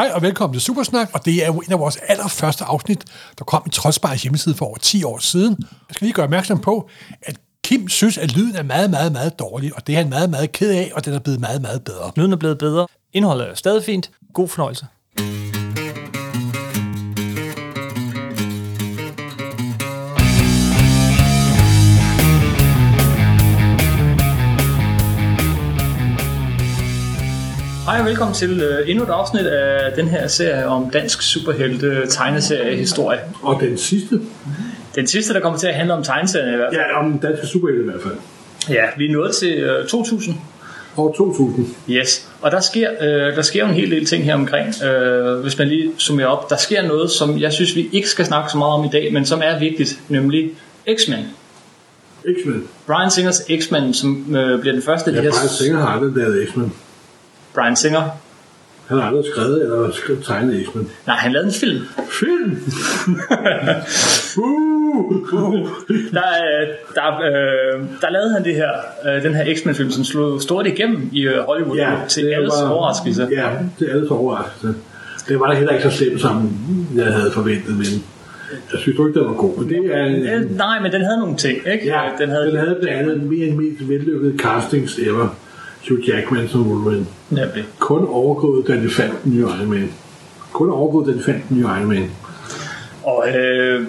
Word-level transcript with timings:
Hej 0.00 0.10
og 0.14 0.22
velkommen 0.22 0.54
til 0.54 0.62
Supersnak, 0.62 1.10
og 1.12 1.24
det 1.24 1.42
er 1.42 1.46
jo 1.46 1.58
en 1.58 1.72
af 1.72 1.78
vores 1.78 1.96
allerførste 1.96 2.64
afsnit, 2.64 3.04
der 3.38 3.44
kom 3.44 3.62
i 3.66 3.70
Trodsbars 3.70 4.22
hjemmeside 4.22 4.54
for 4.54 4.66
over 4.66 4.76
10 4.78 5.04
år 5.04 5.18
siden. 5.18 5.56
Jeg 5.60 5.94
skal 5.94 6.04
lige 6.04 6.12
gøre 6.14 6.24
opmærksom 6.24 6.58
på, 6.58 6.88
at 7.22 7.36
Kim 7.64 7.88
synes, 7.88 8.18
at 8.18 8.36
lyden 8.36 8.56
er 8.56 8.62
meget, 8.62 8.90
meget, 8.90 9.12
meget 9.12 9.38
dårlig, 9.38 9.76
og 9.76 9.86
det 9.86 9.92
er 9.92 9.96
han 9.96 10.08
meget, 10.08 10.30
meget 10.30 10.52
ked 10.52 10.70
af, 10.70 10.90
og 10.94 11.04
den 11.04 11.14
er 11.14 11.18
blevet 11.18 11.40
meget, 11.40 11.62
meget 11.62 11.84
bedre. 11.84 12.12
Lyden 12.16 12.32
er 12.32 12.36
blevet 12.36 12.58
bedre. 12.58 12.86
Indholdet 13.12 13.48
er 13.48 13.54
stadig 13.54 13.84
fint. 13.84 14.10
God 14.34 14.48
fornøjelse. 14.48 14.86
Hej 27.90 28.00
og 28.00 28.06
velkommen 28.06 28.34
til 28.34 28.62
uh, 28.62 28.90
endnu 28.90 29.04
et 29.04 29.08
afsnit 29.08 29.46
af 29.46 29.92
den 29.92 30.08
her 30.08 30.28
serie 30.28 30.66
om 30.66 30.90
dansk 30.90 31.22
superhelte 31.22 32.06
tegneserie 32.06 32.76
historie. 32.76 33.18
Og 33.42 33.60
den 33.60 33.78
sidste? 33.78 34.20
Den 34.94 35.06
sidste, 35.06 35.34
der 35.34 35.40
kommer 35.40 35.58
til 35.58 35.66
at 35.66 35.74
handle 35.74 35.94
om 35.94 36.02
tegneserien 36.02 36.54
i 36.54 36.56
hvert 36.56 36.68
fald. 36.74 36.82
Ja, 36.90 36.98
om 36.98 37.10
den 37.10 37.20
danske 37.20 37.46
superhelte 37.46 37.82
i 37.82 37.84
hvert 37.84 38.02
fald. 38.02 38.14
Ja, 38.68 38.84
vi 38.96 39.06
er 39.06 39.12
nået 39.12 39.34
til 39.34 39.70
uh, 39.80 39.86
2000. 39.86 40.34
År 40.96 41.14
2000. 41.16 41.66
Yes, 41.90 42.28
og 42.40 42.50
der 42.50 42.60
sker, 42.60 42.90
øh, 43.00 43.36
der 43.36 43.42
sker 43.42 43.60
jo 43.60 43.68
en 43.68 43.74
hel 43.74 43.90
del 43.90 44.06
ting 44.06 44.24
her 44.24 44.34
omkring, 44.34 44.82
øh, 44.82 45.40
hvis 45.40 45.58
man 45.58 45.68
lige 45.68 45.90
summerer 45.98 46.28
op. 46.28 46.50
Der 46.50 46.56
sker 46.56 46.82
noget, 46.82 47.10
som 47.10 47.40
jeg 47.40 47.52
synes, 47.52 47.76
vi 47.76 47.88
ikke 47.92 48.08
skal 48.08 48.26
snakke 48.26 48.50
så 48.50 48.58
meget 48.58 48.72
om 48.72 48.84
i 48.84 48.88
dag, 48.92 49.12
men 49.12 49.26
som 49.26 49.40
er 49.44 49.58
vigtigt, 49.58 50.00
nemlig 50.08 50.50
X-Men. 50.96 51.26
X-Men. 52.22 52.64
Brian 52.86 53.10
Singers 53.10 53.42
X-Men, 53.60 53.94
som 53.94 54.36
øh, 54.36 54.60
bliver 54.60 54.72
den 54.72 54.82
første 54.82 55.10
af 55.10 55.14
Ja, 55.14 55.18
de 55.18 55.24
her... 55.24 55.30
Brian 55.30 55.48
Singer 55.48 55.78
har 55.78 55.88
aldrig 55.88 56.12
lavet 56.16 56.48
X-Men. 56.48 56.72
Brian 57.54 57.76
Singer. 57.76 58.02
Han 58.88 58.98
har 58.98 59.06
aldrig 59.06 59.24
skrevet 59.34 59.62
eller 59.62 59.90
skrevet 59.92 60.24
tegnet 60.24 60.66
X-Men. 60.66 60.88
Nej, 61.06 61.16
han 61.16 61.32
lavede 61.32 61.46
en 61.48 61.54
film. 61.54 61.84
Film! 62.10 62.50
uh! 64.38 65.68
Der, 66.12 66.22
øh, 66.42 66.68
der, 66.94 67.20
øh, 67.20 67.80
der 68.00 68.10
lavede 68.10 68.32
han 68.34 68.44
det 68.44 68.54
her, 68.54 68.70
øh, 69.16 69.22
den 69.22 69.34
her 69.34 69.54
X-Men-film, 69.54 69.90
som 69.90 70.04
slog 70.04 70.42
stort 70.42 70.66
igennem 70.66 71.08
i 71.12 71.20
øh, 71.26 71.38
Hollywood 71.38 71.76
Ja, 71.76 71.92
til 72.08 72.24
det 72.24 72.32
alles 72.34 72.52
var- 72.62 72.68
overraskelse. 72.70 73.28
Ja, 73.30 73.48
det 73.78 73.88
er 73.90 73.94
alles 73.94 74.10
overraskelse. 74.10 74.74
Det 75.28 75.40
var 75.40 75.46
da 75.46 75.54
heller 75.56 75.72
ikke 75.72 75.90
så 75.90 75.96
slemt, 75.96 76.20
som 76.20 76.52
jeg 76.96 77.06
havde 77.06 77.30
forventet, 77.30 77.76
men 77.76 77.86
jeg 78.72 78.78
synes 78.80 78.96
du 78.96 79.06
ikke, 79.06 79.18
det 79.20 79.26
var 79.28 79.34
god. 79.34 79.58
Men 79.58 79.68
det 79.68 79.94
er, 79.94 80.06
Øh, 80.36 80.56
nej, 80.56 80.80
men 80.82 80.92
den 80.92 81.02
havde 81.02 81.18
nogle 81.20 81.36
ting, 81.36 81.58
ikke? 81.72 81.86
ja, 81.86 82.00
den 82.20 82.28
havde, 82.28 82.46
den 82.46 82.56
havde 82.56 82.78
blandt 82.82 82.98
andet 83.10 83.22
mere 83.22 83.46
end 83.46 83.56
mest 83.56 83.88
vellykkede 83.88 84.38
castings 84.38 84.98
ever. 84.98 85.36
Hugh 85.88 86.08
Jackman 86.08 86.48
som 86.48 86.70
Wolverine. 86.72 87.06
Nemlig. 87.30 87.64
Kun 87.78 88.06
overgået, 88.08 88.66
da 88.68 88.72
de 88.72 88.90
fandt 88.90 89.24
den 89.24 89.32
nye 89.32 89.40
Iron 89.40 89.70
Man. 89.70 89.92
Kun 90.52 90.70
overgået, 90.70 91.06
da 91.06 91.12
de 91.12 91.22
fandt 91.22 91.48
den 91.48 91.56
nye 91.56 91.64
Iron 91.64 91.88
Man. 91.88 92.10
Og, 93.02 93.28
øh, 93.28 93.86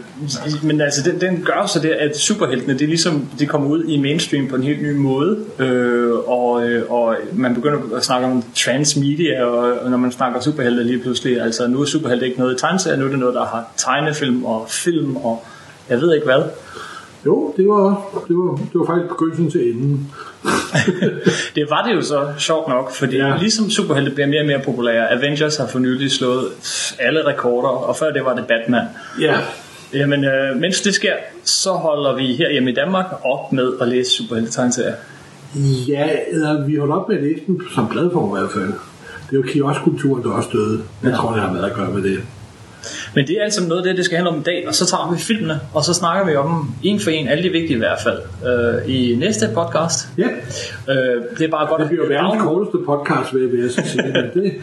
men 0.64 0.82
altså, 0.82 1.10
den, 1.10 1.22
den 1.22 1.44
gør 1.46 1.66
så 1.66 1.80
det, 1.80 1.90
at 1.90 2.18
superheltene, 2.18 2.74
det 2.74 2.82
er 2.82 2.88
ligesom, 2.88 3.28
de 3.40 3.46
kommer 3.46 3.68
ud 3.68 3.84
i 3.84 3.98
mainstream 3.98 4.48
på 4.48 4.56
en 4.56 4.64
helt 4.64 4.82
ny 4.82 4.96
måde, 4.96 5.38
øh, 5.60 6.14
og, 6.14 6.70
øh, 6.70 6.92
og 6.92 7.16
man 7.34 7.56
begynder 7.56 7.80
at 7.96 8.04
snakke 8.04 8.28
om 8.28 8.44
transmedia, 8.56 9.44
og, 9.44 9.80
og 9.80 9.90
når 9.90 9.98
man 9.98 10.12
snakker 10.12 10.40
superhelte 10.40 10.84
lige 10.84 11.00
pludselig, 11.00 11.42
altså 11.42 11.68
nu 11.68 11.82
er 11.82 11.86
superhelte 11.86 12.26
ikke 12.26 12.40
noget 12.40 12.56
i 12.56 12.60
tegneserier, 12.60 12.98
nu 13.00 13.06
er 13.06 13.10
det 13.10 13.20
noget, 13.20 13.36
der 13.36 13.46
har 13.46 13.66
tegnefilm 13.78 14.46
og 14.46 14.66
film, 14.70 15.16
og 15.16 15.44
jeg 15.90 16.02
ved 16.02 16.16
ikke 16.16 16.26
hvad. 16.26 16.42
Jo, 17.26 17.54
det 17.58 17.68
var, 17.68 17.88
det 18.28 18.36
var, 18.38 18.56
det 18.56 18.76
var 18.80 18.86
faktisk 18.86 19.10
begyndelsen 19.10 19.52
til 19.52 19.70
enden. 19.72 20.12
Det 21.56 21.66
var 21.70 21.84
det 21.88 21.96
jo 21.96 22.02
så 22.02 22.28
sjovt 22.38 22.68
nok, 22.68 22.92
fordi 22.96 23.18
ja. 23.18 23.38
Ligesom 23.38 23.70
superhelte 23.70 24.12
bliver 24.12 24.28
mere 24.28 24.42
og 24.42 24.46
mere 24.46 24.62
populære, 24.66 25.12
Avengers 25.12 25.58
har 25.58 25.68
for 25.68 25.80
nylig 25.80 26.12
slået 26.12 26.46
alle 27.00 27.26
rekorder, 27.28 27.68
og 27.70 27.96
før 27.96 28.12
det 28.12 28.26
var 28.26 28.36
det 28.36 28.46
Batman. 28.48 28.86
Ja. 29.22 29.36
Jamen, 29.94 30.24
øh, 30.26 30.56
mens 30.58 30.82
det 30.82 30.94
sker, 30.94 31.14
så 31.44 31.72
holder 31.72 32.16
vi 32.16 32.34
her 32.34 32.52
hjemme 32.52 32.72
i 32.72 32.74
Danmark 32.74 33.06
op 33.26 33.54
med 33.54 33.72
at 33.82 33.88
læse 33.88 34.12
superhelte-tegneserier. 34.12 34.94
Ja, 35.88 36.08
eller 36.32 36.66
vi 36.66 36.76
holdt 36.76 36.94
op 36.94 37.10
med 37.10 37.18
at 37.18 37.24
læse 37.24 37.42
den 37.48 37.62
som 37.76 37.88
bladform 37.88 38.36
i 38.36 38.40
hvert 38.40 38.52
fald. 38.52 38.68
Det 39.30 39.32
er 39.32 39.38
jo 39.38 39.42
kioskkulturen, 39.48 40.24
der 40.24 40.30
også 40.30 40.50
døde. 40.54 40.82
Jeg 41.04 41.10
Ja. 41.12 41.16
tror, 41.16 41.32
det 41.34 41.42
har 41.42 41.54
været 41.54 41.66
at 41.70 41.74
gøre 41.76 41.90
med 41.92 42.04
det. 42.04 42.20
Men 43.16 43.28
det 43.28 43.38
er 43.40 43.44
altså 43.44 43.68
noget 43.68 43.82
af 43.82 43.88
det, 43.88 43.98
det 43.98 44.06
skal 44.06 44.16
handle 44.18 44.32
om 44.32 44.40
i 44.40 44.44
dag, 44.44 44.68
og 44.68 44.76
så 44.76 44.86
tager 44.86 45.12
vi 45.14 45.20
filmene, 45.20 45.60
og 45.74 45.84
så 45.84 45.94
snakker 45.94 46.26
vi 46.26 46.36
om 46.36 46.48
dem 46.50 46.92
en 46.92 47.00
for 47.00 47.10
en, 47.10 47.28
alle 47.28 47.44
de 47.44 47.50
vigtige 47.50 47.76
i 47.76 47.78
hvert 47.78 48.00
fald, 48.04 48.20
øh, 48.48 48.96
i 48.96 49.16
næste 49.16 49.50
podcast. 49.54 50.08
Ja, 50.18 50.28
Øh, 50.90 51.24
det 51.38 51.46
er 51.46 51.52
bare 51.52 51.68
godt 51.68 51.80
det 51.80 51.88
bliver 51.90 52.04
jo 52.04 52.10
verdens 52.10 52.42
at 52.42 52.48
korteste 52.48 52.78
podcast, 52.86 53.34
vil 53.34 53.60
jeg 53.60 53.72
sige. 53.72 54.04
Men 54.04 54.44
det, 54.44 54.54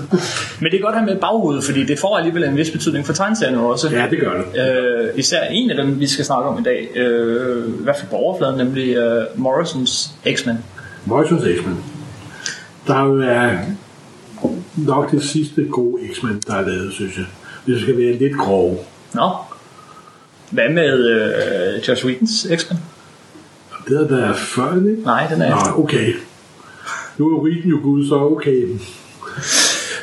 Men 0.60 0.70
det 0.70 0.78
er 0.78 0.82
godt 0.82 0.94
at 0.94 1.00
have 1.00 1.06
med 1.06 1.20
baghovedet, 1.20 1.64
fordi 1.64 1.84
det 1.84 1.98
får 1.98 2.16
alligevel 2.16 2.44
en 2.44 2.56
vis 2.56 2.70
betydning 2.70 3.06
for 3.06 3.12
tegneserierne 3.12 3.60
også. 3.60 3.90
ja, 3.90 4.06
det 4.10 4.20
gør 4.20 4.32
det. 4.32 4.44
Øh, 4.60 5.08
især 5.16 5.42
en 5.42 5.70
af 5.70 5.76
dem, 5.76 6.00
vi 6.00 6.06
skal 6.06 6.24
snakke 6.24 6.48
om 6.48 6.58
i 6.58 6.62
dag, 6.62 6.88
øh, 6.96 7.68
i 7.68 7.82
hvert 7.82 7.96
fald 7.96 8.10
på 8.10 8.16
overfladen, 8.16 8.56
nemlig 8.56 8.96
øh, 8.96 9.24
Morrisons 9.36 10.10
X-Men. 10.34 10.58
Morrisons 11.04 11.42
X-Men. 11.42 11.84
Der 12.86 12.94
er 12.94 13.22
er 13.22 13.58
nok 14.76 15.10
det 15.10 15.22
sidste 15.22 15.64
gode 15.64 16.02
X-Men, 16.14 16.42
der 16.46 16.54
er 16.54 16.68
lavet, 16.68 16.92
synes 16.92 17.16
jeg. 17.16 17.24
Det 17.68 17.80
skal 17.80 17.98
være 17.98 18.12
lidt 18.12 18.36
grove. 18.36 18.76
Nå, 19.14 19.30
hvad 20.50 20.68
med 20.68 21.10
øh, 21.10 21.88
Josh 21.88 22.06
Whedons 22.06 22.46
X-Men? 22.56 22.78
Det 23.88 24.00
er 24.00 24.08
der 24.08 24.34
før, 24.34 24.74
ikke? 24.74 25.02
Nej, 25.02 25.26
den 25.30 25.42
er 25.42 25.50
Nå, 25.50 25.82
okay. 25.82 26.12
Nu 27.18 27.36
er 27.36 27.42
Whedon 27.42 27.70
jo 27.70 27.78
gud, 27.82 28.08
så 28.08 28.14
okay. 28.14 28.68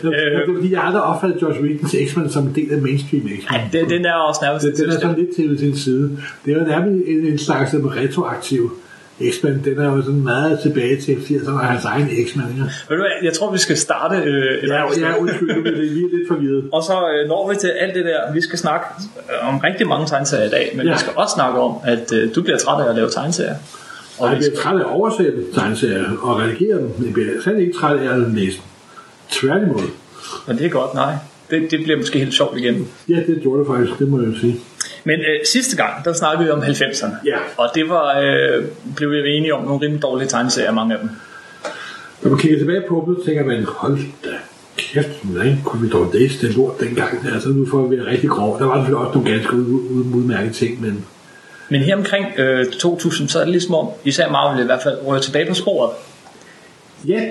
Det 0.01 0.13
er 0.13 0.53
fordi, 0.55 0.71
jeg 0.71 0.83
aldrig 0.83 1.03
opfattet 1.03 1.41
Josh 1.41 1.61
Whedons 1.61 1.95
X-Men 2.07 2.29
som 2.29 2.43
en 2.47 2.55
del 2.55 2.71
af 2.73 2.81
mainstream 2.81 3.23
X-Men. 3.23 3.51
Nej, 3.51 3.69
det, 3.71 3.89
den 3.89 4.05
er 4.05 4.13
også 4.13 4.39
nærmest 4.43 4.65
Den, 4.65 4.75
den 4.75 4.95
er 4.95 4.99
sådan 4.99 5.17
lidt 5.17 5.35
til 5.35 5.59
sin 5.59 5.77
side. 5.77 6.17
Det 6.45 6.53
er 6.53 6.59
jo 6.59 6.65
nærmest 6.65 7.07
en, 7.07 7.25
en 7.25 7.37
slags 7.37 7.73
retroaktiv 7.73 8.71
X-Men. 9.31 9.61
Den 9.65 9.79
er 9.79 9.85
jo 9.95 10.01
sådan 10.01 10.21
meget 10.23 10.59
tilbage 10.59 11.01
til 11.01 11.13
80'erne 11.15 11.51
og 11.51 11.59
hans 11.59 11.85
egen 11.85 12.09
X-Men. 12.27 12.45
Ved 12.89 12.97
du 12.97 13.03
hvad, 13.03 13.11
jeg 13.23 13.33
tror, 13.33 13.51
vi 13.51 13.57
skal 13.57 13.77
starte 13.77 14.15
øh, 14.15 14.63
et 14.63 14.69
Ja, 14.69 14.75
ja, 14.75 15.17
undskyld, 15.19 15.55
nu 15.55 15.61
bliver 15.61 15.75
det 15.75 15.85
lige 15.85 16.17
lidt 16.17 16.27
forvirret. 16.27 16.63
Og 16.73 16.83
så 16.83 16.93
øh, 16.93 17.27
når 17.27 17.49
vi 17.49 17.55
til 17.55 17.67
alt 17.67 17.95
det 17.95 18.05
der, 18.05 18.33
vi 18.33 18.41
skal 18.41 18.59
snakke 18.59 18.85
øh, 19.17 19.47
om 19.49 19.57
rigtig 19.59 19.87
mange 19.87 20.07
tegneserier 20.07 20.45
i 20.45 20.49
dag, 20.49 20.71
men 20.75 20.85
ja. 20.85 20.91
Vi 20.93 20.99
skal 20.99 21.13
også 21.15 21.33
snakke 21.33 21.59
om, 21.59 21.75
at 21.83 22.13
øh, 22.13 22.35
du 22.35 22.41
bliver 22.41 22.57
træt 22.57 22.85
af 22.85 22.89
at 22.89 22.95
lave 22.95 23.09
tegneserier. 23.09 23.55
Og 24.19 24.29
jeg 24.29 24.37
bliver 24.37 24.55
træt 24.55 24.75
af 24.75 24.79
at 24.79 24.85
oversætte 24.85 25.43
tegneserier 25.53 26.05
og 26.21 26.39
redigere 26.39 26.77
dem. 26.77 26.91
Jeg 27.05 27.13
bliver 27.13 27.41
slet 27.43 27.59
ikke 27.59 27.73
træt 27.73 27.97
af 27.97 28.13
at 28.13 28.19
læse 28.19 28.57
dem. 28.57 28.63
Tværtimod. 29.31 29.83
men 30.47 30.57
det 30.57 30.65
er 30.65 30.69
godt, 30.69 30.93
nej. 30.93 31.13
Det, 31.49 31.71
det 31.71 31.79
bliver 31.83 31.97
måske 31.97 32.19
helt 32.19 32.33
sjovt 32.33 32.57
igen. 32.57 32.87
Ja, 33.09 33.15
det 33.27 33.39
gjorde 33.41 33.59
det 33.59 33.67
faktisk, 33.67 33.99
det 33.99 34.07
må 34.07 34.19
jeg 34.19 34.27
jo 34.27 34.39
sige. 34.39 34.59
Men 35.07 35.19
øh, 35.19 35.39
sidste 35.45 35.75
gang, 35.77 36.05
der 36.05 36.13
snakkede 36.13 36.43
vi 36.45 36.49
om 36.51 36.59
90'erne. 36.61 37.15
Ja. 37.25 37.35
Og 37.57 37.69
det 37.75 37.89
var, 37.89 38.19
øh, 38.19 38.65
blev 38.95 39.11
vi 39.11 39.29
enige 39.37 39.53
om 39.53 39.63
nogle 39.65 39.81
rimelig 39.81 40.01
dårlige 40.01 40.27
tegneserier, 40.27 40.71
mange 40.71 40.93
af 40.93 40.99
dem. 40.99 41.09
Når 42.21 42.29
man 42.29 42.39
kigger 42.39 42.57
tilbage 42.57 42.81
på 42.89 43.03
dem, 43.07 43.15
så 43.19 43.25
tænker 43.25 43.45
man, 43.45 43.63
hold 43.67 43.97
da 44.23 44.29
kæft, 44.77 45.07
hvordan 45.23 45.57
kunne 45.65 45.81
vi 45.81 45.89
dog 45.89 46.11
læse 46.13 46.47
det 46.47 46.55
lort 46.55 46.79
dengang? 46.79 47.27
Altså 47.33 47.49
nu 47.49 47.65
får 47.71 47.87
vi 47.87 47.97
være 47.97 48.05
rigtig 48.05 48.29
grov. 48.29 48.59
Der 48.59 48.65
var 48.65 48.75
selvfølgelig 48.75 49.07
også 49.07 49.17
nogle 49.19 49.31
ganske 49.31 49.53
ud- 49.55 49.65
ud- 49.91 50.13
udmærkede 50.15 50.53
ting, 50.53 50.81
men 50.81 51.05
Men 51.69 51.81
her 51.81 51.95
omkring 51.95 52.25
øh, 52.39 52.65
2000, 52.65 53.27
så 53.29 53.39
er 53.39 53.43
det 53.43 53.51
ligesom 53.51 53.75
om, 53.75 53.87
især 54.03 54.29
Marvel 54.31 54.63
i 54.63 54.65
hvert 54.65 54.83
fald, 54.83 54.97
rører 55.05 55.19
tilbage 55.21 55.45
på 55.45 55.53
sporet. 55.53 55.91
ja, 57.07 57.21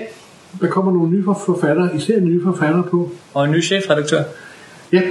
der 0.61 0.67
kommer 0.67 0.91
nogle 0.91 1.09
nye 1.11 1.23
forfattere, 1.45 1.89
især 1.95 2.19
nye 2.19 2.43
forfattere 2.43 2.83
på. 2.91 3.11
Og 3.33 3.45
en 3.45 3.51
ny 3.51 3.63
chefredaktør. 3.63 4.23
Ja, 4.93 5.01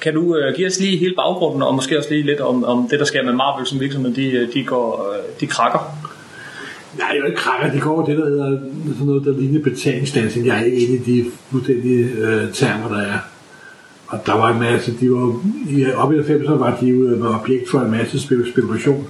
kan 0.00 0.14
du 0.14 0.36
øh, 0.36 0.56
give 0.56 0.66
os 0.66 0.80
lige 0.80 0.96
hele 0.98 1.14
baggrunden, 1.16 1.62
og 1.62 1.74
måske 1.74 1.98
også 1.98 2.10
lige 2.10 2.22
lidt 2.22 2.40
om, 2.40 2.64
om 2.64 2.88
det, 2.90 2.98
der 2.98 3.04
sker 3.04 3.22
med 3.22 3.32
Marvel 3.32 3.66
som 3.66 3.80
virksomhed, 3.80 4.14
de, 4.14 4.30
øh, 4.30 4.54
de, 4.54 4.64
går, 4.64 5.12
øh, 5.12 5.40
de 5.40 5.46
krakker? 5.46 5.78
Nej, 6.98 7.08
det 7.08 7.16
er 7.16 7.20
jo 7.20 7.26
ikke 7.26 7.38
krakker. 7.38 7.72
De 7.72 7.80
går 7.80 7.90
over 7.90 8.06
det, 8.06 8.18
der 8.18 8.28
hedder 8.28 8.58
sådan 8.92 9.06
noget, 9.06 9.24
der 9.24 9.32
ligner 9.38 9.62
betalingsdancing. 9.62 10.46
Jeg 10.46 10.60
er 10.60 10.64
ikke 10.64 10.78
inde 10.78 10.94
i 10.94 10.98
de 10.98 11.30
fuldstændige 11.50 12.04
øh, 12.04 12.52
termer, 12.52 12.88
der 12.88 13.02
er. 13.02 13.18
Og 14.06 14.18
der 14.26 14.32
var 14.32 14.52
en 14.52 14.60
masse, 14.60 14.94
de 15.00 15.10
var, 15.10 15.40
i, 15.70 15.92
op 15.92 16.12
i 16.12 16.18
90'erne 16.18 16.52
var 16.52 16.76
de 16.80 16.86
jo 16.86 17.06
øh, 17.08 17.22
var 17.22 17.40
objekt 17.40 17.70
for 17.70 17.80
en 17.80 17.90
masse 17.90 18.18
spek- 18.18 18.52
spekulation. 18.52 19.06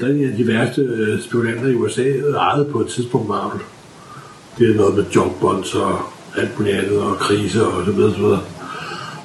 Der 0.00 0.06
er 0.06 0.10
en 0.10 0.30
af 0.30 0.36
de 0.36 0.46
værste 0.46 0.80
øh, 0.80 1.22
spekulanter 1.22 1.68
i 1.68 1.74
USA 1.74 2.02
ejede 2.36 2.64
på 2.72 2.80
et 2.80 2.86
tidspunkt 2.86 3.28
Marvel. 3.28 3.60
Det 4.58 4.70
er 4.70 4.74
noget 4.74 4.94
med 4.94 5.04
jobbonds 5.14 5.74
og 5.74 5.98
alt 6.36 6.58
muligt 6.58 6.76
andet, 6.76 7.00
og 7.00 7.16
kriser 7.16 7.64
og 7.64 7.84
så 7.86 7.92
videre, 7.92 8.12
så 8.12 8.18
videre. 8.18 8.40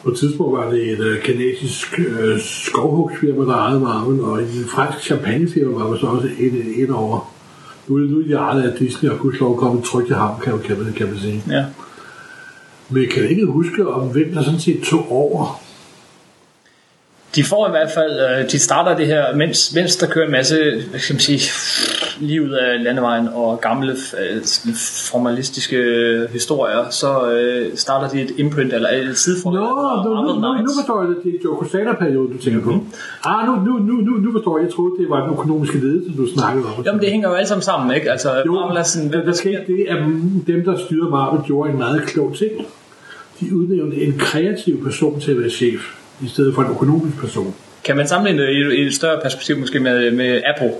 På 0.03 0.11
et 0.11 0.17
tidspunkt 0.17 0.57
var 0.57 0.71
det 0.71 0.91
et 0.91 0.99
øh, 0.99 1.21
kanadisk 1.21 1.99
øh, 1.99 2.39
skovhugsfirma, 2.39 3.45
der 3.45 3.57
ejede 3.57 3.79
Marvel, 3.79 4.21
og 4.21 4.41
en 4.41 4.65
fransk 4.67 4.99
champagnefirma 4.99 5.83
var 5.83 5.97
så 5.97 6.05
også 6.05 6.27
ind, 6.39 6.55
ind 6.55 6.89
over. 6.89 7.33
Nu 7.87 8.01
det 8.01 8.09
nu 8.11 8.19
er 8.19 8.23
de 8.23 8.33
ejet 8.33 8.61
af 8.63 8.77
Disney, 8.79 9.09
og 9.09 9.19
gudslov 9.19 9.57
kommet 9.57 9.83
trygt 9.83 10.09
i 10.09 10.13
ham, 10.13 10.39
kan, 10.43 10.59
kan, 10.59 10.93
kan 10.95 11.07
man 11.07 11.17
sige. 11.17 11.43
Ja. 11.49 11.65
Men 12.89 13.03
jeg 13.03 13.11
kan 13.11 13.29
ikke 13.29 13.45
huske, 13.45 13.87
om 13.87 14.07
hvem 14.07 14.33
der 14.33 14.43
sådan 14.43 14.59
set 14.59 14.81
tog 14.81 15.11
over. 15.11 15.61
De 17.35 17.43
får 17.43 17.67
i 17.67 17.69
hvert 17.69 17.91
fald, 17.91 18.19
øh, 18.19 18.51
de 18.51 18.59
starter 18.59 18.95
det 18.95 19.07
her, 19.07 19.35
mens, 19.35 19.73
mens 19.75 19.95
der 19.95 20.07
kører 20.07 20.25
en 20.25 20.31
masse, 20.31 20.55
hvad 20.89 20.99
skal 20.99 21.13
man 21.13 21.19
sige, 21.19 21.41
lige 22.19 22.43
ud 22.43 22.49
af 22.49 22.83
landevejen 22.83 23.27
og 23.33 23.61
gamle 23.61 23.91
øh, 23.91 24.41
formalistiske 25.11 25.77
historier, 26.31 26.89
så 26.89 27.31
øh, 27.31 27.71
starter 27.75 28.09
de 28.09 28.21
et 28.21 28.31
imprint 28.37 28.73
eller 28.73 28.89
et 28.89 29.17
sideforhold. 29.17 29.59
Nå, 29.59 30.09
nu, 30.09 30.21
nu, 30.21 30.39
nu, 30.39 30.61
nu 30.61 30.69
forstår 30.79 31.01
jeg 31.01 31.09
det. 31.09 31.17
Det 31.23 31.29
er 31.35 31.39
Joe 31.45 31.57
Quesada-perioden, 31.61 32.37
du 32.37 32.43
tænker 32.43 32.61
på. 32.61 32.71
Mhm. 32.71 32.85
Ah, 33.25 33.47
nu, 33.47 33.55
nu, 33.55 33.77
nu, 33.77 33.93
nu, 33.93 34.11
nu 34.17 34.31
forstår 34.31 34.57
jeg. 34.57 34.65
Jeg 34.65 34.73
troede, 34.73 34.93
det 35.01 35.09
var 35.09 35.21
den 35.23 35.33
økonomiske 35.33 35.77
ledelse, 35.77 36.11
du 36.17 36.27
snakkede 36.35 36.65
om. 36.65 36.83
Jamen 36.85 37.01
det 37.01 37.11
hænger 37.11 37.29
jo 37.29 37.35
alle 37.35 37.47
sammen 37.47 37.61
sammen, 37.61 37.95
ikke? 37.95 38.11
Altså, 38.11 38.29
Jo, 38.45 38.53
Marvel 38.53 38.77
er 38.77 38.83
sådan, 38.83 39.09
men 39.09 39.25
der 39.27 39.33
skete 39.33 39.61
det, 39.67 39.85
at 39.89 39.97
dem, 40.47 40.63
der 40.65 40.77
styrede 40.85 41.09
Marvel, 41.09 41.41
gjorde 41.45 41.71
en 41.71 41.77
meget 41.77 42.01
klog 42.01 42.35
ting. 42.37 42.51
De 43.39 43.55
udnævnte 43.55 43.97
en 43.97 44.13
kreativ 44.19 44.83
person 44.83 45.19
til 45.19 45.31
at 45.31 45.39
være 45.39 45.49
chef, 45.49 45.81
i 46.23 46.27
stedet 46.27 46.55
for 46.55 46.61
en 46.61 46.69
økonomisk 46.71 47.17
person. 47.17 47.53
kan 47.83 47.97
man 47.97 48.07
sammenligne 48.07 48.41
det 48.43 48.49
i 48.53 48.57
et, 48.57 48.73
i 48.73 48.81
et 48.87 48.93
større 48.93 49.19
perspektiv 49.23 49.57
måske 49.59 49.79
med, 49.79 50.11
med 50.11 50.41
Apple? 50.55 50.71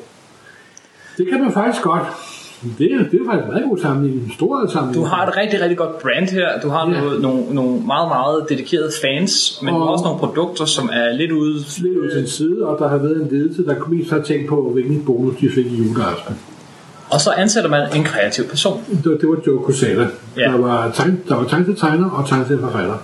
Det 1.18 1.28
kan 1.32 1.42
man 1.44 1.52
faktisk 1.54 1.84
godt. 1.84 2.04
Det 2.78 2.92
er, 2.92 2.98
det 2.98 3.14
er 3.22 3.26
faktisk 3.26 3.46
en 3.46 3.52
meget 3.52 3.64
god 3.70 3.78
sammenligning. 3.78 4.26
En 4.26 4.32
stor 4.34 4.70
sammenligning. 4.74 5.06
Du 5.10 5.16
har 5.16 5.28
et 5.28 5.38
rigtig, 5.38 5.62
rigtig 5.62 5.78
godt 5.78 6.00
brand 6.00 6.30
her. 6.30 6.60
Du 6.64 6.70
har 6.70 6.90
Ja. 6.90 7.02
nogle, 7.22 7.54
nogle 7.56 7.72
meget, 7.86 8.08
meget 8.08 8.46
dedikerede 8.50 8.92
fans, 9.02 9.60
men 9.64 9.74
Og- 9.74 9.82
og... 9.82 9.90
også 9.92 10.04
nogle 10.04 10.20
produkter, 10.20 10.66
som 10.66 10.90
er 10.94 11.14
lidt 11.18 11.32
ude... 11.32 11.54
lidt 11.78 11.98
ud 11.98 12.10
til 12.12 12.22
en 12.22 12.28
side, 12.28 12.66
og 12.66 12.80
der 12.80 12.88
har 12.90 12.98
været 12.98 13.22
en 13.22 13.28
ledelse, 13.32 13.66
der 13.66 13.76
mest 13.88 14.10
har 14.10 14.22
tænkt 14.22 14.50
på, 14.50 14.70
hvilken 14.74 15.06
bonus 15.06 15.36
de 15.42 15.50
fik 15.50 15.66
i 15.66 15.76
juleaften. 15.84 16.36
Og 17.10 17.22
så 17.22 17.32
ansætter 17.32 17.70
man 17.70 17.82
en 17.96 18.04
kreativ 18.04 18.46
person. 18.46 18.84
Det 18.90 19.04
det 19.22 19.30
var 19.30 19.38
Joe 19.48 19.66
Quesada. 19.66 20.08
Ja. 20.38 20.42
Der 20.44 20.58
var, 20.58 20.92
tegn, 20.92 21.22
der 21.30 21.36
var 21.36 21.44
tegnetegner 21.44 22.10
og 22.10 22.28
tegneforfatter. 22.30 22.96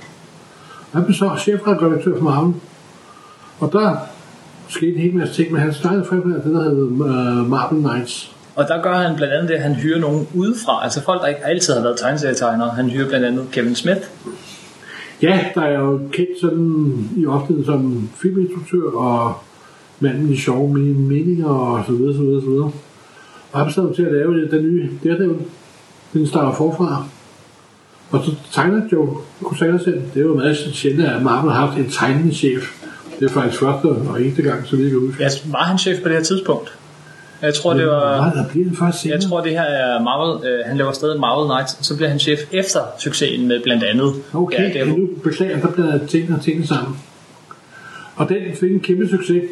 Han 0.92 1.04
blev 1.04 1.16
så 1.16 1.36
chefredaktør 1.40 2.18
for 2.18 2.24
Marvel. 2.24 2.54
Og 3.60 3.72
der 3.72 3.96
skete 4.68 4.92
en 4.92 5.02
hel 5.02 5.16
masse 5.16 5.34
ting 5.34 5.52
med 5.52 5.60
hans 5.60 5.80
tegneforfatter, 5.80 6.42
det 6.42 6.54
der 6.54 6.64
hed 6.64 6.84
uh, 6.84 7.50
Marvel 7.50 7.80
Knights. 7.80 8.36
Og 8.56 8.68
der 8.68 8.82
gør 8.82 8.94
han 8.94 9.16
blandt 9.16 9.34
andet 9.34 9.50
det, 9.50 9.56
at 9.56 9.62
han 9.62 9.76
hyrer 9.76 10.00
nogen 10.00 10.28
udefra. 10.34 10.84
Altså 10.84 11.04
folk, 11.04 11.22
der 11.22 11.28
ikke 11.28 11.46
altid 11.46 11.74
har 11.74 11.82
været 11.82 12.00
tegneserietegnere. 12.00 12.70
Han 12.70 12.90
hyrer 12.90 13.08
blandt 13.08 13.26
andet 13.26 13.48
Kevin 13.52 13.76
Smith. 13.76 14.02
Ja, 15.22 15.46
der 15.56 15.62
er 15.62 15.80
jo 15.80 16.00
kendt 16.12 16.42
sådan 16.42 17.10
i 17.18 17.26
offentligheden 17.26 17.66
som 17.66 18.10
filminstruktør 18.22 18.92
og 18.98 19.34
manden 20.00 20.30
i 20.30 20.38
sjove 20.38 20.74
meninger 20.74 21.48
og 21.48 21.86
så 21.86 21.92
videre, 21.92 22.14
så 22.14 22.22
videre, 22.22 22.42
så 22.42 22.48
videre. 22.48 22.72
Og 23.52 23.60
han 23.60 23.94
til 23.94 24.04
at 24.04 24.12
lave 24.12 24.50
den 24.52 24.64
nye 24.64 24.90
Daredevil. 25.04 25.38
Den 26.14 26.28
starter 26.28 26.52
forfra. 26.52 27.06
Og 28.12 28.26
så 28.26 28.32
tegner 28.54 28.82
Joe 28.92 29.18
Quesada 29.50 29.78
selv. 29.84 30.02
Det 30.14 30.20
er 30.20 30.26
jo 30.26 30.36
meget 30.36 30.58
sjældent, 30.74 31.08
at 31.08 31.22
Marvel 31.22 31.52
har 31.52 31.66
haft 31.68 31.78
en 31.78 31.90
tegnende 31.90 32.34
chef. 32.36 32.76
Det 33.20 33.30
er 33.30 33.34
faktisk 33.34 33.60
første 33.60 33.86
og 33.86 34.22
eneste 34.22 34.42
gang, 34.42 34.68
så 34.68 34.76
vi 34.76 34.90
kan 34.90 35.00
huske. 35.00 35.24
Ja, 35.24 35.30
var 35.46 35.64
han 35.64 35.78
chef 35.78 36.02
på 36.02 36.10
det 36.10 36.18
her 36.18 36.24
tidspunkt? 36.24 36.74
Jeg 37.42 37.54
tror, 37.54 37.74
det 37.74 37.88
var... 37.88 38.18
Nej, 38.18 38.34
der 38.34 38.50
bliver 38.50 38.66
den 38.66 38.76
først 38.76 39.02
senere. 39.02 39.16
Jeg 39.18 39.30
tror, 39.30 39.42
det 39.42 39.52
her 39.52 39.62
er 39.62 40.04
Marvel. 40.04 40.48
Øh, 40.48 40.60
han 40.66 40.78
laver 40.78 40.92
stadig 40.92 41.20
Marvel 41.20 41.50
Knights. 41.50 41.88
Så 41.88 41.96
bliver 41.96 42.10
han 42.10 42.20
chef 42.20 42.40
efter 42.52 42.80
succesen 43.00 43.48
med 43.48 43.64
blandt 43.64 43.84
andet. 43.84 44.14
Okay, 44.34 44.58
Ja, 44.58 44.64
ja, 44.64 44.74
det 44.74 44.82
er, 44.82 44.86
nu 44.86 45.10
beklager, 45.24 45.60
der 45.60 45.68
bliver 45.68 46.08
tingene 46.08 46.36
og 46.36 46.42
tingene 46.44 46.68
sammen. 46.68 46.98
Og 48.16 48.30
den 48.30 48.38
fik 48.60 48.72
en 48.72 48.80
kæmpe 48.80 49.08
succes. 49.10 49.44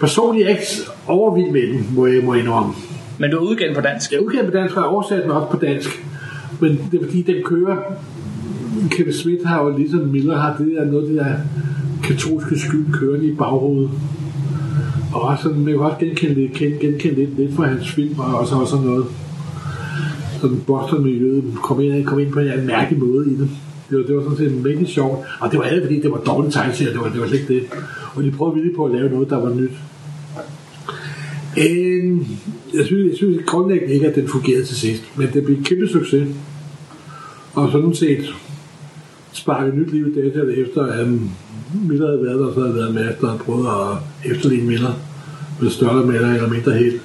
Personligt 0.00 0.46
er 0.46 0.50
jeg 0.50 0.60
ikke 0.60 0.72
overvild 1.06 1.50
med 1.50 1.62
den, 1.62 1.88
må 1.94 2.06
jeg, 2.06 2.24
må 2.24 2.34
indrømme. 2.34 2.72
men 3.18 3.30
du 3.30 3.36
er 3.36 3.40
udgivet 3.40 3.74
på 3.76 3.80
dansk. 3.80 4.12
Jeg 4.12 4.20
udgav 4.20 4.44
på 4.44 4.50
dansk, 4.50 4.76
og 4.76 4.82
jeg 4.82 4.90
oversat 4.90 5.22
den 5.22 5.30
også 5.30 5.48
på 5.50 5.66
dansk. 5.66 6.04
Men 6.60 6.70
det 6.92 7.00
er 7.00 7.04
fordi, 7.04 7.22
den 7.22 7.42
kører... 7.44 7.76
Kevin 8.90 9.12
Smith 9.12 9.46
har 9.46 9.64
jo 9.64 9.76
ligesom 9.76 10.00
Miller 10.00 10.36
har 10.36 10.56
det 10.56 10.66
der 10.76 10.84
noget 10.84 11.08
det 11.08 11.16
der 11.16 11.34
katolske 12.02 12.58
skyld 12.58 12.92
kørende 12.92 13.26
i 13.26 13.34
baghovedet. 13.34 13.90
Og 15.12 15.22
også 15.22 15.42
sådan, 15.42 15.58
man 15.58 15.72
kan 15.72 15.80
også 15.80 15.96
genkende 16.00 16.34
lidt, 16.34 16.52
gen- 16.52 16.78
genkende 16.80 17.14
lidt, 17.14 17.36
lidt 17.36 17.54
fra 17.54 17.66
hans 17.66 17.90
film, 17.90 18.18
og 18.18 18.38
også, 18.38 18.54
også 18.54 18.70
sådan 18.70 18.86
noget. 18.86 19.06
Sådan 20.40 20.60
Boston-miljøet 20.66 21.44
kom 21.62 21.80
ind, 21.80 22.04
kom 22.04 22.18
ind 22.18 22.32
på 22.32 22.40
en 22.40 22.66
mærkelig 22.66 22.98
måde 23.00 23.26
i 23.26 23.36
det. 23.36 23.48
Det 23.90 23.98
var, 23.98 24.04
det 24.04 24.16
var 24.16 24.22
sådan 24.22 24.38
set 24.38 24.64
mega 24.64 24.84
sjovt. 24.84 25.26
Og 25.40 25.50
det 25.50 25.58
var 25.58 25.64
alt 25.64 25.84
fordi, 25.84 26.00
det 26.00 26.10
var 26.10 26.16
dårligt 26.16 26.54
tegneserie, 26.54 26.92
det 26.92 27.00
var, 27.00 27.08
det 27.08 27.20
var 27.20 27.26
slet 27.26 27.40
ikke 27.40 27.54
det. 27.54 27.62
Og 28.14 28.22
de 28.22 28.30
prøvede 28.30 28.54
virkelig 28.54 28.76
på 28.76 28.84
at 28.84 28.92
lave 28.92 29.10
noget, 29.10 29.30
der 29.30 29.40
var 29.40 29.54
nyt. 29.54 29.70
Øh, 31.56 32.18
jeg 32.74 32.86
synes, 32.86 33.10
jeg 33.10 33.16
synes 33.16 33.42
grundlæggende 33.46 33.94
ikke, 33.94 34.06
at 34.06 34.14
den 34.14 34.28
fungerede 34.28 34.64
til 34.64 34.76
sidst, 34.76 35.02
men 35.16 35.28
det 35.32 35.44
blev 35.44 35.56
en 35.56 35.64
kæmpe 35.64 35.88
succes. 35.88 36.28
Og 37.54 37.72
sådan 37.72 37.94
set 37.94 38.34
sparket 39.32 39.74
nyt 39.74 39.92
liv 39.92 40.06
i 40.06 40.22
data 40.22 40.40
efter, 40.40 40.82
at 40.82 41.06
Miller 41.88 42.06
havde 42.06 42.22
været 42.22 42.40
der, 42.40 42.54
så 42.54 42.60
havde 42.60 42.74
været 42.74 42.94
der 43.20 43.26
havde 43.26 43.38
prøvet 43.38 43.66
at 43.66 44.30
efterligne 44.30 44.66
Miller 44.66 44.92
med 45.60 45.70
større 45.70 46.02
eller 46.02 46.34
eller 46.34 46.50
mindre 46.50 46.72
held. 46.72 47.00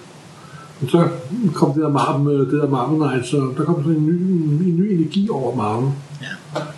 Men 0.79 0.89
så 0.89 1.07
kom 1.53 1.73
det 1.73 1.83
der 1.83 1.89
Marvel, 1.89 2.39
det 2.39 2.51
der 2.51 2.69
Marvel 2.69 2.99
Night, 2.99 3.27
så 3.27 3.53
der 3.57 3.63
kom 3.63 3.83
sådan 3.83 3.97
en 3.97 4.05
ny, 4.05 4.11
en 4.67 4.77
ny 4.77 4.93
energi 4.93 5.29
over 5.31 5.55
Marvel. 5.55 5.91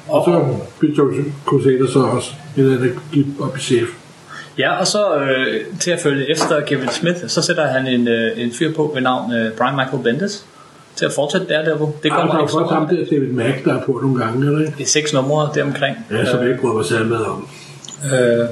Og 0.07 0.23
så 0.25 0.56
blev 0.79 0.91
Joe 0.91 1.25
Crusader 1.45 1.88
så 1.88 2.00
også 2.00 2.31
en 2.57 2.63
gik 3.12 3.25
op 3.39 3.57
i 3.57 3.59
chef. 3.59 4.00
Ja, 4.57 4.80
og 4.80 4.88
så 4.88 5.15
øh, 5.15 5.65
til 5.80 5.92
at 5.92 6.00
følge 6.00 6.31
efter 6.31 6.62
Kevin 6.62 6.89
Smith, 6.89 7.18
så 7.27 7.42
sætter 7.42 7.68
han 7.68 7.88
en, 7.88 8.07
øh, 8.07 8.31
en 8.36 8.51
fyr 8.51 8.74
på 8.74 8.92
ved 8.94 9.01
navn 9.01 9.33
øh, 9.33 9.51
Brian 9.51 9.75
Michael 9.75 10.03
Bendis 10.03 10.45
til 10.95 11.06
at 11.06 11.12
fortsætte 11.12 11.48
der, 11.48 11.65
der 11.65 11.77
hvor 11.77 11.95
det 12.03 12.12
kommer 12.12 12.36
er 12.36 12.39
ikke 12.39 12.51
så 12.51 12.59
meget. 12.59 12.89
der 12.89 13.06
David 13.12 13.33
Mack, 13.33 13.65
der 13.65 13.74
er 13.74 13.81
på 13.86 14.00
nogle 14.03 14.25
gange, 14.25 14.45
eller 14.45 14.59
ikke? 14.59 14.74
Det 14.77 14.83
er 14.83 14.88
seks 14.88 15.13
numre 15.13 15.50
deromkring. 15.56 15.98
Ja, 16.12 16.25
som 16.25 16.39
jeg 16.39 16.50
ikke 16.50 16.62
prøver 16.62 16.80
at 16.80 17.07
med 17.07 17.18
om. 17.18 17.48
Øh, 18.13 18.48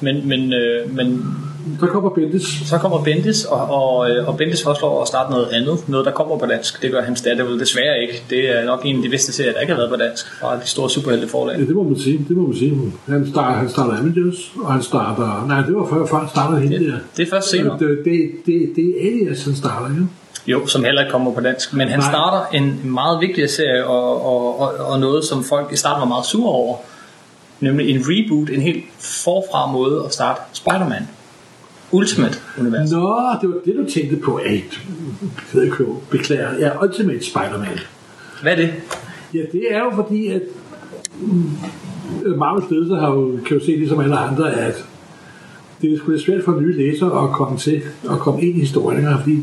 men, 0.00 0.28
men, 0.28 0.52
øh, 0.52 0.96
men 0.96 1.36
Så 1.80 1.86
kommer 1.86 2.10
Bendis. 2.10 2.42
så 2.66 2.78
kommer 2.78 3.02
Bendis, 3.04 3.44
og, 3.44 3.60
og, 3.70 4.10
øh, 4.10 4.28
og 4.28 4.36
Bendis 4.36 4.62
foreslår 4.62 5.02
at 5.02 5.08
starte 5.08 5.30
noget 5.30 5.48
andet. 5.52 5.88
Noget, 5.88 6.06
der 6.06 6.12
kommer 6.12 6.38
på 6.38 6.46
dansk. 6.46 6.82
Det 6.82 6.90
gør 6.90 7.02
hans 7.02 7.20
Daredevil 7.22 7.60
desværre 7.60 8.02
ikke. 8.02 8.22
Det 8.30 8.58
er 8.58 8.64
nok 8.64 8.82
en 8.84 8.96
af 8.96 9.02
de 9.02 9.08
bedste 9.08 9.32
serier, 9.32 9.52
der 9.52 9.60
ikke 9.60 9.72
har 9.72 9.80
været 9.80 9.90
på 9.90 9.96
dansk 9.96 10.40
fra 10.40 10.56
de 10.56 10.66
store 10.66 10.90
superhelteforlag. 10.90 11.58
Ja, 11.58 11.64
det 11.64 11.76
må 11.76 11.82
man 11.82 11.98
sige. 11.98 12.24
Det 12.28 12.36
må 12.36 12.46
man 12.46 12.56
sige. 12.56 12.92
Han 13.08 13.28
starter, 13.30 13.56
han 13.56 13.68
starter 13.68 13.92
Avengers, 13.98 14.52
og 14.64 14.72
han 14.72 14.82
starter... 14.82 15.44
Nej, 15.48 15.60
det 15.60 15.76
var 15.76 15.86
før, 15.86 16.06
før 16.06 16.18
han 16.18 16.28
startede 16.28 16.60
hende 16.60 16.86
der. 16.86 16.98
Det 17.16 17.26
er 17.26 17.30
først 17.30 17.50
senere. 17.50 17.78
Det, 17.78 17.98
det, 18.04 18.30
det, 18.46 18.72
det 18.76 18.84
er 18.84 19.06
Alias, 19.06 19.44
han 19.44 19.54
starter, 19.54 19.94
ja. 19.94 20.02
Jo, 20.46 20.66
som 20.66 20.84
heller 20.84 21.00
ikke 21.02 21.12
kommer 21.12 21.34
på 21.34 21.40
dansk. 21.40 21.74
Men 21.74 21.88
han 21.88 21.98
Nej. 21.98 22.10
starter 22.10 22.56
en 22.58 22.80
meget 22.84 23.20
vigtig 23.20 23.50
serie, 23.50 23.86
og, 23.86 24.26
og, 24.26 24.60
og, 24.60 24.74
og 24.86 25.00
noget, 25.00 25.24
som 25.24 25.44
folk 25.44 25.72
i 25.72 25.76
starten 25.76 26.00
var 26.00 26.06
meget 26.06 26.26
sure 26.26 26.52
over. 26.52 26.76
Nemlig 27.60 27.90
en 27.90 28.02
reboot, 28.06 28.50
en 28.50 28.60
helt 28.62 28.84
forfra 29.24 29.72
måde 29.72 30.02
at 30.06 30.12
starte 30.12 30.40
Spider-Man. 30.52 31.08
Ultimate 31.92 32.38
Univers. 32.60 32.90
Nå, 32.90 33.18
det 33.40 33.48
var 33.48 33.56
det, 33.64 33.74
du 33.76 33.90
tænkte 33.90 34.16
på. 34.16 34.38
Ej, 34.38 34.62
beklager. 36.10 36.58
Ja, 36.58 36.84
Ultimate 36.84 37.24
Spider-Man. 37.24 37.78
Hvad 38.42 38.52
er 38.52 38.56
det? 38.56 38.70
Ja, 39.34 39.40
det 39.52 39.62
er 39.70 39.78
jo 39.78 39.90
fordi, 39.94 40.26
at 40.26 40.42
mm, 41.20 41.50
Marvels 42.38 42.70
ledelse 42.70 42.94
har 42.94 43.10
jo, 43.10 43.38
kan 43.46 43.56
jo 43.58 43.64
se 43.64 43.70
ligesom 43.76 44.00
alle 44.00 44.16
andre, 44.18 44.54
at 44.54 44.84
det 45.82 45.92
er 45.92 45.98
sgu 45.98 46.10
lidt 46.10 46.22
svært 46.22 46.44
for 46.44 46.60
nye 46.60 46.76
læsere 46.76 47.24
at 47.24 47.30
komme 47.34 47.58
til 47.58 47.82
at 48.10 48.18
komme 48.18 48.42
ind 48.42 48.56
i 48.56 48.60
historien, 48.60 49.06
fordi 49.20 49.36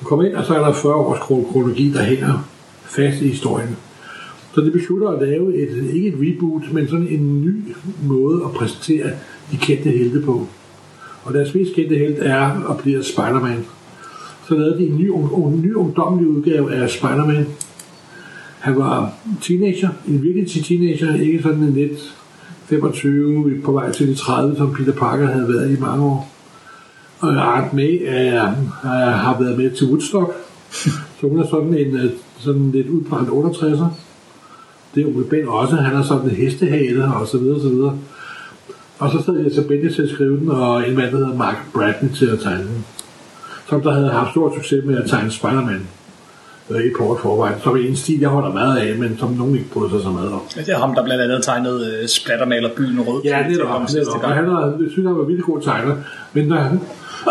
du 0.00 0.04
kommer 0.04 0.24
ind, 0.24 0.34
og 0.34 0.44
så 0.46 0.54
er 0.54 0.64
der 0.66 0.72
40 0.72 0.94
års 0.94 1.18
kro- 1.18 1.48
kronologi, 1.52 1.92
der 1.92 2.02
hænger 2.02 2.48
fast 2.84 3.20
i 3.22 3.28
historien. 3.28 3.76
Så 4.54 4.60
de 4.60 4.70
beslutter 4.70 5.08
at 5.08 5.28
lave 5.28 5.54
et, 5.56 5.90
ikke 5.94 6.08
et 6.08 6.14
reboot, 6.20 6.72
men 6.72 6.88
sådan 6.88 7.08
en 7.08 7.42
ny 7.44 7.74
måde 8.02 8.44
at 8.44 8.50
præsentere 8.50 9.10
de 9.52 9.56
kendte 9.56 9.90
helte 9.90 10.20
på. 10.20 10.46
Og 11.24 11.34
deres 11.34 11.54
mest 11.54 11.74
kendte 11.74 11.98
held 11.98 12.16
er 12.18 12.62
og 12.66 12.78
bliver 12.78 13.02
Spider-Man. 13.02 13.64
Så 14.48 14.54
lavede 14.54 14.78
de 14.78 14.86
en 14.86 14.98
ny, 14.98 15.08
en 15.08 15.62
ny 15.62 15.74
ungdommelig 15.74 16.28
udgave 16.28 16.74
af 16.74 16.90
Spider-Man, 16.90 17.46
han 18.62 18.76
var 18.76 19.12
teenager, 19.40 19.88
en 20.08 20.22
virkelig 20.22 20.64
teenager, 20.64 21.14
ikke 21.14 21.42
sådan 21.42 21.62
en 21.62 21.74
lidt 21.74 22.14
25 22.64 23.60
på 23.64 23.72
vej 23.72 23.92
til 23.92 24.08
de 24.08 24.14
30, 24.14 24.56
som 24.56 24.74
Peter 24.74 24.92
Parker 24.92 25.26
havde 25.26 25.48
været 25.48 25.70
i 25.70 25.80
mange 25.80 26.04
år. 26.04 26.32
Og 27.20 27.58
Aunt 27.58 27.72
May 27.72 28.02
er, 28.04 28.52
er, 28.84 29.10
har 29.10 29.40
været 29.40 29.58
med 29.58 29.70
til 29.70 29.86
Woodstock, 29.86 30.32
så 31.20 31.28
hun 31.28 31.38
er 31.38 31.46
sådan 31.46 31.74
en 31.74 31.96
øh, 31.96 32.10
sådan 32.38 32.70
lidt 32.70 32.88
udbrændt 32.88 33.28
68'er. 33.28 33.86
Det 34.94 35.02
er 35.02 35.16
Ole 35.16 35.24
Ben 35.24 35.48
også, 35.48 35.76
han 35.76 35.96
er 35.96 36.02
sådan 36.02 36.30
en 36.30 36.36
hestehale 36.36 37.04
og 37.14 37.26
så 37.28 37.38
videre, 37.38 37.60
så 37.60 37.68
videre. 37.68 37.98
Og 39.02 39.10
så 39.10 39.22
sad 39.26 39.34
jeg 39.42 39.52
så 39.52 39.62
Bendis 39.68 39.94
til 39.94 40.02
at 40.02 40.08
skrive 40.08 40.38
den, 40.38 40.50
og 40.50 40.88
en 40.88 40.96
mand, 40.96 41.10
der 41.10 41.16
hedder 41.16 41.34
Mark 41.34 41.56
Bradley 41.74 42.10
til 42.14 42.26
at 42.26 42.38
tegne 42.40 42.62
den. 42.62 42.84
Som 43.68 43.80
der 43.82 43.94
havde 43.94 44.10
haft 44.10 44.30
stor 44.30 44.54
succes 44.54 44.84
med 44.84 44.96
at 45.02 45.10
tegne 45.10 45.30
Spider-Man 45.30 45.86
øh, 46.70 46.84
i 46.86 46.90
på 46.98 47.18
forvejen. 47.22 47.54
Som 47.62 47.76
er 47.76 47.88
en 47.88 47.96
stil, 47.96 48.20
jeg 48.20 48.28
holder 48.28 48.52
meget 48.52 48.78
af, 48.78 48.98
men 48.98 49.18
som 49.18 49.30
nogen 49.30 49.54
ikke 49.54 49.70
bryder 49.70 49.90
sig 49.90 50.00
så 50.02 50.10
meget 50.10 50.32
om. 50.32 50.40
Det 50.54 50.68
er 50.68 50.78
ham, 50.78 50.94
der 50.94 51.04
blandt 51.04 51.22
andet 51.22 51.42
tegnede 51.42 51.98
uh, 52.02 52.08
Splattermaler 52.08 52.70
byen 52.76 53.00
rød. 53.00 53.22
Ja, 53.24 53.44
det 53.48 53.60
er 53.60 53.66
ham 53.66 53.82
Og 54.22 54.34
han 54.34 54.44
jeg 54.82 54.90
synes, 54.90 55.06
han 55.06 55.18
var 55.18 55.24
virkelig 55.24 55.44
god 55.44 55.60
tegner. 55.60 55.96
Men 56.32 56.46
når 56.46 56.56
han, 56.56 56.80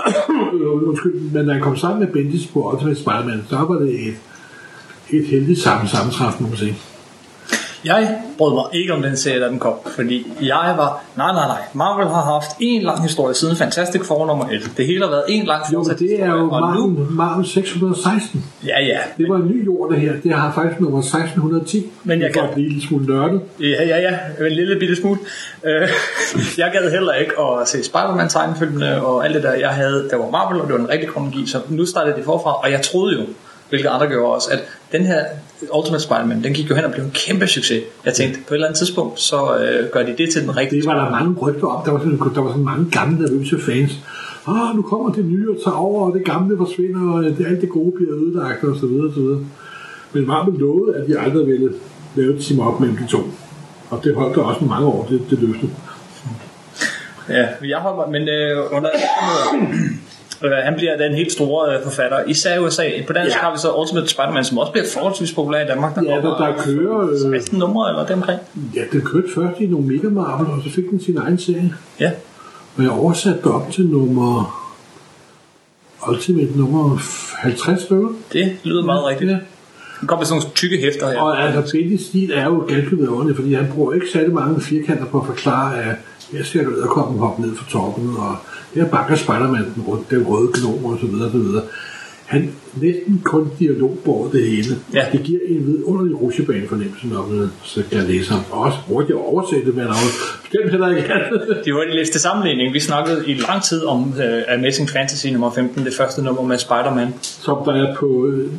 øh, 0.53 0.87
undskyld, 0.87 1.13
men 1.33 1.45
når 1.45 1.53
han 1.53 1.61
kom 1.61 1.77
sammen 1.77 1.99
med 1.99 2.07
Bendis 2.13 2.47
på 2.47 2.71
Ultimate 2.71 2.99
Spider-Man, 2.99 3.43
så 3.49 3.55
var 3.55 3.79
det 3.79 4.07
et, 4.07 4.15
et 5.09 5.25
heldigt 5.27 5.59
sammen, 5.59 5.87
sammentræf, 5.87 6.39
må 6.39 6.47
man 6.47 6.57
sige. 6.57 6.77
Jeg 7.85 8.17
brød 8.37 8.53
mig 8.53 8.63
ikke 8.81 8.93
om 8.93 9.01
den 9.01 9.17
serie, 9.17 9.39
da 9.41 9.47
den 9.47 9.59
kom, 9.59 9.73
fordi 9.95 10.27
jeg 10.41 10.73
var, 10.77 11.03
nej, 11.17 11.33
nej, 11.33 11.47
nej, 11.47 11.61
Marvel 11.73 12.07
har 12.07 12.23
haft 12.33 12.49
en 12.59 12.81
lang 12.81 13.01
historie 13.03 13.35
siden 13.35 13.55
Fantastic 13.55 14.01
Four 14.05 14.25
nummer 14.27 14.45
1. 14.45 14.71
Det 14.77 14.85
hele 14.85 15.03
har 15.03 15.09
været 15.09 15.23
en 15.27 15.45
lang 15.45 15.63
Jo, 15.73 15.83
det 15.83 16.21
er 16.21 16.25
jo 16.27 16.49
og 16.49 16.61
nu, 16.75 16.87
Marvel, 16.87 17.11
Marvel 17.11 17.45
616. 17.47 18.43
ja, 18.67 18.79
ja, 18.85 18.97
Det 19.17 19.29
var 19.29 19.35
en 19.35 19.47
ny 19.47 19.65
jord, 19.65 19.91
det 19.91 19.99
her. 20.01 20.13
Det 20.23 20.33
har 20.33 20.51
faktisk 20.53 20.79
nummer 20.81 20.99
1610. 21.01 21.91
Men 22.03 22.21
jeg 22.21 22.33
kan- 22.33 22.43
blive 22.53 22.65
en 22.67 22.71
lille 22.73 22.87
smule 22.87 23.05
nørdet. 23.05 23.41
Ja, 23.59 23.83
ja, 23.87 23.97
ja, 23.99 24.45
en 24.45 24.51
lille 24.51 24.79
bitte 24.79 24.95
smule. 24.95 25.19
Øh, 25.63 25.87
jeg 26.57 26.69
gad 26.73 26.91
heller 26.91 27.13
ikke 27.13 27.31
at 27.41 27.67
se 27.67 27.83
Spider-Man 27.83 28.29
tegnefilmene 28.29 29.05
og 29.05 29.25
alt 29.25 29.35
det 29.35 29.43
der. 29.43 29.53
Jeg 29.53 29.69
havde, 29.69 30.07
der 30.11 30.17
var 30.17 30.29
Marvel, 30.31 30.61
og 30.61 30.67
det 30.67 30.73
var 30.73 30.79
en 30.79 30.89
rigtig 30.89 31.09
kronologi, 31.09 31.47
så 31.47 31.57
nu 31.69 31.85
startede 31.85 32.15
det 32.15 32.25
forfra, 32.25 32.53
og 32.63 32.71
jeg 32.71 32.81
troede 32.81 33.19
jo, 33.19 33.25
hvilket 33.71 33.89
andre 33.89 34.07
gjorde 34.07 34.33
også, 34.35 34.49
at 34.51 34.59
den 34.91 35.03
her 35.05 35.21
Ultimate 35.77 36.03
Spider-Man, 36.03 36.43
den 36.43 36.53
gik 36.53 36.69
jo 36.69 36.75
hen 36.75 36.85
og 36.85 36.91
blev 36.91 37.03
en 37.03 37.11
kæmpe 37.11 37.47
succes. 37.47 37.83
Jeg 38.05 38.13
tænkte, 38.13 38.39
på 38.47 38.53
et 38.53 38.55
eller 38.55 38.67
andet 38.67 38.77
tidspunkt, 38.77 39.19
så 39.19 39.57
øh, 39.57 39.89
gør 39.91 40.03
de 40.03 40.15
det 40.17 40.29
til 40.33 40.41
den 40.41 40.57
rigtige 40.57 40.81
Det 40.81 40.87
var 40.87 41.03
der 41.03 41.11
mange 41.11 41.35
rygter 41.41 41.67
om. 41.67 41.85
Der 41.85 41.91
var 41.91 41.99
sådan, 41.99 42.19
der 42.35 42.41
var 42.41 42.49
sådan 42.49 42.65
mange 42.65 42.85
gamle 42.91 43.15
nervøse 43.21 43.59
fans. 43.59 43.91
Åh, 44.47 44.75
nu 44.75 44.81
kommer 44.81 45.13
det 45.13 45.25
nye 45.25 45.49
og 45.49 45.57
tager 45.63 45.77
over, 45.77 46.05
og 46.07 46.13
det 46.17 46.25
gamle 46.25 46.57
forsvinder, 46.57 47.13
og 47.13 47.23
det, 47.23 47.45
alt 47.47 47.61
det 47.61 47.69
gode 47.69 47.91
bliver 47.95 48.13
ødelagt, 48.15 48.63
og 48.63 48.75
så 48.79 48.85
videre, 48.87 49.07
og 49.07 49.13
så 49.13 49.19
videre. 49.19 49.41
Men 50.13 50.27
Marvel 50.27 50.59
lovede, 50.59 50.95
at 50.97 51.07
de 51.07 51.19
aldrig 51.19 51.47
ville 51.47 51.73
lave 52.15 52.35
et 52.35 52.59
op 52.61 52.79
mellem 52.79 52.97
de 52.97 53.07
to. 53.07 53.19
Og 53.89 54.03
det 54.03 54.15
holdt 54.15 54.35
der 54.35 54.41
også 54.41 54.65
mange 54.65 54.87
år, 54.87 55.07
det, 55.09 55.21
det 55.29 55.39
løste. 55.39 55.69
Ja, 57.29 57.47
jeg 57.67 57.77
hopper, 57.77 58.07
men 58.07 58.29
øh, 58.29 58.57
under 58.71 58.89
øh, 60.43 60.51
han 60.51 60.73
bliver 60.75 60.97
den 60.97 61.15
helt 61.15 61.31
store 61.31 61.75
øh, 61.77 61.83
forfatter, 61.83 62.23
især 62.27 62.55
i 62.55 62.59
USA. 62.59 62.83
På 63.07 63.13
dansk 63.13 63.35
Ja. 63.35 63.41
har 63.41 63.51
vi 63.51 63.57
så 63.59 63.71
Ultimate 63.73 64.07
Spider-Man, 64.07 64.45
som 64.45 64.57
også 64.57 64.71
bliver 64.71 64.85
forholdsvis 64.93 65.33
populær 65.33 65.63
i 65.63 65.67
Danmark. 65.67 65.97
Ja, 65.97 66.01
der, 66.01 66.21
der 66.21 66.53
kører... 66.65 67.09
Øh, 67.11 67.39
16 67.39 67.59
numre 67.59 67.89
eller 67.89 68.05
deromkring. 68.05 68.39
ja, 68.75 68.81
den 68.91 69.01
kørte 69.01 69.27
først 69.35 69.59
i 69.59 69.65
nogle 69.65 69.87
Mega 69.87 70.07
Marvel, 70.09 70.47
og 70.47 70.59
så 70.63 70.69
fik 70.75 70.89
den 70.89 71.01
sin 71.03 71.17
egen 71.17 71.37
serie. 71.39 71.73
Ja. 71.99 72.11
Og 72.77 72.83
jeg 72.83 72.91
oversatte 72.91 73.39
det 73.43 73.51
op 73.51 73.71
til 73.71 73.85
nummer... 73.85 74.57
Ultimate 76.09 76.57
nummer 76.57 76.97
50 77.41 77.81
stykker. 77.81 78.09
Det 78.33 78.57
lyder 78.63 78.83
meget 78.85 79.05
rigtigt. 79.05 79.31
Ja. 79.31 79.37
Den 79.99 80.07
kommer 80.07 80.21
med 80.21 80.25
sådan 80.25 80.41
nogle 80.41 80.53
tykke 80.55 80.77
hæfter 80.77 81.11
her. 81.11 81.19
Og 81.19 81.41
altså, 81.43 81.77
Bendis 81.77 82.01
stil 82.05 82.31
er 82.33 82.45
jo 82.45 82.65
ganske 82.67 82.97
vidunderlig, 82.97 83.35
fordi 83.35 83.53
han 83.53 83.71
bruger 83.75 83.93
ikke 83.93 84.05
særlig 84.13 84.33
mange 84.33 84.61
firkanter 84.61 85.05
på 85.05 85.19
at 85.19 85.25
forklare, 85.25 85.83
at 85.83 85.95
her 86.31 86.43
ser 86.43 86.63
du 86.63 86.71
æderkoppen 86.75 87.19
hoppe 87.19 87.41
ned 87.41 87.55
fra 87.55 87.65
toppen, 87.69 88.15
og 88.17 88.35
her 88.75 88.85
bakker 88.85 89.15
Spider-Man 89.15 89.65
den, 89.75 89.83
røde, 89.87 90.03
den 90.09 90.27
røde 90.27 90.51
gnom 90.53 90.85
og 90.85 90.97
så 91.01 91.07
videre, 91.07 91.25
og 91.25 91.31
så 91.31 91.37
videre. 91.37 91.63
Han 92.25 92.51
næsten 92.73 93.21
kun 93.23 93.51
dialogbord 93.59 94.31
det 94.31 94.49
hele. 94.49 94.75
Ja. 94.93 95.05
Det 95.11 95.23
giver 95.23 95.39
en 95.47 95.67
vidunderlig 95.67 96.21
rutsjebane 96.21 96.67
fornemmelse, 96.67 97.07
når 97.07 97.27
man 97.27 97.51
så 97.63 97.83
kan 97.91 98.03
læse 98.03 98.31
ham. 98.31 98.41
Og 98.51 98.59
også 98.61 98.77
hurtigt 98.87 99.17
oversætte, 99.17 99.75
der 99.75 99.83
er 99.83 99.93
bestemt 100.41 100.71
heller 100.71 100.89
ikke 100.89 101.09
er. 101.09 101.29
De 101.65 101.71
hurtigt 101.71 101.95
læste 101.95 102.19
sammenligning. 102.19 102.73
Vi 102.73 102.79
snakkede 102.79 103.23
i 103.27 103.33
lang 103.33 103.63
tid 103.63 103.85
om 103.85 104.01
uh, 104.09 104.53
Amazing 104.53 104.89
Fantasy 104.89 105.27
nummer 105.27 105.51
15, 105.51 105.85
det 105.85 105.93
første 105.93 106.23
nummer 106.23 106.43
med 106.43 106.57
Spider-Man. 106.57 107.13
Som 107.21 107.57
der 107.65 107.73
er 107.73 107.95
på 107.95 108.27
øh, 108.27 108.51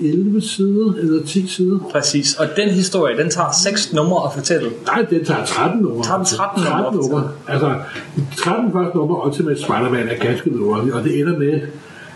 11 0.00 0.40
sider, 0.40 0.94
eller 0.94 1.26
10 1.26 1.46
sider. 1.46 1.78
Præcis. 1.92 2.34
Og 2.34 2.46
den 2.56 2.68
historie, 2.68 3.22
den 3.22 3.30
tager 3.30 3.50
6 3.62 3.92
numre 3.92 4.26
at 4.26 4.32
fortælle. 4.34 4.70
Nej, 4.86 5.06
det 5.10 5.26
tager 5.26 5.44
13 5.44 5.82
numre. 5.82 6.04
Tager 6.04 6.16
den 6.18 6.26
13 6.26 6.64
numre? 6.64 6.82
13 6.82 7.00
numre. 7.00 7.28
Altså, 7.48 7.74
de 8.16 8.26
13 8.36 8.72
første 8.72 8.96
numre 8.96 9.26
Ultimate 9.26 9.62
Spider-Man 9.62 10.08
er 10.08 10.24
ganske 10.26 10.50
vidunderlige, 10.50 10.94
og 10.94 11.04
det 11.04 11.20
ender 11.20 11.38
med, 11.38 11.60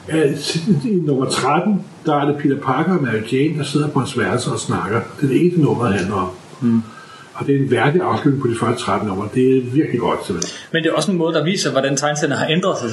at 0.09 0.57
i 0.85 1.01
nummer 1.05 1.25
13, 1.25 1.85
der 2.07 2.15
er 2.15 2.25
det 2.25 2.37
Peter 2.37 2.61
Parker 2.61 2.93
og 2.97 3.03
Mary 3.03 3.33
Jane, 3.33 3.59
der 3.59 3.65
sidder 3.65 3.89
på 3.89 3.99
hans 3.99 4.19
værelse 4.19 4.51
og 4.51 4.59
snakker. 4.61 5.01
Det 5.21 5.25
er 5.25 5.29
det 5.29 5.41
eneste 5.43 5.61
nummer, 5.61 5.85
det 5.87 5.95
handler 5.95 6.17
om. 6.17 6.29
Mm. 6.61 6.83
Og 7.39 7.47
det 7.47 7.55
er 7.55 7.59
en 7.59 7.71
værdig 7.71 8.01
afslutning 8.01 8.43
på 8.43 8.49
de 8.49 8.57
første 8.61 8.83
13 8.85 9.09
numre. 9.09 9.29
Det 9.35 9.57
er 9.57 9.61
virkelig 9.63 10.01
godt, 10.01 10.27
simpelthen. 10.27 10.57
Men 10.73 10.83
det 10.83 10.89
er 10.91 10.95
også 10.95 11.11
en 11.11 11.19
måde, 11.19 11.35
der 11.35 11.45
viser, 11.45 11.71
hvordan 11.71 11.97
tegneserierne 11.97 12.37
har 12.37 12.49
ændret 12.49 12.79
sig 12.79 12.89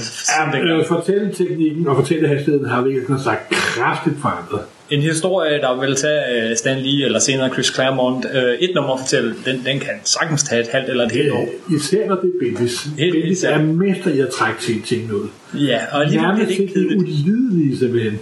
dengang. 0.53 0.79
Øh, 0.79 0.85
fortælleteknikken 0.85 1.87
og 1.87 1.95
fortællehastigheden 1.95 2.69
har 2.69 2.81
virkelig 2.81 3.19
sagt 3.19 3.49
kraftigt 3.49 4.15
forandret. 4.21 4.61
En 4.89 5.01
historie, 5.01 5.61
der 5.61 5.79
vil 5.79 5.95
tage 5.95 6.49
uh, 6.51 6.57
Stan 6.57 6.79
Lee 6.79 7.05
eller 7.05 7.19
senere 7.19 7.49
Chris 7.49 7.65
Claremont 7.65 8.25
uh, 8.25 8.31
et 8.59 8.71
nummer 8.75 8.93
at 8.93 8.99
fortælle, 8.99 9.35
den, 9.45 9.61
den 9.65 9.79
kan 9.79 9.93
sagtens 10.03 10.43
tage 10.43 10.61
et 10.61 10.67
halvt 10.67 10.89
eller 10.89 11.05
et 11.05 11.11
helt 11.11 11.31
år. 11.31 11.47
Øh, 11.69 11.75
især 11.75 12.07
når 12.07 12.15
det 12.15 12.31
er 12.35 12.45
Bendis. 12.45 12.87
Bendis 12.97 13.43
er 13.43 13.57
mester 13.57 14.11
i 14.11 14.19
at 14.19 14.29
trække 14.29 14.61
ting, 14.61 14.85
ting 14.85 15.13
ud. 15.13 15.27
Ja, 15.53 15.79
og 15.91 16.01
alligevel 16.01 16.27
Nærmest 16.27 16.49
det 16.49 16.59
ikke 16.59 16.73
kedeligt. 16.73 17.01
ulidelige 17.01 17.77
simpelthen. 17.77 18.19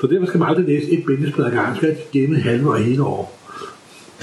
Så 0.00 0.06
derfor 0.06 0.26
skal 0.26 0.40
man 0.40 0.48
aldrig 0.48 0.66
læse 0.66 0.90
et 0.90 1.04
bindesblad 1.06 1.46
ad 1.46 1.50
gangen. 1.50 1.76
skal 1.76 1.96
gemme 2.12 2.40
halve 2.40 2.70
og 2.70 2.78
hele 2.78 3.02
år. 3.02 3.41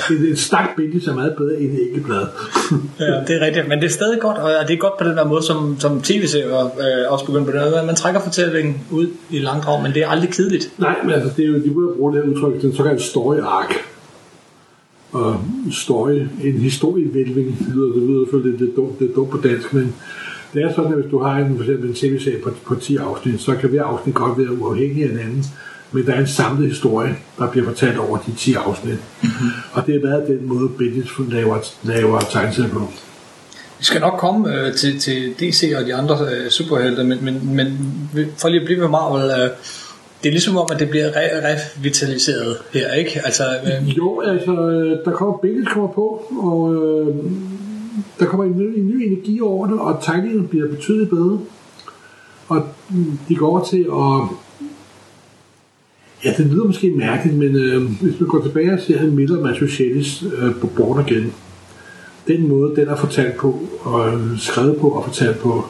Det 0.08 0.25
er 0.25 0.29
en 0.29 0.36
stak 0.36 0.70
bindis 0.77 1.08
er 1.08 1.13
meget 1.13 1.36
bedre 1.38 1.60
end 1.60 1.72
et 1.72 1.88
enkelt 1.88 2.06
blad. 2.06 2.27
Ja, 3.00 3.06
det 3.27 3.36
er 3.36 3.46
rigtigt, 3.46 3.68
men 3.68 3.79
det 3.79 3.86
er 3.86 3.89
stadig 3.89 4.20
godt, 4.20 4.38
og 4.38 4.68
det 4.68 4.74
er 4.74 4.77
godt 4.77 4.98
på 4.98 5.03
den 5.03 5.18
der 5.18 5.25
måde, 5.25 5.44
som, 5.44 5.79
som 5.79 6.01
tv-serier 6.01 6.65
øh, 6.65 7.13
også 7.13 7.25
begynder 7.25 7.46
på 7.46 7.51
den 7.51 7.60
måde. 7.60 7.86
Man 7.86 7.96
trækker 7.96 8.22
fortællingen 8.22 8.82
ud 8.91 9.08
i 9.29 9.39
langdrag, 9.39 9.84
men 9.84 9.94
det 9.94 10.03
er 10.03 10.08
aldrig 10.08 10.29
kedeligt. 10.29 10.72
Nej, 10.77 10.96
men 11.03 11.12
altså, 11.12 11.29
det 11.38 11.46
er 11.46 11.50
jo, 11.50 11.56
de 11.56 11.72
burde 11.74 11.96
bruge 11.98 12.13
det 12.13 12.24
her 12.24 12.32
udtryk, 12.32 12.62
den 12.62 12.75
såkaldte 12.75 13.03
story 13.03 13.38
arc. 13.38 13.75
Og 15.12 15.41
story, 15.72 16.22
en 16.44 16.53
historievælving, 16.53 17.60
det 17.60 17.68
lyder, 17.75 17.94
det 17.94 18.03
lyder 18.03 18.25
selvfølgelig 18.25 18.60
lidt 18.60 18.75
dumt, 18.75 19.00
det 19.00 19.10
er 19.10 19.13
dumt 19.13 19.29
på 19.29 19.38
dansk, 19.44 19.74
men 19.74 19.96
det 20.53 20.63
er 20.63 20.74
sådan, 20.75 20.94
at 20.94 21.00
hvis 21.00 21.12
du 21.12 21.20
har 21.20 21.38
en, 21.38 21.56
for 21.56 21.63
eksempel 21.63 21.89
en 21.89 21.96
tv-serie 21.96 22.39
på, 22.44 22.51
på 22.65 22.75
10 22.75 22.98
afsnit, 22.98 23.41
så 23.41 23.56
kan 23.56 23.70
hver 23.70 23.84
afsnit 23.84 24.15
godt 24.15 24.38
være 24.38 24.51
uafhængig 24.51 25.03
af 25.03 25.10
hinanden, 25.10 25.46
men 25.91 26.05
der 26.05 26.13
er 26.13 26.19
en 26.19 26.27
samlet 26.27 26.69
historie, 26.69 27.15
der 27.38 27.51
bliver 27.51 27.65
fortalt 27.65 27.98
over 27.98 28.17
de 28.17 28.36
10 28.38 28.53
afsnit. 28.53 28.93
Mm-hmm. 28.93 29.50
Og 29.74 29.86
det 29.86 29.93
har 29.93 30.10
været 30.10 30.27
den 30.27 30.48
måde, 30.48 30.69
Bendis 30.69 31.10
laver, 31.29 31.58
laver 31.84 32.19
tegneserier 32.19 32.69
på. 32.69 32.79
Vi 33.79 33.84
skal 33.86 34.01
nok 34.01 34.19
komme 34.19 34.55
øh, 34.55 34.74
til, 34.74 35.00
til 35.00 35.34
DC 35.39 35.74
og 35.79 35.86
de 35.86 35.96
andre 35.96 36.17
øh, 36.31 36.50
superhelte, 36.50 37.03
men, 37.03 37.25
men, 37.25 37.55
men 37.55 37.98
for 38.38 38.50
lige 38.50 38.60
at 38.60 38.65
blive 38.65 38.81
ved 38.81 38.88
Marvel, 38.88 39.29
øh, 39.29 39.50
det 40.24 40.29
er 40.29 40.31
ligesom 40.31 40.58
om, 40.58 40.67
at 40.72 40.79
det 40.79 40.89
bliver 40.89 41.10
re- 41.10 41.46
revitaliseret 41.77 42.58
her, 42.74 42.93
ikke? 42.93 43.22
Altså, 43.25 43.43
øh, 43.43 43.98
Jo, 43.98 44.22
altså, 44.22 44.51
øh, 44.51 45.05
der 45.05 45.12
kommer 45.12 45.38
Bendis 45.38 45.67
kommer 45.67 45.91
på, 45.91 46.25
og 46.39 46.75
øh, 46.75 47.15
der 48.19 48.25
kommer 48.25 48.46
en 48.46 48.58
ny, 48.58 48.79
en 48.79 48.88
ny 48.88 49.03
energi 49.08 49.41
over 49.41 49.67
det, 49.67 49.79
og 49.79 49.98
tegningerne 50.01 50.48
bliver 50.48 50.67
betydeligt 50.67 51.10
bedre. 51.10 51.39
Og 52.48 52.63
mm, 52.89 53.19
de 53.29 53.36
går 53.36 53.48
over 53.48 53.63
til 53.63 53.88
at... 53.91 54.36
Ja, 56.26 56.34
det 56.38 56.46
lyder 56.46 56.64
måske 56.64 56.90
mærkeligt, 56.90 57.38
men 57.38 57.56
øh, 57.56 57.82
hvis 58.02 58.20
man 58.20 58.30
går 58.30 58.42
tilbage 58.42 58.74
og 58.74 58.80
ser 58.80 59.04
Miller 59.04 59.42
Massuchetis 59.42 60.24
øh, 60.38 60.56
på 60.62 60.68
Born 60.68 61.00
Again, 61.00 61.34
den 62.28 62.48
måde, 62.48 62.76
den 62.76 62.88
er 62.88 62.96
fortalt 62.96 63.38
på, 63.38 63.60
og 63.82 64.14
øh, 64.14 64.40
skrevet 64.40 64.78
på 64.82 64.90
og 64.90 65.06
fortalt 65.06 65.40
på, 65.40 65.66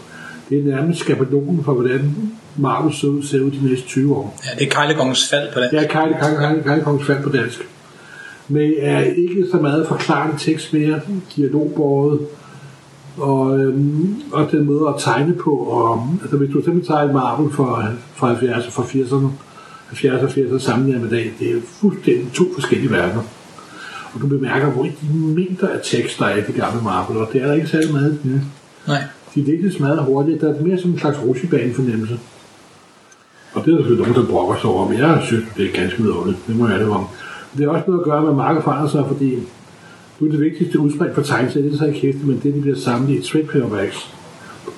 det 0.50 0.60
er 0.60 0.64
nærmest 0.64 1.00
skabelonen 1.00 1.64
for, 1.64 1.74
hvordan 1.74 2.16
Marvel 2.58 2.94
ser 2.94 3.08
ud, 3.08 3.24
ser 3.24 3.42
ud 3.42 3.52
de 3.52 3.66
næste 3.66 3.88
20 3.88 4.16
år. 4.16 4.40
ja, 4.46 4.60
det 4.60 4.68
er 4.68 4.72
Kejlegongs 4.72 5.30
fald 5.30 5.54
på 5.54 5.60
det. 5.60 5.70
Ja, 5.74 5.88
Kejle, 5.88 6.14
Kejle, 6.20 6.38
Kejle, 6.38 6.64
Kejle 6.64 6.84
Kongens 6.84 7.08
fald 7.08 7.24
på 7.24 7.30
dansk. 7.30 7.68
Men 8.48 8.74
er 8.80 9.00
ikke 9.00 9.46
så 9.52 9.58
meget 9.58 9.88
forklarende 9.88 10.36
tekst 10.40 10.74
mere, 10.74 11.02
dialogbåret, 11.36 12.20
og, 13.18 13.60
øhm, 13.60 14.16
og 14.32 14.52
den 14.52 14.66
måde 14.66 14.88
at 14.88 14.96
tegne 15.00 15.34
på. 15.34 15.52
Og, 15.52 16.08
altså, 16.22 16.38
hvis 16.38 16.50
du 16.54 16.64
simpelthen 16.64 16.96
tager 16.96 17.14
Marvel 17.14 17.52
fra, 17.52 17.86
fra 18.16 18.28
70 18.28 18.66
og 18.66 18.74
fra 18.74 18.84
80'erne, 18.84 19.28
70 19.90 20.24
og 20.24 20.30
80'erne 20.30 20.60
sammenlignet 20.60 21.02
med 21.02 21.10
dag, 21.10 21.34
det 21.40 21.52
er 21.52 21.62
fuldstændig 21.82 22.32
to 22.34 22.44
forskellige 22.54 22.92
verdener. 22.92 23.24
Og 24.14 24.22
du 24.22 24.28
bemærker, 24.28 24.72
hvor 24.72 24.84
de 24.84 25.14
mængder 25.14 25.68
af 25.68 25.80
tekst, 25.84 26.20
der 26.20 26.26
er 26.26 26.38
i 26.38 26.42
det 26.48 26.56
gamle 26.56 26.84
Marvel, 26.84 27.18
og 27.18 27.30
det 27.34 27.42
er 27.42 27.48
der 27.48 27.54
ikke 27.54 27.68
særlig 27.68 27.92
meget 27.92 28.20
nye. 28.24 28.42
Nej. 28.88 29.04
De 29.36 29.44
læses 29.44 29.80
meget 29.80 30.04
hurtigt. 30.04 30.42
Der 30.42 30.54
er 30.54 30.62
mere 30.62 30.78
som 30.78 30.92
en 30.92 31.00
slags 31.00 31.20
rutsjebane 31.20 31.74
fornemmelse. 31.74 32.20
Og 33.54 33.66
det 33.66 33.72
er 33.72 33.78
der 33.78 33.84
selvfølgelig 33.84 34.08
nogen, 34.08 34.26
der 34.26 34.32
brokker 34.32 34.56
sig 34.62 34.70
over, 34.70 34.90
men 34.90 35.00
jeg 35.00 35.22
synes, 35.26 35.46
det 35.58 35.66
er 35.66 35.82
ganske 35.82 36.04
vidunderligt. 36.04 36.48
Det 36.48 36.56
må 36.56 36.68
jeg 36.68 36.80
det 36.80 36.90
om. 36.90 37.08
Det 37.58 37.66
er 37.66 37.70
også 37.70 37.84
noget 37.88 38.00
at 38.00 38.06
gøre 38.06 38.24
med, 38.24 38.34
markedet 38.34 38.64
forandrer 38.64 38.90
sig, 38.90 39.04
fordi 39.08 39.36
nu 40.20 40.28
er 40.28 40.32
det 40.32 40.42
vigtigste 40.42 40.80
udspring 40.80 41.16
for 41.16 41.22
tegneserier, 41.22 41.66
det 41.66 41.74
er 41.74 41.78
så 41.78 41.86
ikke 41.86 42.00
hæfte, 42.00 42.26
men 42.26 42.40
det, 42.44 42.54
de 42.54 42.62
bliver 42.62 42.78
samlet 42.78 43.10
i 43.10 43.22
trade 43.32 43.44
paperbacks. 43.46 44.14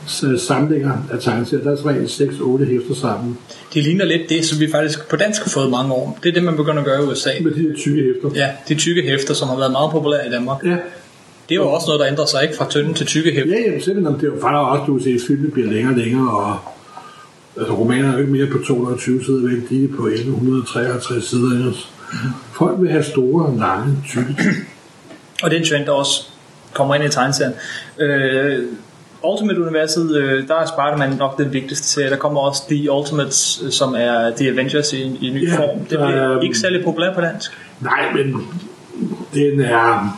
Så 0.07 0.37
samlinger 0.47 0.91
af 1.11 1.19
tegneserier, 1.19 1.63
der 1.63 1.71
er 1.71 1.85
regel 1.85 2.05
6-8 2.05 2.63
hæfter 2.65 2.95
sammen 2.95 3.37
Det 3.73 3.83
ligner 3.83 4.05
lidt 4.05 4.29
det, 4.29 4.45
som 4.45 4.59
vi 4.59 4.71
faktisk 4.71 5.09
på 5.09 5.15
dansk 5.15 5.43
har 5.43 5.49
fået 5.49 5.69
mange 5.71 5.93
år. 5.93 6.19
Det 6.23 6.29
er 6.29 6.33
det, 6.33 6.43
man 6.43 6.55
begynder 6.55 6.79
at 6.79 6.85
gøre 6.85 7.03
i 7.03 7.05
USA. 7.05 7.29
med 7.41 7.51
de 7.51 7.61
her 7.61 7.75
tykke 7.77 8.01
hæfter. 8.03 8.39
Ja, 8.45 8.51
de 8.69 8.75
tykke 8.75 9.01
hæfter, 9.01 9.33
som 9.33 9.47
har 9.47 9.57
været 9.57 9.71
meget 9.71 9.91
populære 9.91 10.27
i 10.27 10.31
Danmark. 10.31 10.65
Ja, 10.65 10.69
Det 10.69 10.77
er 11.49 11.55
jo 11.55 11.69
også 11.69 11.87
noget, 11.87 11.99
der 11.99 12.07
ændrer 12.07 12.25
sig, 12.25 12.43
ikke? 12.43 12.55
Fra 12.55 12.69
tynde 12.69 12.93
til 12.93 13.05
tykke 13.05 13.31
hæfter. 13.31 13.55
ja 13.55 13.61
jamen, 13.65 13.81
simpelthen, 13.81 14.15
det 14.15 14.23
er 14.23 14.27
jo 14.27 14.33
faktisk 14.41 14.57
også, 14.57 14.83
du 14.87 14.93
kan 14.93 15.03
se, 15.03 15.09
at 15.09 15.21
filmen 15.27 15.51
bliver 15.51 15.67
længere 15.71 15.93
og 15.93 15.97
længere, 15.97 16.31
og 16.31 16.57
altså, 17.57 17.73
romaner 17.73 18.09
er 18.09 18.13
jo 18.13 18.19
ikke 18.19 18.31
mere 18.31 18.47
på 18.47 18.57
220 18.67 19.23
sider, 19.23 19.41
men 19.41 19.67
de 19.69 19.83
er 19.83 19.87
på 19.97 20.07
1153 20.07 21.23
sider 21.25 21.51
ellers. 21.51 21.89
Folk 22.53 22.75
vil 22.81 22.89
have 22.89 23.03
store, 23.03 23.57
lange, 23.57 23.97
tykke 24.07 24.35
Og 25.43 25.49
det 25.49 25.57
er 25.57 25.61
en 25.61 25.67
trend, 25.67 25.85
der 25.85 25.91
også 25.91 26.27
kommer 26.73 26.95
ind 26.95 27.03
i 27.03 27.09
tegneserien. 27.09 27.53
Øh, 27.99 28.59
Ultimate-universet, 29.23 30.15
øh, 30.15 30.47
der 30.47 30.55
er 30.55 30.65
Spider-Man 30.65 31.17
nok 31.17 31.37
den 31.37 31.53
vigtigste 31.53 31.87
serie. 31.87 32.09
Der 32.09 32.15
kommer 32.17 32.41
også 32.41 32.61
The 32.69 32.91
Ultimates, 32.91 33.61
øh, 33.65 33.71
som 33.71 33.93
er 33.97 34.31
The 34.37 34.49
Avengers 34.49 34.93
i, 34.93 35.01
i 35.21 35.29
ny 35.29 35.49
Ja, 35.49 35.57
form. 35.57 35.79
Det 35.85 35.99
er- 36.01 36.39
ikke 36.41 36.57
særlig 36.57 36.83
populært 36.83 37.15
på 37.15 37.21
dansk. 37.21 37.51
Nej, 37.81 38.13
men 38.15 38.47
Den 39.33 39.59
er... 39.61 40.17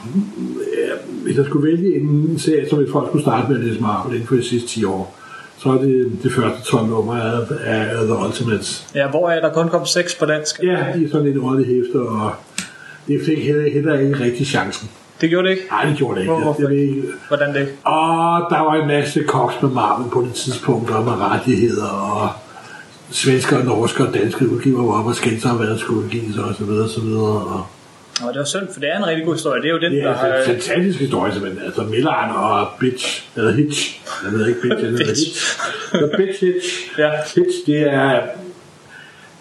øh, 0.73 1.23
Hvis 1.23 1.37
jeg 1.37 1.45
skulle 1.45 1.71
vælge 1.71 1.95
en 2.01 2.39
serie, 2.39 2.69
som 2.69 2.77
hvis 2.77 2.91
folk 2.91 3.07
skulle 3.07 3.23
starte 3.23 3.51
med 3.51 3.59
at 3.59 3.65
læse 3.65 3.81
Marvel 3.81 4.13
inden 4.13 4.27
for 4.27 4.35
de 4.35 4.43
sidste 4.43 4.67
10 4.69 4.85
år, 4.85 5.19
så 5.57 5.69
er 5.69 5.77
det 5.77 6.11
det 6.23 6.31
første 6.31 6.61
12 6.71 6.87
nummer 6.87 7.15
af, 7.15 7.39
af 7.65 8.05
The 8.05 8.15
Ultimates. 8.27 8.87
Ja, 8.95 9.07
hvor 9.09 9.29
er 9.29 9.41
der 9.41 9.53
kun 9.53 9.69
kommet 9.69 9.89
6 9.89 10.15
på 10.15 10.25
dansk? 10.25 10.59
Ja, 10.63 10.85
de 10.95 11.05
er 11.05 11.09
sådan 11.11 11.25
lidt 11.25 11.37
ordentligt 11.37 11.69
hæfter, 11.75 11.99
og 11.99 12.31
det 13.07 13.21
fik 13.25 13.45
heller, 13.45 13.71
heller 13.73 13.99
ikke 13.99 14.23
rigtig 14.23 14.47
chancen. 14.47 14.89
Det 15.23 15.29
gjorde 15.31 15.47
det 15.47 15.55
ikke? 15.57 15.67
Nej, 15.71 15.85
det 15.85 15.97
gjorde 15.97 16.15
det 16.15 16.21
ikke. 16.21 16.33
Hvor- 16.33 16.43
hvorfor 16.43 16.61
Jeg 16.61 16.69
ved 16.69 16.77
ikke. 16.77 17.03
Hvordan 17.27 17.53
det? 17.55 17.67
Og 17.83 18.47
der 18.49 18.59
var 18.67 18.73
en 18.81 18.87
masse 18.87 19.23
koks 19.23 19.55
med 19.61 19.69
Marvel 19.69 20.11
på 20.11 20.21
det 20.21 20.33
tidspunkt, 20.33 20.89
og 20.91 21.03
med 21.03 21.13
rettigheder, 21.13 21.87
og 21.89 22.29
svenske 23.11 23.57
og 23.57 23.65
norske 23.65 24.03
og 24.07 24.13
danske 24.13 24.49
udgiver 24.49 24.83
var 24.85 24.93
oppe 24.99 25.11
og 25.11 25.15
skændte 25.15 25.41
sig 25.41 25.51
om, 25.51 25.57
hvad 25.57 25.67
der 25.67 25.77
skulle 25.77 25.99
udgives, 26.03 26.37
og 26.37 26.55
så 26.55 26.63
videre, 26.63 26.83
og 26.83 26.89
så 26.89 27.01
videre. 27.01 27.41
Og 27.53 27.65
Nå, 28.21 28.27
det 28.27 28.37
var 28.37 28.43
synd, 28.45 28.67
for 28.73 28.79
det 28.79 28.89
er 28.93 28.97
en 28.97 29.07
rigtig 29.07 29.25
god 29.25 29.33
historie. 29.33 29.61
Det 29.61 29.67
er 29.67 29.73
jo 29.73 29.79
den, 29.79 29.91
det 29.91 30.03
der 30.03 30.09
er 30.09 30.15
har... 30.15 30.27
altså 30.27 30.51
en 30.51 30.59
fantastisk 30.61 30.99
historie, 30.99 31.33
simpelthen. 31.33 31.65
Altså 31.65 31.81
Millard 31.83 32.35
og 32.35 32.67
Bitch, 32.79 33.23
eller 33.35 33.51
Hitch. 33.51 34.01
Jeg 34.25 34.31
ved 34.33 34.47
ikke 34.47 34.61
Bitch, 34.61 34.81
Bitch. 34.89 35.07
Hitch. 35.07 35.57
The 36.01 36.09
Bitch 36.17 36.39
Hitch. 36.45 36.67
Ja. 36.99 37.09
Hitch, 37.35 37.57
det 37.67 37.79
er, 37.93 38.21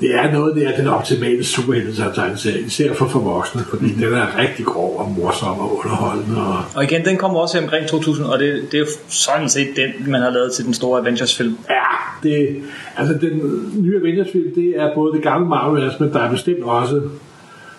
det 0.03 0.15
er 0.15 0.33
noget, 0.33 0.57
det 0.57 0.67
er 0.67 0.77
den 0.77 0.87
optimale 0.87 1.45
superhelte-tegneserie, 1.45 2.61
især 2.61 2.93
for 2.95 3.07
for 3.09 3.19
voksne, 3.21 3.63
fordi 3.71 3.85
Mhm. 3.85 3.95
den 3.95 4.15
er 4.15 4.39
rigtig 4.39 4.65
grov 4.67 4.97
og 4.99 5.11
morsom 5.19 5.59
og 5.59 5.79
underholdende. 5.85 6.37
Og 6.47 6.57
Og 6.75 6.85
igen, 6.85 7.05
den 7.05 7.17
kommer 7.17 7.39
også 7.41 7.59
omkring 7.59 7.87
2000, 7.87 8.27
og 8.27 8.39
det, 8.39 8.63
det 8.73 8.75
er 8.75 8.79
jo 8.79 8.87
sådan 9.09 9.49
set 9.49 9.69
den, 9.77 10.11
man 10.13 10.21
har 10.23 10.31
lavet 10.31 10.53
til 10.53 10.65
den 10.65 10.75
store 10.75 11.01
Avengers-film. 11.01 11.57
Ja, 11.71 12.29
det, 12.29 12.57
altså 12.97 13.15
den 13.21 13.41
nye 13.79 13.97
Avengers-film, 13.97 14.55
det 14.55 14.75
er 14.77 14.95
både 14.95 15.13
det 15.13 15.23
gamle 15.23 15.49
Marvel, 15.49 15.91
men 16.01 16.13
der 16.13 16.19
er 16.21 16.31
bestemt 16.31 16.63
også 16.65 17.01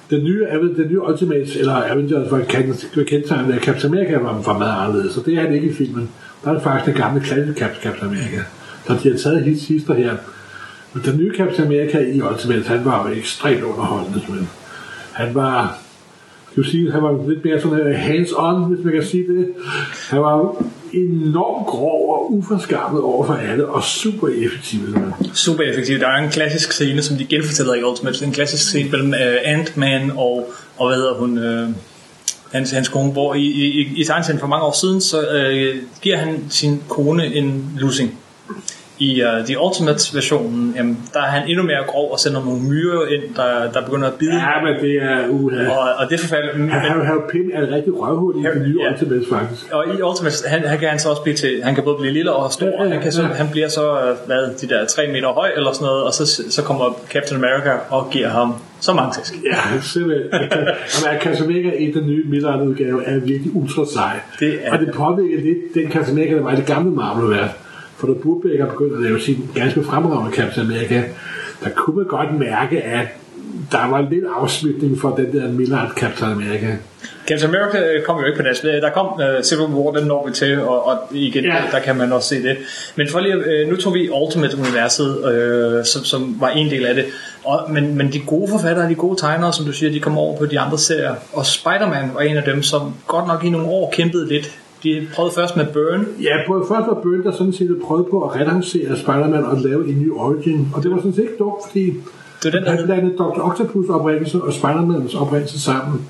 den 0.09 0.23
nye, 0.23 0.43
den 0.77 0.87
nye 0.89 1.01
Ultimates, 1.01 1.55
eller 1.55 1.73
Avengers, 1.91 2.27
kendt- 2.27 3.03
kendetegnet 3.03 3.53
af 3.53 3.59
Captain 3.59 3.93
America 3.93 4.17
var, 4.17 4.41
var 4.45 4.57
meget 4.57 4.85
anderledes, 4.87 5.17
og 5.17 5.25
det 5.25 5.33
er 5.37 5.45
det 5.47 5.55
ikke 5.55 5.67
i 5.67 5.73
filmen. 5.73 6.09
Der 6.43 6.49
er 6.49 6.53
det 6.53 6.63
faktisk 6.63 6.85
den 6.85 7.01
gamle 7.01 7.21
klassiske 7.21 7.65
Cap- 7.65 7.83
Captain 7.83 8.07
America. 8.09 8.41
Så 8.87 8.93
de 9.03 9.11
har 9.11 9.17
taget 9.17 9.43
hit 9.43 9.61
sidste 9.61 9.93
her. 9.93 10.11
Men 10.93 11.03
den 11.05 11.17
nye 11.17 11.31
Captain 11.37 11.67
America 11.67 11.99
i 11.99 12.21
Ultimates, 12.21 12.67
han 12.67 12.85
var 12.85 13.09
jo 13.09 13.15
ekstremt 13.15 13.63
underholdende, 13.63 14.21
men 14.29 14.49
han 15.11 15.35
var, 15.35 15.77
skal 16.51 16.63
vi 16.63 16.69
sige, 16.69 16.91
han 16.91 17.03
var 17.03 17.29
lidt 17.29 17.45
mere 17.45 17.61
sådan 17.61 17.79
øh, 17.79 17.95
hands-on, 17.95 18.73
hvis 18.73 18.85
man 18.85 18.93
kan 18.93 19.05
sige 19.05 19.27
det. 19.27 19.47
Han 20.09 20.21
var 20.21 20.65
enormt 20.93 21.67
grov 21.67 22.15
og 22.15 22.33
uforskammet 22.33 23.01
over 23.01 23.25
for 23.25 23.33
alle, 23.33 23.67
og 23.67 23.83
super 23.83 24.27
effektiv. 24.27 24.79
Super 25.33 25.63
effektiv. 25.63 25.99
Der 25.99 26.07
er 26.07 26.23
en 26.23 26.29
klassisk 26.29 26.71
scene, 26.71 27.01
som 27.01 27.17
de 27.17 27.25
genfortæller 27.25 27.73
i 27.73 27.83
Ultimate. 27.83 28.25
En 28.25 28.31
klassisk 28.31 28.67
scene 28.69 28.89
mellem 28.89 29.09
uh, 29.09 29.51
Ant-Man 29.51 30.11
og, 30.15 30.49
og 30.77 30.87
hvad 30.87 30.97
hedder 30.97 31.13
hun... 31.13 31.37
Uh, 31.37 31.75
hans, 32.53 32.71
hans 32.71 32.87
kone, 32.87 33.11
hvor 33.11 33.33
i, 33.33 33.45
i, 33.45 33.81
i, 33.81 34.01
i 34.01 34.05
for 34.39 34.47
mange 34.47 34.65
år 34.65 34.79
siden, 34.81 35.01
så 35.01 35.27
øh, 35.27 35.75
giver 36.01 36.17
han 36.17 36.43
sin 36.49 36.83
kone 36.89 37.35
en 37.35 37.77
losing. 37.77 38.19
I 39.07 39.23
uh, 39.23 39.45
The 39.45 39.55
Ultimate 39.65 40.01
versionen, 40.17 40.73
jamen, 40.77 40.97
der 41.13 41.19
er 41.19 41.31
han 41.35 41.43
endnu 41.49 41.63
mere 41.63 41.83
grov 41.87 42.11
og 42.11 42.19
sender 42.19 42.45
nogle 42.45 42.61
myrer 42.71 43.05
ind, 43.15 43.23
der, 43.35 43.71
der 43.73 43.81
begynder 43.85 44.07
at 44.07 44.13
bide. 44.13 44.35
Ja, 44.35 44.55
men 44.65 44.73
det 44.83 44.93
er 45.03 45.27
uha. 45.29 45.69
Og, 45.71 45.79
og 45.99 46.09
det 46.09 46.15
er 46.15 46.19
forfærdeligt. 46.19 46.59
Men, 46.59 46.69
Han 46.69 47.05
har 47.05 47.13
jo 47.13 47.21
Pim 47.31 47.51
er 47.53 47.61
et 47.61 47.71
rigtig 47.71 47.93
røvhul 48.01 48.35
i 48.35 48.43
det 48.43 48.61
nye 48.67 48.77
Ja. 48.81 48.91
Ultimates, 48.91 49.27
faktisk. 49.29 49.71
Og 49.71 49.83
i 49.87 50.01
Ultimate, 50.01 50.35
han, 50.47 50.59
han 50.71 50.79
kan 50.79 50.89
han 50.89 50.99
så 50.99 51.09
også 51.09 51.21
blive 51.21 51.35
til, 51.35 51.61
han 51.63 51.75
kan 51.75 51.83
både 51.83 51.97
blive 51.99 52.13
lille 52.13 52.33
og 52.33 52.51
stor, 52.51 52.65
Ja, 52.65 52.83
ja, 52.83 52.89
han, 52.89 53.01
kan 53.01 53.11
så, 53.11 53.21
ja. 53.21 53.27
han 53.27 53.47
bliver 53.51 53.67
så, 53.67 53.85
øh, 53.99 54.15
hvad, 54.25 54.41
de 54.61 54.67
der 54.73 54.85
3 54.85 55.07
meter 55.07 55.27
høj 55.27 55.49
eller 55.55 55.71
sådan 55.71 55.85
noget, 55.85 56.03
og 56.03 56.13
så, 56.13 56.43
så 56.49 56.61
kommer 56.63 56.85
Captain 57.09 57.43
America 57.43 57.71
og 57.89 58.09
giver 58.11 58.29
ham 58.29 58.53
så 58.79 58.93
mange 58.93 59.13
tæsk. 59.13 59.33
Ja, 59.51 59.81
simpelthen. 59.81 60.33
Og 61.05 61.21
Casamega 61.21 61.71
i 61.79 61.91
den 61.91 62.07
nye 62.07 62.23
Midland-udgave 62.29 63.05
er 63.05 63.19
virkelig 63.19 63.55
ultra 63.55 63.85
sej. 63.93 64.19
Det 64.39 64.59
er 64.63 64.71
og 64.73 64.79
det 64.79 64.93
påvirker 64.93 65.41
lidt 65.41 65.57
den 65.75 65.91
Casamega, 65.91 66.35
der 66.35 66.41
var 66.41 66.51
i 66.51 66.55
det 66.55 66.65
gamle 66.65 66.91
Marvel-værd. 66.91 67.49
For 67.97 68.07
da 68.07 68.13
Burbeck 68.13 68.69
begyndte 68.69 68.95
at 68.95 69.03
lave 69.03 69.19
sin 69.21 69.49
ganske 69.55 69.83
fremragende 69.83 70.35
Captain 70.35 70.65
America, 70.65 71.03
der 71.63 71.69
kunne 71.75 71.95
man 71.95 72.05
godt 72.05 72.39
mærke, 72.39 72.81
at 72.81 73.07
der 73.71 73.89
var 73.89 74.07
lidt 74.11 74.23
afsmitning 74.35 74.99
for 74.99 75.15
den 75.15 75.33
der 75.33 75.51
Millard 75.51 75.91
Captain 75.95 76.31
America. 76.31 76.77
Captain 77.27 77.55
America 77.55 77.79
øh, 77.79 78.03
kom 78.03 78.19
jo 78.19 78.25
ikke 78.25 78.37
på 78.37 78.43
dansk. 78.43 78.63
Der 78.63 78.89
kom 78.89 79.07
uh, 79.13 79.43
Civil 79.43 79.65
War, 79.65 79.91
den 79.91 80.07
når 80.07 80.27
vi 80.27 80.33
til, 80.33 80.59
og, 80.59 80.87
og 80.87 80.97
igen, 81.11 81.43
Ja. 81.43 81.55
ja. 81.55 81.61
der 81.71 81.79
kan 81.79 81.97
man 81.97 82.11
også 82.13 82.29
se 82.29 82.43
det. 82.43 82.57
Men 82.95 83.07
for 83.09 83.19
lige, 83.19 83.37
uh, 83.37 83.69
nu 83.69 83.75
tog 83.75 83.93
vi 83.93 84.09
Ultimate-universet, 84.09 85.17
uh, 85.79 85.85
som, 85.85 86.03
som 86.03 86.37
var 86.39 86.49
en 86.49 86.69
del 86.69 86.85
af 86.85 86.95
det. 86.95 87.05
Og, 87.43 87.71
men, 87.71 87.95
men 87.97 88.13
de 88.13 88.19
gode 88.19 88.47
forfattere, 88.51 88.89
de 88.89 88.95
gode 88.95 89.19
tegnere, 89.19 89.53
som 89.53 89.65
du 89.65 89.71
siger, 89.71 89.91
de 89.91 89.99
kom 89.99 90.17
over 90.17 90.37
på 90.37 90.45
de 90.45 90.59
andre 90.59 90.77
serier. 90.77 91.15
Og 91.33 91.45
Spider-Man 91.45 92.09
var 92.13 92.21
en 92.21 92.37
af 92.37 92.43
dem, 92.43 92.63
som 92.63 92.93
godt 93.07 93.27
nok 93.27 93.43
i 93.43 93.49
nogle 93.49 93.67
år 93.67 93.91
kæmpede 93.91 94.27
lidt. 94.27 94.51
De 94.83 95.07
prøvede 95.15 95.33
først 95.35 95.57
med 95.57 95.65
Burn, 95.73 96.05
Ja, 96.21 96.35
på 96.47 96.65
først 96.67 96.87
var 96.87 96.99
Bøn, 97.03 97.23
der 97.23 97.31
sådan 97.31 97.53
set 97.53 97.77
prøvede 97.83 98.07
på 98.11 98.21
at 98.21 98.35
relancere 98.35 98.97
Spider-Man 98.97 99.43
og 99.45 99.57
lave 99.57 99.87
en 99.89 99.99
ny 100.01 100.11
origin. 100.11 100.67
Og 100.73 100.83
det 100.83 100.91
var 100.91 100.97
sådan 100.97 101.13
set 101.13 101.21
ikke 101.21 101.35
dumt, 101.39 101.61
fordi 101.67 101.93
Det 102.43 102.55
er 102.55 102.59
den, 102.59 102.67
han 102.67 102.85
blandede 102.85 103.17
Dr. 103.17 103.41
Octopus 103.41 103.89
oprindelse 103.89 104.41
og 104.41 104.49
Spider-Mans 104.53 105.15
oprindelse 105.21 105.61
sammen. 105.61 106.01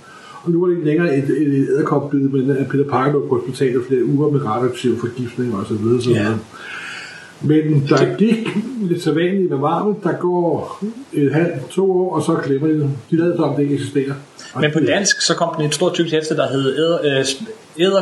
Og 0.44 0.52
nu 0.52 0.60
var 0.60 0.68
det 0.68 0.76
ikke 0.76 0.86
længere 0.88 1.18
et, 1.18 1.24
et, 1.24 1.48
et 1.48 1.68
æderkopbid, 1.70 2.20
men 2.20 2.50
at 2.58 2.68
Peter 2.68 2.90
Parker 2.90 3.12
lå 3.14 3.28
på 3.30 3.36
hospitalet 3.36 3.84
flere 3.88 4.06
uger 4.06 4.30
med 4.32 4.46
radioaktiv 4.46 5.00
forgiftning 5.00 5.56
og 5.56 5.66
så 5.68 5.74
videre. 5.74 6.02
Så 6.02 6.10
Ja. 6.10 6.28
Men 7.46 7.84
der 7.90 8.18
gik 8.18 8.48
lidt 8.82 9.02
så 9.04 9.14
vanligt 9.14 9.50
med 9.50 9.58
Marvel, 9.58 9.96
der 10.04 10.12
går 10.20 10.84
et 11.14 11.34
halvt, 11.34 11.70
to 11.70 11.92
år, 11.92 12.16
og 12.16 12.22
så 12.24 12.36
glemmer 12.46 12.68
de 12.68 12.74
det. 12.74 12.90
De 13.12 13.16
lavede 13.18 13.36
som 13.36 13.44
om 13.50 13.56
det 13.56 13.64
ikke 13.64 13.76
eksisterer. 13.76 14.14
Og 14.54 14.62
Men 14.62 14.72
på 14.74 14.80
det- 14.80 14.88
dansk, 14.88 15.22
så 15.22 15.36
kom 15.36 15.56
den 15.58 15.66
et 15.66 15.74
stort 15.76 15.94
tykt 15.94 16.12
hæfte, 16.12 16.36
der 16.36 16.48
hed 16.48 16.76
Æder, 16.78 16.98
øh, 17.20 17.26
Æder 17.86 18.02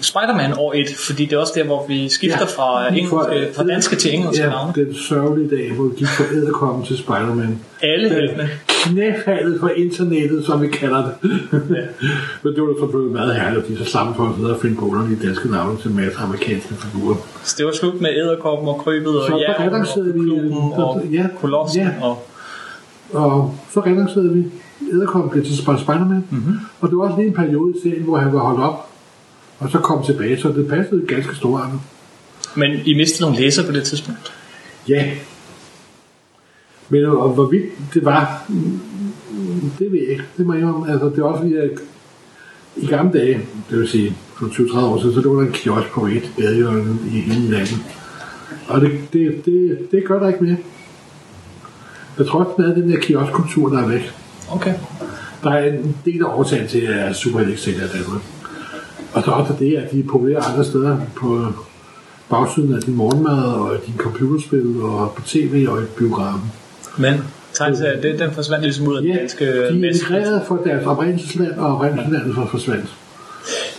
Spider-Man 0.00 0.52
år 0.58 0.72
1, 0.76 0.86
fordi 1.06 1.24
det 1.24 1.32
er 1.32 1.38
også 1.40 1.52
der, 1.56 1.64
hvor 1.64 1.86
vi 1.86 2.08
skifter 2.08 2.38
ja, 2.38 2.44
fra, 2.44 2.94
øh, 2.96 3.54
fra 3.56 3.64
danske 3.66 3.96
til 3.96 4.14
engelske 4.14 4.44
ja, 4.44 4.50
navne. 4.50 4.72
den 4.74 4.94
sørgelige 4.94 5.50
dag, 5.56 5.72
hvor 5.72 5.84
vi 5.84 5.94
gik 5.96 6.06
fra 6.06 6.24
æderkoppen 6.36 6.84
til 6.84 6.98
Spider-Man. 6.98 7.58
Alle 7.82 8.08
heltene. 8.08 8.48
knæfaldet 8.68 9.60
for 9.60 9.68
internettet, 9.76 10.44
som 10.44 10.62
vi 10.62 10.68
kalder 10.68 11.02
det. 11.04 11.14
Men 12.42 12.54
det 12.54 12.62
var 12.62 12.68
da 12.72 12.74
selvfølgelig 12.80 13.12
meget 13.12 13.34
herligt, 13.34 13.62
at 13.64 13.68
de 13.70 13.84
så 13.84 13.90
sammen 13.90 14.14
for 14.14 14.24
at 14.28 14.30
sidde 14.36 14.54
og 14.54 14.60
finde 14.60 14.76
på 14.76 14.84
underlige 14.86 15.26
danske 15.26 15.50
navne 15.50 15.78
til 15.78 15.90
en 15.90 15.96
masse 15.96 16.18
amerikanske 16.18 16.74
figurer. 16.74 17.16
Så 17.44 17.54
det 17.58 17.66
var 17.66 17.72
slut 17.72 18.00
med 18.00 18.10
æderkoppen 18.10 18.68
og 18.68 18.80
krybet 18.84 19.20
og 19.20 19.26
Så 19.26 19.36
ja, 19.36 19.64
relancerede 19.66 20.12
vi- 20.14 20.20
klubben 20.20 20.52
og 20.72 21.02
ja, 21.12 21.26
kolossen 21.40 21.82
ja. 21.82 21.90
og 22.02 22.26
Og 23.12 23.54
så 23.74 23.80
relancerede 23.80 24.32
vi 24.32 24.44
æderkoppen 24.92 25.30
blev 25.30 25.44
til 25.44 25.52
Sp- 25.52 25.82
Spider-Man. 25.82 26.24
Mm-hmm. 26.30 26.54
Og 26.80 26.88
det 26.88 26.96
var 26.98 27.04
også 27.04 27.16
lige 27.18 27.28
en 27.28 27.34
periode 27.34 27.72
i 27.76 27.80
serien, 27.88 28.02
hvor 28.02 28.16
han 28.16 28.32
var 28.32 28.38
holdt 28.38 28.60
op, 28.60 28.88
og 29.64 29.70
så 29.70 29.78
kom 29.78 30.04
tilbage, 30.04 30.40
så 30.40 30.48
det 30.48 30.68
passede 30.68 31.06
ganske 31.06 31.36
stort. 31.36 31.62
Men 32.56 32.80
I 32.84 32.94
mistede 32.94 33.22
nogle 33.22 33.42
læser 33.42 33.66
på 33.66 33.72
det 33.72 33.84
tidspunkt. 33.84 34.32
Ja. 34.88 35.10
Men 36.88 37.04
og 37.04 37.28
hvorvidt 37.28 37.64
det 37.94 38.04
var, 38.04 38.46
det 39.78 39.92
ved 39.92 40.00
jeg 40.00 40.10
ikke. 40.10 40.24
Det 40.36 40.46
må 40.46 40.54
jeg. 40.54 40.74
Altså, 40.88 41.06
det 41.06 41.18
er 41.18 41.22
også 41.22 41.42
fordi, 41.42 41.54
at 41.54 41.70
i 42.76 42.86
gamle 42.86 43.18
dage, 43.18 43.40
det 43.70 43.78
vil 43.78 43.88
sige 43.88 44.16
for 44.36 44.46
20-30 44.46 44.78
år 44.78 45.00
siden, 45.00 45.14
så 45.14 45.20
lå 45.20 45.40
der 45.40 45.46
en 45.46 45.52
kiosk 45.52 45.88
på 45.88 46.06
et 46.06 46.32
gadehjørne 46.36 46.98
i 47.06 47.20
hele 47.20 47.50
landet. 47.50 47.78
Og 48.68 48.80
det, 48.80 48.90
det, 49.12 49.44
det, 49.44 49.78
det 49.90 50.04
gør 50.04 50.18
der 50.18 50.28
ikke 50.28 50.44
mere. 50.44 50.56
Jeg 52.18 52.26
tror 52.26 52.56
ikke, 52.58 52.70
at 52.70 52.76
den 52.76 52.90
der 52.90 53.00
kioskkultur, 53.00 53.68
der 53.68 53.82
er 53.82 53.88
væk. 53.88 54.12
Okay. 54.50 54.74
Der 55.42 55.50
er 55.50 55.72
en 55.72 55.96
del 56.04 56.22
af 56.22 56.38
årsagen 56.38 56.68
til, 56.68 56.80
at 56.80 57.16
Superhelix 57.16 57.60
sælger 57.60 57.84
i 57.84 57.98
Danmark. 57.98 58.22
Og 59.14 59.22
så 59.22 59.30
også 59.30 59.54
det, 59.58 59.76
at 59.76 59.92
de 59.92 60.00
er 60.00 60.04
populære 60.08 60.44
andre 60.44 60.64
steder 60.64 60.98
på 61.16 61.46
bagsiden 62.30 62.74
af 62.74 62.82
din 62.82 62.94
morgenmad, 62.94 63.42
og 63.42 63.76
din 63.86 63.94
computerspil, 63.96 64.82
og 64.82 65.12
på 65.16 65.22
tv 65.22 65.66
og 65.68 65.82
i 65.82 65.84
biografen. 65.98 66.52
Men 66.98 67.14
tegneserien, 67.52 68.02
det, 68.02 68.18
den 68.18 68.30
forsvandt 68.30 68.64
ligesom 68.64 68.86
ud 68.86 68.96
af 68.96 69.02
den 69.02 69.10
Ja, 69.10 69.20
danske 69.20 69.44
de 69.44 69.86
er 69.86 69.88
integreret 69.88 70.42
for 70.48 70.56
deres 70.64 70.86
oprindelsesland, 70.86 71.52
og 71.52 71.74
oprindelseslandet 71.74 72.34
for 72.34 72.46
forsvandt. 72.46 72.96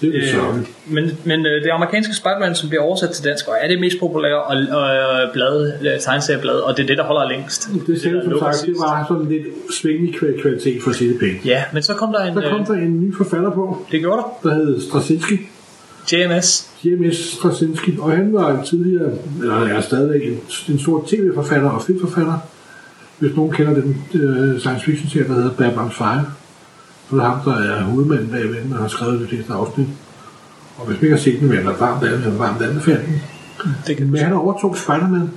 Det 0.02 0.16
er 0.16 0.50
Øh, 0.50 0.56
men, 0.86 1.18
men 1.24 1.46
øh, 1.46 1.64
det 1.64 1.70
amerikanske 1.74 2.14
Spider-Man, 2.16 2.56
som 2.56 2.70
bliver 2.70 2.84
oversat 2.84 3.10
til 3.10 3.24
dansk, 3.26 3.48
og 3.48 3.56
er 3.62 3.68
det 3.68 3.80
mest 3.80 4.00
populære 4.00 4.42
og, 4.44 4.56
og 4.80 4.96
øh, 4.96 5.34
blad, 5.34 5.72
øh, 5.82 6.00
tegneserieblad, 6.00 6.54
og 6.56 6.78
det 6.78 6.84
er 6.84 6.88
det, 6.88 6.98
der 6.98 7.04
holder 7.04 7.30
længst. 7.30 7.70
Det 7.88 8.02
selv 8.02 8.16
der 8.16 8.24
som 8.24 8.40
sagt, 8.40 8.52
det 8.54 8.60
sidst. 8.60 8.80
var 8.80 9.06
sådan 9.08 9.30
lidt 9.30 9.44
svingende 9.82 10.12
kva- 10.18 10.42
kvalitet 10.42 10.84
for 10.84 10.92
det 10.92 11.18
pænt. 11.20 11.46
Ja, 11.46 11.64
men 11.74 11.84
så 11.84 11.94
kom 11.94 12.12
der 12.14 12.20
en... 12.20 12.36
Der 12.38 12.50
kom 12.50 12.62
Øh, 12.62 12.68
der 12.68 12.74
en 12.74 13.00
ny 13.02 13.16
forfatter 13.16 13.52
på, 13.52 13.86
det 13.92 14.00
gjorde 14.00 14.22
der. 14.44 14.50
der 14.50 14.56
hed 14.56 14.82
Straczynski. 14.82 15.38
JMS. 16.14 16.70
JMS 16.84 17.18
Straczynski, 17.18 17.92
og 18.00 18.12
han 18.12 18.34
var 18.34 18.64
tidligere, 18.64 19.10
eller 19.42 19.56
er 19.56 19.82
stadigvæk 19.82 20.22
en, 20.28 20.40
en 20.70 20.80
stor 20.80 21.06
tv-forfatter 21.08 21.70
og 21.70 21.82
filmforfatter. 21.82 22.38
Hvis 23.20 23.36
nogen 23.36 23.52
kender 23.52 23.74
den 23.74 24.04
øh, 24.14 24.60
science 24.60 24.86
fiction 24.86 25.10
serie, 25.10 25.28
der 25.28 25.34
hedder 25.34 25.50
Babylon's 25.50 25.98
Fire, 25.98 26.26
så 27.10 27.16
er 27.16 27.20
det 27.20 27.30
ham, 27.30 27.40
der 27.46 27.54
er 27.54 27.84
hovedmanden 27.84 28.28
bagved 28.28 28.72
og 28.72 28.78
har 28.78 28.88
skrevet 28.88 29.20
det 29.20 29.30
fleste 29.30 29.54
afsnit. 29.54 29.88
Og 30.78 30.88
hvis 30.88 30.98
man 30.98 31.04
ikke 31.04 31.16
har 31.16 31.24
set 31.24 31.40
den, 31.40 31.50
vil 31.50 31.58
jeg 31.58 31.66
varmt 31.80 32.04
af 32.04 32.18
den, 32.20 32.40
varmt 32.40 32.62
anbefale 32.62 33.02
den. 33.06 33.22
Det 33.88 33.98
kan 33.98 34.12
Men 34.12 34.22
han 34.22 34.34
overtog 34.34 34.78
Spider-Man, 34.78 35.30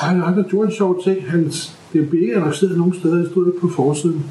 og 0.00 0.06
han 0.06 0.20
har 0.20 0.42
gjort 0.42 0.66
en 0.66 0.74
sjov 0.74 1.02
ting. 1.04 1.30
Han, 1.30 1.52
det 1.92 2.10
blev 2.10 2.22
ikke 2.22 2.36
annonceret 2.36 2.78
nogen 2.78 2.94
steder, 2.94 3.16
det 3.16 3.30
stod 3.30 3.46
ikke 3.46 3.60
på 3.60 3.68
forsiden. 3.68 4.24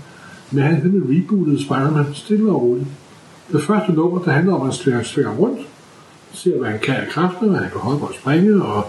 Men 0.51 0.63
han, 0.63 0.75
han 0.75 1.03
rebootet 1.09 1.61
Spider-Man 1.61 2.05
stille 2.13 2.51
og 2.51 2.61
roligt. 2.61 2.87
Det 3.51 3.63
første 3.63 3.91
nummer, 3.91 4.21
der 4.21 4.31
handler 4.31 4.53
om, 4.53 4.69
at 4.69 4.93
han 4.93 5.05
svinger 5.05 5.31
rundt, 5.31 5.59
ser, 6.33 6.57
hvad 6.59 6.69
han 6.69 6.79
kan 6.79 6.95
af 6.95 7.07
kræfter, 7.07 7.47
hvad 7.47 7.59
han 7.59 7.69
kan 7.71 7.99
på 7.99 8.05
at 8.05 8.15
springe, 8.15 8.63
og 8.63 8.87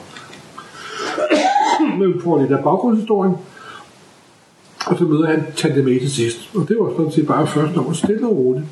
men 1.99 2.21
får 2.25 2.41
lidt 2.41 2.53
af 2.53 2.65
baggrundshistorien. 2.65 3.35
Og 4.87 4.99
så 4.99 5.05
møder 5.05 5.27
han 5.27 5.45
Tante 5.57 5.83
May 5.83 6.01
til 6.01 6.11
sidst. 6.11 6.51
Og 6.55 6.69
det 6.69 6.77
var 6.81 6.93
sådan 6.97 7.13
set 7.13 7.27
bare 7.27 7.47
første 7.47 7.77
nummer, 7.77 7.93
stille 7.93 8.27
og 8.27 8.37
roligt. 8.37 8.67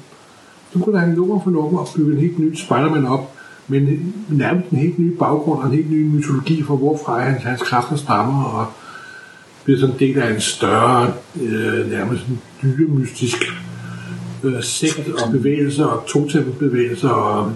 Så 0.72 0.78
kunne 0.78 0.98
han 0.98 1.08
nummer 1.08 1.40
for 1.44 1.50
nummer 1.50 1.78
og 1.78 1.88
bygge 1.96 2.12
en 2.12 2.20
helt 2.20 2.38
ny 2.38 2.54
Spider-Man 2.54 3.06
op, 3.06 3.32
men 3.68 4.14
nærmest 4.28 4.70
en 4.70 4.78
helt 4.78 4.98
ny 4.98 5.16
baggrund 5.18 5.60
og 5.60 5.66
en 5.66 5.72
helt 5.72 5.90
ny 5.90 6.06
mytologi 6.06 6.62
for, 6.62 6.76
hvorfra 6.76 7.20
hans, 7.20 7.42
hans 7.42 7.62
kræfter 7.62 7.96
stammer, 7.96 8.44
og 8.44 8.66
bliver 9.64 9.80
sådan 9.80 9.94
en 9.94 10.00
del 10.00 10.18
af 10.18 10.34
en 10.34 10.40
større, 10.40 11.12
øh, 11.42 11.90
nærmest 11.90 12.26
en 12.26 12.40
dyremystisk 12.62 13.36
øh, 14.42 14.62
sekt 14.62 15.08
og 15.08 15.32
bevægelser 15.32 15.84
og 15.84 16.06
totembevægelser 16.06 17.08
og 17.08 17.52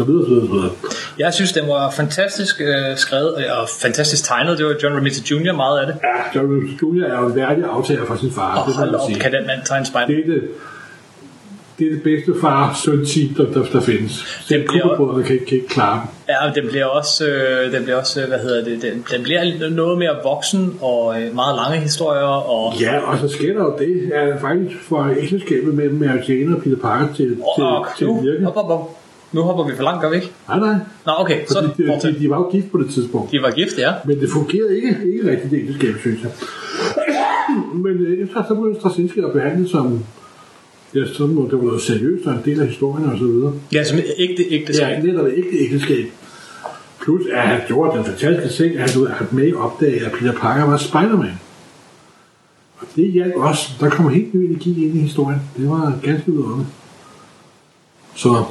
så 0.00 0.04
videre, 0.04 0.26
videre, 0.28 0.46
videre. 0.52 0.70
Jeg 1.18 1.34
synes, 1.34 1.52
den 1.52 1.68
var 1.68 1.90
fantastisk 1.90 2.60
øh, 2.60 2.96
skrevet 2.96 3.34
og 3.34 3.68
fantastisk 3.82 4.24
tegnet. 4.24 4.58
Det 4.58 4.66
var 4.66 4.74
John 4.82 4.96
Romita 4.96 5.20
Jr. 5.30 5.52
meget 5.56 5.80
af 5.80 5.86
det. 5.86 5.94
Ja, 6.08 6.38
John 6.40 6.46
Romita 6.54 6.72
Jr. 6.82 7.04
er 7.14 7.20
jo 7.20 7.26
en 7.28 7.36
værdig 7.36 7.64
aftager 7.72 8.04
for 8.06 8.16
sin 8.16 8.32
far. 8.32 8.58
Og 8.58 8.66
det 8.66 8.74
hold 8.74 8.94
op, 8.94 9.00
sige. 9.10 9.20
kan 9.20 9.32
den 9.32 9.46
mand 9.46 9.60
tegne 9.64 9.86
Spider-Man. 9.86 10.16
Det 10.16 10.26
er 10.28 10.40
det, 10.40 10.42
det 11.78 11.86
er 11.86 11.90
det 11.92 12.02
bedste 12.02 12.32
far 12.40 12.80
søn 12.84 13.06
team, 13.06 13.34
der, 13.36 13.52
der, 13.60 13.66
der 13.72 13.80
findes. 13.80 14.44
Det 14.48 14.64
bliver- 14.68 15.22
kan, 15.26 15.34
ikke- 15.34 15.46
kan 15.46 15.56
ikke 15.56 15.68
klare 15.68 16.00
dem. 16.00 16.08
Ja, 16.54 16.60
den 16.60 16.70
bliver 16.70 16.84
også, 16.84 17.26
øh, 17.26 17.72
den 17.72 17.82
bliver 17.82 17.96
også, 17.98 18.22
øh, 18.22 18.28
hvad 18.28 18.38
hedder 18.38 18.64
det, 18.64 18.82
den, 18.82 19.04
den 19.16 19.22
bliver 19.22 19.70
noget 19.70 19.98
mere 19.98 20.16
voksen 20.24 20.74
og 20.80 21.22
øh, 21.22 21.34
meget 21.34 21.56
lange 21.56 21.78
historier 21.78 22.20
og, 22.26 22.74
Ja, 22.80 22.98
og 22.98 23.18
så 23.18 23.28
sker 23.28 23.52
der 23.52 23.60
jo 23.64 23.76
det, 23.78 24.12
at 24.12 24.40
faktisk 24.40 24.76
for 24.82 25.14
ægteskabet 25.20 25.74
mellem 25.74 25.94
Mary 25.98 26.28
Jane 26.28 26.56
og 26.56 26.62
Peter 26.62 26.76
Parker 26.76 27.14
til, 27.14 27.26
til, 27.56 27.64
og, 27.64 27.86
til 27.98 28.06
nu, 28.06 28.18
at 28.18 28.24
virke. 28.24 28.44
hop, 28.44 28.54
hop, 28.54 28.66
hop. 28.66 28.96
Nu 29.32 29.42
hopper 29.42 29.64
vi 29.64 29.76
for 29.76 29.82
langt, 29.82 30.02
gør 30.02 30.10
vi 30.10 30.16
ikke? 30.16 30.32
Nej, 30.48 30.58
nej. 30.58 30.74
Nå, 31.06 31.12
okay, 31.18 31.46
så 31.46 31.60
de, 31.78 32.00
de, 32.02 32.18
de, 32.20 32.30
var 32.30 32.36
jo 32.36 32.50
gift 32.52 32.72
på 32.72 32.78
det 32.78 32.90
tidspunkt. 32.90 33.32
De 33.32 33.42
var 33.42 33.50
gift, 33.50 33.78
ja. 33.78 33.92
Men 34.04 34.20
det 34.20 34.30
fungerede 34.30 34.76
ikke, 34.76 34.96
ikke 35.12 35.30
rigtigt, 35.30 35.50
det 35.50 35.58
ægteskab, 35.58 35.94
synes 36.00 36.22
jeg. 36.22 36.30
Men 37.84 37.92
øh, 37.92 38.24
efter 38.24 38.44
så 38.48 38.54
blev 38.54 38.76
Straczynski 38.80 39.20
at 39.20 39.32
behandle 39.32 39.68
som 39.68 40.04
Ja, 40.94 41.06
så 41.06 41.26
må 41.26 41.48
det 41.50 41.58
var 41.58 41.64
noget 41.64 41.82
seriøst 41.82 42.26
og 42.26 42.32
en 42.32 42.40
del 42.44 42.60
af 42.60 42.66
historien 42.66 43.08
og 43.08 43.18
så 43.18 43.24
videre. 43.24 43.52
Ja, 43.72 43.84
som 43.84 43.98
ægte, 44.18 44.42
ægte 44.50 44.72
Ja, 44.78 45.00
netop 45.00 45.26
et 45.26 45.32
ægte 45.36 45.58
ægteskab. 45.58 46.06
Plus 47.02 47.22
at 47.32 47.42
han 47.42 47.60
gjorde 47.66 47.98
den 47.98 48.04
fantastiske 48.04 48.64
ting, 48.64 48.76
at 48.76 48.90
han 48.90 49.26
med 49.30 49.54
opdage, 49.54 50.06
at 50.06 50.12
Peter 50.12 50.32
Parker 50.32 50.64
var 50.64 50.76
Spider-Man. 50.76 51.40
Og 52.78 52.86
det 52.96 53.12
hjalp 53.12 53.34
også. 53.36 53.68
Der 53.80 53.90
kom 53.90 54.08
helt 54.08 54.34
ny 54.34 54.38
energi 54.38 54.86
ind 54.86 54.96
i 54.96 55.00
historien. 55.00 55.40
Det 55.56 55.70
var 55.70 55.98
ganske 56.02 56.32
vidunderligt. 56.32 56.68
Så 58.14 58.44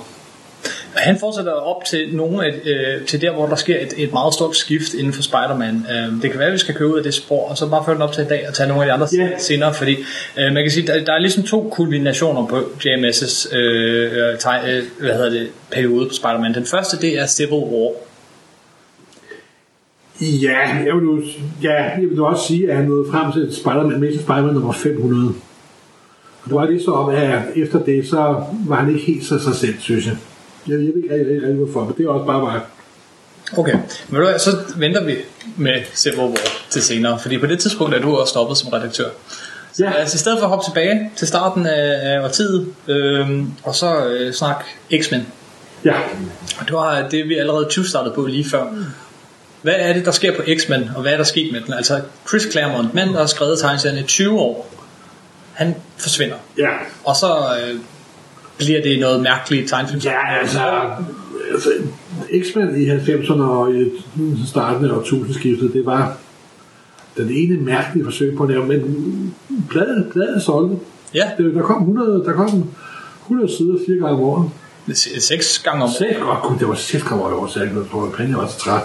Han 1.00 1.20
fortsætter 1.20 1.52
op 1.52 1.86
til 1.86 2.10
nogle 2.16 2.46
af, 2.46 2.52
øh, 2.66 3.06
til 3.06 3.22
der, 3.22 3.34
hvor 3.34 3.48
der 3.48 3.56
sker 3.56 3.80
et, 3.80 3.94
et 3.98 4.14
meget 4.14 4.34
stort 4.34 4.56
skift 4.56 4.94
inden 4.94 5.14
for 5.14 5.22
Spider-Man. 5.22 5.86
Øh, 5.92 6.22
det 6.22 6.32
kan 6.32 6.40
være, 6.40 6.48
at 6.48 6.54
vi 6.54 6.58
skal 6.58 6.76
køre 6.76 6.94
ud 6.94 6.98
af 6.98 7.04
det 7.04 7.14
spor, 7.14 7.50
og 7.50 7.58
så 7.58 7.70
bare 7.70 7.86
føre 7.86 7.96
den 7.96 8.02
op 8.02 8.14
til 8.14 8.24
i 8.24 8.28
dag 8.28 8.48
og 8.48 8.54
tage 8.54 8.70
nogle 8.70 8.84
af 8.84 8.88
de 8.88 8.94
andre 8.94 9.08
yeah. 9.14 9.40
senere, 9.40 9.74
fordi 9.74 9.96
øh, 10.38 10.54
man 10.54 10.64
kan 10.64 10.72
sige, 10.72 10.88
der, 10.88 11.06
der 11.06 11.14
er 11.14 11.20
ligesom 11.20 11.44
to 11.44 11.70
kulminationer 11.72 12.46
på 12.48 12.56
JMS' 12.56 13.56
øh, 13.56 14.32
øh, 14.32 14.38
teg, 14.40 14.64
øh, 14.68 14.84
hvad 15.00 15.14
hedder 15.14 15.30
det, 15.30 15.48
periode 15.72 16.08
på 16.08 16.14
Spider-Man. 16.14 16.54
Den 16.54 16.66
første, 16.66 16.98
det 16.98 17.20
er 17.20 17.28
Civil 17.28 17.52
War. 17.52 17.92
ja, 20.22 20.60
jeg 20.86 20.96
vil, 20.96 21.24
ja, 21.64 21.84
jeg 21.84 22.02
vil 22.10 22.18
nu 22.18 22.26
også 22.26 22.48
sige, 22.48 22.72
at 22.72 22.78
han 22.78 22.86
nåede 22.86 23.12
frem 23.12 23.32
til 23.32 23.56
Spider-Man, 23.56 24.00
Mr. 24.00 24.22
Spider-Man 24.22 24.54
nummer 24.54 24.74
500. 24.74 25.34
Og 26.44 26.50
det 26.50 26.56
var 26.56 26.66
lige 26.66 26.84
så 26.84 26.92
om, 26.92 27.10
at 27.10 27.42
efter 27.56 27.80
det, 27.80 28.08
så 28.08 28.44
var 28.68 28.76
han 28.76 28.90
ikke 28.90 29.06
helt 29.06 29.26
så 29.26 29.40
sig 29.40 29.56
selv, 29.56 29.76
synes 29.80 30.06
jeg. 30.06 30.16
Jeg, 30.68 30.74
jeg 30.74 30.80
ved 30.80 30.94
ikke 31.04 31.14
rigtig, 31.14 31.54
hvorfor, 31.56 31.84
men 31.84 31.94
det 31.98 32.06
er 32.06 32.10
også 32.10 32.26
bare 32.26 32.42
mig. 32.42 32.62
Okay, 33.58 33.76
men 34.10 34.22
du 34.22 34.28
så 34.38 34.58
venter 34.76 35.04
vi 35.04 35.16
med 35.58 35.82
Civil 35.96 36.20
War 36.20 36.38
til 36.70 36.82
senere, 36.82 37.20
fordi 37.20 37.38
på 37.38 37.46
det 37.46 37.60
tidspunkt 37.60 37.96
er 37.96 38.00
du 38.02 38.16
også 38.18 38.32
stoppet 38.32 38.58
som 38.58 38.70
redaktør. 38.70 39.10
Så 39.74 39.84
Ja. 39.84 39.92
altså, 39.94 40.16
i 40.16 40.18
stedet 40.18 40.38
for 40.40 40.44
at 40.46 40.50
hoppe 40.50 40.66
tilbage 40.66 41.12
til 41.16 41.28
starten 41.28 41.66
af, 41.66 42.14
af 42.14 42.24
årtiet, 42.24 42.68
øh, 42.88 43.30
og 43.64 43.76
så 43.76 44.06
øh, 44.06 44.34
snak 44.34 44.64
X-Men. 45.02 45.28
Ja, 45.86 45.94
Og 46.60 46.66
det 46.66 46.74
var 46.74 47.08
det, 47.10 47.30
vi 47.30 47.36
allerede 47.38 47.66
20 47.70 47.86
startede 47.86 48.16
på 48.16 48.26
lige 48.26 48.50
før. 48.50 48.66
Hvad 49.62 49.74
er 49.78 49.94
det, 49.94 50.06
der 50.06 50.12
sker 50.12 50.36
på 50.36 50.42
X-Men, 50.58 50.90
og 50.96 51.02
hvad 51.02 51.12
er 51.14 51.18
der 51.18 51.24
sket 51.24 51.52
med 51.52 51.62
den? 51.62 51.74
Altså, 51.74 52.02
Chris 52.28 52.44
Claremont, 52.52 52.94
mand, 52.94 53.10
der 53.14 53.20
har 53.20 53.26
skrevet 53.26 53.60
tegneserien 53.60 53.98
i 54.00 54.04
20 54.04 54.40
år, 54.40 54.74
han 55.54 55.76
forsvinder. 55.98 56.36
ja. 56.58 56.70
Og 57.04 57.16
så 57.16 57.28
øh, 57.64 57.76
bliver 58.60 58.82
det 58.82 59.00
noget 59.00 59.22
mærkeligt 59.22 59.70
tegnefilm. 59.70 60.02
Ja, 60.04 60.40
altså, 60.42 60.60
altså 61.52 61.70
X-Men 62.42 62.82
i 62.82 62.90
90'erne 62.90 63.42
og 63.42 63.74
i 63.76 63.92
starten 64.48 64.86
af 64.86 64.92
årtusindskiftet, 64.92 65.74
det 65.74 65.86
var 65.86 66.18
den 67.18 67.30
ene 67.32 67.62
mærkelige 67.62 68.04
forsøg 68.06 68.38
på 68.38 68.44
at 68.44 68.50
lave, 68.50 68.66
men 68.66 69.36
bladet, 69.70 70.06
bladet 70.14 70.42
solgte. 70.44 70.76
Ja, 71.14 71.24
Det, 71.38 71.54
der 71.56 71.62
kom 71.62 71.82
100, 71.82 72.24
der 72.26 72.34
kom 72.34 72.64
100 73.26 73.52
sider 73.58 73.78
fire 73.88 73.98
gange 73.98 74.10
om 74.10 74.20
året. 74.22 74.50
seks 75.22 75.60
gange 75.60 75.84
om 75.84 75.90
året. 75.90 75.98
Seks 75.98 76.20
godt, 76.22 76.42
gud, 76.44 76.58
det 76.60 76.68
var 76.68 76.76
seks 76.76 77.04
gange 77.04 77.24
om 77.24 77.34
året, 77.34 77.52
så 77.52 77.60
jeg 77.60 77.70
tror, 77.92 78.06
at 78.06 78.12
penge 78.12 78.38
var 78.38 78.48
så 78.48 78.60
træt. 78.60 78.82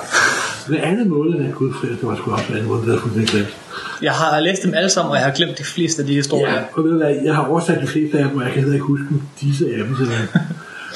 Den 0.67 0.77
anden 0.77 1.09
måned, 1.09 1.33
den 1.39 1.53
gud 1.53 1.73
fri, 1.73 1.89
det 1.89 1.99
var 2.03 2.17
sgu 2.17 2.31
også 2.33 2.45
den 2.49 2.57
anden 2.57 2.69
måned, 2.69 2.93
jeg 2.93 3.01
fuldstændig 3.01 3.31
glemt. 3.31 3.57
Jeg 4.03 4.13
har 4.13 4.41
læst 4.41 4.63
dem 4.63 4.75
alle 4.75 4.91
sammen, 4.91 5.11
og 5.11 5.17
jeg 5.17 5.25
har 5.25 5.33
glemt 5.33 5.59
de 5.59 5.65
fleste 5.65 6.03
af 6.03 6.07
de 6.07 6.15
historier. 6.15 6.53
Ja, 6.53 6.61
og 6.73 6.85
ved 6.85 6.91
du 6.91 6.97
hvad, 6.97 7.15
jeg 7.25 7.35
har 7.35 7.47
oversat 7.47 7.83
de 7.83 7.87
fleste 7.87 8.19
af 8.19 8.29
dem, 8.29 8.37
og 8.37 8.45
jeg 8.45 8.53
kan 8.53 8.61
heller 8.61 8.75
ikke 8.75 8.87
huske 8.87 9.05
disse 9.41 9.67
af 9.67 9.85
dem. 9.85 9.97
simpelthen. 9.97 10.29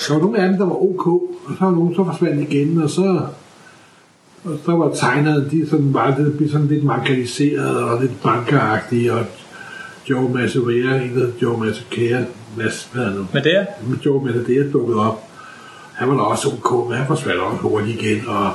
Der 0.08 0.14
var 0.14 0.20
nogle 0.20 0.38
af 0.38 0.48
dem, 0.48 0.58
der 0.58 0.64
var 0.64 0.82
ok, 0.82 1.06
og 1.06 1.50
så 1.58 1.64
var 1.64 1.70
nogle, 1.70 1.94
så 1.94 2.04
forsvandt 2.04 2.52
igen, 2.52 2.82
og 2.82 2.90
så, 2.90 3.20
og 4.44 4.58
så 4.64 4.72
var 4.72 4.94
tegnerne, 4.94 5.50
de 5.50 5.68
sådan 5.70 5.94
var 5.94 6.14
det 6.16 6.36
blev 6.36 6.50
sådan 6.50 6.66
lidt 6.66 6.84
marginaliseret 6.84 7.76
og 7.82 8.00
lidt 8.00 8.22
bankeragtige, 8.22 9.12
og 9.12 9.24
Joe 10.10 10.30
Masovera, 10.30 10.96
en 10.96 11.16
der 11.16 11.28
Joe 11.42 11.60
Masovera, 11.60 12.24
Mas, 12.56 12.88
hvad 12.92 13.04
er 13.04 13.08
det 13.08 13.16
nu? 13.16 13.26
Er, 13.34 13.64
Joe 14.06 14.24
Masovera 14.24 14.70
dukkede 14.72 14.98
op. 14.98 15.24
Han 15.94 16.08
var 16.08 16.14
da 16.14 16.20
også 16.20 16.48
ok, 16.48 16.88
men 16.88 16.98
han 16.98 17.06
forsvandt 17.06 17.40
også 17.40 17.56
hurtigt 17.56 18.02
igen, 18.02 18.28
og 18.28 18.52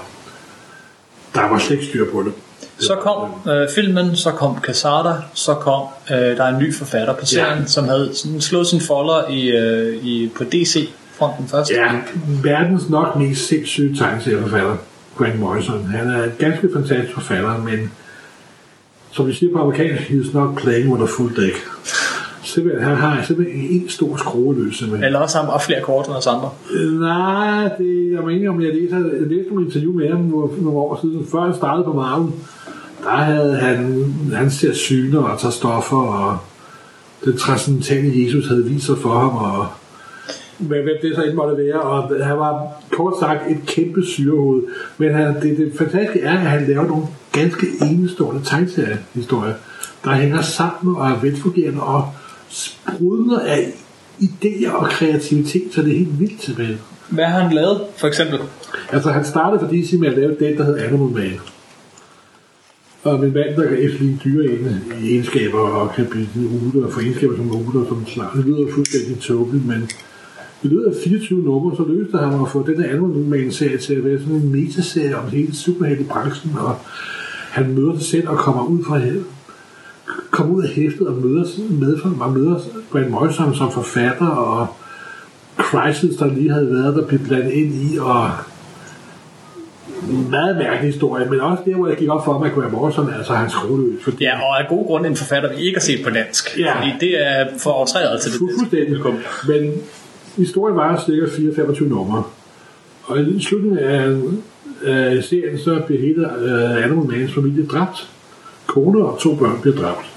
der 1.36 1.50
var 1.50 1.58
slet 1.60 1.72
ikke 1.72 1.86
styr 1.90 2.12
på 2.12 2.24
det. 2.24 2.34
så 2.80 2.96
kom 2.96 3.52
øh, 3.52 3.68
filmen, 3.76 4.16
så 4.16 4.32
kom 4.32 4.58
Casada, 4.62 5.14
så 5.34 5.54
kom 5.54 5.82
øh, 6.12 6.18
der 6.38 6.44
er 6.44 6.48
en 6.56 6.60
ny 6.64 6.74
forfatter 6.76 7.14
på 7.14 7.26
serien, 7.26 7.60
Ja. 7.60 7.66
som 7.66 7.88
havde 7.88 8.10
sådan 8.14 8.42
slået 8.42 8.68
sin 8.68 8.82
folder 8.82 9.28
i, 9.30 9.48
øh, 9.50 10.06
i, 10.06 10.32
på 10.38 10.44
DC-fronten 10.44 11.48
først. 11.48 11.72
Ja, 11.72 11.92
verdens 12.44 12.90
nok 12.90 13.16
mest 13.16 13.48
sindssyge 13.48 13.96
tegneserieforfatter, 13.98 14.76
Grant 15.18 15.40
Morrison. 15.40 15.86
Han 15.86 16.10
er 16.10 16.24
en 16.24 16.32
ganske 16.40 16.70
fantastisk 16.74 17.14
forfatter, 17.14 17.58
men 17.58 17.92
som 19.12 19.28
vi 19.28 19.34
siger 19.34 19.52
på 19.54 19.62
amerikansk, 19.62 20.02
he's 20.04 20.34
not 20.38 20.56
playing 20.58 20.90
with 20.94 21.04
a 21.04 21.08
full 21.18 21.36
deck. 21.36 21.56
Simpelthen, 22.54 22.84
han 22.84 22.98
har 22.98 23.24
simpelthen 23.24 23.82
en 23.82 23.90
stor 23.90 24.18
skrueløs. 24.18 24.78
Simpelthen. 24.78 25.06
Eller 25.06 25.20
også 25.20 25.38
har 25.38 25.52
han 25.52 25.62
flere 25.66 25.82
kort 25.82 26.08
end 26.08 26.16
os 26.16 26.28
andre. 26.28 26.50
Nej, 27.00 27.70
det, 27.78 28.12
jeg 28.12 28.24
mener, 28.26 28.50
om 28.50 28.62
jeg 28.62 28.74
læser, 28.74 28.98
jeg 28.98 29.28
læste 29.28 29.50
nogle 29.50 29.66
interview 29.66 29.94
med 29.94 30.10
ham 30.10 30.20
nogle, 30.22 30.62
nogle 30.62 30.80
år 30.80 31.00
siden, 31.02 31.26
før 31.32 31.40
han 31.40 31.56
startede 31.56 31.84
på 31.86 31.94
Marvel. 31.94 32.32
Der 33.04 33.10
havde 33.10 33.56
han, 33.56 34.14
han 34.34 34.52
ser 34.52 34.74
syner 34.74 35.20
og 35.20 35.40
tager 35.40 35.52
stoffer, 35.52 35.98
og 35.98 36.38
den 37.26 37.38
transcendentale 37.38 38.26
Jesus 38.26 38.48
havde 38.48 38.66
vist 38.66 38.86
sig 38.86 38.98
for 38.98 39.10
ham, 39.10 39.36
og 39.36 39.68
hvad, 40.58 40.82
hvad 40.82 40.94
det 41.02 41.16
så 41.16 41.24
end 41.24 41.34
måtte 41.34 41.58
være, 41.58 41.82
og 41.82 42.26
han 42.26 42.38
var 42.38 42.62
kort 42.92 43.14
sagt 43.20 43.52
et 43.52 43.58
kæmpe 43.66 44.06
syrehoved. 44.06 44.64
Men 44.98 45.14
han, 45.14 45.42
det, 45.42 45.58
det 45.58 45.72
fantastiske 45.78 46.22
er, 46.22 46.32
at 46.32 46.38
han 46.38 46.68
laver 46.68 46.88
nogle 46.88 47.06
ganske 47.32 47.68
enestående 47.82 48.42
tegneseriehistorier, 48.46 49.54
der 50.04 50.12
hænger 50.12 50.42
sammen 50.42 50.96
og 50.96 51.10
er 51.10 51.22
velfungerende 51.22 51.82
og 51.82 52.08
sprudler 52.54 53.40
af 53.40 53.74
idéer 54.22 54.72
og 54.72 54.90
kreativitet, 54.90 55.74
så 55.74 55.82
det 55.82 55.92
er 55.92 55.98
helt 55.98 56.20
vildt 56.20 56.44
simpelthen. 56.44 56.78
Hvad 57.10 57.26
har 57.26 57.40
han 57.40 57.54
lavet, 57.54 57.82
for 57.98 58.08
eksempel? 58.08 58.40
Altså, 58.92 59.12
han 59.12 59.26
startede 59.26 59.60
for 59.60 59.68
DC 59.68 59.94
med 60.00 60.08
at 60.08 60.18
lave 60.18 60.36
det, 60.40 60.58
der 60.58 60.64
hed 60.64 60.78
Animal 60.78 61.10
Man. 61.10 61.40
Og 63.04 63.16
en 63.16 63.34
mand, 63.34 63.56
der 63.56 63.68
kan 63.68 63.78
efterligne 63.78 64.20
dyre 64.24 64.60
egenskaber 65.04 65.60
og 65.60 65.96
kan 65.96 66.06
blive 66.06 66.28
ude 66.76 66.86
og 66.86 66.94
få 66.94 67.00
egenskaber 67.00 67.36
som 67.36 67.52
ude 67.52 67.82
og 67.82 67.88
som 67.88 68.08
slag. 68.08 68.28
Det 68.36 68.46
lyder 68.46 68.72
fuldstændig 68.74 69.20
tåbeligt, 69.20 69.68
men 69.68 69.90
i 70.64 70.68
løbet 70.68 70.86
af 70.86 70.94
24 71.04 71.44
numre, 71.44 71.76
så 71.76 71.84
løste 71.88 72.18
han 72.18 72.42
at 72.42 72.52
få 72.52 72.68
den 72.68 72.82
her 72.82 72.90
Animal 72.90 73.10
Man-serie 73.10 73.78
til 73.78 73.94
at 73.94 74.06
være 74.06 74.20
sådan 74.20 74.36
en 74.36 74.52
metaserie 74.52 75.18
om 75.18 75.30
hele 75.30 75.56
superheltebranchen, 75.56 76.52
og 76.58 76.76
han 77.52 77.74
møder 77.74 77.98
sig 77.98 78.06
selv 78.06 78.30
og 78.30 78.38
kommer 78.38 78.66
ud 78.66 78.84
fra 78.84 79.00
kommer 80.34 80.56
ud 80.56 80.64
af 80.64 80.70
hæftet 80.70 81.08
og 81.08 81.14
møder, 81.14 81.46
med, 81.70 81.98
og 82.22 82.32
møder 82.32 82.60
Grant 82.92 83.10
Morrison 83.10 83.56
som 83.56 83.72
forfatter, 83.72 84.28
og 84.28 84.68
Crisis, 85.58 86.16
der 86.16 86.34
lige 86.34 86.52
havde 86.52 86.72
været, 86.72 86.96
der 86.96 87.08
blev 87.08 87.20
blandet 87.20 87.52
ind 87.52 87.74
i, 87.74 87.98
og 87.98 88.32
en 90.10 90.30
meget 90.30 90.58
mærkelig 90.58 90.94
historie, 90.94 91.30
men 91.30 91.42
også 91.42 91.64
der, 91.66 91.76
hvor 91.76 91.88
jeg 91.88 91.98
gik 91.98 92.10
op 92.10 92.26
for 92.26 92.40
mig, 92.40 92.48
at 92.48 92.56
Graham 92.56 92.72
Morrison 92.72 93.10
er 93.10 93.18
altså 93.18 93.34
hans 93.34 93.52
skroløs. 93.52 94.04
Fordi 94.04 94.24
Ja, 94.24 94.40
og 94.42 94.60
af 94.60 94.68
god 94.70 94.86
grund 94.88 95.06
en 95.06 95.16
forfatter, 95.16 95.56
vi 95.56 95.62
ikke 95.62 95.76
har 95.76 95.82
set 95.82 96.04
på 96.04 96.10
dansk. 96.10 96.60
Ja. 96.60 96.78
Fordi 96.78 96.92
det 97.00 97.28
er 97.28 97.46
for 97.60 97.72
årtræet 97.72 98.22
til 98.22 98.32
det 98.32 98.38
Fu- 98.38 98.60
fuldstændig. 98.60 99.00
Men 99.48 99.72
historien 100.38 100.76
var 100.76 101.04
cirka 101.06 101.26
4-25 101.26 101.84
numre. 101.84 102.24
Og 103.04 103.20
i 103.20 103.44
slutningen 103.44 103.80
af, 103.80 104.18
af 104.86 105.24
serien, 105.24 105.60
så 105.60 105.82
bliver 105.86 106.02
hele 106.02 106.22
uh, 106.22 106.84
Animal 106.84 107.06
Mans 107.06 107.34
familie 107.34 107.66
dræbt. 107.66 108.10
Kone 108.68 109.06
og 109.06 109.20
to 109.20 109.36
børn 109.36 109.62
bliver 109.62 109.76
dræbt. 109.76 110.13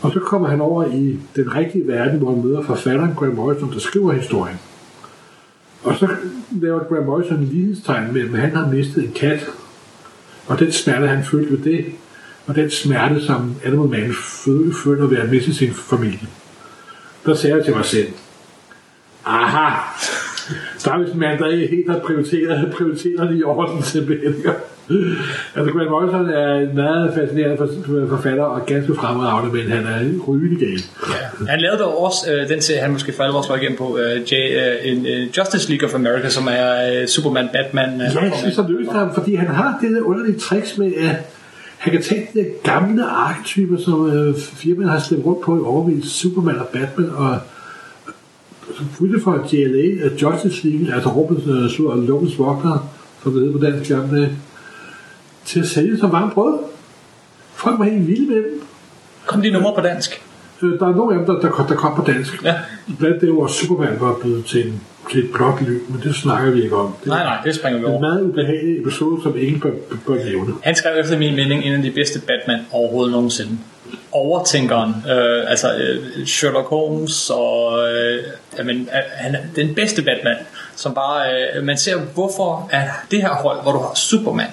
Og 0.00 0.12
så 0.12 0.20
kommer 0.20 0.48
han 0.48 0.60
over 0.60 0.84
i 0.84 1.18
den 1.36 1.54
rigtige 1.54 1.88
verden, 1.88 2.18
hvor 2.18 2.34
han 2.34 2.44
møder 2.44 2.62
forfatteren 2.62 3.14
Graham 3.16 3.34
Morrison, 3.34 3.72
der 3.72 3.78
skriver 3.78 4.12
historien. 4.12 4.58
Og 5.82 5.94
så 5.98 6.08
laver 6.50 6.84
Graham 6.84 7.06
Morrison 7.06 7.36
en 7.36 7.44
lighedstegn 7.44 8.12
med, 8.12 8.22
at 8.22 8.40
han 8.40 8.56
har 8.56 8.68
mistet 8.68 9.04
en 9.04 9.12
kat. 9.12 9.46
Og 10.46 10.58
den 10.58 10.72
smerte, 10.72 11.08
han 11.08 11.24
følte 11.24 11.50
ved 11.50 11.58
det, 11.58 11.84
og 12.46 12.54
den 12.54 12.70
smerte, 12.70 13.26
som 13.26 13.54
Animal 13.64 13.88
Man 13.88 14.14
føler 14.84 15.06
ved 15.06 15.16
at 15.16 15.30
miste 15.30 15.54
sin 15.54 15.74
familie. 15.74 16.28
Der 17.26 17.34
sagde 17.34 17.56
jeg 17.56 17.64
til 17.64 17.76
mig 17.76 17.84
selv, 17.84 18.08
aha, 19.24 19.80
der 20.84 20.92
er 20.92 20.98
vist 20.98 21.12
en 21.12 21.20
mand, 21.20 21.38
der 21.38 21.48
ikke 21.48 21.66
helt 21.66 21.90
har 21.90 21.98
prioriteret, 21.98 22.70
prioriteret 22.76 23.38
i 23.38 23.42
orden 23.42 23.82
simpelthen. 23.82 24.34
altså, 25.56 25.72
Grant 25.72 25.90
Morrison 25.90 26.28
er 26.30 26.54
en 26.54 26.74
meget 26.74 27.14
fascinerende 27.14 27.56
forfatter 28.08 28.44
og 28.44 28.66
ganske 28.66 28.94
fremragende, 28.94 29.56
men 29.56 29.70
han 29.70 29.86
er 29.86 30.18
rygende 30.28 30.64
gal. 30.64 30.80
Ja. 31.08 31.46
Han 31.50 31.60
lavede 31.60 31.78
dog 31.78 32.04
også 32.04 32.32
øh, 32.32 32.48
den 32.48 32.60
serie, 32.60 32.80
han 32.80 32.90
måske 32.90 33.12
for 33.12 33.22
alvor 33.22 33.42
slår 33.42 33.56
igennem 33.56 33.78
på, 33.78 33.98
øh, 33.98 34.32
J, 34.32 34.34
øh, 34.34 34.92
en, 34.92 35.06
øh, 35.06 35.38
Justice 35.38 35.68
League 35.70 35.88
of 35.88 35.94
America, 35.94 36.28
som 36.28 36.48
er 36.50 37.00
øh, 37.00 37.06
Superman, 37.06 37.48
Batman. 37.52 38.00
Øh, 38.00 38.06
ja, 38.14 38.22
jeg 38.22 38.32
synes, 38.36 38.56
han 38.56 38.66
løste 38.68 38.92
ham, 38.92 39.14
fordi 39.14 39.34
han 39.34 39.48
har 39.48 39.78
det 39.82 39.90
der 39.90 40.02
underlige 40.02 40.38
tricks 40.38 40.78
med, 40.78 40.92
at 40.94 41.16
han 41.78 41.92
kan 41.92 42.02
tage 42.02 42.28
de 42.34 42.46
gamle 42.64 43.04
arketyper, 43.04 43.78
som 43.78 44.10
øh, 44.10 44.34
firmaet 44.36 44.90
har 44.90 44.98
slæbt 44.98 45.26
rundt 45.26 45.40
på 45.40 45.56
i 45.56 45.60
overvis, 45.60 46.04
Superman 46.04 46.58
og 46.58 46.66
Batman, 46.66 47.10
og 47.10 47.38
fulgte 48.92 49.20
fra 49.20 49.38
JLA, 49.52 50.06
uh, 50.06 50.22
Justice 50.22 50.68
League, 50.68 50.94
altså 50.94 51.08
Robins, 51.08 51.80
uh, 51.80 52.08
Lovens 52.08 52.38
Vogter, 52.38 52.88
som 53.22 53.32
det 53.32 53.40
hedder 53.42 53.58
på 53.58 53.64
dansk 53.64 53.90
gamle, 53.90 54.36
til 55.44 55.60
at 55.60 55.66
sælge 55.66 55.98
som 55.98 56.12
varmt 56.12 56.34
brød. 56.34 56.58
Folk 57.54 57.78
var 57.78 57.84
helt 57.84 58.06
vilde 58.06 58.26
med 58.28 58.36
dem. 58.36 58.62
Kom 59.26 59.42
de 59.42 59.50
numre 59.50 59.72
på 59.74 59.80
dansk? 59.80 60.22
Øh, 60.62 60.78
der 60.80 60.86
er 60.86 60.94
nogle 60.94 61.14
af 61.14 61.18
dem, 61.18 61.26
der, 61.26 61.48
der, 61.48 61.66
der 61.68 61.74
kom 61.74 61.94
på 61.96 62.12
dansk. 62.12 62.44
Ja. 62.44 62.54
Blandt 62.98 63.20
det, 63.20 63.32
hvor 63.32 63.46
Superman 63.46 63.96
var 64.00 64.14
blevet 64.22 64.44
til, 64.44 64.66
en, 64.66 64.80
til 65.10 65.24
et 65.24 65.30
blot 65.34 65.60
løb, 65.60 65.90
men 65.90 66.00
det 66.04 66.14
snakker 66.14 66.50
vi 66.50 66.62
ikke 66.62 66.76
om. 66.76 66.94
Det 67.00 67.06
nej, 67.06 67.24
nej, 67.24 67.38
det 67.44 67.54
springer 67.54 67.78
vi 67.78 67.84
er 67.84 67.88
en 67.88 67.94
over. 67.94 68.00
meget 68.00 68.22
ubehagelig 68.22 68.80
episode, 68.80 69.22
som 69.22 69.34
ingen 69.38 69.60
bør, 69.60 69.70
bør 70.06 70.24
nævne. 70.24 70.54
Han 70.62 70.74
skrev 70.74 71.00
efter 71.00 71.18
min 71.18 71.36
mening 71.36 71.64
en 71.64 71.72
af 71.72 71.82
de 71.82 71.90
bedste 71.90 72.20
Batman 72.20 72.60
overhovedet 72.72 73.12
nogensinde. 73.12 73.50
Overtænkeren, 74.18 74.94
øh, 75.10 75.50
altså 75.50 75.68
øh, 75.76 76.26
Sherlock 76.26 76.68
Holmes, 76.68 77.30
og 77.30 77.78
øh, 77.88 78.22
jamen, 78.58 78.76
øh, 78.76 79.02
han 79.16 79.34
er 79.34 79.38
den 79.56 79.74
bedste 79.74 80.02
Batman, 80.02 80.36
som 80.76 80.94
bare, 80.94 81.20
øh, 81.56 81.64
man 81.64 81.78
ser 81.78 81.96
hvorfor 82.14 82.68
er 82.72 82.84
det 83.10 83.20
her 83.22 83.28
hold, 83.28 83.62
hvor 83.62 83.72
du 83.72 83.78
har 83.78 83.92
Superman, 83.94 84.46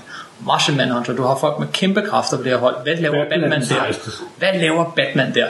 Martian 0.46 0.78
Manhunter, 0.78 1.14
du 1.16 1.22
har 1.24 1.38
folk 1.42 1.60
med 1.60 1.68
kæmpe 1.74 2.02
kræfter 2.02 2.38
på 2.38 2.44
det 2.44 2.52
her 2.52 2.60
hold, 2.60 2.76
hvad 2.84 2.96
laver 2.96 3.16
Batman 3.30 3.42
Batman, 3.42 3.62
er 3.62 3.92
der? 3.92 4.12
Hvad 4.38 4.60
laver 4.62 4.94
Batman 4.96 5.34
der? 5.36 5.48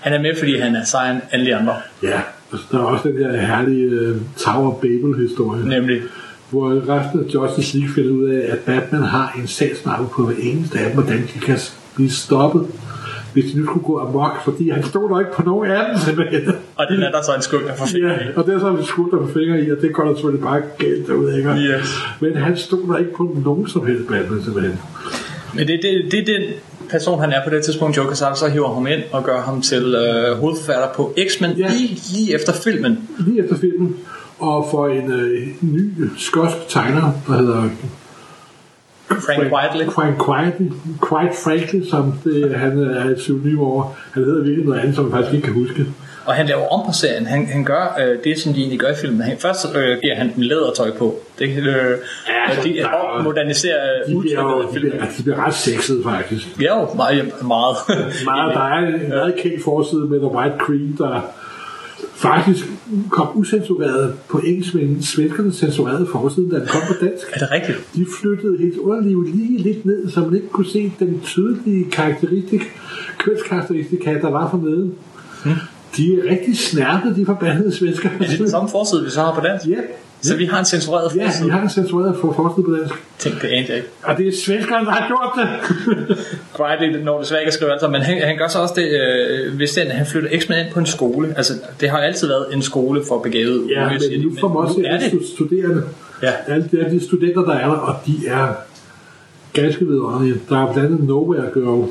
Han 0.00 0.12
er 0.12 0.18
med, 0.20 0.36
fordi 0.38 0.58
han 0.58 0.76
er 0.76 0.84
sejere 0.84 1.20
end 1.34 1.46
de 1.46 1.56
andre, 1.56 1.74
Ja, 2.02 2.20
altså, 2.52 2.66
der 2.72 2.78
er 2.78 2.82
også 2.82 3.08
den 3.08 3.20
der 3.20 3.36
herlige 3.40 4.10
uh, 4.10 4.16
Tower 4.38 4.74
Babel-historie. 4.74 5.68
nemlig 5.68 6.00
hvor 6.50 6.96
resten 6.96 7.20
af 7.20 7.34
Justice 7.34 7.78
League 7.78 7.94
finder 7.94 8.10
ud 8.10 8.28
af, 8.28 8.52
at 8.52 8.58
Batman 8.58 9.02
har 9.02 9.34
en 9.38 9.46
sagsmappe 9.48 10.06
på 10.08 10.26
hver 10.26 10.36
eneste 10.42 10.78
af 10.78 10.84
dem, 10.84 10.94
hvordan 10.94 11.28
de 11.34 11.40
kan 11.40 11.58
blive 11.94 12.10
stoppet, 12.10 12.66
hvis 13.32 13.52
de 13.52 13.58
nu 13.60 13.66
skulle 13.66 13.84
gå 13.84 13.98
amok, 13.98 14.44
fordi 14.44 14.68
han 14.70 14.84
stod 14.84 15.10
der 15.10 15.18
ikke 15.18 15.32
på 15.32 15.42
nogen 15.42 15.70
af 15.70 15.84
dem 15.88 15.98
simpelthen. 15.98 16.52
Og 16.76 16.86
den 16.90 17.02
er 17.02 17.10
der 17.10 17.22
så 17.22 17.34
en 17.36 17.42
skuld, 17.42 17.64
der 17.66 17.74
får 17.74 17.86
fingre 17.86 18.08
Ja, 18.10 18.14
i. 18.18 18.36
og 18.36 18.46
det 18.46 18.54
er 18.54 18.58
så 18.58 18.72
vi 18.72 18.84
skudt 18.84 19.12
der 19.12 19.18
på 19.18 19.26
fingre 19.26 19.60
i, 19.62 19.70
og 19.70 19.76
det 19.82 19.92
går 19.94 20.04
der 20.04 20.14
selvfølgelig 20.14 20.44
bare 20.44 20.62
galt 20.78 21.06
derude, 21.06 21.36
ikke? 21.38 21.50
Yes. 21.50 21.98
Men 22.20 22.36
han 22.36 22.56
stod 22.56 22.88
der 22.92 22.96
ikke 22.96 23.12
på 23.16 23.36
nogen 23.44 23.68
som 23.68 23.86
helst 23.86 24.08
Batman 24.08 24.42
simpelthen. 24.44 24.78
Men 25.54 25.66
det, 25.66 25.80
det, 25.82 26.12
det 26.12 26.20
er 26.20 26.38
den 26.38 26.42
person, 26.90 27.20
han 27.20 27.32
er 27.32 27.40
på 27.44 27.50
det 27.54 27.64
tidspunkt, 27.64 27.96
Joe 27.96 28.06
Quesada, 28.06 28.34
så 28.34 28.48
hiver 28.48 28.74
ham 28.74 28.86
ind 28.86 29.00
og 29.12 29.24
gør 29.24 29.40
ham 29.40 29.62
til 29.62 29.94
øh, 29.94 30.38
hovedforfatter 30.38 30.88
på 30.96 31.14
X-Men 31.28 31.50
Ja. 31.50 31.68
lige, 31.72 31.98
lige 32.14 32.34
efter 32.34 32.52
filmen. 32.52 33.08
Lige 33.18 33.42
efter 33.44 33.56
filmen, 33.56 33.96
og 34.38 34.68
for 34.70 34.86
en 34.88 35.12
øh, 35.12 35.48
ny 35.60 35.90
skotsk 36.18 36.56
tegner, 36.68 37.12
der 37.26 37.32
hedder 37.32 37.62
Frank 39.08 39.52
Whiteley. 39.52 39.86
Frank 39.92 40.14
Quietly, 40.26 40.68
Quite 41.08 41.34
Frankly, 41.44 41.88
som 41.90 42.14
det, 42.24 42.54
han 42.58 42.78
er 42.78 43.04
et 43.04 43.16
pseudonym 43.16 43.60
over. 43.60 43.94
Han 44.12 44.24
hedder 44.24 44.42
virkelig 44.42 44.64
noget 44.66 44.80
andet, 44.80 44.94
som 44.94 45.04
jeg 45.04 45.12
faktisk 45.12 45.34
ikke 45.34 45.44
kan 45.44 45.54
huske. 45.54 45.86
Og 46.26 46.34
han 46.34 46.46
laver 46.46 46.68
om 46.68 46.86
på 46.86 46.92
serien. 46.92 47.26
Han, 47.26 47.46
han 47.46 47.64
gør 47.64 47.98
øh, 48.00 48.16
det, 48.24 48.38
som 48.38 48.52
de 48.52 48.60
egentlig 48.60 48.78
gør 48.80 48.88
i 48.88 48.94
filmen. 48.94 49.20
Han, 49.20 49.36
først 49.38 49.66
øh, 49.76 49.98
giver 50.02 50.14
han 50.14 50.32
dem 50.34 50.42
lædertøj 50.42 50.90
på. 50.98 51.14
Det, 51.38 51.44
øh, 51.48 51.54
ja, 51.64 52.62
de 52.64 52.74
der 52.74 52.88
er- 52.88 53.22
moderniserer 53.22 53.80
De 54.08 54.20
bliver, 54.20 54.40
jo, 54.42 54.62
de, 54.62 54.80
bliver, 54.80 54.94
de 55.18 55.22
bliver 55.22 55.46
ret 55.46 55.54
sexede, 55.54 56.02
faktisk. 56.04 56.46
Ja, 56.62 56.80
jo, 56.80 56.94
meget. 56.94 57.32
meget. 57.42 57.76
Meget, 58.24 58.54
der 58.54 58.60
er 58.60 58.78
en 58.78 59.08
meget 59.08 59.34
kendt 59.38 59.64
forside 59.64 60.00
med 60.00 60.18
The 60.18 60.28
White 60.28 60.54
Cream, 60.58 60.94
der 60.98 61.20
faktisk 62.18 62.66
kom 63.10 63.28
usensureret 63.34 64.14
på 64.28 64.38
engelsk, 64.38 64.74
men 64.74 65.02
svenskerne 65.02 65.52
censurerede 65.52 66.06
forsiden, 66.12 66.50
da 66.50 66.58
den 66.58 66.66
kom 66.66 66.80
på 66.88 66.94
dansk. 67.04 67.26
er 67.32 67.38
det 67.38 67.50
rigtigt? 67.50 67.78
De 67.94 68.06
flyttede 68.20 68.58
helt 68.58 68.78
underlivet 68.78 69.28
lige 69.34 69.58
lidt 69.58 69.84
ned, 69.86 70.10
så 70.10 70.20
man 70.20 70.34
ikke 70.34 70.48
kunne 70.48 70.66
se 70.66 70.92
den 70.98 71.20
tydelige 71.24 71.90
karakteristik, 71.90 72.62
kønskarakteristika, 73.18 74.18
der 74.20 74.30
var 74.30 74.50
for 74.50 74.58
neden. 74.58 74.94
De 75.96 76.14
er 76.14 76.30
rigtig 76.30 76.58
snærpede, 76.58 77.16
de 77.16 77.26
forbandede 77.26 77.72
svensker. 77.72 78.08
Er 78.20 78.26
det 78.26 78.38
den 78.38 78.50
samme 78.50 78.68
forside, 78.68 79.04
vi 79.04 79.10
så 79.10 79.20
har 79.20 79.34
på 79.34 79.40
dansk? 79.40 79.66
Ja, 79.66 79.80
Så 80.22 80.36
vi 80.36 80.44
har 80.44 80.58
en 80.58 80.64
censureret 80.64 81.16
ja, 81.16 81.26
forside? 81.26 81.44
vi 81.44 81.50
har 81.50 81.62
en 81.62 81.70
censureret 81.70 82.16
for 82.20 82.32
forside 82.32 82.64
på 82.66 82.76
dansk. 82.76 82.94
Tænk, 83.18 83.42
det 83.42 83.48
anede 83.48 83.68
jeg 83.68 83.76
ikke. 83.76 83.88
Og 84.02 84.16
det 84.16 84.28
er 84.28 84.32
svenskerne, 84.44 84.86
der 84.86 84.92
har 84.92 85.06
gjort 85.06 85.32
det. 85.38 85.48
Riley 86.60 87.04
når 87.04 87.20
desværre 87.20 87.40
ikke 87.40 87.48
at 87.48 87.54
skrive 87.54 87.72
alt 87.72 87.80
sammen, 87.80 88.00
men 88.00 88.06
han, 88.06 88.22
han 88.22 88.38
gør 88.38 88.48
så 88.48 88.58
også 88.58 88.74
det, 88.76 88.88
øh, 88.88 89.56
hvis 89.56 89.70
den, 89.70 89.90
han 89.90 90.06
flytter 90.06 90.40
x 90.40 90.44
ind 90.44 90.72
på 90.72 90.80
en 90.80 90.86
skole. 90.86 91.34
Altså, 91.36 91.52
det 91.80 91.90
har 91.90 91.98
altid 91.98 92.28
været 92.28 92.46
en 92.52 92.62
skole 92.62 93.02
for 93.08 93.18
begavet 93.18 93.70
Ja, 93.70 93.86
unge, 93.86 94.00
men 94.10 94.20
nu 94.20 94.32
får 94.40 94.48
man 94.48 94.56
også 94.56 94.82
er 94.84 94.94
alle 94.94 95.20
studerende. 95.34 95.82
Ja. 96.22 96.32
Alle 96.46 96.68
de, 96.72 96.90
de 96.90 97.04
studenter, 97.04 97.42
der 97.42 97.54
er 97.54 97.66
der, 97.66 97.76
og 97.76 97.96
de 98.06 98.26
er 98.26 98.54
ganske 99.52 99.86
vidunderlige. 99.86 100.40
Der 100.48 100.66
er 100.66 100.72
blandt 100.72 100.92
andet 100.92 101.08
Nowhere 101.08 101.50
Girl, 101.54 101.88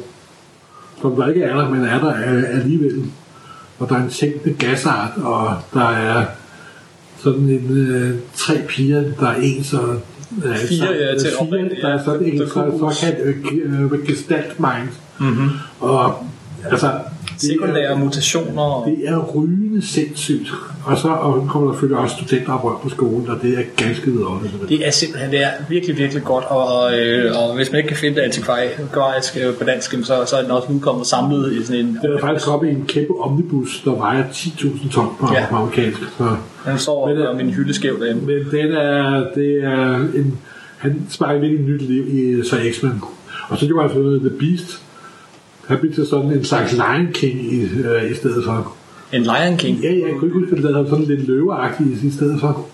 som 1.02 1.16
der 1.16 1.28
ikke 1.28 1.44
er 1.44 1.56
der, 1.56 1.70
men 1.70 1.86
er 1.86 2.00
der 2.00 2.10
øh, 2.10 2.44
alligevel. 2.50 3.04
Og 3.80 3.90
der 3.90 3.96
er 3.96 4.04
en 4.04 4.10
tænkende 4.10 4.54
gasart, 4.54 5.12
og 5.18 5.54
der 5.74 5.90
er 5.90 6.26
sådan 7.17 7.49
en 7.49 7.77
øh, 7.77 8.15
tre 8.36 8.56
piger, 8.67 9.03
der 9.19 9.27
er 9.27 9.36
en 9.41 9.63
så... 9.63 9.82
Øh, 10.45 10.56
Fire, 10.56 10.77
så, 10.77 10.93
ja, 10.93 11.17
til 11.17 11.30
fire, 11.39 11.69
der 11.82 11.88
er 11.88 11.91
ja. 11.91 12.03
sådan 12.06 12.25
en 12.25 12.39
The 12.39 12.47
så, 12.47 12.77
såkaldt 12.80 13.19
øh, 13.19 13.91
øh, 13.93 14.08
gestalt 14.08 14.60
mind. 14.60 14.89
Mhm. 15.19 15.30
Mm-hmm. 15.30 15.49
Og 15.80 16.27
altså... 16.71 16.88
det 16.88 16.93
er- 16.95 17.53
Sekundære 17.53 17.99
mutationer. 17.99 18.62
Og, 18.63 18.88
det 18.89 19.10
er 19.10 19.17
rygende 19.36 19.88
sindssygt. 19.88 20.53
Og 20.86 20.97
så 20.97 21.08
og 21.08 21.47
kommer 21.49 21.67
der 21.67 21.73
selvfølgelig 21.75 21.97
også 22.03 22.15
studenter 22.15 22.80
på 22.84 22.89
skolen, 22.89 23.30
og 23.30 23.38
det 23.41 23.60
er 23.60 23.63
ganske 23.86 24.12
vidunderligt. 24.12 24.53
det 24.69 24.88
er 24.88 24.91
simpelthen 24.91 25.32
det 25.32 25.43
er 25.43 25.49
virkelig, 25.69 25.97
virkelig 25.97 26.23
godt, 26.23 26.45
og, 26.45 26.67
og, 26.77 26.99
øh, 26.99 27.32
og 27.39 27.56
hvis 27.56 27.71
man 27.71 27.77
ikke 27.77 27.88
kan 27.88 27.97
finde 27.97 28.15
det 28.15 28.21
antikvarisk 28.21 29.38
øh, 29.41 29.53
på 29.56 29.63
dansk, 29.63 29.91
så, 30.03 30.23
så 30.27 30.36
er 30.36 30.41
den 30.41 30.51
også 30.51 30.67
udkommet 30.71 31.08
samlet 31.08 31.53
i 31.53 31.65
sådan 31.65 31.86
en... 31.86 31.99
Den 32.01 32.12
er 32.13 32.19
faktisk 32.19 32.45
kommet 32.47 32.69
i 32.71 32.73
en 32.75 32.86
kæmpe 32.88 33.13
omnibus, 33.19 33.82
der 33.86 33.91
vejer 33.91 34.23
10.000 34.32 34.89
ton 34.91 35.08
på, 35.19 35.27
Ja. 35.34 35.45
amerikansk. 35.51 35.99
Så. 36.17 36.36
Den 36.65 36.77
står 36.77 37.08
Men, 37.08 37.17
øh, 37.17 37.30
og 37.30 37.36
min 37.36 37.49
hylde 37.49 37.73
skæv 37.73 37.99
derinde. 37.99 38.21
Men 38.25 38.38
den 38.62 38.71
er, 38.71 39.25
det 39.36 39.63
er 39.63 39.95
en, 39.95 40.38
han 40.77 41.01
sparker 41.10 41.39
virkelig 41.39 41.65
nyt 41.65 41.82
liv 41.82 42.08
i 42.08 42.43
så 42.49 42.56
X-Men. 42.71 43.01
Og 43.49 43.58
så 43.58 43.65
gjorde 43.65 43.88
han 43.88 43.95
for 43.97 44.30
The 44.30 44.38
Beast. 44.39 44.82
Han 45.67 45.77
blev 45.77 45.93
til 45.93 46.08
sådan 46.08 46.32
en 46.32 46.43
slags 46.45 46.71
Lion 46.73 47.08
King 47.13 47.53
i, 47.53 47.62
øh, 47.62 48.12
i 48.12 48.15
stedet 48.15 48.43
for. 48.45 48.73
En 49.13 49.21
Lion 49.21 49.58
King. 49.58 49.80
Ja, 49.80 49.91
ja, 49.91 50.08
jeg 50.08 50.15
kunne 50.19 50.27
ikke 50.27 50.39
huske, 50.39 50.56
at 50.58 50.63
det 50.63 50.75
havde 50.75 50.89
sådan 50.89 51.06
lidt 51.06 51.27
løveagtigt 51.27 52.03
i 52.03 52.12
stedet 52.12 52.39
for. 52.39 52.65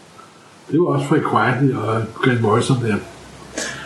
Det 0.72 0.80
var 0.80 0.86
også 0.86 1.06
Frank 1.08 1.24
Quietly 1.32 1.76
og 1.76 2.02
Grant 2.14 2.42
Morrison 2.42 2.78
der. 2.86 2.96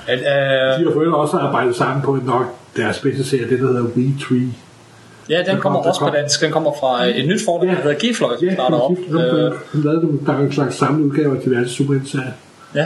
At, 0.07 0.19
De 0.19 0.81
øh, 0.81 0.87
har 0.87 0.93
for 0.93 1.11
også 1.17 1.37
arbejdet 1.37 1.75
sammen 1.75 2.01
på 2.03 2.19
nok 2.25 2.43
deres 2.77 2.99
bedste 2.99 3.23
serie, 3.23 3.49
det 3.49 3.59
der 3.59 3.67
hedder 3.67 3.81
We 3.83 4.13
Tree. 4.27 4.47
ja, 5.29 5.37
den 5.37 5.45
Der 5.45 5.59
kommer 5.59 5.79
kom- 5.81 5.89
også 5.89 5.99
der 6.05 6.11
på 6.11 6.15
dansk. 6.15 6.41
Den 6.41 6.51
kommer 6.51 6.71
fra 6.79 7.07
øh, 7.07 7.15
et 7.15 7.27
nyt 7.27 7.41
forlag, 7.45 7.67
der 7.69 7.75
Ja. 7.75 7.81
hedder 7.81 7.97
G-Fløj, 8.13 8.37
som 8.39 8.47
Ja, 8.47 8.53
starter 8.53 8.77
op. 8.77 8.91
de, 8.97 9.11
Øh, 9.13 9.51
de 9.73 9.83
lavede 9.87 10.19
der 10.25 10.33
er 10.33 10.39
en 10.39 10.51
slags 10.51 10.75
samlet 10.75 11.05
udgave 11.05 11.35
af 11.37 11.41
diverse 11.43 11.69
Superman-serier. 11.69 12.31
ja. 12.75 12.85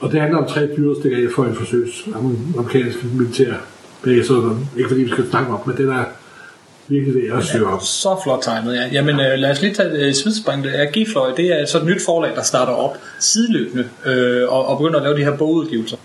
Og 0.00 0.12
det 0.12 0.20
handler 0.20 0.38
om 0.38 0.46
tre 0.48 0.68
dyr, 0.76 0.88
der 0.88 0.94
stikker 1.00 1.18
af 1.18 1.24
for 1.36 1.44
en 1.44 1.54
forsøgs 1.54 2.08
amerikansk 2.56 2.98
militær 3.14 3.52
base. 4.04 4.32
og 4.34 4.58
Ikke 4.76 4.88
fordi 4.88 5.02
vi 5.02 5.10
skal 5.10 5.30
snakke 5.30 5.52
om, 5.52 5.60
men 5.66 5.76
den 5.76 5.88
er 5.88 6.04
virkelig 6.88 7.14
det, 7.14 7.28
jeg 7.34 7.44
søger 7.44 7.68
op. 7.68 7.82
Så 7.82 8.20
flot 8.24 8.42
tegnet, 8.42 8.74
ja. 8.74 8.88
Jamen 8.92 9.20
øh, 9.20 9.38
lad 9.38 9.50
os 9.50 9.62
lige 9.62 9.74
tage 9.74 9.90
øh, 9.90 10.14
er 10.74 10.92
Gifløj, 10.92 11.34
det 11.36 11.60
er 11.60 11.66
så 11.66 11.78
et 11.78 11.84
nyt 11.84 12.02
forlag, 12.04 12.36
der 12.36 12.42
starter 12.42 12.72
op 12.72 12.98
sideløbende 13.18 13.88
øh, 14.06 14.52
og, 14.52 14.66
og 14.66 14.78
begynder 14.78 14.98
at 14.98 15.02
lave 15.02 15.16
de 15.16 15.24
her 15.24 15.36
bogudgivelser. 15.36 15.96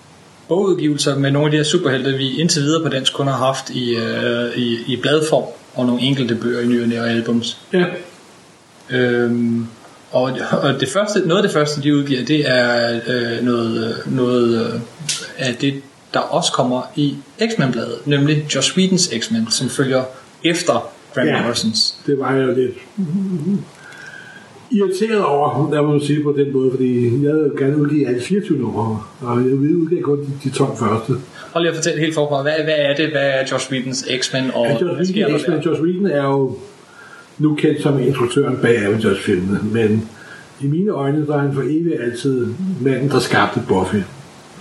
Bogudgivelser 0.48 1.20
med 1.20 1.32
nogle 1.32 1.48
af 1.48 1.52
de 1.52 1.58
her 1.58 1.64
superhelte, 1.64 2.12
vi 2.12 2.40
indtil 2.40 2.62
videre 2.62 2.84
på 2.84 2.90
dansk 2.90 3.14
kun 3.14 3.28
har 3.28 3.38
haft 3.38 3.70
i, 3.70 3.96
øh, 3.96 4.58
i, 4.58 4.78
i 4.88 4.96
bladform 5.02 5.44
og 5.76 5.86
nogle 5.86 6.02
enkelte 6.02 6.36
bøger 6.36 6.62
i 6.62 6.66
ny 6.66 7.00
og 7.00 7.10
albums. 7.10 7.58
Ja, 7.74 7.86
Øhm, 8.90 9.68
Og, 10.12 10.32
og 10.52 10.80
det 10.80 10.90
første, 10.90 11.20
noget 11.20 11.42
af 11.42 11.48
det 11.48 11.52
første, 11.52 11.82
de 11.82 11.96
udgiver, 11.96 12.26
det 12.26 12.50
er 12.50 13.00
øh, 13.08 13.46
noget, 13.46 13.98
noget 14.06 14.66
øh, 14.66 14.80
af 15.38 15.56
det, 15.56 15.82
der 16.14 16.20
også 16.20 16.52
kommer 16.52 16.82
i 16.96 17.16
X-Men-bladet, 17.50 17.98
nemlig 18.06 18.46
Joss 18.56 18.78
Whedons 18.78 19.10
X-Men, 19.20 19.52
som 19.52 19.70
følger 19.70 20.04
efter 20.44 20.90
Grant 21.16 21.30
Ja. 21.30 21.42
Morrisons. 21.44 21.96
Det 22.06 22.20
var 22.20 22.34
jeg 22.34 22.48
lidt 22.48 22.72
irriteret 24.72 25.24
over, 25.26 25.72
lad 25.72 25.82
mig 25.82 26.02
sige 26.08 26.24
på 26.24 26.36
den 26.38 26.54
måde, 26.54 26.72
fordi 26.72 27.24
jeg 27.24 27.32
havde 27.32 27.52
gerne 27.58 27.78
udgive 27.78 28.08
alle 28.08 28.22
24 28.22 28.58
numre, 28.60 29.02
og 29.22 29.38
jeg 29.38 29.46
ville 29.62 29.78
udgive 29.78 30.02
kun 30.02 30.18
de, 30.20 30.32
de 30.44 30.50
12 30.50 30.78
første. 30.78 31.14
Prøv 31.52 31.62
lige 31.62 31.70
at 31.70 31.76
fortælle 31.76 32.00
helt 32.00 32.16
forfra, 32.16 32.42
hvad, 32.42 32.54
hvad 32.64 32.76
er 32.78 32.96
det, 32.96 33.10
hvad 33.10 33.22
er 33.22 33.48
Joss 33.52 33.72
Whedons 33.72 34.06
X-Men, 34.20 34.52
og 34.54 34.68
Ja, 34.68 34.76
sker 34.76 34.86
Whedon, 34.86 35.34
der 35.34 35.40
X-Men, 35.40 35.58
der? 35.58 35.62
Joss 35.66 35.82
Whedon 35.82 36.06
er 36.06 36.24
jo 36.24 36.58
nu 37.38 37.56
kendt 37.56 37.82
som 37.82 38.00
instruktøren 38.00 38.58
bag 38.62 38.78
Avengers-filmene, 38.86 39.60
men 39.72 40.10
i 40.62 40.68
mine 40.68 40.92
øjne, 40.92 41.28
der 41.28 41.36
er 41.36 41.40
han 41.40 41.54
for 41.54 41.62
evigt 41.62 42.02
altid 42.02 42.48
manden, 42.82 43.10
der 43.10 43.20
skabte 43.20 43.62
Buffy 43.68 43.96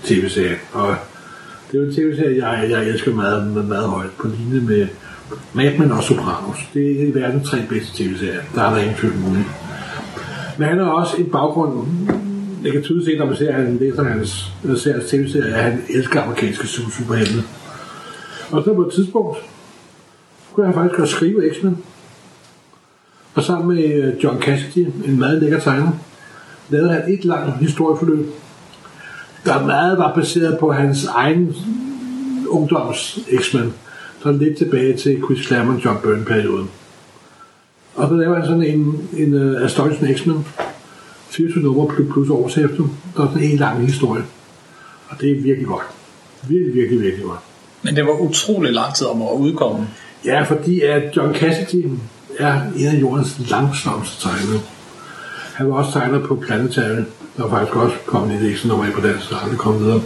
tv-serien. 0.04 0.56
Og 0.72 0.94
det 1.72 1.78
er 1.78 1.82
jo 1.82 1.88
en 1.88 1.94
tv-serie, 1.94 2.46
jeg, 2.46 2.70
jeg 2.70 2.88
elsker 2.88 3.14
meget, 3.14 3.46
meget, 3.46 3.68
meget 3.68 3.88
højt, 3.88 4.10
på 4.18 4.28
linje 4.28 4.60
med 4.60 4.86
Mad 5.52 5.78
Men 5.78 5.92
og 5.92 6.02
Sopranos. 6.02 6.58
Det 6.74 7.02
er 7.02 7.06
i 7.06 7.14
verden 7.14 7.44
tre 7.44 7.58
bedste 7.68 7.96
tv-serier. 7.96 8.40
Der 8.54 8.62
er 8.62 8.70
der 8.70 8.78
ingen 8.78 8.96
tvivl 8.96 9.14
muligt. 9.16 9.46
Men 10.58 10.68
han 10.68 10.78
har 10.78 10.86
også 10.86 11.16
en 11.16 11.30
baggrund, 11.30 11.86
jeg 12.64 12.72
kan 12.72 12.82
tydeligt 12.82 13.06
se, 13.06 13.18
når 13.18 13.26
man 13.26 13.36
ser, 13.36 13.52
han 13.52 13.76
læser 13.80 14.04
hans, 14.04 14.52
ser 14.76 14.92
hans 14.92 15.10
tv-serie, 15.10 15.54
at 15.54 15.62
han 15.62 15.82
elsker 15.90 16.22
amerikanske 16.22 16.66
superhelte. 16.66 17.42
Og 18.50 18.64
så 18.64 18.74
på 18.74 18.86
et 18.86 18.92
tidspunkt, 18.92 19.38
kunne 20.52 20.66
jeg 20.66 20.74
faktisk 20.74 20.98
godt 20.98 21.08
skrive 21.08 21.54
X-Men. 21.54 21.78
Og 23.34 23.42
sammen 23.42 23.76
med 23.76 23.84
øh, 23.84 24.24
John 24.24 24.42
Cassidy, 24.42 24.86
en 25.04 25.18
meget 25.18 25.42
lækker 25.42 25.60
tegner, 25.60 25.90
lavede 26.68 26.92
han 26.92 27.12
et 27.12 27.24
langt 27.24 27.56
historieforløb, 27.56 28.26
der 29.44 29.66
meget 29.66 29.98
var 29.98 30.14
baseret 30.14 30.58
på 30.58 30.72
hans 30.72 31.04
egen 31.04 31.56
ungdoms 32.48 33.18
X-Men. 33.40 33.74
Så 34.22 34.32
lidt 34.32 34.58
tilbage 34.58 34.96
til 34.96 35.22
Chris 35.24 35.46
Claremont 35.46 35.84
John 35.84 35.98
Byrne-perioden. 36.02 36.70
Og 37.94 38.08
så 38.08 38.14
laver 38.14 38.34
han 38.34 38.44
sådan 38.44 38.62
en, 38.62 39.08
en 39.16 39.34
uh, 39.34 39.62
Astonishing 39.62 40.18
X-Men. 40.18 40.46
24 41.30 41.64
numre 41.64 41.94
plus, 41.94 42.12
plus 42.12 42.30
oversæfter. 42.30 42.84
Der 43.16 43.22
er 43.22 43.28
sådan 43.32 43.48
en 43.48 43.56
lang 43.56 43.86
historie. 43.86 44.22
Og 45.08 45.20
det 45.20 45.30
er 45.30 45.42
virkelig 45.42 45.66
godt. 45.66 45.84
Virkelig, 46.48 46.74
virkelig, 46.74 47.00
virkelig 47.00 47.24
godt. 47.24 47.40
Men 47.82 47.96
det 47.96 48.04
var 48.04 48.20
utrolig 48.20 48.72
lang 48.72 48.94
tid 48.94 49.06
om 49.06 49.22
at 49.22 49.28
udkomme. 49.32 49.88
Ja, 50.24 50.42
fordi 50.42 50.80
at 50.80 51.16
John 51.16 51.34
Cassidy 51.34 51.86
er 52.38 52.62
en 52.76 52.86
af 52.86 53.00
jordens 53.00 53.50
langsomste 53.50 54.28
tegnere. 54.28 54.60
Han 55.58 55.70
var 55.70 55.76
også 55.76 55.92
tegner 55.92 56.26
på 56.26 56.34
Planetary. 56.34 57.02
Der 57.36 57.42
var 57.42 57.50
faktisk 57.50 57.76
også 57.76 57.96
kommet 58.06 58.42
et 58.42 58.50
ekstra 58.50 58.68
nummer 58.68 58.92
på 58.94 59.00
den, 59.00 59.14
så 59.20 59.34
aldrig 59.42 59.58
kom 59.58 59.84
videre. 59.84 60.00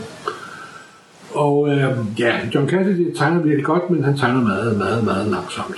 Og 1.35 1.69
øh, 1.69 1.97
ja, 2.19 2.33
John 2.55 2.69
Cassidy 2.69 3.17
tegner 3.17 3.41
virkelig 3.41 3.65
godt, 3.65 3.91
men 3.91 4.05
han 4.05 4.19
tegner 4.19 4.41
meget, 4.41 4.77
meget, 4.77 5.05
meget 5.05 5.29
langsomt. 5.29 5.77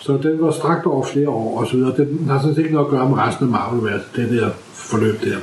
Så 0.00 0.12
den 0.22 0.40
var 0.40 0.50
strakt 0.50 0.86
over 0.86 1.04
flere 1.04 1.28
år 1.28 1.60
og 1.60 1.66
så 1.66 1.76
videre. 1.76 1.96
Den 1.96 2.28
har 2.28 2.40
sådan 2.40 2.54
set 2.54 2.62
ikke 2.62 2.74
noget 2.74 2.86
at 2.86 2.90
gøre 2.90 3.08
med 3.08 3.18
resten 3.18 3.44
af 3.44 3.50
Marvel, 3.50 4.00
det 4.16 4.30
der 4.30 4.50
forløb 4.74 5.24
der. 5.24 5.36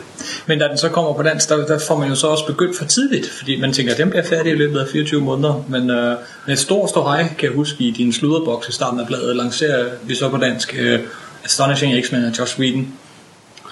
Men 0.46 0.60
da 0.60 0.68
den 0.68 0.78
så 0.78 0.90
kommer 0.90 1.14
på 1.14 1.24
dansk, 1.24 1.50
der, 1.50 1.66
der 1.66 1.80
får 1.88 2.00
man 2.00 2.10
jo 2.10 2.16
så 2.16 2.28
også 2.28 2.48
begyndt 2.48 2.78
for 2.78 2.86
tidligt, 2.86 3.30
fordi 3.30 3.62
man 3.62 3.74
tænker, 3.74 3.92
at 3.92 3.98
den 3.98 4.10
bliver 4.10 4.24
færdig 4.24 4.52
i 4.52 4.56
løbet 4.56 4.80
af 4.80 4.88
24 4.88 5.22
måneder. 5.22 5.64
Men 5.68 5.90
øh, 5.90 6.16
med 6.48 6.56
stor 6.56 6.88
stor 6.88 7.04
hej, 7.04 7.28
kan 7.38 7.50
jeg 7.50 7.56
huske, 7.56 7.84
i 7.84 7.92
din 7.92 8.14
sluderboks 8.14 8.70
i 8.70 8.72
starten 8.72 9.00
af 9.00 9.08
bladet, 9.08 9.36
lancerer 9.36 9.90
vi 10.04 10.16
så 10.16 10.30
på 10.30 10.38
dansk 10.38 10.76
øh, 10.80 11.00
Astonishing 11.44 12.06
X-Men 12.06 12.24
af 12.26 12.40
Josh 12.40 12.60
Whedon. 12.60 12.88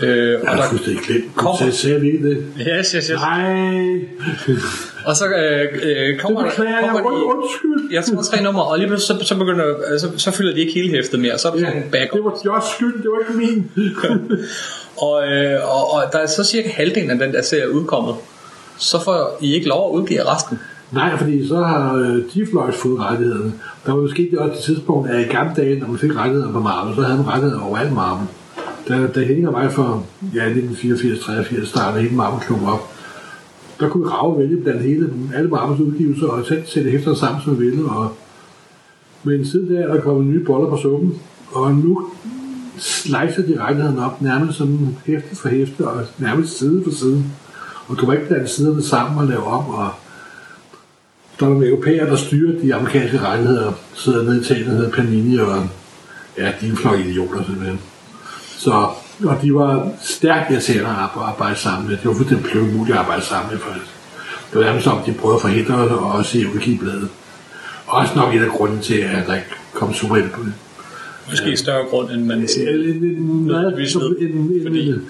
Øh, 0.01 0.27
Jeg 0.29 0.39
og 0.41 0.47
har 0.47 0.55
der, 0.55 0.69
fuldstændig 0.69 1.03
glemt. 1.03 1.35
kommer- 1.35 1.71
sagde 1.71 2.01
vi 2.01 2.11
det. 2.11 2.45
yes, 2.59 2.91
yes, 2.91 3.07
yes. 3.07 3.09
Nej, 3.09 3.99
Og 5.05 5.15
så 5.15 5.25
øh, 5.25 5.61
øh, 5.61 6.07
det 6.13 6.21
kommer, 6.21 6.43
beklager 6.43 6.79
jeg. 6.79 6.89
kommer 6.91 7.09
de, 7.09 7.25
Undskyld. 7.25 7.91
jeg 7.91 8.03
tror 8.03 8.21
tre 8.21 8.43
numre, 8.43 8.63
og 8.63 8.79
lige 8.79 8.97
så, 8.99 9.17
så, 9.23 9.35
begynder, 9.35 9.65
så, 9.99 10.07
så 10.17 10.31
fylder 10.31 10.53
de 10.53 10.59
ikke 10.59 10.73
hele 10.73 10.89
hæftet 10.89 11.19
mere, 11.19 11.37
så 11.37 11.47
er 11.47 11.51
der 11.51 11.59
Ja, 11.59 11.65
sådan 11.65 11.77
nogle 11.79 11.91
backup. 11.91 12.17
det 12.17 12.23
var 12.23 12.55
Josh 12.55 12.75
skyld, 12.75 12.93
det 13.03 13.09
var 13.11 13.19
ikke 13.19 13.33
min. 13.53 13.71
Og, 15.07 15.27
øh, 15.31 15.59
og, 15.75 15.93
og 15.93 16.03
der 16.11 16.19
er 16.19 16.27
så 16.27 16.43
cirka 16.43 16.69
halvdelen 16.69 17.09
af 17.11 17.17
den 17.19 17.33
der 17.33 17.41
serie 17.41 17.71
udkommet. 17.73 18.15
Så 18.77 19.03
får 19.03 19.37
I 19.41 19.53
ikke 19.55 19.67
lov 19.67 19.93
at 19.95 19.99
udgive 20.01 20.21
resten. 20.35 20.59
Nej, 20.91 21.17
fordi 21.17 21.47
så 21.47 21.55
har 21.55 21.93
øh, 21.95 22.17
G-Floyd 22.17 22.71
fået 22.73 22.99
rettighederne. 22.99 23.53
Der 23.85 23.93
var 23.93 24.01
måske 24.01 24.27
det 24.31 24.39
også 24.39 24.53
det 24.55 24.63
tidspunkt, 24.63 25.09
at 25.09 25.19
i 25.19 25.23
gamle 25.23 25.53
dage, 25.55 25.79
når 25.79 25.87
man 25.87 25.97
fik 25.97 26.15
rettigheder 26.15 26.51
på 26.51 26.59
Marvel, 26.59 26.95
så 26.95 27.01
havde 27.01 27.17
man 27.17 27.27
rettigheder 27.27 27.61
over 27.61 27.77
alt 27.77 27.93
Marvel. 27.93 28.27
Da, 28.89 29.07
da 29.07 29.19
Henning 29.19 29.47
og 29.47 29.53
mig 29.53 29.71
for 29.71 30.05
ja, 30.35 30.49
1984-83 30.53 31.65
startede 31.65 32.03
hele 32.03 32.15
Marmorklubben 32.15 32.67
op, 32.67 32.93
der 33.79 33.89
kunne 33.89 34.03
vi 34.03 34.09
rave 34.09 34.39
vælge 34.39 34.57
blandt 34.57 34.81
hele, 34.81 35.13
alle 35.35 35.49
Marmors 35.49 35.79
udgivelser 35.79 36.27
og 36.27 36.45
selv 36.45 36.65
sætte 36.65 36.91
hæfter 36.91 37.13
sammen, 37.13 37.41
som 37.43 37.59
vi 37.59 37.65
ville. 37.65 37.89
Og, 37.89 38.17
men 39.23 39.45
siden 39.45 39.75
da 39.75 39.81
er 39.81 39.93
der 39.93 40.01
kommet 40.01 40.25
nye 40.25 40.45
boller 40.45 40.69
på 40.69 40.77
suppen, 40.77 41.19
og 41.51 41.73
nu 41.73 42.09
slicer 42.77 43.41
de 43.47 43.61
rettighederne 43.61 44.05
op 44.05 44.21
nærmest 44.21 44.57
som 44.57 44.95
hæfte 45.05 45.35
for 45.35 45.49
hæfte 45.49 45.87
og 45.87 46.05
nærmest 46.17 46.57
side 46.57 46.83
for 46.83 46.91
side. 46.91 47.23
Og 47.87 47.99
du 47.99 48.05
må 48.05 48.11
ikke 48.11 48.27
blande 48.27 48.47
siderne 48.47 48.83
sammen 48.83 49.19
og 49.19 49.27
lave 49.27 49.43
om, 49.43 49.69
og 49.69 49.89
der 51.39 51.45
er 51.45 51.49
nogle 51.49 51.67
europæere, 51.67 52.09
der 52.09 52.15
styrer 52.15 52.61
de 52.61 52.75
amerikanske 52.75 53.19
rettigheder, 53.19 53.71
sidder 53.93 54.23
nede 54.23 54.41
i 54.41 54.43
talen, 54.43 54.71
hedder 54.71 54.91
Panini, 54.91 55.37
og 55.37 55.67
ja, 56.37 56.51
de 56.61 56.67
er 56.67 56.71
en 56.71 56.77
flok 56.77 56.99
idioter 56.99 57.43
simpelthen. 57.43 57.79
Så, 58.59 58.71
og 59.25 59.37
de 59.41 59.53
var 59.53 59.89
stærkt 60.01 60.51
irriterende 60.51 60.89
at 60.89 60.95
arbejde, 61.15 61.55
sammen 61.59 61.87
med. 61.89 61.97
Det 61.97 62.05
var 62.05 62.13
fuldstændig 62.13 62.51
blevet 62.51 62.67
umuligt 62.73 62.93
at 62.95 62.99
arbejde 62.99 63.21
sammen 63.25 63.51
med, 63.51 63.59
faktisk. 63.59 63.91
Det 64.51 64.59
var 64.59 64.65
nærmest 64.65 64.83
som, 64.83 64.97
de 65.05 65.13
prøvede 65.13 65.35
at 65.35 65.41
forhindre 65.41 65.73
os 65.75 65.91
og 65.91 66.11
også 66.11 66.37
i 66.37 66.45
udgivebladet. 66.45 67.09
Også 67.87 68.13
nok 68.15 68.33
en 68.33 68.43
af 68.43 68.49
grunden 68.49 68.79
til, 68.79 68.93
at 68.97 69.27
der 69.27 69.35
ikke 69.35 69.47
kom 69.73 69.93
superhelte 69.93 70.29
på 70.29 70.43
det. 70.43 70.53
Måske 71.29 71.51
i 71.51 71.55
større 71.55 71.85
grund, 71.89 72.09
end 72.11 72.25
man 72.25 72.47
siger. 72.47 72.69
En, 72.69 72.75
en, 72.79 73.03
en, 73.03 73.03
en, 73.03 74.27
en, 74.29 74.61
fordi- 74.67 74.87
en, 74.89 75.01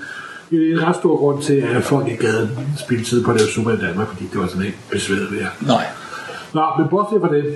en, 0.51 0.59
en 0.73 0.83
ret 0.87 0.95
stor 0.95 1.17
grund 1.17 1.43
til, 1.43 1.53
at 1.53 1.83
folk 1.83 2.07
ikke 2.07 2.25
gad 2.25 2.47
spille 2.79 3.03
tid 3.03 3.23
på 3.23 3.33
det 3.33 3.41
super 3.41 3.71
i 3.71 3.77
Danmark, 3.77 4.07
fordi 4.07 4.23
det 4.33 4.39
var 4.39 4.47
sådan 4.47 4.65
ikke 4.65 4.77
besværet 4.91 5.31
ved 5.31 5.37
jer. 5.39 5.49
Nej. 5.61 5.85
Nå, 6.53 6.65
men 6.79 6.87
bortset 6.89 7.21
fra 7.21 7.35
det. 7.35 7.55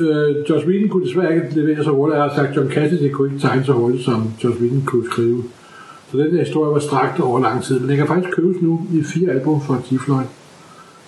Øh, 0.00 0.50
Josh 0.50 0.66
Whedon 0.66 0.88
kunne 0.88 1.06
desværre 1.06 1.34
ikke 1.34 1.60
levere 1.60 1.84
så 1.84 1.90
hurtigt. 1.90 2.16
Jeg 2.16 2.24
har 2.24 2.34
sagt, 2.34 2.56
John 2.56 2.70
Cassidy 2.70 3.12
kunne 3.12 3.28
ikke 3.28 3.40
tegne 3.40 3.64
så 3.64 3.72
hurtigt, 3.72 4.04
som 4.04 4.30
Josh 4.44 4.60
Whedon 4.60 4.82
kunne 4.86 5.06
skrive. 5.12 5.44
Så 6.10 6.18
den 6.18 6.34
der 6.34 6.40
historie 6.44 6.72
var 6.72 6.78
strakt 6.78 7.20
over 7.20 7.40
lang 7.40 7.62
tid. 7.62 7.80
Men 7.80 7.88
den 7.88 7.96
kan 7.96 8.06
faktisk 8.06 8.34
købes 8.34 8.62
nu 8.62 8.86
i 8.92 9.02
fire 9.02 9.30
album 9.30 9.60
fra. 9.60 9.80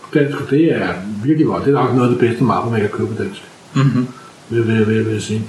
På 0.02 0.18
dansk, 0.18 0.40
og 0.40 0.50
det 0.50 0.72
er 0.72 0.88
virkelig 1.24 1.46
godt. 1.46 1.64
Det 1.64 1.74
er 1.74 1.80
nok 1.80 1.94
noget 1.94 2.08
af 2.08 2.18
det 2.18 2.28
bedste 2.28 2.44
Marvel, 2.44 2.72
man 2.72 2.80
kan 2.80 2.90
købe 2.90 3.08
på 3.14 3.22
dansk. 3.22 3.42
Mm-hmm. 3.74 4.06
Vil, 4.50 4.66
vil, 4.66 4.86
vil, 4.86 5.06
vil 5.06 5.12
jeg 5.12 5.22
sige. 5.22 5.42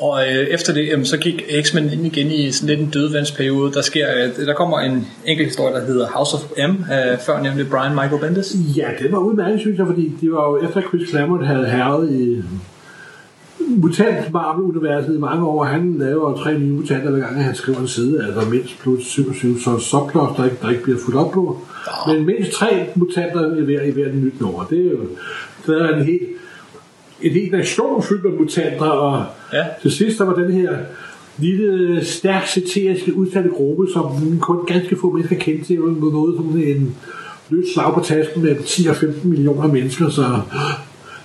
Og 0.00 0.22
øh, 0.22 0.46
efter 0.46 0.72
det, 0.72 0.86
jamen, 0.86 1.04
så 1.04 1.16
gik 1.16 1.44
X-Men 1.62 1.92
ind 1.92 2.06
igen 2.06 2.30
i 2.30 2.50
sådan 2.50 2.68
lidt 2.68 2.80
en 2.80 2.90
dødvandsperiode. 2.90 3.72
Der, 3.72 3.82
sker, 3.82 4.06
øh, 4.16 4.46
der 4.46 4.54
kommer 4.54 4.78
en 4.78 5.06
enkelt 5.26 5.48
historie, 5.48 5.74
der 5.74 5.86
hedder 5.86 6.06
House 6.06 6.36
of 6.36 6.42
M, 6.68 6.70
øh, 6.70 7.18
før 7.26 7.42
nemlig 7.42 7.68
Brian 7.70 7.94
Michael 7.94 8.20
Bendis. 8.20 8.56
Ja, 8.76 8.88
det 8.98 9.12
var 9.12 9.18
udmærket, 9.18 9.60
synes 9.60 9.78
jeg, 9.78 9.86
fordi 9.86 10.12
det 10.20 10.32
var 10.32 10.50
jo 10.50 10.62
efter 10.62 10.82
Chris 10.82 11.08
Claremont 11.08 11.46
havde 11.46 11.66
herret 11.66 12.12
i 12.12 12.42
mutant 13.76 14.32
Marvel-universet 14.32 15.14
i 15.14 15.18
mange 15.18 15.46
år. 15.46 15.64
Han 15.64 15.96
laver 15.98 16.36
tre 16.36 16.58
nye 16.58 16.72
mutanter 16.72 17.10
hver 17.10 17.20
gang, 17.20 17.44
han 17.44 17.54
skriver 17.54 17.78
en 17.78 17.88
side, 17.88 18.24
altså 18.24 18.50
mindst 18.50 18.78
plus 18.82 19.04
27, 19.04 19.60
så 19.60 19.78
subplots, 19.78 20.36
der 20.36 20.44
ikke, 20.44 20.56
der 20.62 20.70
ikke 20.70 20.82
bliver 20.82 20.98
fuldt 21.04 21.18
op 21.18 21.32
på. 21.32 21.58
Men 22.06 22.26
mindst 22.26 22.52
tre 22.52 22.86
mutanter 22.94 23.56
i 23.56 23.64
hver, 23.64 23.82
i 23.82 23.90
hver 23.90 24.12
nyt 24.12 24.40
nummer. 24.40 24.64
Det 24.70 24.86
er 24.86 24.90
jo 24.90 24.98
så 25.66 25.78
er 25.78 25.88
en 25.88 26.04
helt, 26.04 26.22
en 27.22 27.30
helt 27.32 27.52
nation 27.52 28.02
fyldt 28.02 28.24
med 28.24 28.32
mutanter, 28.32 28.86
og 28.86 29.24
Ja. 29.52 29.64
til 29.82 29.90
sidst 29.90 30.18
der 30.18 30.24
var 30.24 30.34
den 30.34 30.52
her 30.52 30.70
lille, 31.38 32.04
stærk 32.04 32.46
satiriske 32.46 33.16
udsatte 33.16 33.50
gruppe, 33.50 33.86
som 33.92 34.38
kun 34.40 34.66
ganske 34.66 34.96
få 35.00 35.10
mennesker 35.12 35.36
kendte 35.36 35.64
til, 35.66 35.80
med 35.80 36.12
noget 36.12 36.36
som 36.36 36.58
en 36.58 36.96
løs 37.50 37.66
slag 37.74 37.94
på 37.94 38.00
tasken 38.00 38.42
med 38.42 38.56
10 38.66 38.86
og 38.86 38.96
15 38.96 39.30
millioner 39.30 39.68
mennesker, 39.68 40.08
så 40.08 40.24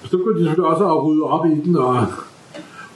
så 0.04 0.18
kunne 0.18 0.40
de 0.40 0.46
selvfølgelig 0.46 0.66
også 0.72 0.86
at 0.86 1.04
rydde 1.06 1.24
op 1.24 1.46
i 1.46 1.62
den, 1.66 1.76
og 1.78 2.06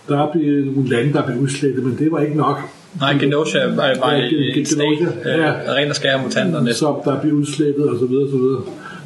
der 0.09 0.31
blev 0.31 0.65
nogle 0.65 0.89
lande, 0.89 1.13
der 1.13 1.25
blev 1.25 1.37
udslettet, 1.37 1.83
men 1.83 1.95
det 1.99 2.11
var 2.11 2.19
ikke 2.19 2.37
nok. 2.37 2.57
Nej, 2.99 3.13
Genosha 3.13 3.59
var, 3.59 3.75
var 3.75 4.11
Ja, 4.13 4.27
en 4.55 4.65
stat, 4.65 4.85
øh, 5.25 5.39
ja. 5.39 5.51
ren 5.73 5.89
og 5.89 5.95
skære 5.95 6.21
mutanterne. 6.23 6.73
som 6.73 6.95
der 7.05 7.21
blev 7.21 7.33
udslettet 7.33 7.89
og 7.89 7.99
så 7.99 8.05
videre, 8.05 8.23
og 8.23 8.29
så 8.31 8.37
videre. 8.37 8.61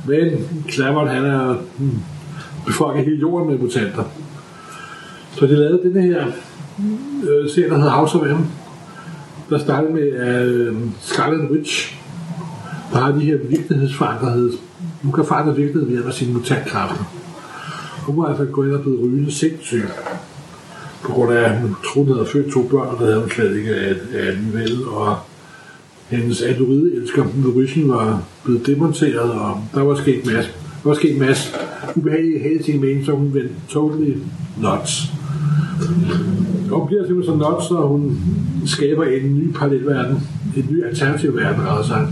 Men 0.07 0.45
Claremont, 0.72 1.09
han 1.09 1.26
er 1.26 1.55
hmm, 1.78 1.91
befolke 2.66 3.03
hele 3.03 3.20
jorden 3.20 3.49
med 3.49 3.59
mutanter. 3.59 4.03
Så 5.32 5.45
de 5.45 5.55
lavede 5.55 5.80
den 5.84 6.01
her 6.01 6.26
øh, 7.30 7.49
serie, 7.49 7.70
der 7.70 7.76
hedder 7.76 7.91
House 7.91 8.18
of 8.18 8.28
M, 8.28 8.45
der 9.49 9.57
startede 9.57 9.93
med 9.93 10.01
øh, 10.01 10.76
Scarlet 11.01 11.51
Witch, 11.51 11.97
der 12.93 12.99
har 12.99 13.11
de 13.11 13.20
her 13.20 13.38
virkelighedsforandrede. 13.38 14.51
Hun 15.03 15.11
kan 15.11 15.26
forandre 15.26 15.55
virkeligheden 15.55 15.88
ved 15.88 15.95
hjælp 15.95 16.07
af 16.07 16.14
sine 16.14 16.34
mutantkræfter. 16.34 17.03
Hun 18.05 18.18
var 18.18 18.30
altså 18.30 18.45
gået 18.45 18.68
ind 18.68 18.76
og 18.76 18.82
blevet 18.82 18.99
rygende 18.99 19.32
sindssyg. 19.32 19.84
på 21.03 21.11
grund 21.11 21.34
af, 21.34 21.43
at 21.43 21.57
hun 21.57 21.76
troede, 21.86 22.07
hun 22.07 22.18
havde 22.18 22.30
født 22.30 22.53
to 22.53 22.64
børn, 22.64 22.88
og 22.88 22.97
der 22.99 23.05
havde 23.05 23.20
hun 23.20 23.30
slet 23.30 23.57
ikke 23.57 23.76
af, 23.76 23.95
af 24.14 24.53
vel, 24.53 24.88
og 24.88 25.18
hendes 26.07 26.41
androide 26.41 26.95
elsker 26.95 27.24
Vision 27.59 27.89
var 27.89 28.24
blevet 28.43 28.68
demonteret, 28.68 29.32
og 29.32 29.64
der 29.76 29.82
var 29.82 29.95
sket 29.95 30.26
masser. 30.26 30.51
der 30.84 30.89
var 30.89 30.93
sket 30.93 31.18
masser 31.18 31.57
masse 31.84 31.99
ubehagelige 31.99 32.39
hele 32.39 32.63
ting 32.63 33.05
så 33.05 33.11
hun 33.11 33.34
vendte 33.34 33.55
totally 33.69 34.17
nuts. 34.57 35.11
Og 36.71 36.79
hun 36.79 36.88
bliver 36.88 37.05
simpelthen 37.05 37.39
så 37.39 37.49
nuts, 37.51 37.71
når 37.71 37.88
hun 37.88 38.17
skaber 38.65 39.03
en 39.03 39.36
ny 39.36 39.51
parallelverden, 39.51 40.17
en 40.57 40.67
ny 40.69 40.84
alternativ 40.86 41.36
verden, 41.36 41.63
altså, 41.77 42.07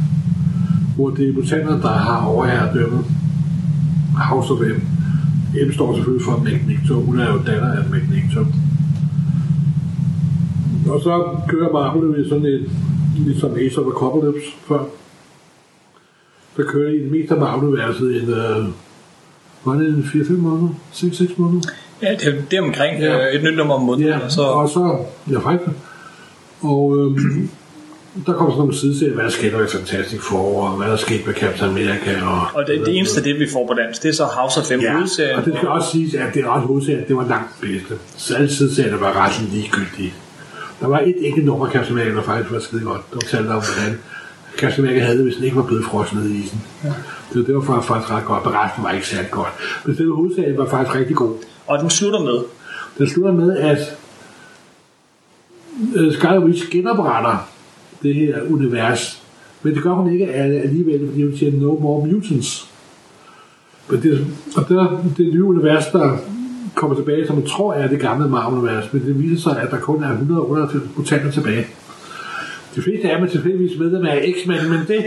hvor 0.95 1.09
det 1.09 1.30
er 1.30 1.34
mutanterne, 1.34 1.82
der 1.82 1.93
har 1.93 2.26
overherredømmet. 2.26 3.05
House 4.30 4.53
of 4.53 4.59
M. 4.59 4.82
M 5.67 5.72
står 5.72 5.95
selvfølgelig 5.95 6.26
for 6.26 6.43
Magneto. 6.43 6.93
Hun 6.93 7.19
er 7.19 7.34
jo 7.34 7.38
datter 7.38 7.72
af 7.72 7.84
Magneto. 7.91 8.45
Og 10.89 11.01
så 11.01 11.38
kører 11.47 11.72
Marvel 11.72 12.01
jo 12.01 12.26
i 12.26 12.30
sådan 12.30 12.45
et, 12.45 12.69
ligesom 13.17 13.51
Ace 13.57 13.82
of 13.82 13.88
Apocalypse 13.88 14.47
før. 14.67 14.84
der 16.57 16.63
kører 16.63 16.91
i 16.91 16.99
det 17.03 17.11
meste 17.11 17.34
af 17.36 17.39
Marvel-universet 17.41 18.24
en, 18.24 18.30
uh, 18.30 18.67
var 19.66 19.74
det 19.74 19.88
en 19.88 20.03
4-5 20.14 20.32
måneder? 20.32 20.70
6-6 20.93 21.34
måneder? 21.38 21.70
Ja, 22.01 22.12
det, 22.12 22.45
det 22.51 22.57
er 22.57 22.62
omkring 22.62 22.99
Ja. 23.01 23.28
øh, 23.28 23.34
et 23.36 23.43
nyt 23.43 23.57
nummer 23.57 23.74
om 23.76 23.82
måneden. 23.82 24.09
Ja, 24.09 24.20
og 24.26 24.32
så, 24.32 24.41
og 24.41 24.70
så, 24.70 24.97
ja 25.32 25.39
faktisk. 25.39 25.78
Og 26.62 26.97
øhm, 26.97 27.49
der 28.26 28.34
kommer 28.34 28.51
sådan 28.51 28.59
nogle 28.59 28.76
sideserier, 28.78 29.14
hvad 29.14 29.24
der 29.24 29.30
skete 29.30 29.57
med 29.57 29.68
Fantastic 29.68 30.20
Four, 30.22 30.68
og 30.70 30.78
hvad 30.78 30.88
der 30.88 30.95
skete 30.97 31.24
med 31.26 31.34
Captain 31.34 31.70
America. 31.70 32.26
Og, 32.26 32.41
og 32.53 32.64
det, 32.68 32.86
det 32.86 32.97
eneste, 32.97 33.24
det 33.24 33.39
vi 33.39 33.47
får 33.53 33.68
på 33.68 33.74
dansk, 33.74 34.03
det 34.03 34.09
er 34.09 34.14
så 34.14 34.26
House 34.26 34.59
of 34.59 34.72
M 34.80 34.82
Ja, 34.82 34.93
hovedserien. 34.93 35.36
og 35.39 35.45
det 35.45 35.53
skal 35.57 35.68
også 35.68 35.91
siges, 35.91 36.14
at 36.14 36.34
det 36.34 36.43
er 36.45 36.55
ret 36.55 36.62
hovedserien, 36.64 37.03
det 37.07 37.16
var 37.16 37.28
langt 37.28 37.49
bedste. 37.62 37.93
Så 38.18 38.36
alle 38.36 38.49
sideserierne 38.55 38.99
var 39.01 39.26
ret 39.26 39.49
ligegyldige. 39.53 40.14
Der 40.82 40.88
var 40.88 40.99
et 40.99 41.16
enkelt 41.20 41.45
nummer 41.45 41.70
Captain 41.70 41.99
America, 41.99 42.16
der 42.16 42.24
faktisk 42.24 42.51
var 42.51 42.59
skide 42.59 42.82
godt. 42.82 43.01
Der 43.14 43.20
fortalte 43.20 43.49
om, 43.49 43.62
hvordan 43.78 43.99
Captain 44.58 44.86
America 44.88 45.04
havde, 45.06 45.18
det, 45.18 45.26
hvis 45.26 45.36
den 45.36 45.43
ikke 45.43 45.56
var 45.58 45.64
blevet 45.64 45.86
frosset 45.86 46.18
ned 46.18 46.30
i 46.30 46.38
isen. 46.39 46.62
Ja. 46.84 46.93
Det, 47.34 47.47
det 47.47 47.56
var 47.56 47.62
faktisk- 47.62 47.88
faktisk 47.88 48.12
ret 48.12 48.26
godt, 48.26 48.45
men 48.45 48.54
resten 48.56 48.84
var 48.84 48.91
ikke 48.91 49.08
særlig 49.08 49.32
godt. 49.32 49.49
Men 49.86 49.95
selve 49.95 50.16
hovedserien 50.16 50.58
var 50.58 50.66
faktisk 50.66 50.95
rigtig 50.95 51.16
god. 51.16 51.34
Og 51.68 51.80
den 51.80 51.89
slutter 51.89 52.20
med, 52.20 52.43
Den 52.97 53.08
slutter 53.10 53.32
med, 53.34 53.58
at 53.58 53.78
øh, 55.95 56.14
Sky 56.14 56.38
Witch 56.45 56.70
genopretter 56.72 57.47
det 58.04 58.16
her 58.16 58.41
univers. 58.49 59.24
Men 59.64 59.76
det 59.76 59.84
gør 59.84 59.91
hun 59.91 60.14
ikke 60.14 60.28
al- 60.34 60.52
alligevel, 60.62 61.08
fordi 61.10 61.24
hun 61.24 61.38
siger 61.38 61.52
no 61.52 61.80
more 61.80 62.08
mutants. 62.08 62.68
Men 63.89 64.02
det, 64.04 64.28
og 64.58 64.70
det 64.70 64.78
er 64.78 65.04
det 65.18 65.34
nye 65.34 65.43
univers, 65.43 65.86
der 65.88 66.18
kommer 66.76 66.95
tilbage, 66.95 67.28
som 67.28 67.36
man 67.36 67.45
tror 67.45 67.74
er 67.74 67.88
det 67.88 67.99
gamle 67.99 68.30
Marvel-univers, 68.30 68.93
men 68.93 69.06
det 69.06 69.20
viser 69.20 69.41
sig, 69.41 69.62
at 69.62 69.72
der 69.72 69.80
kun 69.80 70.04
er 70.04 70.12
198 70.12 70.84
mutanter 70.97 71.32
tilbage. 71.32 71.66
De 72.76 72.82
fleste 72.82 73.09
af 73.09 73.17
dem 73.17 73.26
er 73.26 73.30
tilfældigvis 73.30 73.80
medlem 73.80 74.05
af 74.05 74.34
X-Men, 74.34 74.69
men 74.69 74.80
det, 74.88 75.03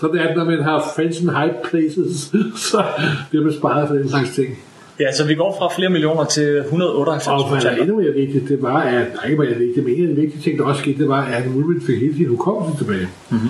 så 0.00 0.08
det 0.12 0.20
er, 0.20 0.34
når 0.34 0.44
man 0.44 0.62
har 0.62 0.92
friends 0.96 1.20
in 1.20 1.28
high 1.28 1.52
places, 1.70 2.32
så 2.70 2.84
bliver 3.30 3.44
man 3.44 3.52
sparet 3.52 3.88
for 3.88 3.94
den 3.94 4.08
slags 4.08 4.34
ting. 4.34 4.58
Ja, 5.00 5.12
så 5.12 5.26
vi 5.26 5.34
går 5.34 5.56
fra 5.58 5.68
flere 5.76 5.90
millioner 5.90 6.24
til 6.24 6.56
198 6.58 7.26
Og 7.26 7.50
hvad 7.50 7.60
der 7.60 7.70
er 7.70 7.76
endnu 7.76 8.00
mere 8.00 8.12
vigtigt, 8.12 8.48
det 8.48 8.62
var, 8.62 8.80
at, 8.80 9.14
nej, 9.14 9.24
ikke 9.24 9.42
mere 9.42 9.54
vigtigt, 9.54 9.86
men 9.86 9.94
en 9.94 10.02
af 10.02 10.08
de 10.08 10.20
vigtige 10.20 10.42
ting, 10.42 10.58
der 10.58 10.64
også 10.64 10.80
skete, 10.80 10.98
det 10.98 11.08
var, 11.08 11.22
at 11.22 11.42
Wolverine 11.46 11.80
fik 11.86 11.98
hele 12.00 12.16
sin 12.16 12.28
hukommelse 12.28 12.84
tilbage. 12.84 13.08
Mm-hmm. 13.30 13.48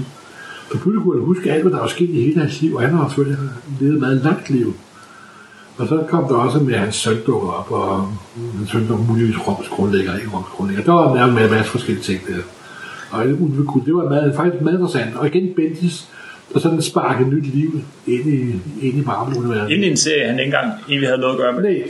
Så 0.72 0.78
pludselig 0.78 1.02
kunne 1.02 1.18
han 1.18 1.26
huske 1.26 1.52
alt, 1.52 1.62
hvad 1.62 1.72
der 1.72 1.78
var 1.78 1.88
sket 1.88 2.10
i 2.10 2.22
hele 2.22 2.40
hans 2.40 2.60
liv, 2.60 2.74
og 2.74 2.80
han 2.80 2.90
har 2.90 3.08
selvfølgelig 3.08 3.38
levet 3.80 3.94
et 3.94 4.00
meget 4.00 4.20
langt 4.24 4.50
liv. 4.50 4.74
Og 5.80 5.88
så 5.88 6.04
kom 6.08 6.24
der 6.24 6.34
også 6.34 6.58
med, 6.58 6.74
hans 6.74 6.94
søn 6.94 7.16
dukkede 7.26 7.56
op, 7.56 7.70
og 7.70 8.08
hans 8.56 8.70
søn 8.70 8.88
var 8.88 8.96
muligvis 8.96 9.48
Roms 9.48 9.68
grundlægger, 9.68 10.16
ikke 10.16 10.30
Roms 10.34 10.46
grundlægger. 10.56 10.84
Der 10.84 10.92
var 10.92 11.14
med, 11.14 11.34
med 11.34 11.44
en 11.44 11.50
masse 11.50 11.70
forskellige 11.70 12.04
ting 12.04 12.20
der. 12.28 12.42
Og 13.10 13.26
Ulve 13.26 13.66
Kuld, 13.66 13.84
det 13.84 13.94
var 13.94 14.08
meget, 14.08 14.34
faktisk 14.36 14.62
meget 14.62 14.74
interessant. 14.74 15.16
Og 15.16 15.26
igen 15.26 15.54
Bendis, 15.56 16.08
der 16.52 16.60
sådan 16.60 16.82
sparkede 16.82 17.30
nyt 17.30 17.46
liv 17.46 17.82
ind 18.06 18.28
i, 18.28 18.40
ind 18.86 18.98
i 18.98 19.02
Marvel-universet. 19.06 19.70
Ind 19.70 19.84
i 19.84 19.90
en 19.90 19.96
serie, 19.96 20.26
han 20.26 20.38
ikke 20.38 20.44
engang 20.44 20.72
egentlig 20.88 21.08
havde 21.08 21.20
noget 21.20 21.34
at 21.34 21.38
gøre 21.38 21.52
med. 21.52 21.62
Nej, 21.62 21.82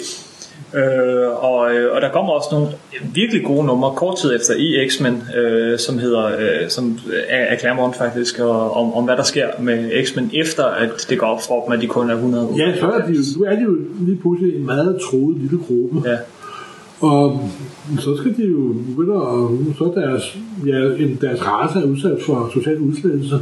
Øh, 0.74 1.44
og, 1.44 1.74
øh, 1.74 1.94
og 1.94 2.00
der 2.00 2.10
kommer 2.12 2.32
også 2.32 2.48
nogle 2.52 2.68
virkelig 3.14 3.44
gode 3.44 3.66
numre 3.66 3.94
kort 3.96 4.18
tid 4.18 4.36
efter 4.36 4.54
i 4.54 4.88
X-Men, 4.88 5.22
øh, 5.36 5.78
som 5.78 5.98
hedder 5.98 6.24
øh, 6.26 6.68
som 6.68 6.98
er, 7.28 7.44
er 7.44 7.58
Claremont 7.58 7.96
faktisk, 7.96 8.38
og, 8.38 8.76
om, 8.76 8.94
om 8.94 9.04
hvad 9.04 9.16
der 9.16 9.22
sker 9.22 9.46
med 9.60 10.04
X-Men 10.04 10.30
efter 10.34 10.64
at 10.64 11.06
det 11.10 11.18
går 11.18 11.26
op 11.26 11.42
for 11.42 11.64
dem, 11.64 11.72
at 11.72 11.80
de 11.80 11.86
kun 11.86 12.10
er 12.10 12.14
100 12.14 12.48
Ja, 12.56 12.76
så 12.76 12.86
er 12.86 12.98
de 13.06 13.12
jo, 13.12 13.22
nu 13.38 13.44
er 13.44 13.56
de 13.56 13.62
jo 13.62 13.76
lige 14.00 14.16
pludselig 14.16 14.56
en 14.56 14.66
meget 14.66 15.00
troet 15.10 15.36
lille 15.38 15.58
gruppe. 15.66 16.08
Ja. 16.08 16.16
Og 17.00 17.50
så 17.98 18.16
skal 18.16 18.36
de 18.36 18.42
jo 18.42 18.74
begynde 18.88 19.14
at, 19.14 19.76
så 19.78 19.84
er 19.84 20.00
deres, 20.00 20.38
ja, 20.66 21.04
en, 21.04 21.18
deres 21.20 21.46
race 21.46 21.78
er 21.78 21.84
udsat 21.84 22.18
for 22.26 22.50
social 22.54 22.78
udslettelse. 22.78 23.40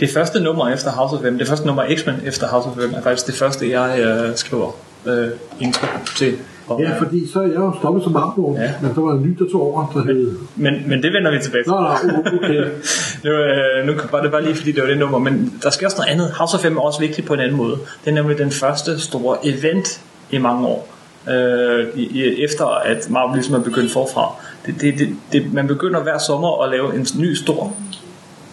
Det 0.00 0.10
første 0.10 0.42
nummer 0.42 0.68
efter 0.68 0.90
House 0.90 1.16
of 1.16 1.32
M, 1.32 1.38
det 1.38 1.48
første 1.48 1.66
nummer 1.66 1.84
X-Men 1.96 2.14
efter 2.26 2.46
House 2.46 2.68
of 2.68 2.76
M, 2.76 2.94
er 2.94 3.02
faktisk 3.02 3.26
det 3.26 3.34
første, 3.34 3.70
jeg 3.70 4.00
øh, 4.00 4.36
skriver 4.36 4.76
øh, 5.06 5.28
intro 5.60 5.86
til. 6.16 6.34
Og, 6.68 6.80
Ja, 6.80 6.98
fordi 6.98 7.30
så 7.32 7.38
er 7.40 7.46
jeg 7.46 7.56
jo 7.56 7.72
stoppet 7.78 8.02
som 8.02 8.12
Marmor, 8.12 8.58
Ja. 8.60 8.72
men 8.82 8.94
så 8.94 9.00
var 9.00 9.10
der 9.10 9.18
en 9.18 9.22
ny, 9.22 9.36
der 9.38 9.50
tog 9.52 9.62
over, 9.62 9.92
der 9.94 10.02
hed... 10.02 10.36
men, 10.56 10.74
men 10.86 11.02
det 11.02 11.12
vender 11.12 11.30
vi 11.30 11.38
tilbage 11.42 11.64
til. 11.64 11.72
Nå, 11.72 11.80
nå, 11.80 12.38
okay. 12.44 12.64
Nu, 13.24 13.30
øh, 13.30 13.86
nu 13.86 13.92
var 14.10 14.22
det 14.22 14.30
bare 14.30 14.44
lige 14.44 14.54
fordi 14.54 14.72
det 14.72 14.82
var 14.82 14.88
det 14.88 14.98
nummer 14.98 15.18
Men 15.18 15.54
der 15.62 15.70
sker 15.70 15.86
også 15.86 15.98
noget 15.98 16.10
andet 16.10 16.30
House 16.38 16.56
of 16.56 16.72
M 16.72 16.76
er 16.76 16.80
også 16.80 17.00
vigtigt 17.00 17.26
på 17.26 17.34
en 17.34 17.40
anden 17.40 17.56
måde 17.56 17.76
Det 18.04 18.10
er 18.10 18.14
nemlig 18.14 18.38
den 18.38 18.50
første 18.50 19.00
store 19.00 19.36
event 19.42 20.00
i 20.30 20.38
mange 20.38 20.66
år 20.66 20.88
øh, 21.30 21.86
i, 21.94 22.02
i, 22.02 22.44
Efter 22.44 22.66
at 22.66 23.10
Marvel 23.10 23.34
ligesom 23.34 23.54
er 23.54 23.58
begyndt 23.62 23.92
forfra 23.92 24.34
det, 24.66 24.80
det, 24.80 24.98
det, 24.98 25.16
det, 25.32 25.52
Man 25.52 25.66
begynder 25.66 26.02
hver 26.02 26.18
sommer 26.18 26.62
at 26.62 26.70
lave 26.70 26.94
en 26.94 27.06
ny 27.18 27.34
stor 27.34 27.76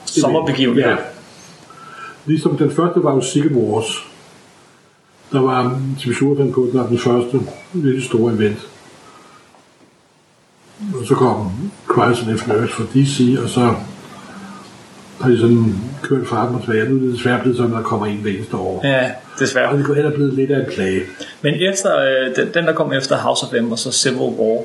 Sommerbegivenhed 0.05 0.83
Ja. 0.83 0.95
Ligesom 2.25 2.57
den 2.57 2.71
første 2.71 3.03
var 3.03 3.13
jo 3.13 3.49
Wars. 3.55 4.07
Der 5.31 5.39
var 5.41 5.81
TV 5.99 6.13
7 6.13 6.51
på, 6.53 6.67
den 6.71 6.79
var 6.79 6.87
den 6.87 6.99
første 6.99 7.39
lidt 7.73 8.03
store 8.05 8.33
event. 8.33 8.67
Og 11.01 11.07
så 11.07 11.15
kom 11.15 11.51
Crisis 11.87 12.27
and 12.27 12.37
Flash 12.37 12.73
fra 12.73 12.83
DC, 12.93 13.37
og 13.43 13.49
så 13.49 13.73
har 15.21 15.29
de 15.29 15.39
sådan 15.39 15.75
kørt 16.01 16.27
frem 16.27 16.55
og 16.55 16.61
tilbage. 16.61 16.89
Nu 16.89 16.95
er 16.95 16.99
det 16.99 17.13
desværre 17.13 17.41
blevet 17.41 17.57
sådan, 17.57 17.71
at 17.71 17.77
der 17.77 17.83
kommer 17.83 18.05
en 18.05 18.17
hver 18.17 18.31
eneste 18.31 18.57
år. 18.57 18.81
Ja, 18.87 19.11
desværre 19.39 19.69
Og 19.69 19.77
det 19.77 19.85
kunne 19.85 19.97
ellers 19.97 20.13
blevet 20.13 20.33
lidt 20.33 20.51
af 20.51 20.59
en 20.59 20.65
plage. 20.73 21.01
Men 21.41 21.53
efter 21.53 21.99
øh, 21.99 22.35
den, 22.35 22.53
den 22.53 22.65
der 22.65 22.73
kom 22.73 22.93
efter 22.93 23.17
House 23.17 23.45
of 23.45 23.53
M 23.63 23.71
Og 23.71 23.79
så 23.79 23.91
Civil 23.91 24.17
War 24.17 24.63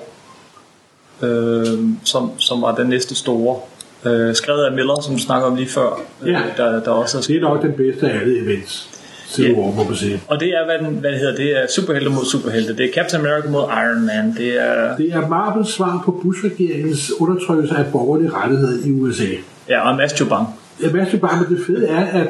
øh, 1.22 1.78
som, 2.04 2.30
som 2.38 2.62
var 2.62 2.74
den 2.74 2.86
næste 2.86 3.14
store 3.14 3.56
øh, 4.04 4.34
Skrevet 4.34 4.64
af 4.64 4.72
Miller 4.72 5.00
Som 5.00 5.14
du 5.14 5.20
snakker 5.20 5.48
om 5.48 5.56
lige 5.56 5.68
før 5.68 6.00
øh, 6.22 6.28
Ja. 6.32 6.42
der, 6.56 6.82
der 6.82 6.90
også 6.90 7.18
er 7.18 7.22
Det 7.22 7.36
er 7.36 7.40
nok 7.40 7.62
den 7.62 7.72
bedste 7.72 8.10
af 8.10 8.20
alle 8.20 8.38
events. 8.38 8.88
Civil 9.32 9.50
Ja. 9.50 9.56
War, 9.58 9.74
må 9.74 9.84
man 9.84 9.94
sige. 9.96 10.20
Og 10.28 10.40
det 10.40 10.48
er, 10.48 10.64
hvad, 10.64 10.88
den, 10.88 10.96
hvad 10.96 11.10
hedder, 11.12 11.36
det 11.36 11.62
er 11.62 11.66
superhelte 11.76 12.10
mod 12.10 12.24
superhelte. 12.24 12.76
Det 12.76 12.84
er 12.84 12.92
Captain 12.94 13.20
America 13.26 13.48
mod 13.48 13.62
Iron 13.62 14.06
Man. 14.06 14.34
Det 14.38 14.62
er, 14.62 14.96
Det 14.96 15.12
er 15.12 15.28
Marvels 15.28 15.68
svar 15.68 16.02
på 16.04 16.20
Bush-regeringens 16.22 17.12
undertrykkelse 17.20 17.74
af 17.76 17.84
borgerlige 17.92 18.30
rettigheder 18.30 18.86
i 18.86 18.90
USA. 18.92 19.24
ja, 19.68 19.90
og 19.90 19.96
Masturban. 19.96 20.44
Jeg 20.82 20.90
mærker 20.92 21.18
bare, 21.18 21.40
men 21.40 21.56
det 21.58 21.66
fede 21.66 21.86
er, 21.86 22.04
at 22.22 22.28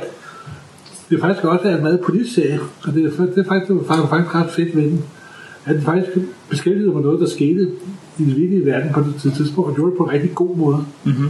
det 1.10 1.20
faktisk 1.20 1.44
også 1.44 1.68
er 1.68 1.76
en 1.76 1.82
meget 1.82 2.00
politisk 2.00 2.34
serie, 2.34 2.58
og 2.86 2.94
det 2.94 3.04
er, 3.04 3.10
det 3.10 3.12
er 3.12 3.16
faktisk, 3.16 3.36
det 3.36 3.44
er 3.44 3.86
faktisk, 3.88 4.08
faktisk 4.10 4.34
ret 4.34 4.50
fedt 4.50 4.76
ved 4.76 4.82
den. 4.82 5.04
At 5.66 5.74
den 5.74 5.82
faktisk 5.84 6.08
beskæftiger 6.50 6.86
sig 6.86 6.94
med 6.94 7.02
noget, 7.02 7.20
der 7.20 7.26
skete 7.26 7.68
i 8.18 8.24
den 8.24 8.36
virkelige 8.36 8.66
verden 8.66 8.92
på 8.92 9.00
det 9.22 9.32
tidspunkt, 9.36 9.68
og 9.70 9.74
gjorde 9.76 9.90
det 9.90 9.98
på 9.98 10.04
en 10.04 10.12
rigtig 10.12 10.34
god 10.34 10.56
måde. 10.56 10.78
Mm-hmm. 11.04 11.28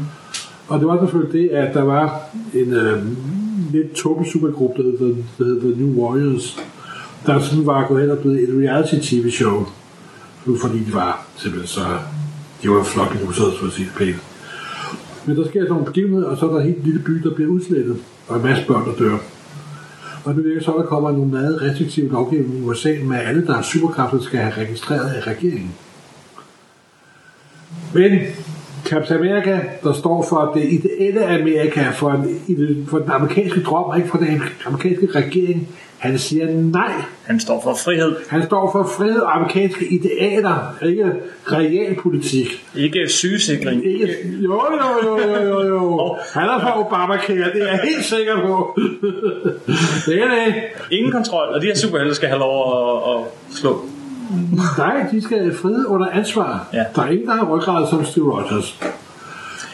Og 0.68 0.80
det 0.80 0.88
var 0.88 0.98
selvfølgelig 1.00 1.32
det, 1.42 1.48
at 1.56 1.74
der 1.74 1.82
var 1.82 2.20
en 2.54 2.72
øh, 2.72 3.02
lidt 3.70 3.92
tåbelig 3.92 4.32
supergruppe, 4.32 4.82
der 4.82 4.88
hed, 4.98 5.16
der 5.38 5.44
hed 5.44 5.60
The 5.60 5.82
New 5.82 6.02
Warriors, 6.02 6.58
der 7.26 7.40
sådan 7.40 7.66
var 7.66 7.86
gået 7.88 8.00
hen 8.00 8.10
og 8.10 8.18
blevet 8.18 8.42
et 8.42 8.68
reality-tv-show, 8.68 9.66
fordi 10.60 10.78
de 10.84 10.94
var 10.94 11.26
simpelthen 11.36 11.68
så... 11.68 11.80
De 12.62 12.70
var 12.70 12.82
flot 12.82 13.14
illustreret, 13.14 13.58
for 13.58 13.66
at 13.66 13.72
sige 13.72 13.84
det 13.84 13.94
pænt. 13.94 14.16
Men 15.26 15.36
der 15.36 15.44
sker 15.48 15.60
sådan 15.60 15.70
nogle 15.70 15.84
begivenheder, 15.84 16.26
og 16.26 16.36
så 16.36 16.48
er 16.48 16.52
der 16.52 16.60
en 16.60 16.66
helt 16.66 16.84
lille 16.84 17.00
by, 17.00 17.12
der 17.12 17.34
bliver 17.34 17.50
udslettet, 17.50 17.96
og 18.28 18.36
en 18.36 18.42
masse 18.42 18.64
børn, 18.66 18.86
der 18.86 18.94
dør. 18.98 19.18
Og 20.24 20.34
det 20.34 20.44
virker 20.44 20.62
så, 20.62 20.70
at 20.70 20.82
der 20.82 20.86
kommer 20.86 21.10
nogle 21.10 21.30
meget 21.30 21.62
restriktive 21.62 22.08
lovgivning 22.08 22.58
i 22.58 22.62
USA, 22.62 22.94
med 23.04 23.16
at 23.16 23.28
alle, 23.28 23.46
der 23.46 23.54
har 23.54 23.62
superkræfter, 23.62 24.20
skal 24.20 24.40
have 24.40 24.64
registreret 24.64 25.10
af 25.10 25.26
regeringen. 25.26 25.74
Men 27.94 28.20
Captain 28.92 29.18
America, 29.18 29.60
der 29.82 29.92
står 29.92 30.26
for 30.28 30.52
det 30.54 30.72
ideelle 30.72 31.26
Amerika, 31.26 31.90
for, 31.90 32.10
en, 32.10 32.86
for 32.90 32.98
den 32.98 33.10
amerikanske 33.10 33.62
drøm, 33.62 33.96
ikke 33.96 34.08
for 34.08 34.18
den 34.18 34.42
amerikanske 34.66 35.08
regering, 35.14 35.68
han 35.98 36.18
siger 36.18 36.46
nej. 36.50 36.92
Han 37.24 37.40
står 37.40 37.60
for 37.62 37.74
frihed, 37.84 38.16
Han 38.28 38.42
står 38.42 38.72
for 38.72 38.90
frihed 38.96 39.20
og 39.20 39.36
amerikanske 39.36 39.86
idealer, 39.86 40.76
ikke 40.86 41.12
realpolitik. 41.46 42.64
ikke 42.76 43.08
sygesikring. 43.08 43.86
Ikke, 43.86 44.06
jo, 44.42 44.62
jo, 44.72 45.08
jo, 45.08 45.18
jo, 45.18 45.42
jo, 45.42 45.62
jo. 45.66 46.16
Han 46.34 46.42
er 46.42 46.60
fra 46.60 46.80
Obamacare, 46.80 47.52
det 47.52 47.62
er 47.62 47.66
jeg 47.66 47.80
helt 47.84 48.04
sikker 48.04 48.40
på. 48.40 48.78
det 50.06 50.22
er 50.22 50.28
det. 50.28 50.54
Ingen 50.90 51.12
kontrol, 51.12 51.48
og 51.48 51.60
de 51.60 51.66
her 51.66 51.74
superhelte 51.74 52.14
skal 52.14 52.28
have 52.28 52.38
lov 52.38 52.58
at, 52.76 53.20
at 53.20 53.56
slå 53.56 53.84
Nej, 54.78 55.06
de 55.12 55.22
skal 55.22 55.54
frihed 55.56 55.86
under 55.86 56.08
ansvar. 56.08 56.68
Ja. 56.72 56.84
Der 56.96 57.02
er 57.02 57.08
ingen, 57.10 57.26
der 57.28 57.34
har 57.34 57.44
ryggrad 57.44 57.90
som 57.90 58.04
Steve 58.04 58.32
Rogers. 58.32 58.78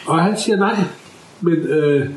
Og 0.07 0.23
han 0.23 0.37
siger 0.39 0.57
nej. 0.57 0.77
Men 1.41 1.55
øh, 1.55 2.09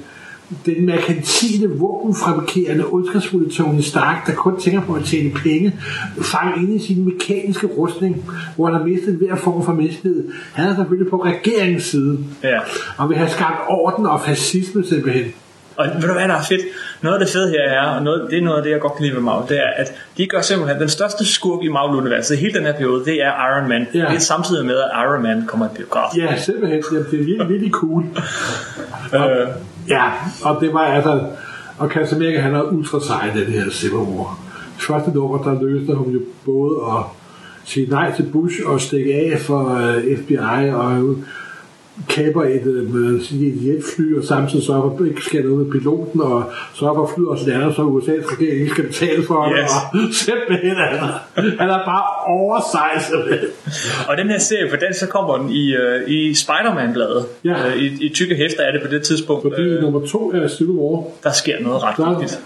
den 0.66 0.86
merkantile, 0.86 1.68
våbenfabrikerende, 1.70 2.86
ondskabsfulde 2.86 3.50
Tony 3.56 3.82
Stark, 3.82 4.28
der 4.28 4.34
kun 4.34 4.60
tænker 4.60 4.82
på 4.82 4.94
at 4.94 5.04
tjene 5.04 5.30
penge, 5.34 5.76
fanger 6.22 6.56
ind 6.56 6.76
i 6.82 6.86
sin 6.86 7.06
mekaniske 7.06 7.68
rustning, 7.68 8.26
hvor 8.56 8.66
han 8.66 8.76
har 8.76 8.84
mistet 8.84 9.16
hver 9.16 9.36
form 9.36 9.66
for 9.66 9.74
menneskelighed. 9.74 10.30
Han 10.54 10.70
er 10.70 10.76
selvfølgelig 10.76 11.10
på 11.12 11.24
regeringens 11.24 11.84
side, 11.84 12.20
Ja. 12.44 12.60
og 12.98 13.10
vil 13.10 13.18
have 13.18 13.30
skabt 13.30 13.58
orden 13.70 14.06
og 14.06 14.22
fascisme 14.22 14.84
simpelthen. 14.86 15.26
Og 15.76 15.86
ved 15.96 16.08
du 16.08 16.14
hvad, 16.14 16.28
der 16.28 16.36
er 16.36 16.44
fedt? 16.50 16.62
Noget 17.02 17.16
af 17.16 17.26
det 17.26 17.30
fede 17.34 17.50
her 17.50 17.62
er, 17.62 17.88
og 17.88 18.04
noget, 18.04 18.28
det 18.32 18.38
er 18.38 18.42
noget 18.42 18.58
af 18.58 18.64
det, 18.64 18.72
jeg 18.72 18.80
godt 18.80 18.96
kan 18.96 19.06
lide 19.06 19.16
ved 19.16 19.22
Marvel, 19.22 19.50
det 19.50 19.58
er, 19.58 19.70
at 19.78 19.94
de 20.18 20.28
gør 20.28 20.42
simpelthen, 20.42 20.80
den 20.82 20.90
største 20.90 21.26
skurk 21.26 21.64
i 21.64 21.68
Marvel-universet 21.68 22.38
hele 22.38 22.54
den 22.54 22.64
her 22.64 22.74
periode, 22.74 23.06
det 23.06 23.24
er 23.24 23.32
Iron 23.32 23.70
Man. 23.70 23.88
Ja. 23.94 24.00
Det 24.00 24.16
er 24.16 24.20
samtidig 24.20 24.66
med, 24.66 24.76
at 24.78 24.90
Iron 25.04 25.24
Man 25.24 25.44
kommer 25.48 25.66
i 25.66 25.70
biograf. 25.76 26.18
Ja, 26.18 26.38
simpelthen. 26.38 26.84
Jamen, 26.92 27.06
det 27.12 27.20
er 27.20 27.24
virkelig, 27.24 27.50
virkelig 27.50 27.72
cool. 27.72 28.04
Øh, 29.14 29.48
Ja, 29.90 30.12
og 30.44 30.62
det 30.62 30.74
var 30.74 30.80
altså... 30.80 31.20
Og 31.78 31.90
Captain 31.90 32.22
America, 32.22 32.40
han 32.42 32.56
er 32.56 32.62
ultra 32.62 33.00
sej 33.00 33.32
i 33.36 33.40
det 33.40 33.48
her 33.48 33.70
Civil 33.72 33.96
War. 33.96 34.40
Første 34.80 35.12
nummer, 35.12 35.44
der 35.44 35.62
løste 35.62 35.94
hun 35.94 36.14
jo 36.14 36.20
både 36.46 36.76
at 36.92 37.04
sige 37.66 37.90
nej 37.90 38.16
til 38.16 38.24
Bush 38.24 38.56
og 38.66 38.82
stikke 38.82 39.14
af 39.14 39.40
for 39.40 39.64
uh, 39.64 40.24
FBI 40.24 40.70
og 40.74 41.16
kaber 42.10 42.44
et, 42.44 42.66
et 42.66 43.68
jetfly 43.68 44.18
og 44.18 44.24
samtidig 44.24 44.66
sørge 44.66 44.98
for, 44.98 45.06
ikke 45.06 45.22
sker 45.22 45.44
noget 45.44 45.58
med 45.58 45.72
piloten 45.72 46.22
og 46.22 46.52
sørge 46.74 46.96
for, 46.96 47.04
at 47.04 47.10
flyet 47.16 47.28
også 47.28 47.50
lander, 47.50 47.74
så 47.74 47.82
USA's 47.82 48.34
regering 48.34 48.60
ikke 48.62 48.72
skal 48.72 48.84
betale 48.88 49.24
for 49.24 49.44
det. 49.46 49.58
Yes. 49.64 49.72
Og 49.94 50.14
simpelthen, 50.14 50.78
altså, 50.90 51.08
han 51.60 51.70
er 51.70 51.80
bare 51.86 53.02
simpelthen. 53.02 53.50
og 54.10 54.18
den 54.18 54.28
her 54.30 54.40
serie, 54.40 54.70
for 54.70 54.78
den 54.78 54.94
så 54.94 55.08
kommer 55.08 55.38
den 55.38 55.50
i, 55.50 55.74
øh, 55.76 56.10
i 56.10 56.34
Spider-Man-bladet. 56.34 57.26
Ja. 57.46 57.68
Øh, 57.68 57.78
i, 57.78 58.06
I 58.06 58.10
tykke 58.10 58.36
hæfter 58.36 58.64
er 58.64 58.72
det 58.72 58.82
på 58.82 58.92
det 58.92 59.02
tidspunkt. 59.04 59.42
Fordi 59.42 59.62
Øh, 59.62 59.82
nummer 59.82 60.06
to 60.08 60.32
er 60.34 60.48
Civil 60.48 60.72
War. 60.76 61.04
der 61.24 61.32
sker 61.32 61.56
noget 61.62 61.84
ret 61.84 61.98
Der 61.98 62.10
vigtigt. 62.20 62.40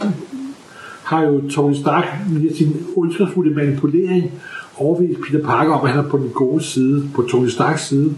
har 1.03 1.21
jo 1.23 1.49
Tony 1.49 1.73
Stark 1.73 2.05
via 2.31 2.53
sin 2.55 2.85
ondskabsfulde 2.95 3.55
manipulering 3.55 4.31
overvist 4.77 5.19
Peter 5.31 5.45
Parker 5.45 5.73
om, 5.73 5.85
at 5.85 5.91
han 5.91 6.05
er 6.05 6.09
på 6.09 6.17
den 6.17 6.29
gode 6.29 6.63
side, 6.63 7.03
på 7.15 7.21
Tony 7.31 7.47
Starks 7.47 7.87
side. 7.87 8.13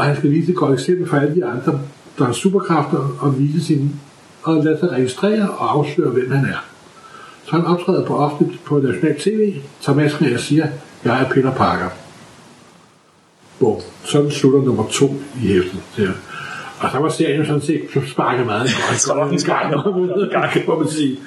Og 0.00 0.06
han 0.06 0.16
skal 0.16 0.30
vise 0.30 0.50
et 0.50 0.56
godt 0.56 0.72
eksempel 0.80 1.08
for 1.08 1.16
alle 1.16 1.34
de 1.34 1.44
andre, 1.44 1.80
der 2.18 2.24
har 2.24 2.32
superkræfter, 2.32 3.16
og 3.20 3.38
vise 3.38 3.64
sin, 3.66 3.90
og 4.42 4.64
lade 4.64 4.78
sig 4.80 4.88
registrere 4.92 5.50
og 5.58 5.72
afsløre, 5.78 6.10
hvem 6.10 6.30
han 6.30 6.44
er. 6.44 6.64
Så 7.44 7.50
han 7.50 7.64
optræder 7.64 8.04
på 8.04 8.16
offentligt 8.16 8.64
på 8.64 8.78
national 8.78 9.20
tv, 9.20 9.54
tager 9.82 9.96
masken 9.96 10.26
af 10.26 10.34
og 10.34 10.40
siger, 10.40 10.66
jeg 11.04 11.20
er 11.22 11.28
Peter 11.28 11.52
Parker. 11.52 11.88
Bum. 13.58 13.76
Sådan 14.04 14.30
slutter 14.30 14.62
nummer 14.62 14.86
to 14.90 15.14
i 15.42 15.46
hæftet. 15.46 15.80
siger. 15.96 16.10
Og 16.80 16.90
så 16.92 16.98
var 16.98 17.08
serien 17.08 17.46
sådan 17.46 17.62
set 17.62 17.80
sparket 18.12 18.46
meget 18.46 18.62
godt. 18.88 19.00
Så 19.00 19.14
var 19.14 19.28
den 19.28 19.40
sparket 19.40 19.82
kan 20.52 20.78
man 20.78 20.88
sige. 20.88 21.18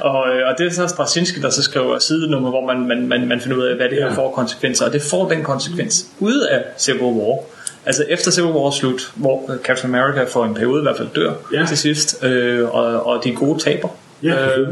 Og, 0.00 0.28
øh, 0.28 0.48
og 0.48 0.54
det 0.58 0.66
er 0.66 0.70
så 0.70 0.88
Straczynski, 0.88 1.40
der 1.40 1.50
så 1.50 1.62
skriver 1.62 1.98
sidenummer, 1.98 2.50
hvor 2.50 2.66
man, 2.66 2.88
man, 2.88 3.08
man, 3.08 3.28
man 3.28 3.40
finder 3.40 3.56
ud 3.58 3.62
af, 3.62 3.76
hvad 3.76 3.88
det 3.88 3.98
her 3.98 4.06
Ja. 4.06 4.14
får 4.14 4.32
konsekvenser. 4.34 4.86
Og 4.86 4.92
det 4.92 5.02
får 5.10 5.28
den 5.28 5.42
konsekvens 5.42 6.06
ud 6.20 6.40
af 6.40 6.64
Civil 6.78 7.02
War. 7.02 7.38
Altså 7.86 8.04
efter 8.08 8.30
Civil 8.30 8.50
War 8.50 8.70
slut, 8.70 9.12
hvor 9.16 9.50
øh, 9.52 9.58
Captain 9.64 9.94
America 9.94 10.24
for 10.24 10.44
en 10.44 10.54
periode 10.54 10.80
i 10.80 10.82
hvert 10.82 10.96
fald 10.96 11.08
dør 11.16 11.32
Ja. 11.52 11.66
til 11.66 11.78
sidst, 11.78 12.24
øh, 12.24 12.74
og, 12.74 13.06
og 13.06 13.24
de 13.24 13.32
gode 13.32 13.58
taber. 13.58 13.88
Ja, 14.22 14.58
øh, 14.58 14.68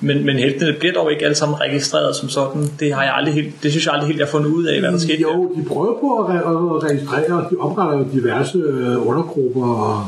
men, 0.00 0.26
men 0.26 0.36
heltene 0.38 0.72
bliver 0.78 0.92
dog 0.94 1.12
ikke 1.12 1.24
alle 1.24 1.34
sammen 1.34 1.60
registreret 1.60 2.16
som 2.16 2.28
sådan. 2.28 2.70
Det 2.80 2.94
har 2.94 3.02
jeg 3.02 3.12
aldrig 3.14 3.34
helt, 3.34 3.54
det 3.62 3.70
synes 3.70 3.86
jeg 3.86 3.94
aldrig 3.94 4.06
helt, 4.06 4.18
jeg 4.18 4.26
har 4.26 4.30
fundet 4.30 4.48
ud 4.50 4.64
af, 4.64 4.80
hvad 4.80 4.92
der 4.92 4.98
skete. 4.98 5.20
Jo, 5.22 5.54
de 5.56 5.64
prøver 5.68 6.00
på 6.00 6.16
at, 6.16 6.26
re- 6.40 6.48
at 6.48 6.90
registrere, 6.90 7.46
de 7.50 7.56
opretter 7.58 8.04
diverse 8.12 8.58
øh, 8.58 9.06
undergrupper, 9.08 9.66
og 9.68 10.06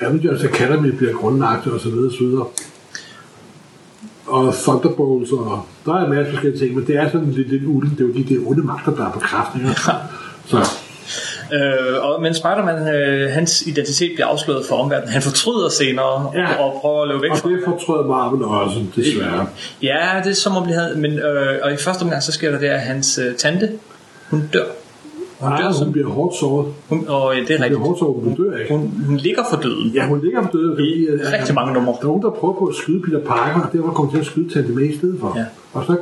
Avengers 0.00 0.44
Academy 0.44 0.88
bliver 0.88 1.12
grundlagt, 1.12 1.66
og 1.66 1.80
så 1.80 1.88
videre, 1.90 2.12
så 2.12 2.18
videre. 2.24 2.46
Og 4.26 4.54
Thunderbolts, 4.54 5.32
og 5.32 5.62
der 5.86 5.94
er 5.94 6.04
en 6.04 6.10
masse 6.10 6.32
forskellige 6.32 6.60
ting, 6.60 6.74
men 6.74 6.86
det 6.86 6.96
er 6.96 7.10
sådan 7.10 7.30
lidt, 7.30 7.48
lidt 7.48 7.62
ulden. 7.66 7.90
Det 7.90 8.00
er 8.00 8.04
jo 8.08 8.12
de 8.14 8.34
der 8.34 8.46
onde 8.50 8.62
magter, 8.62 8.94
der 8.94 9.06
er 9.06 9.12
på 9.12 9.18
kraft. 9.20 9.56
Ikke? 9.56 9.70
Så 10.50 10.56
Øh, 11.52 12.04
og, 12.04 12.22
men 12.22 12.34
Spider-Man, 12.34 12.94
øh, 12.94 13.30
hans 13.32 13.62
identitet 13.66 14.10
bliver 14.14 14.26
afsløret 14.26 14.66
for 14.68 14.76
omverdenen. 14.76 15.12
Han 15.12 15.22
fortryder 15.22 15.68
senere 15.68 16.30
Ja. 16.34 16.46
og, 16.58 16.74
og 16.74 16.80
prøver 16.80 17.02
at 17.02 17.08
løbe 17.08 17.22
væk 17.22 17.30
og 17.30 17.38
fra 17.38 17.48
det 17.48 17.60
fortrød 17.64 18.06
Marvel 18.08 18.44
også, 18.44 18.80
desværre. 18.96 19.46
Ja, 19.82 20.00
det 20.24 20.30
er 20.30 20.34
som 20.34 20.56
om 20.56 20.66
vi 20.66 20.72
havde, 20.72 20.98
men 20.98 21.12
øh, 21.18 21.58
og 21.62 21.72
i 21.72 21.76
første 21.76 22.02
omgang 22.02 22.22
så 22.22 22.32
sker 22.32 22.50
der 22.50 22.58
det, 22.58 22.66
at 22.66 22.80
hans 22.80 23.18
øh, 23.18 23.34
tante, 23.34 23.70
hun 24.30 24.42
dør. 24.52 24.64
Hun 25.40 25.50
dør 25.50 25.56
Ja, 25.58 25.64
hun 25.66 25.74
som, 25.74 25.92
bliver 25.92 26.08
hårdt 26.08 26.36
såret. 26.36 26.72
hun, 26.88 27.04
og 27.08 27.36
øh, 27.36 27.48
det 27.48 27.50
er 27.54 27.58
Hun 27.58 27.66
bliver 27.68 27.80
hårdt 27.86 27.98
såret, 27.98 28.24
hun 28.24 28.34
dør 28.34 28.56
ikke. 28.58 28.74
Hun, 28.74 29.04
hun 29.06 29.16
ligger 29.16 29.42
for 29.50 29.56
døden. 29.60 29.90
Ja, 29.94 30.06
hun 30.06 30.20
ligger 30.24 30.42
på 30.42 30.48
døden, 30.52 30.72
fordi 30.76 31.04
øh, 31.06 31.20
rigtig 31.32 31.54
mange 31.54 31.74
numre. 31.74 31.92
Der 31.92 31.98
er 32.02 32.04
nogen, 32.06 32.22
der 32.22 32.30
prøver 32.30 32.54
på 32.54 32.64
at 32.64 32.74
skyde 32.74 33.02
Peter 33.02 33.20
Parker, 33.20 33.60
og 33.60 33.72
derfor 33.72 33.90
kommer 33.90 34.12
til 34.12 34.18
at 34.20 34.26
skyde 34.26 34.52
Tante 34.54 34.72
May 34.72 34.92
i 34.94 34.96
stedet 34.98 35.16
for. 35.20 35.32
Ja. 35.38 35.44
Og 35.72 35.84
så 35.86 35.96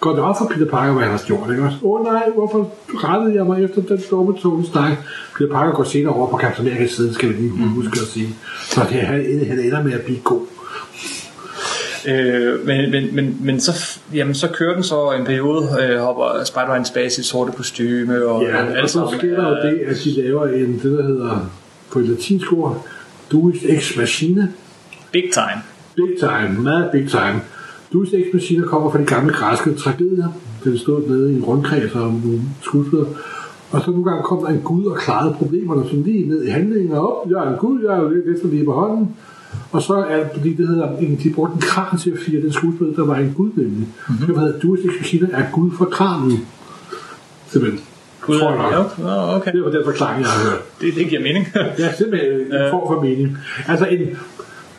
går 0.00 0.10
det 0.10 0.20
op 0.20 0.38
for 0.38 0.50
Peter 0.54 0.70
Parker, 0.70 0.92
hvad 0.92 1.02
han 1.02 1.12
har 1.12 1.22
gjort. 1.26 1.50
Ikke 1.50 1.62
også? 1.62 1.76
Åh 1.82 2.00
oh, 2.00 2.06
nej, 2.06 2.22
hvorfor 2.34 2.72
rettede 2.88 3.34
jeg 3.34 3.46
mig 3.46 3.64
efter 3.64 3.82
den 3.82 4.02
dumme 4.10 4.38
Tony 4.38 4.64
Stark? 4.64 4.92
Peter 5.38 5.52
Parker 5.52 5.72
går 5.72 5.84
senere 5.84 6.14
over 6.14 6.30
på 6.30 6.36
Captain 6.36 6.68
America's 6.68 6.96
side, 6.96 7.14
skal 7.14 7.28
vi 7.28 7.34
lige 7.34 7.50
huske 7.50 8.00
at 8.00 8.06
sige. 8.06 8.34
Så 8.68 8.80
det, 8.80 9.00
han, 9.00 9.46
han 9.48 9.58
ender 9.58 9.82
med 9.82 9.92
at 9.92 10.00
blive 10.00 10.18
god. 10.18 10.40
Øh, 12.08 12.66
men, 12.66 12.90
men, 12.90 13.14
men, 13.14 13.36
men 13.40 13.60
så, 13.60 14.00
jamen, 14.14 14.34
så 14.34 14.48
kører 14.48 14.74
den 14.74 14.82
så 14.82 15.10
en 15.10 15.24
periode, 15.24 15.68
øh, 15.82 15.98
hopper 15.98 16.44
Spider-Man 16.44 16.84
tilbage 16.84 17.06
i 17.06 17.10
sit 17.10 17.24
sorte 17.24 17.52
kostyme, 17.52 18.26
og 18.26 18.42
Ja, 18.42 18.64
øh, 18.64 18.82
og 18.82 18.90
så 18.90 19.14
sker 19.18 19.36
der 19.36 19.48
jo 19.48 19.70
det, 19.70 19.78
at 19.86 19.96
de 20.04 20.22
laver 20.22 20.46
en, 20.46 20.72
det 20.82 20.98
der 20.98 21.02
hedder 21.02 21.50
på 21.92 21.98
et 21.98 22.08
latinsk 22.08 22.52
ord, 22.52 22.86
Deus 23.30 23.56
Ex 23.62 23.96
Machina. 23.96 24.48
Big 25.12 25.24
time. 25.32 25.62
Big 25.96 26.18
time, 26.20 26.62
meget 26.62 26.90
big 26.92 27.08
time. 27.08 27.40
Ex 27.94 28.26
Machina 28.32 28.66
kommer 28.66 28.90
fra 28.90 28.98
de 28.98 29.04
gamle 29.04 29.32
græske 29.32 29.74
tragedier. 29.74 30.28
Den 30.64 30.78
stod 30.78 31.08
nede 31.08 31.32
i 31.32 31.36
en 31.36 31.44
rundkreds 31.44 31.94
og 31.94 32.00
nogle 32.00 32.40
skuespillere. 32.62 33.08
Og 33.70 33.82
så 33.84 33.90
nogle 33.90 34.04
gange 34.04 34.22
kom 34.22 34.38
der 34.38 34.48
en 34.48 34.60
gud 34.64 34.84
og 34.84 34.96
klarede 34.96 35.34
problemerne 35.38 35.84
sådan 35.84 36.02
lige 36.02 36.28
ned 36.28 36.44
i 36.44 36.48
handlingen. 36.48 36.92
Og 36.92 37.20
op, 37.20 37.30
jeg 37.30 37.38
er 37.46 37.52
en 37.52 37.58
gud, 37.58 37.82
jeg 37.82 37.96
er 37.96 38.10
lidt 38.10 38.36
efter 38.36 38.48
lige 38.48 38.64
på 38.64 38.72
hånden. 38.72 39.16
Og 39.72 39.82
så 39.82 39.94
er 39.94 40.16
det, 40.16 40.28
fordi 40.34 40.54
det 40.54 40.68
hedder, 40.68 40.96
de 41.22 41.32
brugte 41.34 41.54
en 41.54 41.60
kran 41.60 41.98
til 41.98 42.10
at 42.10 42.18
fire 42.18 42.42
den 42.42 42.52
skuespiller, 42.52 42.94
der 42.94 43.04
var 43.04 43.16
en 43.16 43.34
gud 43.36 43.50
nemlig. 43.56 43.76
Mm-hmm. 44.08 44.26
Det 44.26 44.38
hedder, 44.38 44.58
Deus 44.58 44.78
Ex 44.78 44.92
Machina 44.98 45.28
er 45.32 45.44
gud 45.52 45.70
for 45.78 45.84
kranen. 45.84 46.46
Simpelthen. 47.48 47.80
Gud, 48.20 48.38
Tror 48.38 48.50
jeg 48.50 48.72
nok. 48.72 48.98
ja, 48.98 49.36
okay. 49.36 49.52
Det 49.52 49.64
var 49.64 49.70
den 49.70 49.80
forklaring, 49.84 50.20
jeg 50.20 50.28
har 50.30 50.50
hørt. 50.50 50.60
Det, 50.80 50.94
det 50.94 51.08
giver 51.08 51.22
mening. 51.22 51.46
Ja, 51.78 51.92
simpelthen 51.98 52.40
en 52.40 52.70
form 52.70 52.94
for 52.94 53.00
mening. 53.02 53.36
Altså, 53.68 53.86
en, 53.86 54.00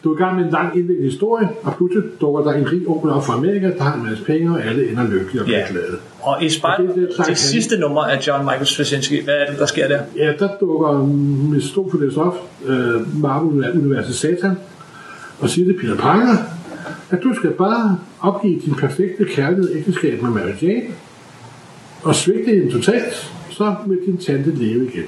du 0.04 0.14
er 0.14 0.18
i 0.18 0.24
gang 0.24 0.36
med 0.38 0.46
en 0.46 0.52
lang 0.52 0.78
indviklet 0.78 1.12
historie, 1.12 1.50
og 1.64 1.76
pludselig 1.78 2.04
dukker 2.22 2.44
der 2.44 2.54
en 2.54 2.72
rig 2.72 2.82
onkel 2.88 3.10
op 3.12 3.26
fra 3.26 3.34
Amerika, 3.34 3.68
der 3.78 3.84
har 3.84 3.96
en 3.96 4.04
masse 4.10 4.24
penge, 4.24 4.52
og 4.52 4.64
alle 4.66 4.92
ender 4.92 5.04
lykkelige 5.10 5.42
og 5.42 5.48
Ja. 5.50 5.64
glade. 5.72 5.98
og 6.22 6.44
i 6.44 6.50
Og 6.64 6.72
det 6.78 6.96
det, 6.96 7.26
det 7.28 7.38
sidste 7.38 7.78
nummer 7.80 8.02
af 8.04 8.28
John 8.28 8.44
Michael 8.44 8.66
Straczynski, 8.66 9.24
hvad 9.24 9.34
er 9.34 9.50
det, 9.52 9.60
der 9.60 9.66
sker 9.66 9.88
der? 9.88 10.00
Ja, 10.18 10.34
der 10.40 10.50
dukker 10.60 11.04
Mestofeles 11.54 12.18
op, 12.18 12.36
øh, 12.66 13.22
Marvel-universet 13.22 14.16
Satan, 14.16 14.58
og 15.40 15.50
siger 15.50 15.68
til 15.68 15.80
Peter 15.82 15.96
Parker, 15.98 16.36
at 17.10 17.20
du 17.24 17.34
skal 17.36 17.50
bare 17.52 17.98
opgive 18.22 18.60
din 18.66 18.74
perfekte 18.76 19.26
kærlighed 19.26 19.76
ægteskab 19.76 20.22
med 20.22 20.30
Mary 20.30 20.52
Jane, 20.62 20.84
og 22.04 22.16
svigte 22.16 22.52
hende 22.52 22.72
totalt, 22.72 23.32
så 23.50 23.76
vil 23.88 23.98
din 24.06 24.18
tante 24.18 24.52
leve 24.56 24.86
igen. 24.88 25.04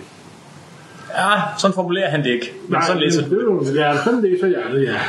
Ja, 1.18 1.41
sådan 1.57 1.74
formulerer 1.74 2.09
han 2.09 2.24
det 2.24 2.30
ikke. 2.30 2.53
Men 2.68 2.82
sådan 2.82 3.01
læser 3.01 3.22
det, 3.22 3.32
det, 3.32 3.80
er 3.80 3.89
ja, 3.89 4.03
sådan 4.03 4.22
læser 4.22 4.47
jeg 4.47 4.64
det, 4.72 4.84
ja. 4.84 4.99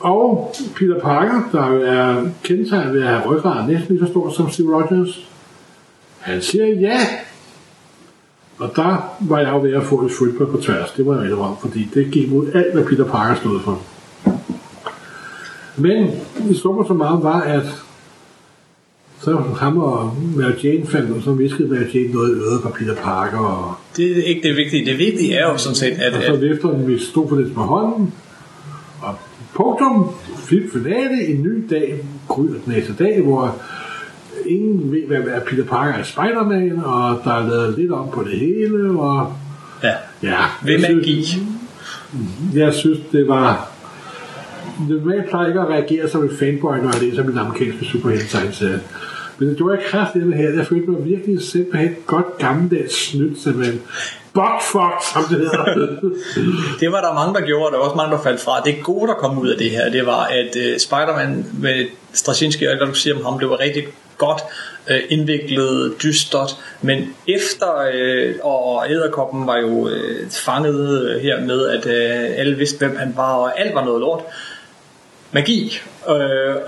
Og 0.00 0.54
Peter 0.76 1.00
Parker, 1.00 1.42
der 1.52 1.86
er 1.86 2.24
kendetegnet 2.42 2.94
ved 2.94 3.02
at 3.02 3.08
have 3.08 3.22
ryggrad 3.26 3.68
næsten 3.68 3.96
lige 3.96 4.06
så 4.06 4.12
stor 4.12 4.30
som 4.30 4.50
Steve 4.50 4.74
Rogers, 4.74 5.28
han 6.18 6.42
siger 6.42 6.66
ja. 6.66 6.98
Og 8.58 8.72
der 8.76 9.16
var 9.20 9.38
jeg 9.38 9.48
jo 9.48 9.60
ved 9.60 9.72
at 9.72 9.82
få 9.82 10.04
et 10.04 10.12
fodbold 10.18 10.50
på 10.50 10.62
tværs. 10.62 10.90
Det 10.90 11.06
var 11.06 11.22
jeg 11.22 11.30
jo 11.30 11.40
om, 11.40 11.56
fordi 11.60 11.88
det 11.94 12.10
gik 12.10 12.30
mod 12.30 12.52
alt, 12.54 12.74
hvad 12.74 12.84
Peter 12.84 13.04
Parker 13.04 13.34
stod 13.34 13.60
for. 13.60 13.82
Men 15.76 16.10
det 16.48 16.56
summer 16.56 16.84
så 16.86 16.92
meget 16.92 17.22
var, 17.22 17.40
at 17.40 17.62
så 19.24 19.36
ham 19.60 19.78
og 19.78 20.16
Mary 20.36 20.64
Jane 20.64 20.86
fandt, 20.86 21.10
og 21.10 21.22
så 21.22 21.32
viskede 21.32 21.68
Mary 21.68 21.94
Jane 21.94 22.12
noget 22.12 22.36
i 22.36 22.40
øret 22.40 22.62
på 22.62 22.68
Peter 22.68 22.94
Parker, 22.94 23.38
og 23.38 23.74
Det 23.96 24.18
er 24.18 24.22
ikke 24.22 24.48
det 24.48 24.56
vigtige. 24.56 24.86
Det 24.86 24.98
vigtige 24.98 25.34
er 25.34 25.50
jo 25.50 25.58
sådan 25.58 25.76
set, 25.76 25.92
at, 25.92 26.14
og 26.14 26.22
så 26.22 26.32
at 26.32 26.38
løfter 26.38 26.70
den 26.70 26.88
vi 26.88 26.98
stod 26.98 27.28
for 27.28 27.36
det 27.36 27.46
med 27.46 27.64
hånden. 27.64 28.14
Og 29.00 29.14
punktum, 29.54 30.10
flip 30.36 30.72
finale, 30.72 31.26
en 31.26 31.42
ny 31.42 31.66
dag, 31.70 31.98
kryder 32.28 32.52
den 32.64 32.72
næste 32.72 32.94
dag, 32.98 33.22
hvor 33.22 33.56
ingen 34.46 34.92
ved, 34.92 35.06
hvad 35.06 35.18
hvad 35.18 35.40
Peter 35.46 35.64
Parker 35.64 35.92
er 35.98 36.02
Spider-Man, 36.02 36.84
og 36.84 37.20
der 37.24 37.34
er 37.34 37.48
lavet 37.48 37.78
lidt 37.78 37.92
om 37.92 38.08
på 38.14 38.24
det 38.24 38.38
hele, 38.38 39.00
og 39.00 39.32
ja, 39.82 39.92
ja. 40.22 40.38
ved 40.64 40.94
magi. 40.94 41.24
Jeg 42.54 42.74
synes, 42.74 42.98
det 43.12 43.28
var... 43.28 43.68
Normalt 44.88 45.28
plejer 45.28 45.48
ikke 45.48 45.60
at 45.60 45.68
reagere 45.68 46.08
som 46.08 46.22
en 46.22 46.30
fanboy, 46.38 46.76
når 46.76 46.90
jeg 46.92 47.02
læser 47.02 47.24
min 47.24 47.38
amerikanske 47.38 47.84
superhelte-tegneserie. 47.84 48.80
Men 49.38 49.48
det 49.48 49.56
gjorde 49.56 49.76
jeg 49.76 49.84
kraftigt 49.84 50.36
her. 50.36 50.50
Jeg 50.50 50.66
følte 50.66 50.90
mig 50.90 51.04
virkelig 51.04 51.42
simpelthen 51.42 51.96
godt 52.06 52.38
gammeldags 52.38 53.10
snydt, 53.10 53.42
simpelthen. 53.42 53.80
Buttfuck, 54.34 54.96
som 55.12 55.22
det 55.30 55.38
hedder. 55.38 55.64
Det 56.80 56.92
var 56.92 57.00
der 57.00 57.14
mange, 57.14 57.34
der 57.34 57.46
gjorde, 57.46 57.66
og 57.66 57.72
der 57.72 57.78
var 57.78 57.84
også 57.84 57.96
mange, 57.96 58.16
der 58.16 58.22
faldt 58.22 58.40
fra. 58.40 58.60
Det 58.60 58.82
gode, 58.82 59.08
der 59.08 59.14
kom 59.14 59.38
ud 59.38 59.48
af 59.48 59.58
det 59.58 59.70
her, 59.70 59.90
det 59.90 60.06
var, 60.06 60.24
at 60.24 60.56
uh, 60.56 60.78
Spider-Man 60.78 61.46
med 61.60 61.86
Straczynski, 62.12 62.66
og 62.66 62.86
du 62.86 62.94
siger 62.94 63.16
om 63.16 63.24
ham, 63.24 63.38
det 63.38 63.50
var 63.50 63.60
rigtig 63.60 63.84
godt 64.18 64.42
uh, 64.90 64.96
indviklet, 65.08 65.94
dystert, 66.02 66.56
men 66.82 67.14
efter, 67.28 67.72
uh, 68.42 68.52
og 68.52 68.90
Æderkoppen 68.90 69.46
var 69.46 69.56
jo 69.56 69.68
uh, 69.68 69.90
fanget 70.30 71.16
uh, 71.16 71.22
her 71.22 71.40
med, 71.40 71.68
at 71.68 71.86
uh, 71.86 72.38
alle 72.38 72.56
vidste, 72.56 72.78
hvem 72.78 72.96
han 72.96 73.12
var, 73.16 73.34
og 73.34 73.60
alt 73.60 73.74
var 73.74 73.84
noget 73.84 74.00
lort. 74.00 74.20
Magi. 75.34 75.78
Øh, 76.08 76.14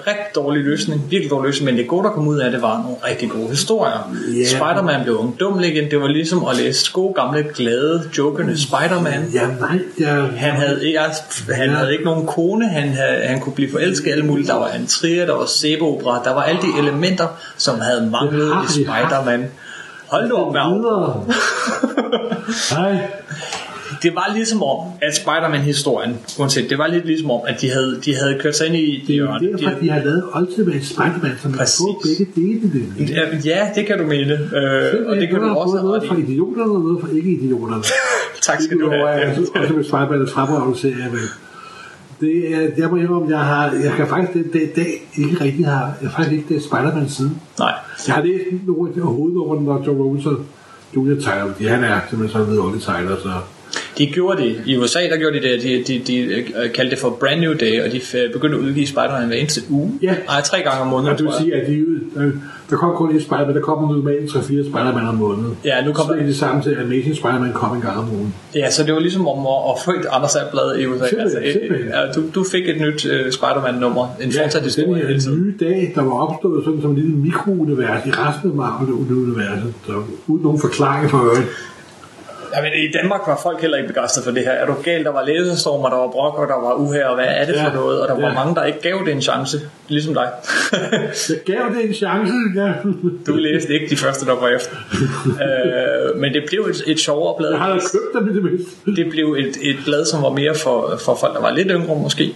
rigtig 0.07 0.25
dårlig 0.35 0.63
løsning, 0.65 1.03
virkelig 1.11 1.31
dårlig 1.31 1.47
løsning, 1.49 1.65
men 1.71 1.77
det 1.79 1.89
gode, 1.89 2.05
der 2.05 2.11
kom 2.11 2.29
ud 2.29 2.39
af 2.39 2.51
det, 2.51 2.63
var 2.63 2.83
nogle 2.83 2.97
rigtig 3.07 3.31
gode 3.31 3.49
historier. 3.49 4.13
Ja. 4.37 4.45
Spider-Man 4.47 5.03
blev 5.05 5.33
dum 5.41 5.61
igen. 5.61 5.91
Det 5.91 6.01
var 6.01 6.07
ligesom 6.09 6.45
at 6.45 6.57
læse 6.57 6.93
gode, 6.93 7.15
gamle, 7.15 7.43
glade, 7.55 8.11
jokende 8.19 8.61
Spider-Man. 8.63 9.31
ja, 9.35 9.47
nej, 9.61 9.79
jeg... 9.99 10.15
Han 10.37 10.51
havde, 10.53 10.87
ikke, 10.87 10.99
han 11.55 11.71
Ja. 11.71 11.75
havde 11.77 11.93
ikke 11.93 12.05
nogen 12.05 12.27
kone, 12.27 12.69
han, 12.69 12.89
havde, 12.89 13.23
han 13.27 13.41
kunne 13.41 13.53
blive 13.55 13.71
forelsket 13.73 14.11
alle 14.13 14.25
mulige. 14.25 14.47
Der 14.47 14.55
var 14.55 14.69
en 14.69 14.87
trier, 14.87 15.27
der 15.27 15.35
var 15.35 15.47
sæbeopera, 15.47 16.21
der 16.25 16.35
var 16.35 16.43
alle 16.43 16.61
de 16.63 16.79
elementer, 16.79 17.27
som 17.57 17.81
havde 17.81 18.11
manglet 18.11 18.53
i. 18.69 18.73
Spider-Man. 18.73 19.51
Hold 20.07 20.29
nu 20.29 20.37
op. 20.37 20.55
Nej, 22.79 22.99
Det 24.05 24.13
var 24.15 24.29
ligesom 24.35 24.63
om, 24.63 24.79
at 25.03 25.13
Spider-Man-historien, 25.17 26.13
uanset, 26.39 26.71
det 26.71 26.79
var 26.79 26.87
lidt 26.87 27.07
ligesom 27.07 27.31
om, 27.31 27.41
at 27.47 27.61
de 27.61 27.71
havde, 27.71 27.93
de 28.05 28.15
havde 28.21 28.39
kørt 28.43 28.57
sig 28.57 28.67
ind 28.67 28.77
i 28.77 28.99
det 28.99 29.09
det 29.09 29.15
er 29.15 29.19
jo 29.19 29.25
hjørne. 29.25 29.53
derfor, 29.53 29.81
de 29.81 29.91
har 29.91 30.01
lavet 30.05 30.23
Ultimate 30.41 30.87
Spider-Man, 30.87 31.33
som 31.43 31.51
har 31.53 31.59
Præcis. 31.59 31.81
fået 31.81 31.97
begge 32.05 32.25
dele. 32.41 32.61
Det. 32.75 33.11
Ja, 33.11 33.23
Ja, 33.45 33.61
det 33.75 33.87
kan 33.87 33.99
du 33.99 34.05
mene. 34.05 34.33
Øh, 34.33 35.07
og 35.09 35.17
det 35.17 35.29
kan 35.29 35.39
du 35.41 35.47
har 35.47 35.55
også 35.55 35.77
have 35.77 35.87
noget 35.89 36.03
fra 36.09 36.17
idioterne 36.17 36.73
og 36.73 36.81
noget 36.81 37.01
fra 37.01 37.09
ikke-idioterne. 37.17 37.83
Tak 38.49 38.61
skal 38.63 38.79
du 38.81 38.91
have. 38.91 39.09
at 39.09 39.39
Ultimate 39.39 39.85
Spider-Man 39.85 40.23
er 40.23 40.27
fremragende 40.27 40.79
serie, 40.79 41.09
men 41.13 41.21
det 42.21 42.55
er, 42.55 42.69
jeg 42.77 42.91
må 42.91 42.97
indrømme, 42.97 43.31
jeg 43.31 43.39
har, 43.45 43.65
jeg 43.85 43.93
kan 43.97 44.07
faktisk 44.09 44.33
den 44.33 44.51
dag, 44.53 44.73
dag 44.77 45.09
ikke 45.19 45.45
rigtig 45.45 45.67
har, 45.67 45.93
jeg 46.03 46.11
har 46.11 46.17
faktisk 46.17 46.33
ikke 46.33 46.55
det 46.55 46.63
Spider-Man 46.63 47.09
siden. 47.09 47.41
Nej, 47.59 47.73
Jeg 48.07 48.15
har 48.15 48.23
læst 48.23 48.45
nogle 48.67 48.89
af 48.89 48.95
de 48.95 49.01
hovednummerne, 49.01 49.65
når 49.65 49.83
John 49.87 49.99
Robinson 49.99 50.47
Junior 50.97 51.21
tegner, 51.21 51.53
fordi 51.53 51.65
han 51.67 51.85
er 51.85 52.01
simpelthen 52.11 52.41
så 52.41 52.45
vidunderlig 52.51 52.83
tegner, 52.83 53.17
så 53.23 53.31
de 53.99 54.07
gjorde 54.07 54.43
det. 54.43 54.57
I 54.67 54.77
USA, 54.77 54.99
der 55.11 55.17
gjorde 55.17 55.41
de 55.41 55.43
det. 55.49 55.63
De, 55.63 55.83
de, 55.95 56.03
de 56.07 56.19
øh, 56.19 56.73
kaldte 56.75 56.91
det 56.91 56.99
for 56.99 57.11
Brand 57.21 57.41
New 57.41 57.53
Day, 57.53 57.85
og 57.85 57.93
de 57.93 57.97
f- 57.97 58.33
begyndte 58.33 58.59
at 58.59 58.63
udgive 58.65 58.87
Spider-Man 58.87 59.27
hver 59.27 59.37
eneste 59.37 59.61
uge. 59.71 59.93
Ja. 60.03 60.15
Nej, 60.27 60.41
tre 60.43 60.59
gange 60.63 60.81
om 60.81 60.87
måneden, 60.87 61.13
og 61.13 61.19
det 61.19 61.27
vil 61.27 61.35
sige, 61.41 61.55
at 61.55 61.67
de, 61.67 61.73
øh, 62.17 62.35
der 62.71 62.77
kom 62.77 62.93
kun 62.97 63.17
et 63.17 63.23
Spider-Man, 63.23 63.55
der 63.55 63.61
kom 63.61 63.83
normalt 63.83 64.31
3-4 64.31 64.41
Spider-Man 64.47 65.07
om 65.07 65.15
måneden. 65.15 65.57
Ja, 65.65 65.85
nu 65.85 65.93
kommer 65.93 66.15
er 66.15 66.27
det 66.27 66.37
samme 66.37 66.63
til, 66.63 66.71
at 66.71 66.79
Amazing 66.79 67.17
Spider-Man 67.17 67.53
kom 67.53 67.77
en 67.77 67.83
gang 67.83 67.97
om 67.99 68.09
ugen. 68.15 68.35
Ja, 68.55 68.71
så 68.71 68.83
det 68.85 68.95
var 68.95 69.01
ligesom 69.01 69.29
om 69.29 69.39
at, 69.47 69.53
at 69.71 69.77
få 69.85 69.91
et 69.91 70.07
Anders 70.11 70.37
blad 70.51 70.79
i 70.79 70.87
USA. 70.87 71.09
Simpelthen, 71.09 71.21
Altså, 71.21 71.39
øh, 71.39 71.53
simpelthen. 71.53 71.89
ja, 71.89 72.13
du, 72.17 72.23
du 72.35 72.45
fik 72.53 72.69
et 72.69 72.81
nyt 72.81 73.05
uh, 73.07 73.31
Spider-Man-nummer, 73.31 74.05
en 74.23 74.33
fortsat 74.33 74.53
den 74.55 74.63
historie 74.65 75.07
her 75.07 75.19
tiden. 75.19 75.43
nye 75.43 75.55
dag, 75.61 75.93
der 75.95 76.03
var 76.03 76.13
opstået 76.27 76.65
sådan 76.65 76.81
som 76.83 76.91
et 76.91 76.97
lille 76.99 77.17
mikrounivers 77.17 78.07
i 78.07 78.11
resten 78.11 78.51
af 78.51 78.57
Marvel-universet, 78.57 79.75
uden 80.27 80.43
nogen 80.43 80.61
forklaring 80.61 81.11
for 81.11 81.19
øvrigt. 81.25 81.47
Ja, 82.57 82.63
men 82.63 82.73
i 82.73 82.91
Danmark 82.93 83.21
var 83.27 83.41
folk 83.43 83.61
heller 83.61 83.77
ikke 83.77 83.89
begejstret 83.89 84.25
for 84.25 84.31
det 84.31 84.43
her. 84.43 84.51
Er 84.53 84.67
du 84.67 84.75
galt? 84.85 85.05
Der 85.07 85.13
var 85.13 85.25
læsestormer, 85.25 85.89
der 85.89 85.97
var 85.97 86.09
brok, 86.11 86.39
og 86.39 86.49
der 86.49 86.55
var 86.55 86.75
uhær, 86.75 87.07
og 87.07 87.15
hvad 87.15 87.25
er 87.29 87.47
det 87.47 87.55
for 87.59 87.67
Ja, 87.69 87.73
noget? 87.75 88.01
Og 88.01 88.09
der 88.09 88.15
var 88.21 88.29
ja. 88.29 88.35
mange, 88.35 88.55
der 88.55 88.65
ikke 88.65 88.81
gav 88.81 89.03
det 89.07 89.13
en 89.13 89.23
chance, 89.23 89.61
ligesom 89.89 90.15
dig. 90.15 90.29
Jeg 91.29 91.39
gav 91.47 91.63
det 91.77 91.85
en 91.89 91.95
chance, 91.95 92.33
ja. 92.57 92.73
du 93.27 93.35
læste 93.37 93.75
ikke 93.75 93.87
de 93.91 93.97
første, 93.97 94.27
der 94.27 94.35
var 94.35 94.49
efter. 94.49 94.77
øh, 95.27 96.21
men 96.21 96.35
det 96.35 96.45
blev 96.49 96.61
et, 96.71 96.83
et 96.87 97.01
sjovere 97.01 97.35
blad. 97.39 97.51
Jeg 97.51 97.59
har 97.59 97.69
da 97.73 97.79
købt 97.79 98.15
dem 98.27 98.35
det 98.35 98.43
mindste. 98.45 98.71
det 98.97 99.11
blev 99.11 99.37
et, 99.39 99.57
et 99.63 99.77
blad, 99.85 100.05
som 100.05 100.23
var 100.23 100.31
mere 100.31 100.55
for, 100.55 100.97
for 101.05 101.15
folk, 101.15 101.35
der 101.35 101.41
var 101.41 101.51
lidt 101.53 101.69
yngre 101.71 101.97
måske. 102.03 102.35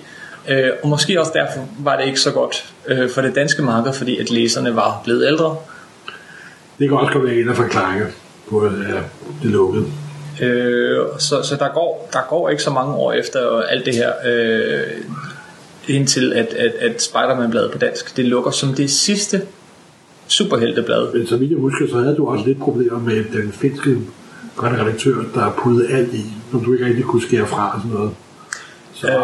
Øh, 0.48 0.70
og 0.82 0.88
måske 0.88 1.20
også 1.20 1.32
derfor 1.34 1.60
var 1.78 1.96
det 1.96 2.06
ikke 2.06 2.20
så 2.20 2.30
godt 2.32 2.72
øh, 2.86 3.10
for 3.10 3.20
det 3.22 3.34
danske 3.34 3.62
marked, 3.62 3.92
fordi 3.92 4.18
at 4.18 4.30
læserne 4.30 4.76
var 4.76 5.00
blevet 5.04 5.26
ældre. 5.26 5.56
Det 6.78 6.88
kan 6.88 6.98
også 6.98 7.18
være 7.18 7.34
en 7.34 7.48
af 7.48 7.56
forklaringer 7.56 8.06
på, 8.50 8.60
at 8.60 8.72
det 9.42 9.50
lukkede. 9.50 9.84
Øh, 10.40 10.98
så 11.18 11.42
så 11.42 11.56
der, 11.58 11.68
går, 11.74 12.08
der 12.12 12.18
går 12.28 12.48
ikke 12.48 12.62
så 12.62 12.70
mange 12.70 12.94
år 12.94 13.12
efter 13.12 13.60
alt 13.60 13.86
det 13.86 13.94
her, 13.94 14.12
øh, 14.26 14.82
indtil 15.88 16.32
at, 16.32 16.46
at, 16.46 16.72
at 16.72 17.02
Spider-Man-bladet 17.02 17.70
på 17.70 17.78
dansk, 17.78 18.16
det 18.16 18.24
lukker 18.24 18.50
som 18.50 18.74
det 18.74 18.90
sidste 18.90 19.42
superhelteblad. 20.26 21.12
Men 21.12 21.26
så 21.26 21.36
vidt 21.36 21.50
jeg 21.50 21.58
husker, 21.58 21.86
så 21.90 21.98
havde 21.98 22.16
du 22.16 22.28
også 22.28 22.46
lidt 22.46 22.60
problemer 22.60 22.98
med 22.98 23.24
den 23.32 23.52
finske 23.52 23.96
grønne 24.56 24.82
redaktør, 24.82 25.14
der 25.34 25.50
puttede 25.58 25.92
alt 25.92 26.14
i, 26.14 26.24
som 26.50 26.64
du 26.64 26.72
ikke 26.72 26.86
rigtig 26.86 27.04
kunne 27.04 27.22
skære 27.22 27.46
fra 27.46 27.74
og 27.74 27.80
sådan 27.80 27.96
noget. 27.96 28.10
Så 28.94 29.06
øh, 29.06 29.14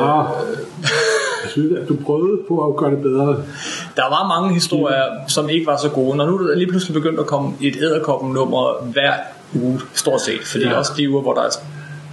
jeg 1.43 1.51
synes, 1.51 1.79
at 1.81 1.89
du 1.89 1.97
prøvede 2.05 2.41
på 2.49 2.67
at 2.67 2.77
gøre 2.77 2.91
det 2.91 3.03
bedre. 3.03 3.27
Der 3.97 4.09
var 4.09 4.29
mange 4.29 4.55
historier, 4.55 5.05
som 5.29 5.49
ikke 5.49 5.67
var 5.67 5.77
så 5.77 5.89
gode. 5.89 6.17
Når 6.17 6.27
nu 6.27 6.39
er 6.39 6.55
lige 6.55 6.71
pludselig 6.71 6.95
begyndt 6.95 7.21
at 7.21 7.27
komme 7.27 7.53
et 7.61 7.77
æderkoppen 7.77 8.33
nummer 8.33 8.85
hver 8.93 9.13
uge, 9.55 9.81
stort 9.95 10.21
set. 10.21 10.41
Fordi 10.45 10.65
Ja. 10.65 10.75
også 10.79 10.93
de 10.97 11.11
uger, 11.11 11.23
hvor 11.23 11.35
der 11.35 11.49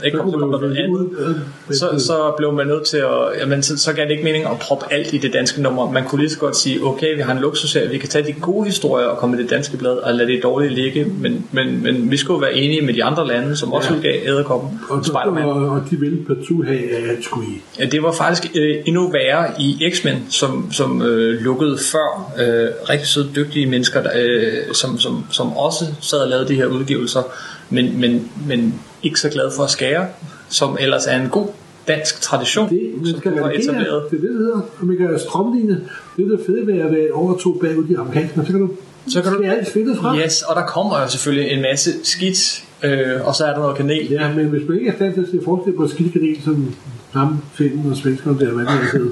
ikke 0.05 0.17
Så 0.17 0.21
kom, 0.23 0.31
kunne 0.31 0.41
du 0.41 0.47
noget 0.59 0.89
ud, 0.89 1.35
øh, 1.69 1.75
så, 1.75 1.85
så 2.07 2.33
blev 2.37 2.53
man 2.53 2.67
nødt 2.67 2.83
til 2.85 2.97
at, 2.97 3.39
jamen, 3.39 3.63
så, 3.63 3.77
så 3.77 3.93
gav 3.93 4.03
det 4.03 4.11
ikke 4.11 4.23
mening 4.23 4.45
at 4.45 4.59
proppe 4.61 4.85
alt 4.93 5.13
i 5.13 5.17
det 5.17 5.33
danske 5.33 5.61
nummer. 5.61 5.91
Man 5.91 6.03
kunne 6.05 6.21
lige 6.21 6.29
så 6.31 6.39
godt 6.39 6.57
sige, 6.57 6.83
okay, 6.85 7.15
vi 7.15 7.21
har 7.21 7.33
en 7.33 7.39
luksusserie, 7.39 7.89
vi 7.89 7.97
kan 7.97 8.09
tage 8.09 8.27
de 8.27 8.33
gode 8.33 8.65
historier 8.65 9.05
og 9.07 9.17
komme 9.17 9.39
i 9.39 9.41
det 9.41 9.49
danske 9.49 9.77
blad, 9.77 9.91
og 9.97 10.13
lade 10.13 10.27
det 10.31 10.43
dårlige 10.43 10.69
ligge, 10.73 11.05
men, 11.19 11.45
men, 11.51 11.83
men 11.83 12.11
vi 12.11 12.17
skulle 12.17 12.41
være 12.41 12.53
enige 12.53 12.81
med 12.81 12.93
de 12.93 13.03
andre 13.03 13.27
lande, 13.27 13.55
som 13.57 13.73
også 13.73 13.89
Ja. 13.91 13.95
udgav 13.97 14.19
æderkoppen, 14.25 14.79
Og, 14.89 15.05
Spider-Man. 15.05 15.43
og, 15.43 15.55
og 15.69 15.81
de 15.91 15.95
ville 15.99 16.25
partout 16.25 16.65
have, 16.67 16.79
at 16.89 17.23
skulle 17.23 17.47
i. 17.47 17.61
Ja, 17.79 17.85
det 17.85 18.03
var 18.03 18.11
faktisk 18.11 18.51
øh, 18.55 18.75
endnu 18.85 19.11
værre 19.11 19.47
i 19.59 19.89
X-Men, 19.93 20.25
som, 20.29 20.71
som 20.71 21.01
øh, 21.01 21.41
lukkede 21.41 21.77
før. 21.77 22.33
Øh, 22.39 22.67
rigtig 22.89 23.07
søde, 23.07 23.27
dygtige 23.35 23.65
mennesker, 23.65 24.03
der, 24.03 24.09
øh, 24.15 24.73
som, 24.73 24.99
som, 24.99 25.25
som 25.31 25.57
også 25.57 25.85
sad 26.01 26.17
og 26.19 26.29
lavede 26.29 26.47
de 26.47 26.55
her 26.55 26.65
udgivelser, 26.65 27.21
men, 27.69 27.99
men, 27.99 28.31
men 28.47 28.81
ikke 29.03 29.19
så 29.19 29.29
glade 29.29 29.51
for 29.55 29.63
at 29.63 29.69
skære, 29.69 30.07
som 30.49 30.77
ellers 30.79 31.07
er 31.07 31.21
en 31.21 31.29
god 31.29 31.47
dansk 31.87 32.21
tradition, 32.21 32.69
Det, 32.69 32.91
man 32.97 33.05
som 33.05 33.19
skal 33.19 33.31
reagere. 33.33 33.55
etableret. 33.55 34.03
Det 34.11 34.17
er 34.17 34.21
det, 34.21 34.29
det 34.29 34.37
hedder. 34.37 34.61
Og 34.79 34.85
man 34.87 34.97
kan 34.97 35.19
strømligne. 35.19 35.81
Det 36.17 36.25
er 36.25 36.29
det 36.37 36.39
fede 36.45 36.67
ved 36.67 36.79
at 36.79 36.91
være 36.91 37.11
over 37.13 37.37
to 37.37 37.53
bagud 37.61 37.83
de 37.87 37.97
amerikanske. 37.99 38.39
Så 38.45 38.51
kan 38.51 38.59
du, 38.61 38.69
Så 39.09 39.21
kan 39.21 39.31
du- 39.33 39.43
alt 39.43 39.67
fedtet 39.67 39.97
fra. 39.97 40.17
Yes, 40.17 40.41
og 40.41 40.55
der 40.55 40.65
kommer 40.65 41.01
jo 41.01 41.07
selvfølgelig 41.09 41.51
en 41.51 41.61
masse 41.61 41.91
skidt, 42.03 42.63
øh, 42.83 43.27
og 43.27 43.35
så 43.35 43.45
er 43.45 43.49
der 43.53 43.59
noget 43.59 43.77
kanel. 43.77 44.07
Ja, 44.11 44.33
men 44.35 44.45
hvis 44.45 44.67
man 44.69 44.77
ikke 44.79 44.89
er 44.91 44.95
stand 44.95 45.13
til 45.13 45.21
at 45.21 45.27
se 45.31 45.39
forskel 45.45 45.73
på 45.73 45.87
skildkanel, 45.87 46.43
som 46.43 46.73
ham, 47.11 47.37
finden 47.53 47.91
og 47.91 47.97
svenskerne 47.97 48.39
der, 48.39 48.51
hvad 48.51 48.65
det 48.65 48.71
er, 48.71 48.91
hedder, 48.97 49.11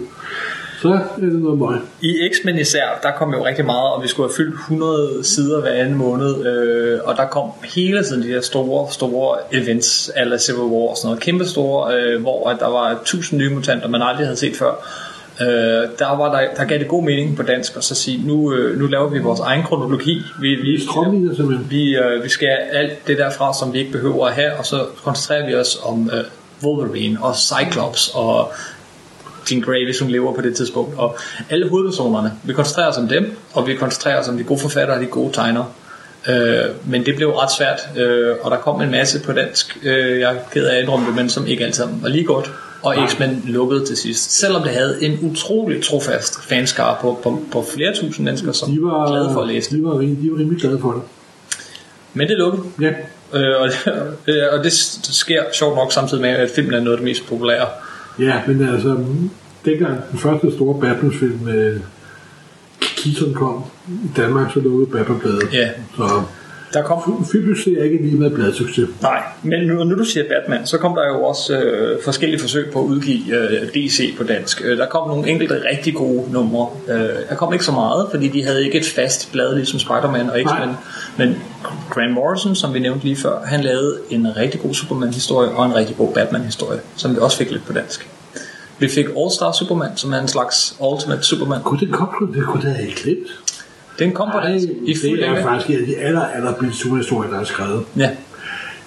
så 0.82 0.90
er 0.90 1.26
det 1.26 1.42
noget 1.42 1.60
møg. 1.60 1.80
I 2.02 2.30
X-Men 2.34 2.60
især, 2.60 3.00
der 3.04 3.12
kom 3.12 3.34
jo 3.34 3.46
rigtig 3.46 3.66
meget, 3.66 3.94
og 3.94 4.04
vi 4.04 4.08
skulle 4.08 4.30
have 4.30 4.36
fyldt 4.36 4.54
100 4.54 5.24
sider 5.24 5.62
hver 5.62 5.72
anden 5.72 5.96
måned, 5.96 6.46
øh, 6.46 7.00
og 7.04 7.18
der 7.18 7.26
kom 7.26 7.52
hele 7.76 8.04
tiden 8.04 8.24
de 8.24 8.28
her 8.28 8.42
store, 8.42 8.92
store 8.92 9.38
events, 9.52 10.10
alle 10.16 10.40
Civil 10.40 10.62
War 10.62 10.90
og 10.90 10.98
sådan 10.98 11.08
noget, 11.08 11.20
kæmpe 11.24 11.46
store, 11.46 11.96
øh, 11.96 12.22
hvor 12.22 12.50
at 12.50 12.60
der 12.60 12.68
var 12.68 12.92
1000 12.92 13.40
nye 13.40 13.50
mutanter, 13.50 13.88
man 13.88 14.02
aldrig 14.02 14.26
havde 14.26 14.38
set 14.38 14.56
før. 14.56 14.72
Øh, 15.42 15.48
der, 16.00 16.18
var 16.18 16.40
der, 16.40 16.48
der 16.58 16.66
gav 16.66 16.80
det 16.80 16.88
god 16.88 17.04
mening 17.04 17.38
på 17.38 17.44
dansk 17.44 17.78
at 17.78 17.84
så 17.84 17.96
sige, 17.96 18.28
nu, 18.28 18.54
øh, 18.54 18.80
nu 18.80 18.88
laver 18.88 19.10
vi 19.10 19.20
vores 19.20 19.40
egen 19.40 19.64
kronologi. 19.64 20.22
Vi, 20.42 20.56
vi, 20.56 20.88
vi, 21.70 21.98
øh, 21.98 22.24
vi 22.24 22.30
skal 22.30 22.58
alt 22.72 23.08
det 23.08 23.18
derfra, 23.18 23.54
som 23.54 23.74
vi 23.74 23.80
ikke 23.80 23.92
behøver 23.92 24.28
at 24.28 24.34
have, 24.34 24.54
og 24.54 24.66
så 24.66 24.86
koncentrerer 25.04 25.46
vi 25.46 25.56
os 25.56 25.78
om 25.84 26.10
øh, 26.14 26.24
Wolverine 26.64 27.18
og 27.22 27.36
Cyclops 27.36 28.12
og 28.16 28.52
Jean 29.52 29.62
Grey, 29.62 29.86
hvis 29.86 30.00
hun 30.00 30.10
lever 30.10 30.34
på 30.34 30.42
det 30.42 30.56
tidspunkt, 30.56 30.94
og 30.98 31.18
alle 31.50 31.70
hovedpersonerne. 31.70 32.32
Vi 32.44 32.54
koncentrerer 32.54 32.88
os 32.90 32.98
om 32.98 33.08
dem, 33.08 33.36
og 33.54 33.68
vi 33.68 33.76
koncentrerer 33.76 34.20
os 34.20 34.28
om 34.28 34.38
de 34.38 34.44
gode 34.44 34.60
forfattere 34.60 34.98
og 34.98 35.02
de 35.02 35.08
gode 35.08 35.34
tegnere. 35.34 35.66
Øh, 36.30 36.66
men 36.86 37.06
det 37.06 37.16
blev 37.16 37.30
ret 37.32 37.52
svært, 37.58 37.80
øh, 37.98 38.36
og 38.42 38.52
der 38.52 38.58
kom 38.58 38.82
en 38.82 38.92
masse 38.92 39.22
på 39.24 39.32
dansk, 39.32 39.78
øh, 39.84 40.20
jeg 40.20 40.32
er 40.32 40.40
ked 40.54 40.66
af 40.66 40.76
at 40.76 40.82
indrømme 40.82 41.08
det, 41.08 41.16
men 41.16 41.30
som 41.30 41.48
ikke 41.48 41.66
altid 41.66 41.84
var 42.02 42.10
lige 42.10 42.24
godt. 42.24 42.52
Og 42.82 42.96
X-Men 43.08 43.44
lukkede 43.46 43.86
til 43.86 43.98
sidst, 43.98 44.32
selvom 44.40 44.62
det 44.64 44.72
havde 44.72 45.04
en 45.04 45.20
utrolig 45.22 45.84
trofast 45.84 46.44
fanskare 46.44 46.96
på, 47.02 47.20
på, 47.24 47.42
på 47.52 47.66
flere 47.76 47.96
tusind 47.96 48.26
mennesker, 48.26 48.52
som 48.52 48.72
De 48.72 48.82
var, 48.82 49.08
glade 49.08 49.30
for 49.34 49.42
at 49.42 49.48
læse 49.48 49.70
det. 49.70 49.78
de 49.80 49.84
var, 49.84 49.92
de 49.92 50.30
var 50.32 50.40
rimelig 50.40 50.62
glade 50.62 50.80
for 50.80 50.92
det. 50.92 51.02
Men 52.14 52.28
det 52.28 52.38
lukkede, 52.38 52.64
Ja, 52.82 52.92
Øh, 53.34 53.62
og, 53.62 53.70
øh, 54.28 54.44
og 54.52 54.64
det 54.64 54.74
sker 55.04 55.44
sjovt 55.54 55.76
nok 55.76 55.94
samtidig 55.94 56.22
med, 56.22 56.30
at 56.30 56.50
filmen 56.56 56.74
er 56.74 56.80
noget 56.80 56.92
af 56.92 56.98
det 56.98 57.04
mest 57.04 57.28
populære. 57.28 57.68
ja 58.20 58.42
men 58.48 58.70
altså, 58.70 58.98
dengang 59.66 60.12
den 60.12 60.20
første 60.20 60.52
store 60.52 60.82
Batman-film 60.82 61.40
med 61.44 61.80
Keaton 63.04 63.34
kom 63.34 63.64
i 63.88 64.10
Danmark, 64.18 64.54
så 64.54 64.60
lukkede 64.60 64.92
Batman-bladet. 64.92 65.54
Ja. 65.54 65.70
Så 65.96 66.22
Der 66.74 66.84
kom 66.84 67.26
Filmsucces 67.32 67.78
er 67.78 67.84
ikke 67.84 67.98
lige 67.98 68.16
med 68.16 68.30
bladsucces. 68.30 68.90
Nej, 69.02 69.24
men 69.44 69.68
nu, 69.68 69.84
nu 69.84 69.98
du 69.98 70.04
siger 70.04 70.24
Batman, 70.30 70.68
så 70.68 70.78
kom 70.78 70.96
der 70.96 71.08
jo 71.08 71.24
også 71.24 71.58
øh, 71.58 72.04
forskellige 72.04 72.40
forsøg 72.40 72.70
på 72.74 72.80
at 72.80 72.86
udgive 72.86 73.36
øh, 73.36 73.68
DC 73.68 74.18
på 74.18 74.24
dansk. 74.24 74.62
Øh, 74.66 74.78
der 74.78 74.86
kom 74.86 75.08
nogle 75.08 75.30
enkelte 75.30 75.62
rigtig 75.72 75.94
gode 75.96 76.32
numre. 76.32 76.70
Øh, 76.88 77.00
der 77.30 77.36
kom 77.36 77.54
ikke 77.54 77.66
så 77.66 77.72
meget, 77.72 78.08
fordi 78.12 78.28
de 78.28 78.44
havde 78.44 78.66
ikke 78.66 78.78
et 78.80 78.86
fast 78.86 79.32
blad 79.32 79.56
ligesom 79.56 79.80
Spider-Man 79.80 80.30
og 80.30 80.40
X-Men. 80.46 80.76
Men 81.18 81.42
Grant 81.90 82.14
Morrison, 82.14 82.56
som 82.56 82.74
vi 82.74 82.80
nævnte 82.80 83.06
lige 83.06 83.16
før, 83.16 83.46
han 83.46 83.62
lavede 83.62 83.98
en 84.10 84.28
rigtig 84.38 84.62
god 84.62 84.74
Superman-historie 84.74 85.50
og 85.50 85.66
en 85.66 85.76
rigtig 85.76 85.98
god 85.98 86.14
Batman-historie, 86.14 86.80
som 86.96 87.16
vi 87.16 87.20
også 87.20 87.38
fik 87.38 87.52
lidt 87.52 87.66
på 87.66 87.74
dansk. 87.74 88.10
Vi 88.80 88.88
fik 88.88 89.06
All 89.06 89.32
Star 89.32 89.52
Superman, 89.52 89.90
som 89.96 90.14
er 90.14 90.18
en 90.18 90.28
slags 90.28 90.76
Ultimate 90.92 91.24
Superman. 91.24 91.62
Kunne 91.64 91.80
det 91.80 91.92
komme 91.92 92.34
det 92.34 92.44
kunne 92.46 92.62
det 92.64 92.72
have 92.76 92.88
ikke 92.88 93.02
glemt. 93.04 93.28
Den 94.00 94.12
kom 94.12 94.30
på 94.32 94.40
dansk 94.40 94.68
i 94.86 94.96
fuld 94.96 95.18
det 95.18 95.26
er 95.28 95.32
længde. 95.32 95.44
faktisk 95.44 95.70
en 95.70 95.80
af 95.82 95.86
de 95.88 95.98
aller, 95.98 96.22
aller 96.22 96.54
bedste 96.54 96.78
superhistorier, 96.78 97.32
der 97.32 97.40
er 97.40 97.44
skrevet. 97.44 97.86
Ja, 97.98 98.10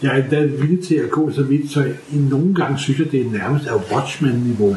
Jeg 0.03 0.19
er 0.19 0.23
endda 0.23 0.41
villig 0.41 0.87
til 0.87 0.95
at 0.95 1.11
gå 1.11 1.33
så 1.33 1.43
vidt, 1.43 1.73
så 1.73 1.81
i 2.13 2.17
nogle 2.17 2.55
gange 2.55 2.79
synes 2.79 2.99
jeg, 2.99 3.13
det 3.13 3.27
er 3.27 3.31
nærmest 3.31 3.67
af 3.67 3.75
Watchmen-niveau. 3.93 4.77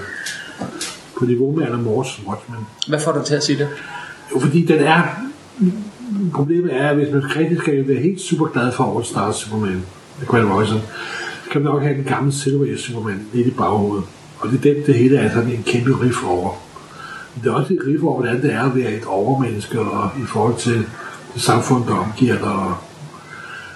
På 1.20 1.26
niveau 1.26 1.56
med 1.56 1.66
Alan 1.68 1.82
Moores 1.82 2.20
Watchmen. 2.28 2.60
hvad 2.88 3.00
får 3.00 3.12
du 3.12 3.24
til 3.26 3.36
at 3.36 3.44
sige 3.44 3.60
det? 3.60 3.68
Jo, 4.36 4.40
fordi 4.40 4.66
den 4.66 4.80
er... 4.80 5.02
Problemet 6.34 6.76
er, 6.76 6.90
at 6.90 6.96
hvis 6.96 7.12
man 7.14 7.36
rigtig 7.36 7.58
skal 7.58 7.88
være 7.88 7.98
helt 8.02 8.22
super 8.22 8.46
glad 8.46 8.72
for 8.72 8.96
All 8.98 9.06
Star 9.06 9.32
Superman, 9.32 9.86
Grant 10.28 10.48
Morrison, 10.48 10.82
kan 11.52 11.62
man 11.62 11.72
nok 11.74 11.82
have 11.84 11.96
den 11.96 12.04
gamle 12.04 12.32
Silver 12.34 12.78
Superman 12.78 13.28
lidt 13.34 13.48
i 13.48 13.52
baghovedet. 13.52 14.04
Og 14.40 14.50
det 14.52 14.58
er 14.58 14.74
den, 14.74 14.86
det 14.86 14.96
hele 14.96 15.18
er 15.18 15.34
sådan 15.34 15.50
en 15.50 15.64
kæmpe 15.68 15.92
riff 16.04 16.24
over. 16.28 16.62
Men 17.36 17.44
det 17.44 17.50
er 17.50 17.54
også 17.54 17.74
et 17.74 17.80
riff 17.88 18.04
over, 18.04 18.22
hvordan 18.22 18.42
det 18.42 18.54
er 18.54 18.64
at 18.64 18.76
være 18.76 18.92
et 18.92 19.06
overmenneske, 19.08 19.80
og 19.80 20.10
i 20.18 20.26
forhold 20.28 20.56
til 20.58 20.86
det 21.34 21.42
samfund, 21.42 21.84
der 21.88 21.94
omgiver 21.94 22.36
dig, 22.36 22.44
og, 22.48 22.74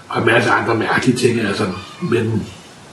og 0.10 0.20
en 0.22 0.26
masse 0.26 0.50
andre 0.50 0.76
mærkelige 0.76 1.18
ting, 1.18 1.40
altså. 1.40 1.64
Men 2.02 2.44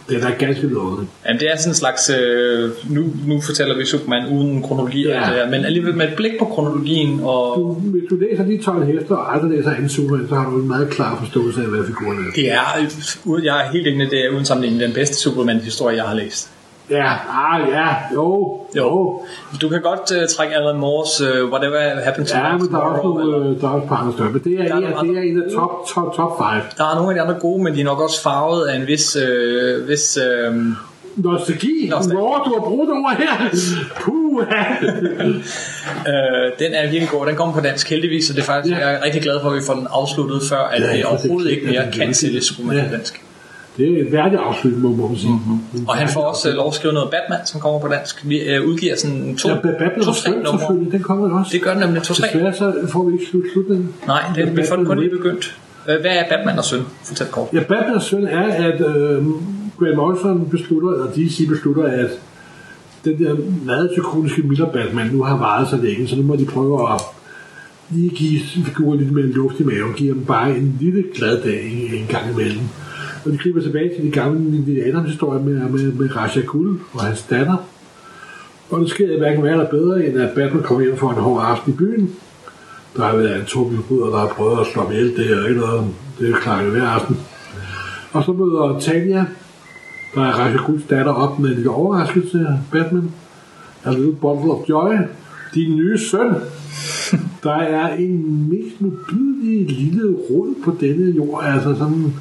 den 0.08 0.20
er 0.22 0.30
ganske 0.38 0.66
lovende. 0.66 1.06
Jamen, 1.26 1.40
det 1.40 1.48
er 1.52 1.56
sådan 1.58 1.70
en 1.70 1.74
slags... 1.74 2.10
Øh, 2.20 2.70
nu, 2.90 3.04
nu 3.26 3.40
fortæller 3.40 3.76
vi 3.76 3.84
Superman 3.84 4.28
uden 4.28 4.62
kronologi, 4.62 5.06
Ja. 5.06 5.28
ja. 5.28 5.32
det 5.32 5.42
er, 5.42 5.50
men 5.50 5.64
alligevel 5.64 5.94
med 5.96 6.08
et 6.08 6.16
blik 6.16 6.32
på 6.38 6.44
kronologien. 6.44 7.20
Og 7.22 7.56
Du, 7.56 7.72
hvis 7.72 8.02
du 8.10 8.16
læser 8.16 8.44
de 8.44 8.62
12 8.62 8.86
hæfter, 8.86 9.16
og 9.16 9.34
aldrig 9.34 9.50
læser 9.50 9.70
anden 9.70 9.88
Superman, 9.88 10.28
så 10.28 10.34
har 10.34 10.50
du 10.50 10.60
en 10.60 10.68
meget 10.68 10.90
klar 10.90 11.18
forståelse 11.18 11.60
af, 11.62 11.66
hvad 11.68 11.86
figuren 11.86 12.18
er. 12.18 12.32
det 12.34 12.52
er, 12.52 13.40
jeg 13.42 13.66
er 13.66 13.70
helt 13.72 13.86
enig, 13.86 14.10
det 14.10 14.24
er 14.26 14.30
uden 14.30 14.44
sammenligning 14.44 14.82
den 14.82 14.92
bedste 14.92 15.16
Superman-historie, 15.16 15.96
jeg 15.96 16.04
har 16.04 16.14
læst. 16.14 16.50
Ja, 16.90 17.12
ah, 17.30 17.68
ja, 17.68 17.86
jo, 18.14 18.60
jo. 18.76 19.20
Du 19.62 19.68
kan 19.68 19.80
godt 19.82 20.10
uh, 20.22 20.28
trække 20.36 20.54
Alan 20.54 20.76
Moores 20.76 21.20
uh, 21.20 21.50
Whatever 21.52 22.00
Happened 22.04 22.26
to 22.28 22.38
Ja, 22.38 22.52
men 22.56 22.68
der 22.68 22.76
er 22.76 22.80
også 22.80 23.02
nogle, 23.02 23.36
øh, 23.48 23.60
der 23.60 23.68
er 23.68 23.72
også 23.72 23.88
par 23.88 23.96
andre 23.96 24.12
større, 24.12 24.30
men 24.30 24.40
det 24.44 24.52
er, 24.60 24.64
Der 24.64 24.72
er 24.74 24.76
en, 24.76 24.82
nogle 24.82 25.08
det 25.08 25.18
er 25.18 25.22
en 25.22 25.42
af 25.42 25.50
top, 25.54 25.70
top, 25.94 26.14
top 26.16 26.32
5. 26.38 26.62
Der 26.78 26.84
er 26.84 26.94
nogle 26.94 27.08
af 27.10 27.14
de 27.14 27.20
andre 27.20 27.34
gode, 27.40 27.62
men 27.62 27.74
de 27.74 27.80
er 27.80 27.84
nok 27.84 28.00
også 28.00 28.22
farvet 28.22 28.66
af 28.66 28.76
en 28.76 28.86
vis... 28.86 29.16
Øh, 29.16 29.88
vis 29.88 30.18
øh, 30.28 30.54
Nostalgi, 31.16 31.88
Nostalgi. 31.90 32.16
hvor 32.16 32.36
du 32.44 32.50
har 32.54 32.60
brugt 32.60 32.90
ord 32.90 33.16
her. 33.18 33.48
Puh, 34.00 34.42
øh, 36.10 36.52
den 36.58 36.74
er 36.74 36.82
virkelig 36.82 37.08
god. 37.10 37.26
Den 37.26 37.36
kommer 37.36 37.54
på 37.54 37.60
dansk 37.60 37.90
heldigvis, 37.90 38.30
og 38.30 38.36
det 38.36 38.42
er 38.42 38.46
faktisk, 38.46 38.76
Ja. 38.76 38.86
jeg 38.88 38.94
er 38.94 39.04
rigtig 39.04 39.22
glad 39.22 39.40
for, 39.42 39.50
at 39.50 39.56
vi 39.56 39.60
får 39.66 39.74
den 39.74 39.86
afsluttet, 39.90 40.42
før 40.50 40.58
at 40.58 40.82
Ja, 40.82 40.92
det 40.96 41.04
overhovedet 41.04 41.50
ikke 41.50 41.62
er 41.66 41.70
mere 41.70 41.82
kan 41.82 41.92
virkelig- 41.92 42.16
sælge 42.16 42.40
Superman 42.42 42.76
Ja. 42.76 42.84
dansk. 42.92 43.22
Det 43.76 43.98
er 43.98 44.06
et 44.06 44.12
værdigt 44.12 44.40
afslut, 44.40 44.72
må 44.82 45.08
man 45.08 45.16
sige. 45.16 45.32
Mm-hmm. 45.32 45.86
Og 45.88 45.94
han 45.96 46.08
får 46.08 46.20
også 46.20 46.48
øh, 46.48 46.54
lov 46.54 46.68
at 46.68 46.74
skrive 46.74 46.94
noget 46.94 47.10
Batman, 47.10 47.46
som 47.46 47.60
kommer 47.60 47.80
på 47.80 47.88
dansk. 47.88 48.28
Vi 48.28 48.38
øh, 48.38 48.66
udgiver 48.68 48.96
sådan 48.96 49.36
to, 49.36 49.48
Ja, 49.48 49.54
Batman 49.54 50.04
to 50.04 50.10
og 50.10 50.16
numre. 50.44 50.58
selvfølgelig, 50.58 50.92
den 50.92 51.02
kommer 51.02 51.38
også. 51.38 51.50
Det 51.52 51.62
gør 51.62 51.70
den 51.70 51.80
nemlig 51.80 52.02
to 52.02 52.14
tre. 52.14 52.26
Desværre 52.26 52.54
så 52.54 52.72
får 52.92 53.04
vi 53.04 53.12
ikke 53.12 53.26
slut 53.30 53.44
slutningen. 53.52 53.94
Nej, 54.06 54.22
det 54.36 54.44
Men 54.48 54.56
vi 54.56 54.62
får 54.68 54.76
den 54.76 54.84
kun 54.86 54.96
Batman- 54.98 55.00
lige 55.00 55.10
begyndt. 55.16 55.58
Øh, 55.88 56.00
Hvad 56.00 56.10
er 56.10 56.24
Batman 56.36 56.58
og 56.58 56.64
søn? 56.64 56.80
Fortæl 57.04 57.26
kort. 57.26 57.48
Ja, 57.52 57.60
Batmans 57.62 58.04
søn 58.04 58.26
er, 58.26 58.42
at 58.52 58.80
øh, 58.80 59.24
Grant 59.78 59.96
Morrison 59.96 60.48
beslutter, 60.50 60.90
eller 60.90 61.06
DC 61.16 61.48
beslutter, 61.48 61.82
at 61.84 62.10
den 63.04 63.24
der 63.24 63.36
meget 63.64 63.90
ikoniske 63.96 64.42
Miller 64.42 64.66
Batman 64.66 65.06
nu 65.12 65.22
har 65.22 65.36
varet 65.36 65.68
så 65.68 65.76
længe, 65.76 66.08
så 66.08 66.16
nu 66.16 66.22
må 66.22 66.36
de 66.36 66.44
prøve 66.44 66.92
at 66.94 67.00
lige 67.90 68.08
give 68.10 68.40
figuren 68.66 68.98
lidt 68.98 69.12
mere 69.12 69.26
luft 69.26 69.60
i 69.60 69.62
maven, 69.62 69.92
give 69.96 70.14
dem 70.14 70.24
bare 70.24 70.56
en 70.56 70.76
lille 70.80 71.04
glad 71.14 71.42
dag 71.42 71.88
en 71.92 72.06
gang 72.08 72.24
imellem. 72.32 72.60
Og 73.26 73.32
de 73.32 73.38
griber 73.38 73.60
tilbage 73.60 73.90
til 73.94 74.04
de 74.04 74.10
gamle 74.10 75.06
historie 75.06 75.42
med, 75.42 75.68
med, 75.68 75.92
med 75.92 76.16
Raja 76.16 76.40
Ghul 76.46 76.78
og 76.92 77.00
hans 77.00 77.22
datter. 77.22 77.56
Og 78.70 78.80
det 78.80 78.90
sker 78.90 79.18
hverken 79.18 79.42
værre 79.42 79.52
eller 79.52 79.70
bedre, 79.70 80.06
end 80.06 80.18
at 80.18 80.34
Batman 80.34 80.62
kommer 80.62 80.84
hjem 80.84 80.96
for 80.96 81.10
en 81.10 81.16
hård 81.16 81.44
aften 81.44 81.72
i 81.72 81.76
byen. 81.76 82.10
Der 82.96 83.02
har 83.04 83.16
været 83.16 83.40
en 83.40 83.46
Tobi 83.46 83.76
Ruder, 83.90 84.06
der 84.06 84.18
har 84.18 84.26
prøvet 84.26 84.60
at 84.60 84.66
slå 84.72 84.82
ham 84.82 84.92
ihjel. 84.92 85.16
Det 85.16 85.32
er 85.32 85.48
ikke 85.48 85.60
noget, 85.60 85.84
det 86.18 86.30
er 86.30 86.36
klart 86.36 86.64
hver 86.64 86.88
aften. 86.88 87.16
Og 88.12 88.24
så 88.24 88.32
møder 88.32 88.80
Tanya, 88.80 89.24
der 90.14 90.20
er 90.20 90.32
Raja 90.32 90.56
Ghuls 90.66 90.84
datter, 90.90 91.12
op 91.12 91.38
med 91.38 91.48
en 91.48 91.54
lille 91.54 91.70
overraskelse 91.70 92.38
af 92.38 92.58
Batman. 92.72 93.10
A 93.84 93.90
little 93.90 94.12
bundle 94.12 94.52
of 94.52 94.68
joy. 94.68 94.94
Din 95.54 95.76
nye 95.76 95.98
søn. 95.98 96.34
Der 97.42 97.56
er 97.56 97.96
en 97.96 98.48
mest 98.48 98.80
modbydelig 98.80 99.70
lille 99.70 100.16
rod 100.30 100.54
på 100.64 100.76
denne 100.80 101.16
jord, 101.16 101.44
altså 101.44 101.74
sådan 101.74 102.14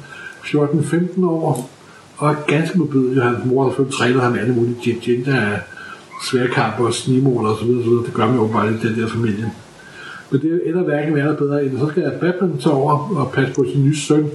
14-15 0.46 1.26
år, 1.26 1.70
og 2.16 2.30
er 2.30 2.34
ganske 2.46 2.78
modbydelig. 2.78 3.22
Hans 3.22 3.44
mor 3.44 3.64
har 3.64 3.84
trænet 3.84 4.22
ham 4.22 4.34
alle 4.34 4.54
mulige 4.54 5.00
gin, 5.00 5.24
der 5.24 5.34
er 5.34 5.58
sværkamp 6.30 6.80
og 6.80 6.94
snigmåler 6.94 7.50
osv. 7.50 7.70
osv. 7.70 8.06
Det 8.06 8.14
gør 8.14 8.26
man 8.26 8.38
åbenbart 8.38 8.72
i 8.72 8.88
den 8.88 9.00
der 9.00 9.08
familie. 9.08 9.52
Men 10.30 10.40
det 10.40 10.62
ender 10.66 10.82
hverken 10.82 11.14
værre 11.14 11.34
bedre, 11.34 11.64
end 11.64 11.78
så 11.78 11.88
skal 11.88 12.12
Batman 12.20 12.58
tage 12.58 12.74
over 12.74 13.16
og 13.16 13.32
passe 13.32 13.54
på 13.54 13.64
sin 13.72 13.84
nye 13.84 13.96
søn. 13.96 14.30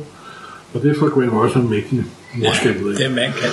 Og 0.74 0.82
det 0.82 0.98
får 0.98 1.34
også 1.42 1.60
en 1.60 1.70
mægtig 1.70 2.04
morskab 2.36 2.82
ud 2.84 2.92
af. 2.92 2.98
Det 2.98 3.06
er 3.06 3.10
man 3.10 3.32
kan. 3.32 3.50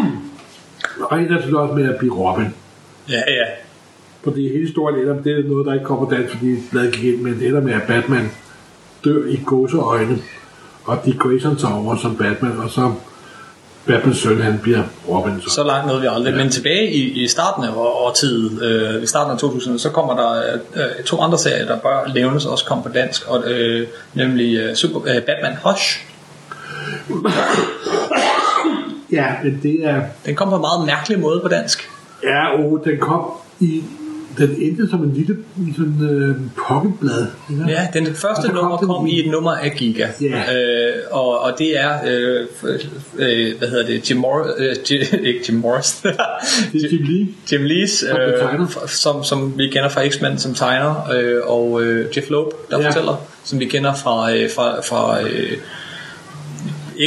Og 1.10 1.18
en 1.18 1.24
er 1.24 1.28
selvfølgelig 1.28 1.58
også 1.58 1.74
med 1.74 1.88
at 1.88 1.96
blive 1.98 2.14
Robin. 2.14 2.46
Ja, 3.08 3.16
ja. 3.16 3.44
Fordi 4.22 4.48
hele 4.48 4.60
historien 4.60 4.98
ender, 4.98 5.22
det 5.22 5.38
er 5.38 5.48
noget, 5.48 5.66
der 5.66 5.72
ikke 5.72 5.84
kommer 5.84 6.10
dansk, 6.10 6.34
fordi 6.34 6.56
bladet 6.70 6.92
gik 6.92 7.04
ind, 7.04 7.22
men 7.22 7.38
det 7.38 7.48
ender 7.48 7.60
med, 7.60 7.72
at 7.72 7.82
Batman 7.82 8.30
dør 9.04 9.24
i 9.26 9.40
gåseøjne, 9.46 10.18
og 10.84 10.98
Dick 11.04 11.18
Grayson 11.18 11.56
tager 11.56 11.74
over 11.74 11.96
som 11.96 12.16
Batman, 12.16 12.58
og 12.58 12.70
så 12.70 12.92
Batmans 13.86 14.18
søn, 14.18 14.40
han 14.40 14.58
bliver 14.62 14.82
Robin. 15.08 15.40
Så. 15.40 15.50
Så 15.50 15.64
langt 15.64 15.86
nåede 15.86 16.00
vi 16.00 16.06
aldrig. 16.10 16.34
Men 16.36 16.50
tilbage 16.50 16.92
i, 16.92 17.22
i 17.22 17.28
starten 17.28 17.64
af 17.64 17.70
år- 17.76 18.06
årtiet, 18.08 18.62
øh, 18.62 19.02
i 19.02 19.06
starten 19.06 19.32
af 19.32 19.38
2000, 19.38 19.78
så 19.78 19.90
kommer 19.90 20.16
der 20.16 20.42
øh, 20.74 21.04
to 21.04 21.20
andre 21.20 21.38
serier, 21.38 21.66
der 21.66 21.78
bør 21.78 22.12
nævnes, 22.14 22.46
også 22.46 22.64
kom 22.64 22.82
på 22.82 22.88
dansk, 22.88 23.28
og, 23.28 23.50
øh, 23.50 23.86
nemlig 24.14 24.56
øh, 24.56 24.74
Super, 24.74 25.00
øh, 25.00 25.22
Batman 25.22 25.56
Hush. 25.64 25.98
Ja, 29.12 29.26
men 29.44 29.60
det 29.62 29.86
er... 29.86 30.02
Den 30.26 30.34
kom 30.34 30.48
på 30.48 30.54
en 30.54 30.60
meget 30.60 30.86
mærkelig 30.86 31.18
måde 31.20 31.40
på 31.40 31.48
dansk. 31.48 31.90
Ja, 32.22 32.46
og 32.58 32.82
den 32.84 32.98
kom 32.98 33.24
i... 33.60 33.82
Den 34.38 34.50
endte 34.58 34.88
som 34.90 35.02
en 35.02 35.12
lille 35.12 35.36
sådan, 35.76 36.08
øh, 36.10 36.36
pocketblad. 36.68 37.26
ikke? 37.50 37.64
Ja, 37.68 37.88
den 37.94 38.06
første 38.06 38.42
så 38.42 38.52
nummer 38.52 38.76
kom 38.76 39.06
i 39.06 39.20
et 39.24 39.30
nummer 39.30 39.50
af 39.52 39.72
Giga. 39.76 40.06
Ja. 40.20 40.56
Øh, 40.56 40.92
og, 41.10 41.40
og 41.40 41.52
det 41.58 41.80
er, 41.80 41.92
øh, 42.06 42.46
øh, 43.18 43.58
hvad 43.58 43.68
hedder 43.68 43.86
det, 43.86 44.10
Jim 44.10 44.18
Morris, 44.18 44.50
øh, 44.58 44.76
Jim, 44.90 45.00
ikke 45.28 45.40
Jim 45.48 45.58
Morris, 45.58 45.92
Det 46.72 46.84
er 46.84 46.88
Jim 46.92 47.02
Lee. 47.02 47.28
Jim 47.52 47.62
Lees, 47.64 47.90
Som 47.90 48.16
øh, 48.60 48.68
som, 48.88 49.24
som 49.24 49.58
vi 49.58 49.68
kender 49.68 49.88
fra 49.88 50.08
X-Men 50.08 50.38
som 50.38 50.54
tegner, 50.54 51.10
øh, 51.14 51.40
og 51.46 51.82
øh, 51.82 52.06
Jeff 52.16 52.30
Loeb, 52.30 52.48
der 52.70 52.80
ja. 52.80 52.88
fortæller, 52.88 53.16
som 53.44 53.60
vi 53.60 53.64
kender 53.64 53.94
fra, 53.94 54.34
øh, 54.34 54.50
fra, 54.56 54.80
fra 54.80 55.20
øh, 55.22 55.52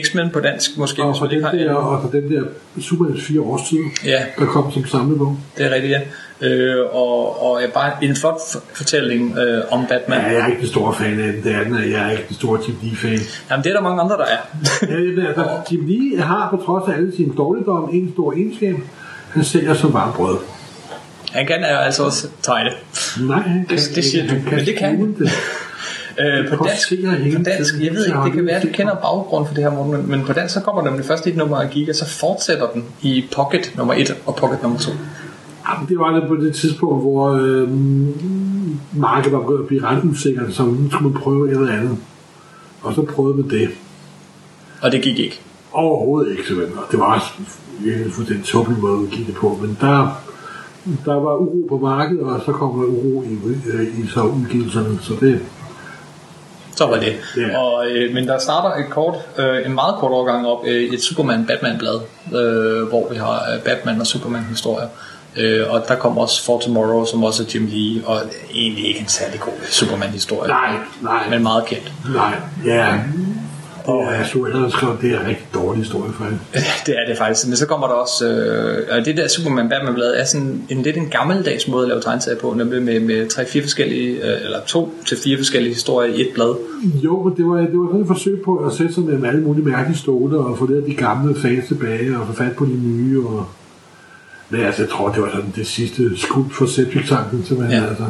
X-Men 0.03 0.30
på 0.30 0.39
dansk, 0.39 0.78
måske. 0.78 1.03
Og 1.03 1.17
fra 1.17 1.28
den 1.28 1.43
der, 1.43 1.73
og 1.73 2.01
fra 2.01 2.17
den 2.19 2.32
der 2.32 2.41
Supermans 2.82 3.23
fire 3.23 3.41
årstid, 3.41 3.78
Ja, 4.05 4.26
der 4.39 4.45
kom 4.45 4.71
som 4.71 4.86
samlebog. 4.86 5.38
det 5.57 5.65
er 5.65 5.69
rigtigt, 5.73 5.91
ja. 5.91 6.01
Øh, 6.41 6.86
og, 6.91 7.43
og 7.43 7.63
er 7.63 7.67
bare 7.67 7.91
en 8.01 8.15
flot 8.15 8.39
fortælling 8.73 9.38
øh, 9.38 9.63
om 9.71 9.86
Batman. 9.86 10.19
Ja, 10.19 10.27
jeg 10.27 10.41
er 10.41 10.47
ikke 10.47 10.59
den 10.59 10.67
store 10.67 10.93
fan 10.93 11.19
af 11.19 11.33
den. 11.33 11.43
Det 11.43 11.55
er 11.55 11.63
den, 11.63 11.91
jeg 11.91 12.07
er 12.07 12.11
ikke 12.11 12.25
den 12.27 12.36
store 12.36 12.59
Jim 12.67 12.75
Lee-fan. 12.81 13.19
Jamen, 13.49 13.63
det 13.63 13.69
er 13.69 13.73
der 13.73 13.81
mange 13.81 14.01
andre, 14.01 14.17
der 14.17 14.25
er. 14.25 14.38
Ja, 15.21 15.27
altså, 15.27 15.49
Jim 15.71 15.88
Lee 15.88 16.21
har 16.21 16.49
på 16.49 16.65
trods 16.65 16.89
af 16.89 16.93
alle 16.97 17.15
sine 17.15 17.33
dårligdomme 17.38 17.93
en 17.93 18.11
stor 18.13 18.33
egenskab. 18.33 18.75
Han 19.29 19.43
sælger 19.43 19.73
som 19.73 19.93
varmt 19.93 20.15
brød. 20.15 20.38
Han 21.31 21.47
kan 21.47 21.63
altså 21.63 22.03
også 22.03 22.27
tegne. 22.41 22.69
Nej, 23.19 23.39
han 23.39 23.65
kan, 23.65 23.77
det 23.77 24.03
siger 24.03 24.23
ikke. 24.23 24.36
du, 24.36 24.49
han 24.49 24.55
men 24.55 24.65
det 24.65 24.77
kan 24.77 25.15
det. 25.19 25.31
Øh, 26.19 26.49
på 26.49 26.65
dansk, 26.65 26.89
på 27.38 27.43
dansk, 27.43 27.73
jeg 27.81 27.93
ved 27.93 28.05
ikke, 28.05 28.19
det 28.25 28.33
kan 28.33 28.45
være, 28.45 28.55
at 28.55 28.63
du 28.63 28.67
kender 28.73 28.95
baggrunden 28.95 29.47
for 29.47 29.55
det 29.55 29.63
her, 29.63 29.71
Morten, 29.71 30.09
men, 30.09 30.25
på 30.25 30.33
dansk, 30.33 30.53
så 30.53 30.59
kommer 30.61 30.83
nemlig 30.83 31.05
først 31.05 31.27
et 31.27 31.38
nummer 31.38 31.61
af 31.61 31.69
Giga, 31.69 31.93
så 31.93 32.05
fortsætter 32.05 32.67
den 32.67 32.86
i 33.01 33.25
Pocket 33.31 33.71
nummer 33.75 33.93
1 33.93 34.15
og 34.25 34.36
Pocket 34.36 34.61
nummer 34.63 34.79
2. 34.79 34.91
Jamen, 35.70 35.89
det 35.89 35.99
var 35.99 36.11
det 36.11 36.28
på 36.28 36.36
det 36.36 36.55
tidspunkt, 36.55 37.01
hvor 37.01 37.30
øh, 37.30 37.70
markedet 38.93 39.34
var 39.34 39.39
begyndt 39.39 39.61
at 39.61 39.68
blive 39.68 39.84
ret 39.84 40.03
usikkert, 40.03 40.53
så 40.53 40.63
nu 40.63 40.91
skulle 40.91 41.09
man 41.09 41.22
prøve 41.22 41.51
et 41.51 41.57
eller 41.57 41.74
andet. 41.74 41.97
Og 42.82 42.93
så 42.93 43.01
prøvede 43.01 43.38
man 43.38 43.49
det. 43.49 43.70
Og 44.82 44.91
det 44.91 45.01
gik 45.01 45.20
ikke. 45.20 45.41
Overhovedet 45.74 46.32
ikke, 46.32 46.47
simpelthen. 46.47 46.78
Og 46.78 46.84
det 46.91 46.99
var 46.99 47.16
også 47.16 47.28
virkelig 47.80 48.13
for 48.13 48.24
den 48.24 48.43
tåbelige 48.43 48.82
måde, 48.82 49.03
at 49.03 49.09
give 49.11 49.28
det 49.28 49.36
på. 49.36 49.59
Men 49.61 49.78
der, 49.82 50.22
der 51.05 51.13
var 51.13 51.36
uro 51.36 51.68
på 51.70 51.78
markedet, 51.78 52.24
og 52.24 52.41
så 52.45 52.51
kom 52.51 52.70
der 52.80 52.88
uro 52.88 53.24
i, 53.24 53.39
øh, 53.74 53.99
i 53.99 54.07
så 54.07 54.22
udgivelserne. 54.22 54.99
Så 55.01 55.13
det, 55.22 55.39
Så 56.76 56.86
var 56.86 56.99
det. 56.99 57.13
Ja. 57.38 57.57
Og, 57.57 57.88
øh, 57.88 58.13
men 58.13 58.28
der 58.28 58.38
starter 58.38 58.84
et 58.86 58.89
kort, 58.89 59.16
øh, 59.39 59.66
en 59.66 59.74
meget 59.74 59.95
kort 59.99 60.11
overgang 60.11 60.47
op, 60.47 60.66
øh, 60.68 60.84
et 60.84 61.01
Superman-Batman-blad, 61.01 61.99
øh, 62.39 62.88
hvor 62.88 63.09
vi 63.11 63.16
har 63.16 63.36
øh, 63.53 63.63
Batman 63.63 63.99
og 63.99 64.07
Superman-historier. 64.07 64.88
Øh, 64.88 65.14
og 65.69 65.83
der 65.88 65.95
kommer 65.95 66.21
også 66.21 66.45
For 66.45 66.59
Tomorrow, 66.59 67.05
som 67.05 67.23
også 67.23 67.43
er 67.43 67.47
Jim 67.53 67.67
Lee, 67.71 68.07
og 68.07 68.21
egentlig 68.53 68.88
ikke 68.88 68.99
en 68.99 69.07
særlig 69.07 69.39
god 69.39 69.53
Superman-historie. 69.69 70.47
Nej, 70.47 70.75
nej. 71.01 71.29
Men 71.29 71.43
meget 71.43 71.65
kendt. 71.65 71.91
Nej, 72.13 72.36
ja. 72.65 72.99
Det 73.86 74.19
er 74.19 74.23
så 74.23 74.43
ellers 74.43 74.73
skrevet, 74.73 74.97
det 75.01 75.11
er 75.11 75.19
en 75.19 75.27
rigtig 75.27 75.47
dårlig 75.53 75.83
historie 75.83 76.13
for 76.13 76.23
hende. 76.23 76.39
det 76.86 76.95
er 76.99 77.07
det 77.07 77.17
faktisk. 77.17 77.47
Men 77.47 77.57
så 77.57 77.67
kommer 77.67 77.88
der 77.88 77.93
også... 77.93 78.27
Øh, 78.27 78.88
og 78.97 79.05
det 79.05 79.17
der 79.17 79.27
Superman 79.27 79.69
Batman 79.69 79.93
blad 79.93 80.13
er 80.17 80.25
sådan 80.25 80.63
en 80.69 80.81
lidt 80.81 80.97
en 80.97 81.07
gammeldags 81.07 81.67
måde 81.67 81.83
at 81.83 81.89
lave 81.89 82.01
tegneserier 82.01 82.39
på, 82.39 82.53
nemlig 82.57 82.83
med, 82.83 82.99
med 82.99 83.29
tre, 83.29 83.45
fire 83.45 83.63
forskellige, 83.63 84.15
øh, 84.15 84.45
eller 84.45 84.59
to 84.67 84.93
til 85.05 85.17
fire 85.23 85.38
forskellige 85.38 85.73
historier 85.73 86.13
i 86.13 86.21
et 86.21 86.29
blad. 86.33 86.55
Jo, 87.03 87.23
men 87.23 87.38
det 87.38 87.45
var, 87.45 87.57
det 87.57 87.79
var 87.79 87.88
sådan 87.88 88.01
et 88.01 88.07
forsøg 88.07 88.41
på 88.45 88.55
at 88.55 88.73
sætte 88.73 88.93
sig 88.93 89.03
med 89.03 89.29
alle 89.29 89.41
mulige 89.41 89.65
mærkelige 89.65 89.97
stole 89.97 90.38
og 90.38 90.57
få 90.57 90.71
lidt 90.71 90.86
de 90.86 90.95
gamle 90.95 91.36
fans 91.36 91.67
tilbage 91.67 92.17
og 92.17 92.27
få 92.27 92.33
fat 92.33 92.55
på 92.55 92.65
de 92.65 92.77
nye. 92.83 93.19
Og... 93.27 93.45
Men 94.57 94.65
altså, 94.65 94.81
jeg 94.81 94.89
tror, 94.89 95.11
det 95.11 95.21
var 95.21 95.29
sådan 95.31 95.53
det 95.55 95.67
sidste 95.67 96.17
skud 96.17 96.45
for 96.51 96.65
septiktanken, 96.65 97.45
simpelthen. 97.45 97.83
Ja. 97.83 97.89
Altså, 97.89 98.05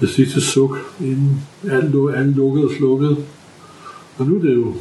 det 0.00 0.08
sidste 0.10 0.40
suk, 0.40 0.78
inden 1.00 1.42
lu- 1.64 2.16
alle 2.16 2.32
lukkede 2.32 2.64
og 2.64 2.70
slukkede. 2.78 3.16
Og 4.18 4.26
nu 4.26 4.36
er 4.36 4.42
det 4.42 4.54
jo 4.54 4.74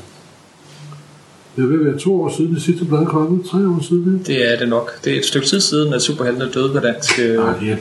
det 1.55 1.63
at 1.63 1.85
være 1.85 1.97
to 1.99 2.21
år 2.21 2.33
siden 2.37 2.53
det 2.53 2.61
sidste 2.61 2.85
blad 2.85 3.05
kom. 3.05 3.43
Tre 3.51 3.57
år 3.57 3.79
siden. 3.81 4.23
Det 4.27 4.53
er 4.53 4.57
det 4.59 4.69
nok. 4.69 5.03
Det 5.03 5.13
er 5.13 5.17
et 5.17 5.25
stykke 5.25 5.47
tid 5.47 5.59
siden, 5.59 5.93
at 5.93 6.01
superheltene 6.01 6.49
døde 6.53 6.73
på 6.73 6.79
dansk. 6.79 7.19
Øh, 7.19 7.25
det 7.25 7.71
er 7.71 7.75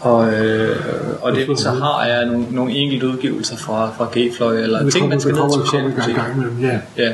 og, 0.00 0.34
øh, 0.34 0.76
og 1.22 1.32
det 1.32 1.58
så 1.58 1.70
har 1.70 2.02
er 2.02 2.26
nogle, 2.26 2.46
nogle 2.50 2.72
enkelte 2.72 3.08
udgivelser 3.08 3.56
fra, 3.56 3.90
fra 3.96 4.08
G-fløj, 4.16 4.58
eller 4.58 4.90
ting, 4.90 5.08
man 5.08 5.20
skal 5.20 5.34
ned 5.34 5.70
til 5.70 6.14
imellem, 6.34 6.60
ja. 6.60 6.80
Ja, 6.96 7.12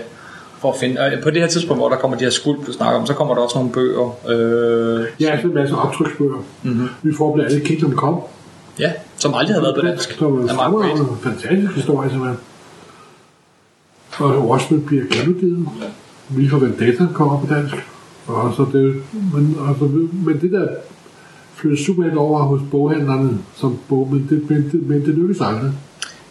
for 0.62 0.72
at 0.72 0.78
finde. 0.80 1.00
Og 1.00 1.12
på 1.22 1.30
det 1.30 1.40
her 1.42 1.48
tidspunkt, 1.48 1.80
hvor 1.80 1.88
der 1.88 1.96
kommer 1.96 2.16
de 2.18 2.24
her 2.24 2.30
skuld, 2.30 2.58
du 2.66 2.72
snakker 2.72 3.00
om, 3.00 3.06
så 3.06 3.14
kommer 3.14 3.34
der 3.34 3.42
også 3.42 3.58
nogle 3.58 3.72
bøger. 3.72 4.06
Øh, 4.28 5.06
Ja, 5.20 5.40
så 5.40 5.46
en 5.46 5.54
masse 5.54 5.74
optryksbøger. 5.74 6.42
Mm-hmm. 6.62 6.88
Vi 7.02 7.14
får 7.18 7.34
blandt 7.34 7.52
andet 7.52 7.66
Kingdom 7.66 7.92
Come. 7.92 8.16
ja, 8.78 8.92
som 9.16 9.34
aldrig 9.34 9.54
har 9.56 9.62
været 9.62 9.74
på 9.80 9.86
dansk. 9.86 10.18
Der 10.18 10.26
var 10.56 10.82
en 10.82 11.16
fantastisk 11.22 11.72
historie, 11.74 12.10
simpelthen. 12.10 12.38
Og 14.18 14.48
Watchmen 14.50 14.82
bliver 14.82 15.04
genudgivet. 15.10 15.66
Vi 16.28 16.48
for 16.48 16.58
Vendetta 16.58 17.06
kommer 17.14 17.40
på 17.40 17.54
dansk. 17.54 17.74
Og 18.26 18.52
så 18.56 18.66
det, 18.72 19.02
men, 19.34 19.56
altså, 19.68 19.84
men 20.12 20.40
det 20.40 20.52
der 20.52 20.68
flyttede 21.54 21.84
Superman 21.84 22.18
over 22.18 22.42
hos 22.42 22.60
boghandlerne 22.70 23.38
som 23.56 23.78
bog, 23.88 24.08
men 24.12 24.26
det, 24.30 24.50
men 24.50 24.70
det, 24.72 24.88
men 24.88 25.00
det 25.00 25.14
lykkedes 25.14 25.40
aldrig. 25.40 25.72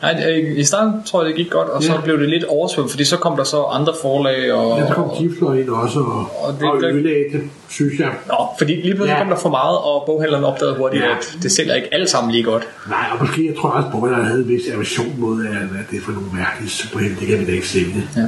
Nej, 0.02 0.44
i 0.58 0.64
starten 0.64 0.94
tror 1.06 1.22
jeg, 1.22 1.28
det 1.30 1.36
gik 1.36 1.50
godt, 1.50 1.70
og 1.70 1.84
så 1.84 1.94
Ja. 1.94 2.02
blev 2.02 2.20
det 2.20 2.30
lidt 2.30 2.44
oversvømmet, 2.44 2.92
fordi 2.92 3.04
så 3.06 3.18
kom 3.18 3.38
der 3.38 3.44
så 3.44 3.62
andre 3.64 3.94
forlag, 4.02 4.54
og, 4.54 4.80
Ja, 4.80 4.88
så 4.88 4.94
kom 4.94 5.10
Gifler 5.20 5.54
ind 5.54 5.70
også, 5.70 6.00
og, 6.00 6.20
Og 6.48 6.54
det- 6.60 6.70
og 6.70 6.84
ødelagde 6.84 7.24
det, 7.34 7.42
synes 7.70 8.00
jeg. 8.00 8.12
Nå, 8.28 8.36
fordi 8.58 8.74
lige 8.76 8.96
pludselig 8.96 9.14
Ja. 9.18 9.20
kom 9.24 9.30
der 9.30 9.36
for 9.38 9.50
meget, 9.50 9.78
og 9.78 10.04
boghandlerne 10.06 10.46
opdagede 10.46 10.76
hurtigt, 10.78 11.04
Ja. 11.04 11.12
at 11.12 11.38
det 11.44 11.52
sælger 11.52 11.74
ikke 11.76 11.88
alle 11.94 12.08
sammen 12.08 12.32
lige 12.32 12.44
godt. 12.44 12.68
Nej, 12.90 13.06
og 13.12 13.18
måske, 13.26 13.48
jeg 13.48 13.56
tror 13.62 13.70
også, 13.70 13.86
at 13.88 13.92
boghandlerne 13.92 14.28
havde 14.30 14.42
en 14.42 14.48
vis 14.50 14.62
aversion 14.74 15.14
mod, 15.18 15.46
at 15.46 15.52
hvad 15.72 15.82
det 15.92 15.98
er 15.98 16.02
for 16.02 16.12
nogle 16.12 16.28
mærkelige 16.34 16.70
superhelte, 16.70 17.20
det 17.20 17.28
kan 17.28 17.40
vi 17.40 17.46
da 17.46 17.52
ikke 17.52 17.68
sælge. 17.68 18.04
Ja. 18.18 18.22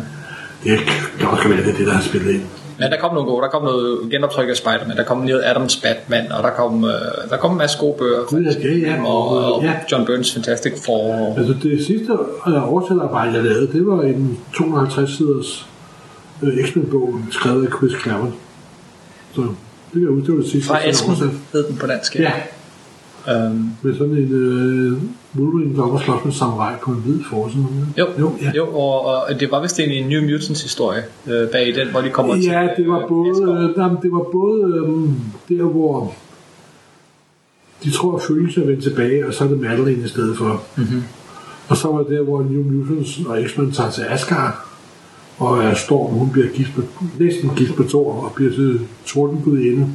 Det 0.64 0.80
kan 1.20 1.28
også 1.28 1.48
være, 1.48 1.58
det 1.58 1.70
er 1.74 1.78
det, 1.78 1.88
der 1.88 1.94
har 1.94 2.02
spillet 2.04 2.34
ind. 2.34 2.44
Men 2.80 2.92
der 2.92 3.00
kom 3.00 3.14
nogle 3.14 3.30
gode, 3.30 3.42
der 3.42 3.50
kom 3.50 3.64
noget 3.64 4.00
genoptryk 4.12 4.50
af 4.50 4.56
Spider-Man, 4.58 4.98
der 4.98 5.04
kom 5.04 5.18
Neil 5.18 5.42
Adams 5.44 5.76
Batman, 5.76 6.32
og 6.32 6.44
der 6.44 6.50
kom, 6.50 6.86
øh, 6.86 6.92
der 7.30 7.38
kom 7.38 7.52
en 7.52 7.58
masse 7.58 7.78
gode 7.80 7.96
bøger. 7.98 8.20
Ja, 8.32 8.70
ja, 8.70 8.78
ja. 8.96 9.04
og, 9.06 9.54
og 9.56 9.64
Ja. 9.64 9.74
John 9.92 10.06
Burns 10.06 10.34
Fantastic 10.34 10.74
Four. 10.86 11.36
Altså 11.38 11.56
det 11.64 11.86
sidste 11.86 12.14
øh, 12.48 12.72
oversætterarbejde, 12.74 13.34
jeg 13.34 13.44
lavede, 13.44 13.68
det 13.74 13.88
var 13.88 14.02
en 14.02 14.40
250-siders 14.56 15.66
øh, 16.44 16.66
X-Men-bog, 16.68 17.20
skrevet 17.32 17.66
af 17.66 17.72
Chris 17.78 18.02
Claremont. 18.04 18.34
Så 19.36 19.42
det 19.42 19.52
kan 19.94 20.02
jeg 20.02 20.10
huske, 20.10 20.26
det 20.28 20.36
var 20.36 20.42
det 20.42 20.52
sidste. 20.52 20.68
Fra 20.68 20.78
oversatte. 20.78 21.38
hed 21.54 21.68
den 21.68 21.78
på 21.78 21.88
dansk. 21.88 22.16
Ja, 22.16 22.32
Øhm, 23.30 23.70
med 23.82 23.98
sådan 23.98 24.14
en 24.14 24.32
øh, 24.32 24.98
Wolverine, 25.40 25.76
der 25.76 25.92
var 25.92 26.00
slås 26.00 26.26
med 26.26 26.34
samurai 26.34 26.74
på 26.84 26.92
en 26.92 26.98
hvid 26.98 27.20
forside. 27.30 27.66
jo, 27.98 28.08
jo, 28.20 28.32
ja. 28.42 28.52
jo 28.56 28.66
og, 28.68 29.06
og, 29.06 29.40
det 29.40 29.52
var 29.52 29.62
vist 29.62 29.80
en 29.80 30.08
New 30.10 30.22
Mutants 30.22 30.64
historie 30.64 31.04
øh, 31.28 31.50
bag 31.50 31.76
den, 31.76 31.88
hvor 31.88 32.02
de 32.02 32.10
kommer 32.10 32.36
til 32.36 32.44
Ja, 32.44 32.68
det 32.78 32.88
var 32.88 33.00
øh, 33.02 33.08
både, 33.08 33.52
øh, 33.52 33.78
jamen, 33.78 33.98
det 34.02 34.12
var 34.12 34.26
både 34.32 34.64
øh, 34.64 35.58
der, 35.58 35.64
hvor 35.64 36.14
de 37.84 37.92
tror, 37.92 38.16
at 38.16 38.22
følelse 38.22 38.62
er 38.62 38.66
vendt 38.66 38.84
tilbage, 38.84 39.28
og 39.28 39.34
så 39.34 39.44
er 39.44 39.48
det 39.48 39.60
Madeline 39.60 40.06
i 40.06 40.08
stedet 40.08 40.38
for. 40.38 40.64
Mm-hmm. 40.78 41.04
Og 41.70 41.78
så 41.78 41.88
var 41.88 41.98
det 41.98 42.10
der, 42.10 42.24
hvor 42.24 42.42
New 42.42 42.64
Mutants 42.64 43.20
og 43.28 43.38
X-Men 43.48 43.72
tager 43.72 43.92
til 43.92 44.02
Asgard, 44.10 44.54
og 45.38 45.64
er 45.64 45.74
Storm, 45.74 46.14
hun 46.14 46.30
bliver 46.32 46.48
gift 46.48 46.78
med, 46.78 46.86
næsten 47.20 47.52
gift 47.56 47.80
med 47.80 47.88
Thor, 47.88 48.14
og 48.14 48.32
bliver 48.36 48.52
til 48.52 48.80
tordengudinde. 49.06 49.88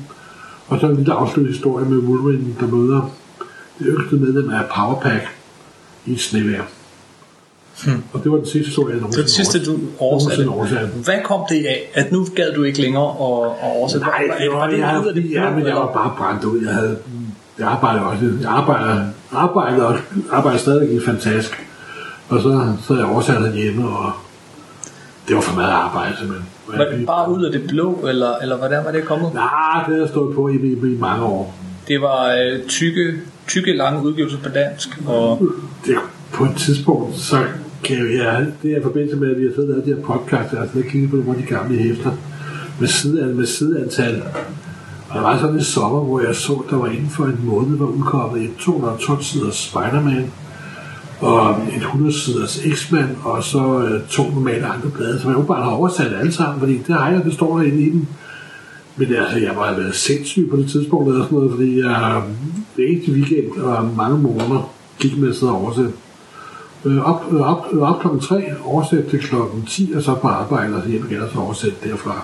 Og 0.68 0.80
så 0.80 0.86
en 0.86 0.96
lille 0.96 1.12
afsluttet 1.12 1.54
historie 1.54 1.84
med 1.84 1.98
Wolverine, 1.98 2.54
der 2.60 2.66
møder 2.66 3.10
det 3.78 3.86
yngste 3.88 4.16
medlem 4.16 4.50
af 4.50 4.62
Powerpack 4.76 5.28
i 6.06 6.12
et 6.12 6.20
snevejr. 6.20 6.62
Hmm. 7.84 8.02
Og 8.12 8.24
det 8.24 8.32
var 8.32 8.36
den 8.38 8.46
sidste 8.46 8.66
historie, 8.66 8.94
jeg 8.94 9.02
Det 9.02 9.16
var 9.16 9.22
det 9.22 9.30
sidste, 9.30 9.64
du 9.64 9.78
oversatte. 9.98 9.98
oversatte. 9.98 10.48
oversatte. 10.48 10.88
Hvad 11.04 11.22
kom 11.24 11.40
det 11.48 11.66
af, 11.66 11.90
at 11.94 12.12
nu 12.12 12.26
gad 12.36 12.52
du 12.54 12.62
ikke 12.62 12.80
længere 12.80 13.08
at, 13.08 13.46
at 13.62 13.76
oversætte? 13.76 14.06
Nej, 14.06 14.22
det 14.40 14.52
var, 14.52 14.66
det 14.66 14.78
jeg, 14.78 15.02
af 15.06 15.14
det 15.14 15.30
ja, 15.30 15.50
men 15.50 15.66
jeg 15.66 15.76
var 15.76 15.92
bare 15.92 16.14
brændt 16.18 16.44
ud. 16.44 16.64
Jeg 16.64 16.74
havde, 16.74 16.98
jeg 17.58 17.68
arbejder 17.68 18.00
også, 18.00 18.24
jeg 18.40 18.50
arbejder, 18.50 19.84
også, 19.84 20.02
arbejder 20.30 20.58
stadig 20.58 20.92
i 20.92 21.00
fantastisk. 21.00 21.66
Og 22.28 22.42
så, 22.42 22.72
så 22.86 22.94
jeg 22.96 23.04
oversat 23.04 23.52
hjemme, 23.54 23.88
og 23.88 24.12
det 25.28 25.36
var 25.36 25.42
for 25.42 25.54
meget 25.54 25.70
arbejde, 25.72 26.16
simpelthen. 26.18 26.48
Var 26.76 26.84
det 26.84 27.06
bare 27.06 27.30
ud 27.30 27.44
af 27.44 27.52
det 27.52 27.62
blå, 27.68 28.04
eller, 28.08 28.34
eller 28.42 28.56
hvordan 28.56 28.84
var 28.84 28.92
det 28.92 29.04
kommet? 29.04 29.34
Nej, 29.34 29.84
det 29.86 29.94
har 29.94 30.00
jeg 30.00 30.08
stået 30.08 30.34
på 30.34 30.48
i, 30.48 30.54
i, 30.54 30.72
i 30.72 30.98
mange 31.00 31.24
år. 31.24 31.54
Det 31.88 32.00
var 32.00 32.32
øh, 32.32 32.62
tykke, 32.68 33.12
tykke, 33.48 33.72
lange 33.76 34.02
udgivelser 34.02 34.38
på 34.38 34.48
dansk, 34.48 34.88
og 35.06 35.42
Det, 35.86 35.94
på 36.32 36.44
et 36.44 36.56
tidspunkt, 36.56 37.16
så 37.16 37.36
kan 37.84 37.96
jeg, 37.96 38.06
ja, 38.10 38.44
det 38.62 38.72
er 38.72 38.80
i 38.80 38.82
forbindelse 38.82 39.16
med, 39.16 39.30
at 39.30 39.40
vi 39.40 39.46
har 39.46 39.52
siddet 39.54 39.70
og 39.70 39.76
lavet 39.76 39.86
de 39.86 39.94
her 39.94 40.02
podcast, 40.02 40.54
altså 40.60 40.78
jeg 40.78 40.84
kigget 40.84 41.10
på 41.10 41.16
nogle 41.16 41.30
af 41.30 41.36
de 41.36 41.54
gamle 41.54 41.78
hæfter, 41.78 42.10
med, 42.80 42.88
side, 42.88 43.34
med 43.34 43.46
sideantal. 43.46 44.22
Og 45.08 45.14
der 45.14 45.20
var 45.22 45.38
sådan 45.38 45.54
en 45.54 45.62
sommer, 45.62 46.00
hvor 46.00 46.20
jeg 46.20 46.34
så, 46.34 46.62
der 46.70 46.76
var 46.76 46.86
inden 46.86 47.10
for 47.10 47.24
en 47.24 47.40
måned, 47.42 47.78
var 47.78 47.86
udkommet 47.86 48.42
et 48.42 48.50
212 48.58 49.22
siders 49.22 49.54
Spider-Man, 49.54 50.32
og 51.20 51.50
et 51.50 51.82
100 51.82 52.12
siders 52.18 52.60
X-Men, 52.74 53.18
og 53.24 53.44
så 53.44 53.58
øh, 53.88 54.08
to 54.08 54.22
normale 54.30 54.66
andre 54.66 54.90
blade, 54.94 55.20
som 55.20 55.30
jeg 55.36 55.46
bare 55.46 55.62
har 55.64 55.70
oversat 55.70 56.12
alle 56.20 56.32
sammen, 56.32 56.58
fordi 56.60 56.78
det 56.86 56.94
har 56.94 57.10
jeg, 57.10 57.24
det 57.24 57.32
står 57.34 57.56
der 57.58 57.64
inde 57.64 57.82
i 57.82 57.90
den. 57.90 58.08
Men 58.96 59.14
altså, 59.14 59.38
jeg 59.38 59.56
var 59.56 59.74
været 59.76 59.94
sindssyg 59.94 60.48
på 60.50 60.56
det 60.56 60.70
tidspunkt, 60.70 61.08
eller 61.08 61.24
sådan 61.24 61.38
noget, 61.38 61.50
fordi 61.52 61.78
jeg 61.80 62.22
hver 62.74 62.84
eneste 62.88 63.12
weekend 63.12 63.60
og 63.62 63.84
mange 63.96 64.18
måneder 64.18 64.70
gik 64.98 65.18
med 65.18 65.28
at 65.28 65.36
sidde 65.36 65.52
og 65.52 65.62
oversætte. 65.64 65.90
Øh, 66.84 66.98
op, 67.10 67.22
øh, 67.32 67.40
op, 67.40 67.66
øh, 67.72 67.82
op 67.82 68.00
klokken 68.00 68.20
3, 68.20 68.44
oversæt 68.64 69.04
til 69.10 69.18
klokken 69.18 69.64
10, 69.66 69.92
og 69.96 70.02
så 70.02 70.14
på 70.14 70.28
arbejde, 70.28 70.74
og 70.76 70.82
så 70.82 70.88
hjem 70.88 71.06
igen, 71.10 71.22
og 71.22 71.28
så 71.32 71.38
oversæt 71.38 71.72
derfra. 71.84 72.22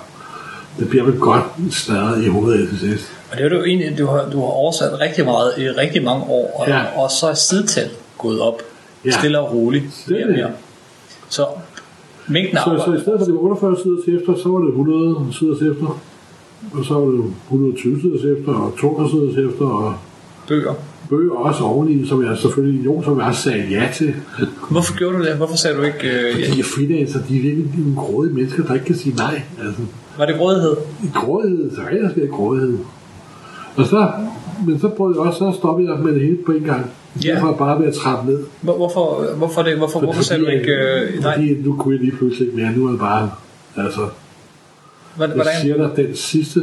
Det 0.79 0.89
bliver 0.89 1.05
vel 1.05 1.19
godt 1.19 1.43
smadret 1.71 2.25
i 2.25 2.29
hovedet 2.29 2.69
til 2.69 2.79
sidst. 2.79 3.05
Og 3.33 3.37
det 3.39 3.53
er 3.53 3.57
jo 3.57 3.65
egentlig, 3.65 3.99
du 3.99 4.07
har, 4.07 4.29
du 4.33 4.39
har 4.39 4.47
oversat 4.47 5.01
rigtig 5.01 5.25
meget 5.25 5.53
i 5.59 5.69
rigtig 5.69 6.05
mange 6.05 6.25
år, 6.25 6.57
og, 6.61 6.69
Ja. 6.69 6.81
og 7.03 7.11
så 7.11 7.27
er 7.27 7.35
sidetal 7.35 7.89
gået 8.19 8.41
op, 8.41 8.63
Ja. 9.05 9.11
stille 9.11 9.39
og 9.41 9.55
roligt. 9.55 10.05
Det 10.09 10.21
er 10.21 10.27
det. 10.27 10.37
mere. 10.37 10.51
Så 11.29 11.47
mængden 12.29 12.57
Så, 12.57 12.65
så 12.65 12.71
i 12.71 12.79
arbejde, 12.81 13.01
stedet 13.03 13.19
for 13.21 13.25
det 13.25 13.35
var 13.35 13.41
48 13.41 13.77
sider 13.83 14.03
til 14.05 14.17
efter, 14.17 14.35
så 14.43 14.49
var 14.49 14.59
det 14.59 14.69
100 14.69 15.33
sider 15.33 15.59
til 15.59 15.71
efter. 15.73 16.01
Og 16.73 16.85
så 16.85 16.95
var 16.95 17.11
det 17.11 17.25
120 17.45 18.01
sider 18.01 18.19
til 18.21 18.37
efter, 18.39 18.53
og 18.53 18.77
200 18.81 19.11
sider 19.11 19.33
til 19.35 19.51
efter, 19.51 19.65
og 19.65 19.95
bøger. 20.49 20.75
bøger 21.11 21.33
også 21.33 21.65
oveni, 21.65 22.07
som 22.07 22.25
jeg 22.25 22.39
selvfølgelig 22.39 22.85
nogen, 22.85 23.05
som 23.05 23.19
jeg 23.19 23.27
også 23.27 23.43
sagde 23.43 23.67
ja 23.71 23.89
til. 23.95 24.15
Hvorfor 24.71 24.97
gjorde 24.99 25.19
du 25.19 25.25
det? 25.25 25.35
Hvorfor 25.37 25.57
sagde 25.57 25.77
du 25.77 25.83
ikke... 25.83 26.09
Øh, 26.09 26.41
ja, 26.41 26.59
er 26.59 26.65
freelancer, 26.75 27.19
de 27.29 27.37
er 27.37 27.43
virkelig 27.43 27.71
nogle 27.77 27.97
grådige 27.97 28.35
mennesker, 28.35 28.63
der 28.65 28.75
ikke 28.75 28.87
kan 28.87 28.97
sige 28.97 29.17
nej. 29.17 29.43
Altså, 29.63 29.83
var 30.19 30.27
det 30.27 30.37
grådighed? 30.37 30.77
grådighed, 31.15 31.71
så 31.71 31.81
der 32.03 32.11
ske 32.11 32.29
grådighed. 32.29 32.79
Og 33.77 33.87
så, 33.87 34.13
men 34.67 34.81
så 34.81 34.89
prøvede 34.89 35.19
jeg 35.21 35.27
også, 35.27 35.39
så 35.39 35.53
stoppede 35.59 35.91
jeg 35.93 35.99
med 36.01 36.13
det 36.15 36.21
hele 36.21 36.39
på 36.47 36.53
en 36.53 36.63
gang. 36.63 36.91
Ja. 37.25 37.29
Derfor 37.35 37.53
bare 37.53 37.79
ved 37.81 37.87
at 37.87 37.95
trappe 37.95 38.31
ned. 38.31 38.45
Hvor- 38.61 38.77
Hvorfor, 38.77 39.35
hvorfor, 39.37 39.63
det, 39.63 39.77
hvorfor, 39.77 40.01
hvorfor 40.01 40.23
sagde 40.23 40.43
du 40.43 40.49
ikke... 40.49 40.73
Øh, 40.73 41.21
nej, 41.23 41.35
Fordi 41.35 41.55
nu 41.63 41.77
kunne 41.77 41.95
jeg 41.95 42.05
lige 42.05 42.17
pludselig 42.17 42.47
ikke 42.47 42.57
mere. 42.63 42.73
Nu 42.77 42.87
er 42.87 42.91
det 42.91 43.01
bare, 43.01 43.31
altså, 43.77 44.09
hvordan? 45.17 45.37
jeg 45.37 45.47
siger 45.63 45.77
dig, 45.77 46.07
den 46.07 46.17
sidste 46.17 46.61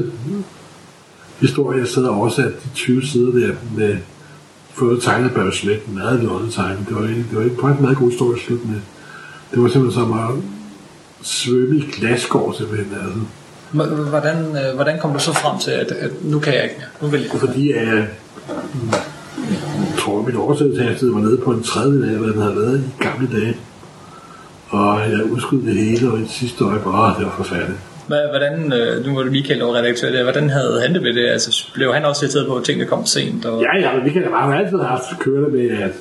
historie, 1.41 1.79
jeg 1.79 1.87
sad 1.87 2.03
og 2.03 2.15
oversat 2.17 2.51
de 2.63 2.69
20 2.75 3.05
sider 3.05 3.31
der 3.39 3.53
med 3.77 3.97
fået 4.73 5.01
tegnet 5.03 5.31
Barry 5.33 5.51
Smith, 5.51 5.93
meget 5.93 6.23
loddet 6.23 6.53
tegnet. 6.53 6.79
Det 6.87 6.95
var, 6.95 7.01
egentlig- 7.01 7.25
det 7.29 7.37
var 7.37 7.43
ikke 7.43 7.55
en 7.77 7.81
meget 7.81 7.97
god 7.97 8.09
historie 8.09 8.33
at 8.35 8.41
slutte 8.41 8.67
med. 8.67 8.79
Det 9.51 9.61
var 9.63 9.69
simpelthen 9.69 10.01
som 10.03 10.13
at 10.13 10.29
svømme 11.21 11.77
i 11.77 11.83
glasgård, 11.91 12.55
simpelthen. 12.55 12.87
Altså. 13.03 13.19
Hvordan, 13.71 14.37
øh, 14.37 14.75
hvordan 14.75 14.99
kom 14.99 15.13
du 15.13 15.19
så 15.19 15.33
frem 15.33 15.59
til, 15.59 15.71
at, 15.71 15.91
at 15.91 16.11
nu 16.23 16.39
kan 16.39 16.53
jeg 16.53 16.63
ikke 16.63 16.75
mere? 16.77 16.87
Nu 17.01 17.07
vil 17.07 17.21
jeg. 17.21 17.39
Fordi 17.39 17.73
jeg, 17.73 17.85
jeg 17.87 18.07
tror, 19.99 20.19
at 20.19 20.25
min 20.25 20.35
oversættelseshastighed 20.35 21.13
var 21.13 21.21
nede 21.21 21.37
på 21.37 21.51
en 21.51 21.63
tredjedel 21.63 22.09
af, 22.09 22.15
hvad 22.15 22.29
den 22.33 22.41
havde 22.41 22.55
været 22.55 22.79
i 22.79 23.03
gamle 23.03 23.39
dage. 23.39 23.57
Og 24.69 24.99
jeg 25.11 25.23
udskød 25.23 25.61
det 25.61 25.75
hele, 25.75 26.11
og 26.11 26.17
i 26.17 26.21
det 26.21 26.29
sidste 26.29 26.63
øje 26.63 26.79
bare, 26.79 27.15
det 27.19 27.25
var 27.25 27.33
forfærdeligt. 27.37 27.79
Hvordan, 28.07 28.73
øh, 28.73 29.05
nu 29.05 29.15
var 29.15 29.23
det 29.23 29.31
Michael, 29.31 29.59
der 29.59 29.65
var 29.65 29.73
redaktør 29.73 30.11
der, 30.11 30.23
hvordan 30.23 30.49
havde 30.49 30.81
han 30.81 30.93
det 30.93 31.03
ved 31.03 31.13
det? 31.13 31.27
Altså, 31.29 31.67
blev 31.73 31.93
han 31.93 32.05
også 32.05 32.25
irriteret 32.25 32.47
på, 32.47 32.55
at 32.55 32.63
tingene 32.63 32.87
kom 32.89 33.05
sent? 33.05 33.45
Og... 33.45 33.61
Ja, 33.61 33.79
ja, 33.79 33.95
men 33.95 34.03
Michael 34.03 34.25
har 34.33 34.47
jo 34.47 34.53
altid 34.53 34.77
haft 34.79 35.19
kørt 35.19 35.51
med, 35.51 35.69
at 35.69 35.91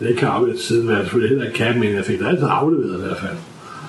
jeg 0.00 0.08
ikke 0.08 0.20
kan 0.20 0.28
aflevere 0.28 0.58
siden, 0.58 0.84
hvad 0.86 0.94
jeg 0.94 1.04
selvfølgelig 1.04 1.28
heller 1.28 1.44
ikke 1.44 1.58
kan, 1.58 1.80
men 1.80 1.94
jeg 1.94 2.04
fik 2.04 2.18
det 2.18 2.26
altid 2.26 2.46
afleveret 2.50 2.98
i 2.98 3.06
hvert 3.06 3.18
fald. 3.18 3.36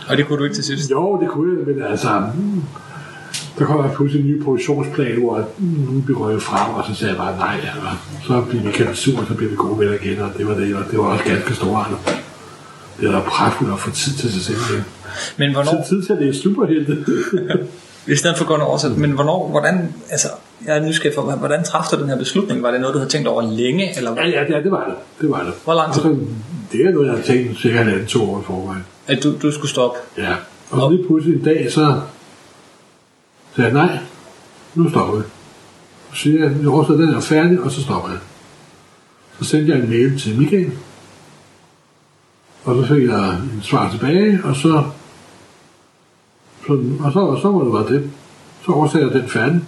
og 0.10 0.18
det 0.18 0.28
kunne 0.28 0.40
du 0.40 0.44
ikke 0.44 0.56
til 0.56 0.64
sidst? 0.64 0.92
Jo, 0.92 1.20
det 1.22 1.30
kunne 1.30 1.60
jeg, 1.60 1.76
men 1.76 1.84
altså, 1.92 2.24
mm, 2.36 2.64
der 3.60 3.66
kom 3.66 3.84
der 3.84 3.96
pludselig 3.96 4.26
en 4.26 4.32
ny 4.32 4.44
produktionsplan, 4.44 5.20
hvor 5.20 5.46
nu 5.60 6.02
blev 6.06 6.18
røget 6.18 6.42
frem, 6.42 6.74
og 6.74 6.84
så 6.88 6.96
sagde 6.96 7.14
jeg 7.14 7.18
bare 7.18 7.38
nej, 7.38 7.60
og 7.84 8.26
så 8.28 8.42
blev 8.50 8.62
Michael 8.62 8.96
sur, 8.96 9.20
og 9.20 9.28
så 9.28 9.34
blev 9.34 9.52
vi 9.52 9.56
gode 9.56 9.80
venner 9.80 9.94
igen, 9.94 10.20
og 10.20 10.30
det 10.38 10.48
var 10.48 10.54
det, 10.54 10.76
og 10.76 10.84
det 10.92 11.00
var 11.00 11.06
også 11.06 11.26
ganske 11.26 11.54
store 11.56 11.86
Det 13.00 13.08
er 13.08 13.12
da 13.12 13.20
pragtfuldt 13.20 13.74
at 13.74 13.80
få 13.80 13.92
tid 13.92 14.14
til 14.14 14.34
sig 14.34 14.42
selv 14.42 14.58
igen. 14.70 14.84
Men 15.38 15.54
Så 15.54 15.54
hvornår, 15.54 15.86
tid 15.90 16.04
til 16.04 16.14
at 16.14 16.20
læse 16.22 16.40
superhelte. 16.42 16.98
i 18.14 18.16
stedet 18.16 18.38
for 18.38 18.46
kun 18.46 18.62
oversat, 18.62 18.98
men 18.98 19.12
hvornår, 19.12 19.50
hvordan, 19.50 19.94
altså, 20.10 20.28
jeg 20.66 20.78
er 20.78 20.86
nysgerrig 20.88 21.16
for, 21.16 21.22
hvordan 21.22 21.64
træffede 21.64 21.96
du 21.96 22.02
den 22.02 22.10
her 22.10 22.18
beslutning? 22.18 22.64
Var 22.64 22.72
det 22.72 22.82
noget, 22.82 22.94
du 22.94 23.00
havde 23.00 23.12
tænkt 23.12 23.28
over 23.28 23.42
længe, 23.42 23.98
eller 23.98 24.12
ja, 24.16 24.28
ja, 24.28 24.44
ja, 24.50 24.64
det 24.64 24.72
var 24.72 24.86
det. 24.86 24.94
Det 25.22 25.30
var 25.30 25.44
det. 25.44 25.54
Hvor 25.64 25.74
lang 25.74 25.94
tid? 25.94 26.02
Og 26.02 26.10
så, 26.10 26.18
det 26.72 26.86
er 26.86 26.92
noget, 26.92 27.08
jeg 27.08 27.16
har 27.16 27.24
tænkt 27.24 27.60
sikkert 27.60 27.88
en 27.88 28.06
to 28.06 28.32
år 28.32 28.40
i 28.40 28.44
forvejen. 28.46 28.86
at 29.08 29.24
du, 29.24 29.34
du 29.42 29.52
skulle 29.52 29.70
stoppe? 29.70 30.00
Ja. 30.18 30.34
Og 30.70 30.80
så 30.82 30.90
lige 30.90 31.08
pludselig 31.08 31.38
en 31.38 31.44
dag, 31.44 31.72
så 31.72 32.02
sagde 33.56 33.78
jeg, 33.78 33.88
nej, 33.88 34.00
nu 34.76 34.90
stopper 34.90 35.18
vi. 35.18 35.24
Så 36.12 36.18
siger 36.18 36.44
jeg, 36.44 36.58
jeg 36.60 36.70
oversætter 36.70 37.06
den 37.06 37.16
er 37.16 37.20
færdig, 37.20 37.62
og 37.62 37.72
så 37.72 37.82
stopper 37.82 38.10
jeg. 38.10 38.20
Så 39.40 39.46
sendte 39.46 39.72
jeg 39.72 39.84
en 39.84 39.90
mail 39.90 40.20
til 40.20 40.40
Michael, 40.40 40.72
og 42.64 42.76
så 42.76 42.94
fik 42.94 43.04
jeg 43.04 43.30
en 43.30 43.60
svar 43.62 43.92
tilbage, 43.92 44.40
og 44.44 44.56
så, 44.56 44.84
så 46.68 46.74
og 47.00 47.12
så, 47.14 47.20
og 47.20 47.42
så 47.42 47.52
var 47.52 47.64
det 47.64 47.72
bare 47.72 48.00
det. 48.00 48.12
Så 48.66 48.72
oversatte 48.72 49.08
jeg 49.08 49.22
den 49.22 49.30
færdig. 49.30 49.62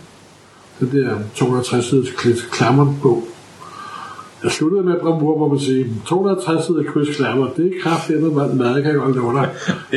Den 0.79 0.91
der 0.91 1.19
260 1.35 1.85
sider 1.85 2.03
til 2.03 2.35
på. 3.01 3.27
Jeg 4.43 4.51
sluttede 4.51 4.83
med 4.83 4.95
bravur, 5.01 5.37
må 5.39 5.47
man 5.47 5.59
sige. 5.59 5.85
260 6.07 6.65
sider 6.65 6.83
Chris 6.91 7.15
Claremont, 7.15 7.57
det 7.57 7.65
er 7.65 7.71
kraftigt 7.83 8.21
noget 8.21 8.57
mad, 8.57 8.73
kan 8.83 8.91
jeg 8.91 8.93
love 9.15 9.33
dig. 9.33 9.49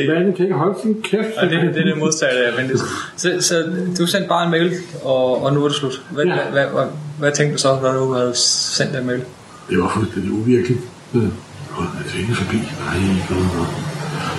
Manden 0.07 0.33
kan 0.33 0.45
ikke 0.45 0.57
holde 0.57 0.75
sin 0.81 0.95
kæft. 1.03 1.37
Og 1.37 1.49
det, 1.49 1.61
det 1.73 1.81
er 1.81 1.85
det 1.85 1.97
modsatte 1.97 2.37
af 2.45 2.57
venligt. 2.57 2.81
Så, 3.17 3.31
så 3.39 3.55
du 3.99 4.05
sendte 4.07 4.29
bare 4.29 4.45
en 4.45 4.51
mail, 4.51 4.71
og, 5.03 5.43
og 5.43 5.53
nu 5.53 5.63
er 5.63 5.67
det 5.67 5.77
slut. 5.77 6.01
Hvad, 6.11 6.25
Ja. 6.25 6.33
hvad, 6.33 6.43
hvad, 6.51 6.65
hvad, 6.73 6.85
hvad 7.19 7.31
tænkte 7.31 7.53
du 7.53 7.59
så, 7.61 7.77
når 7.81 7.93
du 8.05 8.13
havde 8.13 8.31
sendt 8.35 8.93
den 8.93 9.05
mail? 9.05 9.21
Det 9.69 9.77
var 9.79 9.89
fuldstændig 9.95 10.31
uvirkeligt. 10.31 10.79
Og 11.13 11.83
jeg 12.03 12.11
tænkte 12.15 12.35
forbi. 12.35 12.57
Nej, 12.57 12.95
ikke. 12.95 13.35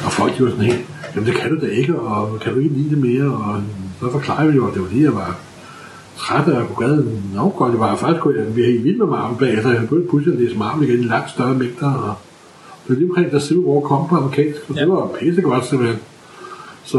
Og 0.04 0.12
folk 0.12 0.38
de 0.38 0.42
var 0.44 0.50
sådan 0.50 0.64
helt, 0.64 0.80
jamen 1.14 1.26
det 1.28 1.36
kan 1.40 1.50
du 1.54 1.66
da 1.66 1.70
ikke, 1.70 1.98
og 1.98 2.40
kan 2.40 2.52
du 2.54 2.58
ikke 2.60 2.74
lide 2.74 2.90
det 2.90 2.98
mere? 2.98 3.34
Og 3.34 3.62
så 4.00 4.12
forklarer 4.12 4.46
vi 4.46 4.56
jo, 4.56 4.66
at 4.68 4.74
det 4.74 4.82
var 4.82 4.88
det, 4.88 5.02
jeg 5.02 5.14
var 5.14 5.38
træt 6.18 6.48
af 6.48 6.60
at 6.60 6.66
kunne 6.74 6.86
gade. 6.88 7.20
Nå, 7.34 7.48
godt, 7.56 7.72
det 7.72 7.80
var 7.80 7.96
faktisk, 7.96 8.22
kunne 8.22 8.38
jeg 8.38 8.52
blive 8.54 8.66
helt 8.66 8.84
vild 8.84 8.96
med 8.98 9.06
Marvel 9.06 9.38
bag, 9.38 9.62
så 9.62 9.68
jeg 9.68 9.80
begyndte 9.80 10.08
pludselig 10.08 10.34
at 10.36 10.40
læse 10.42 10.58
Marvel 10.58 10.88
igen 10.88 11.00
i 11.00 11.06
langt 11.06 11.30
større 11.30 11.54
mængder. 11.54 11.92
Og 11.92 12.14
det 12.86 12.88
var 12.88 12.94
lige 12.94 13.08
omkring, 13.10 13.32
da 13.32 13.40
Civil 13.40 13.64
War 13.64 13.80
kom 13.80 14.08
på 14.08 14.16
amerikansk, 14.16 14.60
og 14.68 14.74
det 14.74 14.80
Ja. 14.80 14.86
var 14.86 15.08
pissegodt 15.20 15.66
simpelthen. 15.66 15.98
Så 16.84 16.98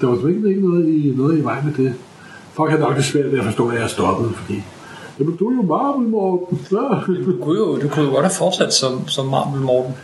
der 0.00 0.06
var 0.06 0.14
simpelthen 0.14 0.46
ikke 0.46 0.68
noget 0.68 0.88
i, 0.88 1.14
noget 1.16 1.38
i 1.38 1.44
vej 1.44 1.58
med 1.64 1.72
det. 1.84 1.94
Folk 2.52 2.70
havde 2.70 2.82
nok 2.82 2.96
det 2.96 3.04
svært 3.04 3.32
ved 3.32 3.38
at 3.38 3.44
forstå, 3.44 3.68
at 3.68 3.80
jeg 3.80 3.90
stoppede, 3.90 4.30
fordi 4.34 4.62
Jamen, 5.18 5.36
du 5.36 5.50
er 5.50 5.54
jo 5.54 5.62
Marvel, 5.62 6.08
Morten. 6.08 6.58
Ja. 6.72 7.14
Du 7.26 7.32
kunne 7.42 7.58
jo, 7.58 7.76
du 7.82 7.88
kunne 7.88 8.04
jo 8.04 8.10
godt 8.10 8.24
have 8.24 8.32
fortsat 8.38 8.72
som, 8.74 9.08
som 9.08 9.26
Marvel 9.26 9.60
Morten. 9.62 9.94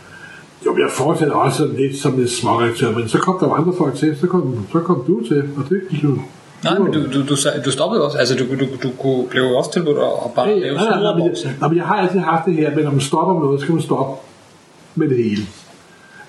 Jo, 0.65 0.77
jeg 0.77 0.89
fortsætter 0.91 1.33
også 1.35 1.67
lidt 1.77 1.97
som 1.97 2.13
en 2.19 2.27
småredaktør, 2.27 2.97
men 2.97 3.07
så 3.07 3.17
kom 3.17 3.37
der 3.39 3.49
andre 3.53 3.73
folk 3.77 3.95
til, 3.95 4.17
så 4.21 4.27
kom, 4.27 4.55
så 4.71 4.79
kom 4.79 5.03
du 5.07 5.23
til, 5.27 5.43
og 5.57 5.63
det 5.69 5.81
gik 5.89 6.03
jo... 6.03 6.17
Nej, 6.63 6.79
men 6.79 6.91
du, 6.93 7.03
du, 7.13 7.21
du, 7.29 7.35
du 7.65 7.71
stoppede 7.71 8.05
også. 8.05 8.17
Altså, 8.17 8.35
du, 8.35 8.43
du, 8.59 8.65
du, 8.83 8.91
kunne, 8.99 9.27
blev 9.27 9.43
jo 9.43 9.57
også 9.57 9.71
tilbudt 9.73 9.97
at 9.97 10.03
at 10.25 10.33
bare 10.35 10.45
Hey, 10.45 10.61
lave 10.61 10.75
nej, 10.75 10.89
nej, 10.89 11.01
nej, 11.01 11.13
men, 11.13 11.23
jeg, 11.23 11.55
nej, 11.59 11.69
men 11.69 11.77
jeg 11.77 11.85
har 11.85 11.95
altid 11.95 12.19
haft 12.19 12.45
det 12.45 12.53
her, 12.53 12.75
men 12.75 12.83
når 12.83 12.91
man 12.91 13.01
stopper 13.01 13.33
med 13.33 13.41
noget, 13.41 13.59
så 13.59 13.63
skal 13.63 13.73
man 13.75 13.83
stoppe 13.83 14.21
med 14.95 15.09
det 15.09 15.17
hele. 15.17 15.43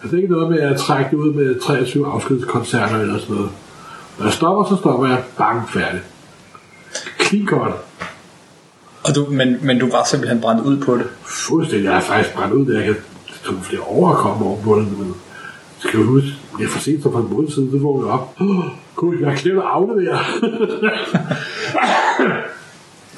Altså, 0.03 0.11
det 0.11 0.13
er 0.13 0.23
ikke 0.23 0.35
noget 0.35 0.51
med 0.51 0.61
at 0.61 0.77
trække 0.77 1.17
ud 1.19 1.33
med 1.33 1.61
23 1.61 2.07
afskedskoncerter 2.07 2.97
eller 2.97 3.19
sådan 3.19 3.35
noget. 3.35 3.51
Når 4.19 4.27
jeg 4.27 4.33
stopper, 4.33 4.65
så 4.65 4.77
stopper 4.77 5.07
jeg 5.07 5.23
bang 5.39 5.71
færdig. 5.71 6.01
Clean 7.23 7.47
cut. 7.47 7.73
Og 9.05 9.15
du, 9.15 9.27
men, 9.31 9.57
men 9.63 9.79
du 9.79 9.91
var 9.91 10.05
simpelthen 10.05 10.41
brændt 10.41 10.63
ud 10.63 10.77
på 10.77 10.97
det. 10.97 11.07
Fuldstændig. 11.23 11.87
Jeg 11.87 11.97
er 11.97 12.01
faktisk 12.01 12.35
brændt 12.35 12.55
ud, 12.55 12.67
da 12.67 12.79
jeg 12.79 12.85
kan 12.85 12.97
tog 13.45 13.55
flere 13.63 13.83
år 13.83 14.15
komme 14.15 14.47
over 14.47 14.63
på 14.63 14.81
det. 14.81 14.99
Men 14.99 15.15
skal 15.79 16.01
du 16.01 16.05
huske, 16.05 16.29
jeg 16.61 16.69
for 16.69 16.79
sent 16.79 17.03
for 17.03 17.19
en 17.19 17.35
måned 17.35 17.51
siden, 17.51 17.71
så 17.71 17.79
vågnede 17.79 18.07
jeg 18.07 18.15
op. 18.15 18.35
Oh, 18.41 18.65
Gud, 18.97 19.17
jeg 19.21 19.31
har 19.31 19.37
glemt 19.37 19.59
at 19.59 19.65
aflevere. 19.65 20.19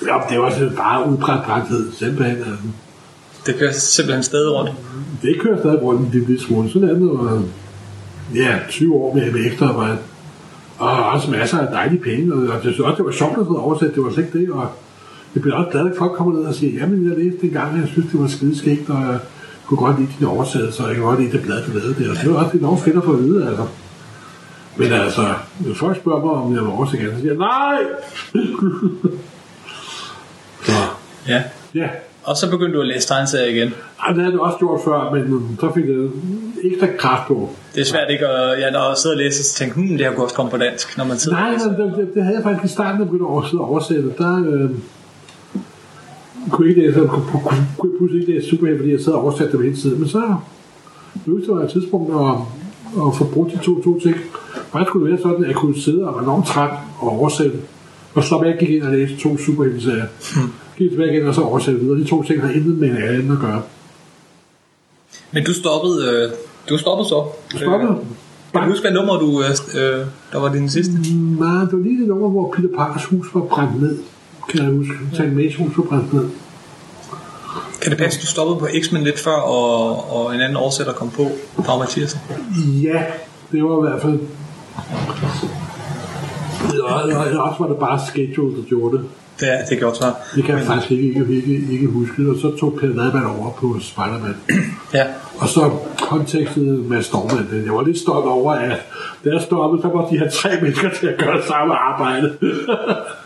ja, 0.09 0.15
det 0.31 0.39
var 0.39 0.45
også 0.45 0.71
bare 0.77 1.11
udbrænt 1.11 1.45
brændthed, 1.45 1.93
simpelthen. 1.93 2.37
Altså. 2.37 2.53
Det 3.47 3.57
kører 3.59 3.73
simpelthen 3.73 4.23
stadig 4.23 4.53
rundt. 4.53 4.73
Det 5.23 5.41
kører 5.41 5.59
stadig 5.59 5.83
rundt 5.83 6.01
en 6.01 6.11
lille 6.13 6.41
smule. 6.41 6.71
Sådan 6.71 6.89
er 6.89 6.95
det, 6.95 7.11
og 7.11 7.43
ja, 8.35 8.59
20 8.69 8.95
år 8.95 9.15
med, 9.15 9.33
med 9.33 9.47
ekstraarbejde. 9.47 9.99
Og 10.79 11.05
også 11.05 11.31
masser 11.31 11.59
af 11.59 11.67
dejlige 11.73 12.01
penge, 12.03 12.35
og 12.35 12.43
jeg 12.43 12.59
synes 12.61 12.79
også, 12.79 12.97
det 12.97 13.05
var 13.05 13.13
sjovt 13.13 13.33
at 13.33 13.39
og 13.39 13.65
oversætte, 13.65 13.95
det 13.95 14.05
var 14.05 14.11
slet 14.11 14.25
ikke 14.25 14.39
det, 14.39 14.51
og 14.51 14.69
jeg 15.35 15.43
bliver 15.43 15.57
også 15.57 15.71
glad, 15.71 15.91
at 15.91 15.97
folk 15.99 16.13
kommer 16.13 16.35
ned 16.35 16.43
og 16.43 16.55
siger, 16.55 16.81
jamen 16.81 17.09
jeg 17.09 17.19
læste 17.19 17.41
det 17.41 17.53
gang, 17.53 17.81
jeg 17.81 17.89
synes, 17.89 18.11
det 18.13 18.21
var 18.21 18.27
skideskægt, 18.27 18.91
og 18.91 19.19
kunne 19.77 19.87
godt 19.87 20.01
lide 20.01 20.13
dine 20.19 20.31
oversættelser, 20.31 20.83
og 20.85 20.89
jeg 20.89 20.97
kunne 20.97 21.07
godt 21.07 21.21
lide 21.21 21.33
det 21.33 21.43
blad, 21.43 21.63
du 21.67 21.71
lavede 21.79 22.05
der. 22.05 22.11
Og 22.11 22.17
det 22.17 22.31
var 22.35 22.45
også 22.45 22.57
enormt 22.57 22.81
fedt 22.81 22.97
at 22.97 23.05
få 23.05 23.13
at 23.13 23.19
vide, 23.19 23.49
altså. 23.49 23.67
Men 24.77 24.93
altså, 24.93 25.35
når 25.61 25.75
folk 25.75 25.97
spørger 25.97 26.21
mig, 26.25 26.33
om 26.33 26.55
jeg 26.55 26.63
var 26.63 26.71
oversætter, 26.71 27.15
så 27.15 27.21
siger 27.21 27.33
jeg, 27.33 27.39
nej! 27.39 27.79
så, 30.67 30.73
Ja. 31.29 31.43
ja. 31.75 31.89
Og 32.25 32.37
så 32.37 32.51
begyndte 32.51 32.77
du 32.77 32.81
at 32.81 32.87
læse 32.89 33.09
tegneserier 33.09 33.47
igen. 33.47 33.75
Ej, 34.03 34.13
det 34.13 34.23
havde 34.23 34.33
jeg 34.33 34.41
også 34.41 34.59
gjort 34.59 34.81
før, 34.85 35.11
men 35.15 35.23
øhm, 35.23 35.57
så 35.61 35.71
fik 35.75 35.85
jeg 35.85 36.09
ekstra 36.71 36.87
kraft 36.99 37.29
på. 37.29 37.51
Det 37.75 37.81
er 37.81 37.85
svært 37.85 38.11
ikke 38.11 38.29
at, 38.29 38.61
ja, 38.61 38.71
når 38.71 38.89
jeg 38.89 38.97
sidder 38.97 39.17
og 39.17 39.23
læser, 39.23 39.45
så 39.45 39.55
tænker 39.55 39.75
hmm, 39.75 39.89
det 39.89 40.01
her 40.01 40.13
kunne 40.13 40.25
også 40.25 40.35
komme 40.35 40.51
på 40.51 40.57
dansk, 40.57 40.99
når 40.99 41.05
man 41.05 41.19
sidder 41.19 41.37
Nej, 41.37 41.55
og 41.55 41.59
nej 41.73 41.87
det, 41.87 41.95
det, 41.97 42.15
det, 42.15 42.23
havde 42.25 42.37
jeg 42.37 42.45
faktisk 42.45 42.65
i 42.65 42.69
starten, 42.75 42.97
da 42.97 43.03
jeg 43.05 43.11
begyndte 43.11 43.37
at 43.39 43.45
sidde 43.51 43.61
og 43.61 43.69
oversætte. 43.71 44.13
Der 44.19 44.45
øh, 44.47 44.71
kunne, 46.51 46.69
jeg 46.69 46.77
ikke 46.77 46.87
læse, 46.87 46.99
kunne, 47.01 47.09
kunne, 47.09 47.67
kunne 47.79 47.91
jeg 47.93 47.99
pludselig 47.99 48.21
ikke 48.21 48.33
læse 48.33 48.49
Superheld, 48.49 48.79
fordi 48.79 48.93
jeg 48.93 49.01
sad 49.01 49.13
og 49.13 49.23
oversatte 49.23 49.53
dem 49.53 49.63
hele 49.63 49.77
tiden. 49.77 50.01
Men 50.01 50.09
så 50.09 50.37
lykkedes 51.27 51.47
det 51.47 51.57
mig 51.57 51.65
et 51.65 51.71
tidspunkt 51.71 52.15
at, 52.15 52.35
at 53.07 53.17
få 53.17 53.25
brugt 53.25 53.53
de 53.53 53.59
to, 53.59 53.83
to 53.83 54.01
ting. 54.01 54.17
Faktisk 54.73 54.89
skulle 54.89 55.05
det 55.05 55.13
være 55.13 55.23
sådan, 55.23 55.45
at 55.45 55.49
jeg 55.49 55.57
kunne 55.57 55.81
sidde 55.81 56.09
og 56.09 56.15
være 56.15 56.23
enormt 56.23 56.47
træt 56.47 56.71
og 56.99 57.09
oversætte. 57.09 57.59
Og 58.15 58.25
så 58.25 58.43
jeg 58.45 58.57
gik 58.61 58.71
ind 58.71 58.83
og 58.83 58.93
læste 58.93 59.17
to 59.17 59.39
Superheld-serier. 59.39 60.07
Gik 60.79 60.91
tilbage 60.91 61.13
igen 61.15 61.29
og 61.29 61.35
så 61.35 61.41
oversætte 61.41 61.81
videre. 61.81 61.99
De 61.99 62.05
to 62.05 62.23
ting 62.23 62.43
har 62.43 62.51
intet 62.51 62.79
med 62.79 62.89
hinanden 62.89 63.33
at 63.33 63.39
gøre. 63.39 63.63
Men 65.33 65.45
du 65.45 65.53
stoppede, 65.53 65.97
øh, 66.09 66.31
du 66.69 66.79
stoppede 66.79 67.09
så. 67.09 67.25
Stoppede. 67.57 67.93
Øh, 67.93 67.99
kan 68.53 68.63
du 68.63 68.69
huske, 68.69 68.83
hvad 68.83 68.93
nummer 68.93 69.19
du, 69.19 69.43
øh, 69.43 69.83
øh, 69.83 70.07
der 70.33 70.39
var 70.39 70.53
din 70.53 70.69
sidste? 70.69 70.95
Nej, 71.41 71.65
det 71.65 71.73
var 71.73 71.83
lige 71.83 72.01
det 72.01 72.09
nummer, 72.09 72.29
hvor 72.29 72.55
Peter 72.57 72.69
Parkers 72.77 73.05
hus 73.05 73.27
var 73.35 73.41
brændt 73.41 73.81
ned. 73.83 73.99
Kan 74.49 74.61
jeg 74.61 74.71
huske. 74.71 74.93
San 75.17 75.35
Mays 75.35 75.57
hus 75.57 75.79
var 75.79 75.85
brændt 75.85 76.13
ned. 76.13 76.29
Kan 77.83 77.91
det 77.91 77.99
passe, 77.99 78.19
at 78.19 78.23
du 78.23 78.27
stoppede 78.27 78.59
på 78.59 78.67
X-Men 78.83 79.03
lidt 79.03 79.21
før, 79.21 79.37
og, 79.37 80.17
og 80.17 80.35
en 80.35 80.41
anden 80.41 80.57
oversætter 80.57 80.93
kom 80.93 81.11
på, 81.11 81.27
Pau 81.65 81.79
Mathiasen? 81.79 82.21
Ja, 82.83 83.03
det 83.53 83.65
var 83.65 83.87
i 83.87 83.91
hvert 83.91 84.03
fald... 84.03 84.19
Og 86.83 87.43
også 87.43 87.57
var 87.59 87.69
det 87.69 87.77
bare 87.77 88.01
schedule, 88.07 88.57
der 88.57 88.63
gjorde 88.63 88.99
det. 88.99 89.05
Det, 89.41 89.49
det 89.71 89.79
kan 89.79 89.87
være. 89.87 90.15
Det 90.35 90.45
kan 90.45 90.59
jeg 90.59 90.67
faktisk 90.67 90.91
ikke, 90.91 91.05
ikke, 91.07 91.35
ikke, 91.35 91.73
ikke 91.73 91.87
huske. 91.87 92.31
Og 92.31 92.37
så 92.41 92.57
tog 92.61 92.79
Per 92.81 92.87
Vadman 92.87 93.27
over 93.27 93.51
på 93.51 93.77
Spider-Man. 93.81 94.37
Ja. 94.95 95.07
Og 95.39 95.49
så 95.49 95.71
kontekstet 96.01 96.67
med 96.67 97.03
Stormand. 97.03 97.65
Jeg 97.65 97.75
var 97.75 97.83
lidt 97.83 97.99
stolt 97.99 98.27
over, 98.27 98.53
at 98.53 98.81
da 99.25 99.31
jeg 99.31 99.43
stoppede, 99.43 99.83
så 99.83 99.89
var 99.89 100.09
de 100.09 100.19
her 100.19 100.31
tre 100.31 100.61
mennesker 100.61 100.91
til 101.01 101.07
at 101.07 101.19
gøre 101.19 101.43
samme 101.47 101.75
arbejde. 101.75 102.37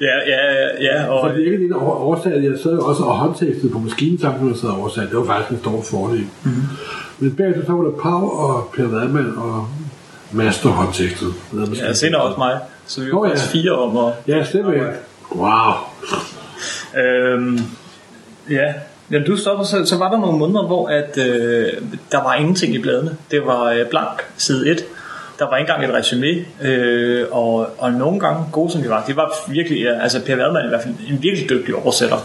Ja, 0.00 0.16
ja, 0.26 0.38
ja, 0.80 1.06
og 1.08 1.20
Og 1.20 1.30
det 1.34 1.40
er 1.42 1.44
ikke 1.52 1.58
det, 1.62 1.70
der 1.70 1.76
over- 1.76 1.94
oversatte. 1.96 2.42
Jeg 2.44 2.58
sad 2.62 2.72
også 2.78 3.02
og 3.02 3.16
håndtekstet 3.18 3.72
på 3.72 3.78
maskintanken, 3.78 4.48
jeg 4.48 4.56
sad 4.56 4.68
og 4.68 4.78
oversatte. 4.80 5.10
Det 5.10 5.18
var 5.18 5.24
faktisk 5.24 5.50
en 5.50 5.58
stor 5.58 5.82
fordel. 5.90 6.18
Mm-hmm. 6.42 6.62
Men 7.18 7.34
bagefter 7.36 7.64
så 7.66 7.72
var 7.72 7.84
der 7.84 7.90
Pau 7.90 8.30
og 8.30 8.68
Per 8.76 8.86
Vadman 8.86 9.32
og 9.36 9.68
Master 10.32 10.68
håndtekstet. 10.68 11.28
ja, 11.78 11.92
senere 11.92 12.20
også 12.22 12.38
mig. 12.38 12.58
Så 12.86 13.00
vi 13.00 13.06
var 13.06 13.12
Nå, 13.12 13.24
ja. 13.26 13.34
fire 13.36 13.72
om 13.72 13.96
at... 13.96 14.12
Ja, 14.28 14.44
simpelthen. 14.44 14.86
Wow. 15.34 15.72
Øhm, 17.04 17.58
ja, 18.50 18.72
Jamen, 19.10 19.26
du 19.26 19.36
stoppede, 19.36 19.68
så, 19.68 19.84
så 19.84 19.98
var 19.98 20.10
der 20.10 20.20
nogle 20.20 20.38
måneder, 20.38 20.66
hvor 20.66 20.88
at, 20.88 21.18
øh, 21.18 21.72
der 22.12 22.22
var 22.22 22.34
ingenting 22.34 22.74
i 22.74 22.78
bladene. 22.78 23.16
Det 23.30 23.46
var 23.46 23.64
øh, 23.70 23.86
blank, 23.90 24.22
side 24.36 24.70
1. 24.70 24.84
Der 25.38 25.48
var 25.50 25.56
ikke 25.56 25.72
engang 25.72 25.90
et 25.90 25.98
resume, 25.98 26.44
øh, 26.62 27.24
og, 27.30 27.66
og 27.78 27.92
nogle 27.92 28.20
gange, 28.20 28.44
gode 28.52 28.72
som 28.72 28.82
de 28.82 28.88
var, 28.88 29.04
de 29.08 29.16
var 29.16 29.34
virkelig, 29.48 30.02
altså 30.02 30.20
Per 30.26 30.36
Vadman 30.36 30.62
er 30.62 30.66
i 30.66 30.68
hvert 30.68 30.82
fald 30.82 30.94
en 31.10 31.18
virkelig 31.22 31.50
dygtig 31.50 31.74
oversætter. 31.74 32.16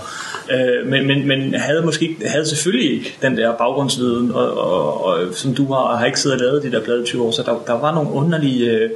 Øh, 0.52 0.88
men, 0.92 1.08
men, 1.08 1.28
men 1.28 1.54
havde 1.54 1.82
måske 1.86 2.16
havde 2.26 2.46
selvfølgelig 2.46 2.92
ikke 2.94 3.18
den 3.22 3.38
der 3.38 3.54
baggrundsviden, 3.54 4.32
og, 4.32 4.58
og, 4.58 5.06
og 5.06 5.20
som 5.32 5.56
du 5.56 5.74
har, 5.74 5.96
har 5.96 6.06
ikke 6.06 6.20
siddet 6.20 6.42
og 6.42 6.46
lavet 6.46 6.64
de 6.64 6.72
der 6.72 6.84
blade 6.84 7.02
i 7.02 7.06
20 7.06 7.24
år, 7.24 7.32
så 7.32 7.44
der, 7.46 7.64
der 7.68 7.80
var 7.80 7.94
nogle 7.96 8.12
underlige 8.12 8.72
øh, 8.72 8.90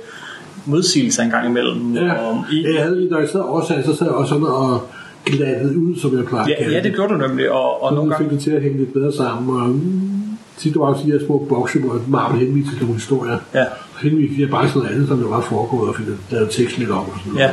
modsigelser 0.65 1.23
en 1.23 1.29
gang 1.29 1.47
imellem. 1.49 1.95
Ja, 1.95 2.13
Og 2.13 2.45
i, 2.51 2.65
jeg 2.75 2.83
havde, 2.83 3.07
når 3.11 3.19
jeg 3.19 3.29
sad 3.29 3.39
oversat, 3.39 3.85
så 3.85 3.95
sad 3.95 4.07
jeg 4.07 4.15
også 4.15 4.29
sådan 4.29 4.45
og 4.45 4.87
glattede 5.25 5.77
ud, 5.77 5.99
som 5.99 6.17
jeg 6.17 6.25
plejer 6.25 6.45
ja, 6.47 6.71
ja, 6.71 6.83
det 6.83 6.93
gjorde 6.95 7.13
du 7.13 7.17
nemlig, 7.27 7.51
og, 7.51 7.83
og 7.83 7.89
Så 7.89 7.95
nogle 7.95 8.09
nu 8.09 8.17
fik 8.17 8.25
gange... 8.25 8.35
det 8.35 8.43
til 8.43 8.51
at 8.51 8.61
hænge 8.61 8.77
lidt 8.77 8.93
bedre 8.93 9.13
sammen, 9.13 9.61
og 9.61 9.69
mm, 9.69 10.37
tit 10.57 10.75
var 10.75 10.85
også 10.85 11.03
de 11.05 11.11
her 11.11 11.19
små 11.25 11.45
bokse, 11.49 11.79
hvor 11.79 12.01
Marvel 12.07 12.39
henviste 12.39 12.71
til 12.71 12.81
nogle 12.81 12.93
historier. 12.93 13.37
Ja. 13.53 13.65
Så 14.03 14.09
henviste 14.09 14.41
de 14.45 14.47
bare 14.47 14.67
sådan 14.67 14.81
noget 14.81 14.95
andet, 14.95 15.07
som 15.07 15.17
der 15.19 15.27
var 15.27 15.41
foregået, 15.41 15.89
og 15.89 15.95
lavet 16.31 16.49
teksten 16.49 16.79
lidt 16.81 16.91
om 16.91 16.97
og 16.97 17.13
sådan 17.25 17.39
Ja. 17.39 17.47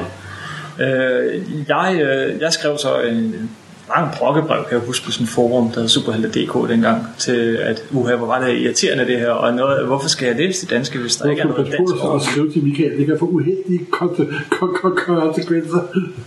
noget. 0.79 1.35
Øh, 1.35 1.43
jeg, 1.69 2.01
øh, 2.03 2.41
jeg 2.41 2.53
skrev 2.53 2.79
så 2.79 3.01
en 3.01 3.51
lang 3.97 4.09
brokkebrev, 4.19 4.65
kan 4.69 4.79
jeg 4.79 4.87
huske, 4.87 5.05
på 5.07 5.11
sådan 5.13 5.25
et 5.25 5.31
forum, 5.31 5.71
der 5.71 5.81
hed 5.81 5.89
Superhelte.dk 5.89 6.69
dengang, 6.69 7.07
til 7.19 7.57
at, 7.63 7.83
uha, 7.93 8.17
hvor 8.17 8.27
var 8.27 8.45
det 8.47 8.59
irriterende 8.59 9.07
det 9.07 9.19
her, 9.19 9.31
og 9.31 9.55
noget, 9.55 9.87
hvorfor 9.87 10.09
skal 10.09 10.27
jeg 10.27 10.37
læse 10.37 10.61
det 10.63 10.71
danske, 10.71 10.99
hvis 10.99 11.17
der 11.17 11.31
ikke 11.31 11.43
er 11.43 11.47
Hvorfor 11.47 11.63
noget 11.63 11.79
dansk 11.79 12.05
over? 12.05 12.17
at 12.17 12.23
skrive 12.23 12.53
til 12.53 12.65
Michael, 12.65 12.99
det 12.99 13.07
kan 13.07 13.17
få 13.19 13.25
uheldige 13.27 13.87
konse- 13.93 14.35
kon- 14.55 14.77
kon- 14.85 15.05
konsekvenser. 15.05 15.81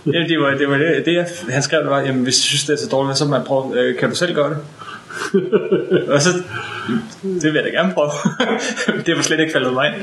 Ja, 0.06 0.18
det 0.28 0.38
var 0.40 0.50
det, 0.58 0.68
var 0.68 0.76
det, 0.78 1.02
det 1.06 1.14
jeg, 1.14 1.26
han 1.48 1.62
skrev, 1.62 1.80
det 1.82 1.90
var, 1.90 2.00
jamen, 2.00 2.22
hvis 2.22 2.36
du 2.36 2.42
synes, 2.42 2.64
det 2.64 2.72
er 2.72 2.76
så 2.76 2.88
dårligt, 2.88 3.18
så 3.18 3.24
man 3.28 3.40
prøve, 3.46 3.80
øh, 3.80 3.98
kan 3.98 4.08
du 4.10 4.14
selv 4.16 4.34
gøre 4.34 4.50
det? 4.50 4.58
Og 6.08 6.22
så, 6.22 6.28
det 7.22 7.44
vil 7.44 7.54
jeg 7.54 7.64
da 7.64 7.68
gerne 7.68 7.94
prøve. 7.94 8.10
det 9.06 9.16
var 9.16 9.22
slet 9.22 9.40
ikke 9.40 9.52
faldet 9.52 9.72
mig. 9.72 9.94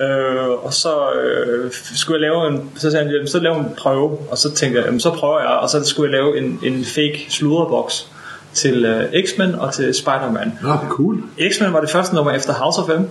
Øh, 0.00 0.48
og 0.48 0.72
så 0.72 1.12
øh, 1.12 1.72
skulle 1.72 2.22
jeg 2.22 2.30
lave 2.30 2.48
en, 2.48 2.70
så 2.76 2.90
sagde 2.90 3.04
han, 3.04 3.14
jamen, 3.14 3.28
så 3.28 3.40
lave 3.40 3.56
en 3.56 3.74
prøve, 3.78 4.18
og 4.30 4.38
så 4.38 4.54
tænkte 4.54 4.78
jeg, 4.78 4.86
jamen, 4.86 5.00
så 5.00 5.10
prøver 5.10 5.40
jeg, 5.40 5.48
og 5.48 5.70
så 5.70 5.84
skulle 5.84 6.10
jeg 6.10 6.22
lave 6.22 6.38
en, 6.38 6.60
en 6.62 6.84
fake 6.84 7.26
sludderboks 7.28 8.10
til 8.52 8.84
øh, 8.84 9.24
X-Men 9.24 9.54
og 9.54 9.74
til 9.74 9.94
Spider-Man. 9.94 10.58
Nå, 10.62 10.76
cool. 10.88 11.22
X-Men 11.52 11.72
var 11.72 11.80
det 11.80 11.90
første 11.90 12.14
nummer 12.14 12.32
efter 12.32 12.52
House 12.52 12.80
of 12.80 12.88
M, 12.88 13.02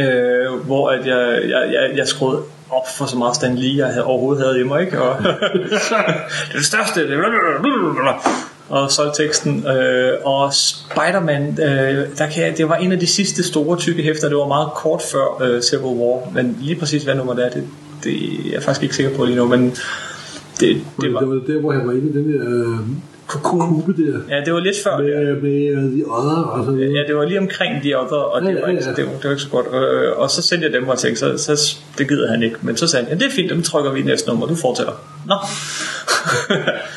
øh, 0.00 0.52
hvor 0.66 0.90
at 0.90 1.06
jeg, 1.06 1.42
jeg, 1.48 1.72
jeg, 1.72 1.96
jeg 1.96 2.08
skruede 2.08 2.42
op 2.70 2.88
for 2.98 3.06
så 3.06 3.18
meget 3.18 3.36
Stan 3.36 3.56
Lee, 3.56 3.76
jeg 3.76 3.86
havde, 3.86 4.04
overhovedet 4.04 4.44
havde 4.44 4.56
hjemme, 4.56 4.80
ikke? 4.80 5.02
Og, 5.02 5.18
det 5.22 5.30
er 6.52 6.56
det 6.56 6.66
største, 6.66 7.08
det 7.08 7.18
og 8.68 8.90
så 8.90 9.12
teksten. 9.16 9.66
Øh, 9.66 10.12
og 10.24 10.54
Spider-Man, 10.54 11.58
øh, 11.62 12.06
der 12.18 12.26
kan 12.34 12.42
jeg, 12.42 12.58
det 12.58 12.68
var 12.68 12.76
en 12.76 12.92
af 12.92 13.00
de 13.00 13.06
sidste 13.06 13.42
store 13.42 13.78
tykke 13.78 14.02
hæfter, 14.02 14.28
det 14.28 14.36
var 14.36 14.48
meget 14.48 14.68
kort 14.74 15.02
før 15.02 15.42
øh, 15.42 15.62
Civil 15.62 15.84
War, 15.84 16.30
men 16.34 16.58
lige 16.60 16.76
præcis 16.76 17.02
hvad 17.02 17.14
nummer 17.14 17.34
det 17.34 17.46
er, 17.46 17.50
det, 17.50 17.64
det 18.04 18.14
er 18.14 18.52
jeg 18.52 18.62
faktisk 18.62 18.82
ikke 18.82 18.96
sikker 18.96 19.16
på 19.16 19.24
lige 19.24 19.36
nu, 19.36 19.48
men 19.48 19.70
det, 19.70 19.76
det 20.60 20.80
Det 21.00 21.14
var 21.14 21.24
var 21.24 21.40
der, 21.46 21.60
hvor 21.60 21.72
han 21.72 21.86
var 21.86 21.92
inde 21.92 22.08
i 22.08 22.12
den 22.12 22.32
der 22.32 22.40
øh, 22.46 22.78
kube 23.26 23.92
der. 23.92 24.18
Ja, 24.36 24.44
det 24.44 24.54
var 24.54 24.60
lidt 24.60 24.76
før. 24.84 24.98
Med, 24.98 25.42
med 25.42 25.76
uh, 25.76 25.98
de 25.98 26.04
odder 26.06 26.42
og 26.42 26.64
sådan 26.64 26.80
noget. 26.80 26.94
Ja, 26.94 27.02
det 27.08 27.16
var 27.16 27.24
lige 27.24 27.38
omkring 27.38 27.82
de 27.82 27.96
andre, 27.96 28.24
og 28.24 28.42
det, 28.42 28.48
Ja, 28.48 28.54
var 28.54 28.60
ja, 28.60 28.66
ikke, 28.66 28.84
ja. 28.84 28.94
det, 28.94 29.04
var, 29.06 29.12
det 29.12 29.24
var 29.24 29.30
ikke 29.30 29.42
så 29.42 29.48
godt. 29.48 29.66
Øh, 29.66 30.12
og 30.16 30.30
så 30.30 30.42
sendte 30.42 30.66
jeg 30.66 30.72
dem 30.72 30.88
og 30.88 30.98
tænkte, 30.98 31.38
så, 31.38 31.38
så 31.38 31.76
det 31.98 32.08
gider 32.08 32.30
han 32.30 32.42
ikke. 32.42 32.56
Men 32.62 32.76
så 32.76 32.86
sagde 32.86 33.06
han, 33.06 33.12
ja, 33.12 33.24
det 33.24 33.30
er 33.32 33.34
fint, 33.34 33.50
dem 33.50 33.62
trykker 33.62 33.92
vi 33.92 34.00
i 34.00 34.02
næste 34.02 34.28
nummer, 34.28 34.46
du 34.46 34.54
fortsætter. 34.54 34.92
Nå. 35.26 35.34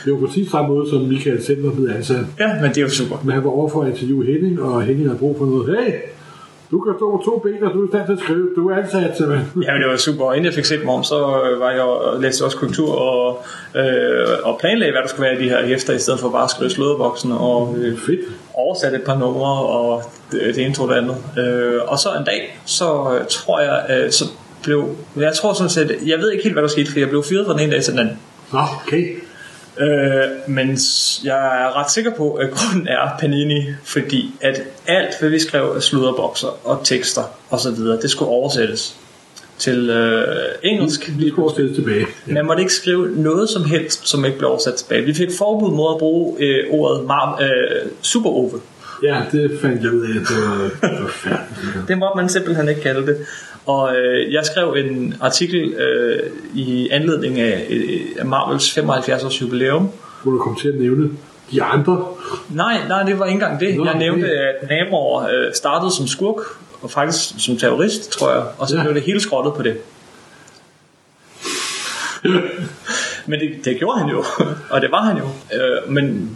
Det 0.06 0.14
var 0.14 0.28
præcis 0.28 0.52
samme 0.52 0.68
måde, 0.76 0.90
som 0.90 1.02
Michael 1.02 1.44
selv 1.44 1.66
var 1.66 1.72
blevet 1.72 1.92
ansat. 1.92 2.26
ja, 2.40 2.48
men 2.62 2.70
det 2.70 2.78
er 2.78 2.82
jo 2.82 2.90
super. 2.90 3.16
Men 3.24 3.34
han 3.34 3.44
var 3.44 3.50
over 3.50 3.70
for 3.70 3.82
at 3.84 3.90
interviewe 3.90 4.26
Henning, 4.26 4.62
og 4.62 4.82
Henning 4.82 5.08
havde 5.08 5.20
brug 5.20 5.38
for 5.38 5.46
noget. 5.46 5.78
Hey, 5.84 5.94
du 6.72 6.80
kan 6.80 6.94
stå 6.98 7.22
to 7.26 7.38
ben, 7.40 7.64
og 7.64 7.74
du 7.74 7.82
er 7.82 7.86
i 7.86 7.90
stand 7.90 8.06
til 8.06 8.14
at 8.14 8.20
skrive. 8.20 8.48
Du 8.56 8.70
er 8.70 8.76
ansat, 8.78 9.28
man. 9.28 9.40
Ja, 9.66 9.74
men 9.74 9.82
det 9.82 9.90
var 9.92 9.98
super. 9.98 10.26
Og 10.26 10.36
inden 10.36 10.46
jeg 10.46 10.54
fik 10.54 10.66
set 10.66 10.80
dem 10.80 10.90
om, 10.90 11.04
så 11.04 11.16
øh, 11.16 11.60
var 11.60 11.72
jeg 11.72 11.82
og 11.82 12.22
læste 12.22 12.46
også 12.46 12.58
kultur 12.58 12.92
og, 12.96 13.44
øh, 13.76 14.28
og 14.44 14.58
planlagde, 14.60 14.92
hvad 14.94 15.02
der 15.02 15.08
skulle 15.08 15.24
være 15.30 15.42
i 15.42 15.44
de 15.44 15.50
her 15.50 15.66
hæfter, 15.66 15.94
i 15.94 16.00
stedet 16.00 16.20
for 16.20 16.30
bare 16.30 16.44
at 16.44 16.50
skrive 16.50 16.70
slådeboksen 16.70 17.32
og 17.32 17.76
øh, 17.78 17.98
Fedt. 17.98 18.20
oversatte 18.54 18.98
et 18.98 19.04
par 19.04 19.18
numre 19.20 19.54
og 19.66 20.04
det, 20.32 20.42
det 20.56 20.66
ene 20.66 20.74
tog 20.74 20.90
det 20.90 20.96
andet. 20.96 21.16
Øh, 21.40 21.82
og 21.88 22.00
så 22.00 22.10
en 22.20 22.26
dag, 22.26 22.60
så 22.66 23.18
øh, 23.20 23.26
tror 23.30 23.60
jeg, 23.60 23.86
øh, 23.90 24.12
så 24.12 24.26
blev, 24.64 24.86
jeg 25.18 25.34
tror 25.34 25.54
sådan 25.54 25.70
set, 25.70 25.98
jeg 26.06 26.20
ved 26.20 26.32
ikke 26.32 26.44
helt, 26.44 26.56
hvad 26.56 26.64
der 26.64 26.70
skete, 26.70 26.92
for 26.92 27.00
jeg 27.00 27.10
blev 27.10 27.24
fyret 27.24 27.46
fra 27.46 27.54
den 27.54 27.62
ene 27.62 27.72
dag 27.72 27.84
til 27.84 27.94
den 27.94 28.00
anden. 28.00 28.18
Nå, 28.52 28.60
okay. 28.86 29.16
Øh, 29.80 30.24
men 30.48 30.78
jeg 31.24 31.64
er 31.64 31.78
ret 31.80 31.92
sikker 31.92 32.12
på, 32.18 32.34
at 32.34 32.52
grunden 32.52 32.88
er 32.88 33.10
Panini, 33.20 33.66
fordi 33.84 34.32
at 34.42 34.62
alt, 34.88 35.20
hvad 35.20 35.30
vi 35.30 35.40
skrev 35.40 35.74
af 35.76 35.84
sludderbokser 35.84 36.68
og 36.68 36.82
tekster 36.84 37.24
og 37.50 37.60
så 37.60 37.72
videre, 37.72 38.02
det 38.02 38.12
skulle 38.12 38.30
oversættes 38.30 38.96
til 39.58 39.90
øh, 39.90 40.26
engelsk. 40.64 41.12
Vi 41.18 41.30
skal 41.30 41.42
oversætte 41.42 41.76
tilbage. 41.76 42.06
Ja. 42.28 42.34
Man 42.34 42.46
måtte 42.46 42.62
ikke 42.62 42.74
skrive 42.74 43.12
noget 43.16 43.50
som 43.50 43.66
helst, 43.66 44.08
som 44.08 44.26
ikke 44.26 44.38
blev 44.38 44.50
oversat 44.50 44.74
tilbage. 44.76 45.02
Vi 45.02 45.14
fik 45.14 45.30
forbud 45.38 45.72
mod 45.76 45.96
at 45.96 46.00
bruge 46.00 46.36
øh, 46.40 46.66
ordet 46.72 47.06
mar- 47.10 47.44
øh, 47.44 47.92
super 48.02 48.30
-ove. 48.30 48.60
ja, 49.04 49.22
det 49.32 49.60
fandt 49.62 49.84
jeg 49.84 49.94
ud 49.94 50.02
af, 50.02 50.10
at 50.10 50.28
det 50.28 50.38
var 50.38 50.70
forfærdeligt. 51.02 51.88
Det 51.88 51.98
måtte 51.98 52.16
man 52.16 52.30
simpelthen 52.30 52.70
ikke 52.70 52.82
kalde 52.82 53.06
det. 53.06 53.18
Og 53.70 53.96
øh, 53.96 54.34
jeg 54.34 54.46
skrev 54.46 54.76
en 54.78 55.16
artikel 55.22 55.74
øh, 55.74 56.20
i 56.56 56.90
anledning 56.92 57.40
af, 57.40 57.68
øh, 57.70 58.02
af 58.20 58.26
Marvels 58.26 58.74
75 58.74 59.24
års 59.24 59.42
jubilæum, 59.42 59.90
Hvor 60.24 60.32
du 60.32 60.38
kom 60.40 60.56
til 60.56 60.68
at 60.68 60.76
nævne 60.76 61.10
de 61.52 61.64
andre. 61.64 62.06
Nej, 62.50 62.78
nej, 62.88 63.04
det 63.04 63.20
var 63.20 63.26
ikke 63.26 63.34
engang 63.34 63.60
det. 63.60 63.78
Nå, 63.78 63.86
jeg 63.86 63.98
nævnte, 63.98 64.26
okay. 64.26 64.34
at 64.36 64.70
naboer 64.70 65.24
øh, 65.24 65.54
startede 65.54 65.92
som 65.92 66.08
skurk, 66.08 66.36
og 66.82 66.92
faktisk 66.92 67.46
som 67.46 67.58
terrorist, 67.58 68.12
tror 68.12 68.32
jeg, 68.32 68.44
og 68.58 68.68
så 68.68 68.76
Ja. 68.76 68.82
blev 68.84 68.94
det 68.94 69.02
hele 69.04 69.20
skrottet 69.20 69.54
på 69.54 69.64
det. 69.64 69.78
men 73.30 73.40
det, 73.40 73.66
det 73.66 73.78
gjorde 73.80 74.00
han 74.00 74.10
jo, 74.10 74.24
og 74.70 74.82
det 74.82 74.92
var 74.92 75.02
han 75.02 75.18
jo. 75.18 75.24
Øh, 75.54 75.92
men 75.92 76.36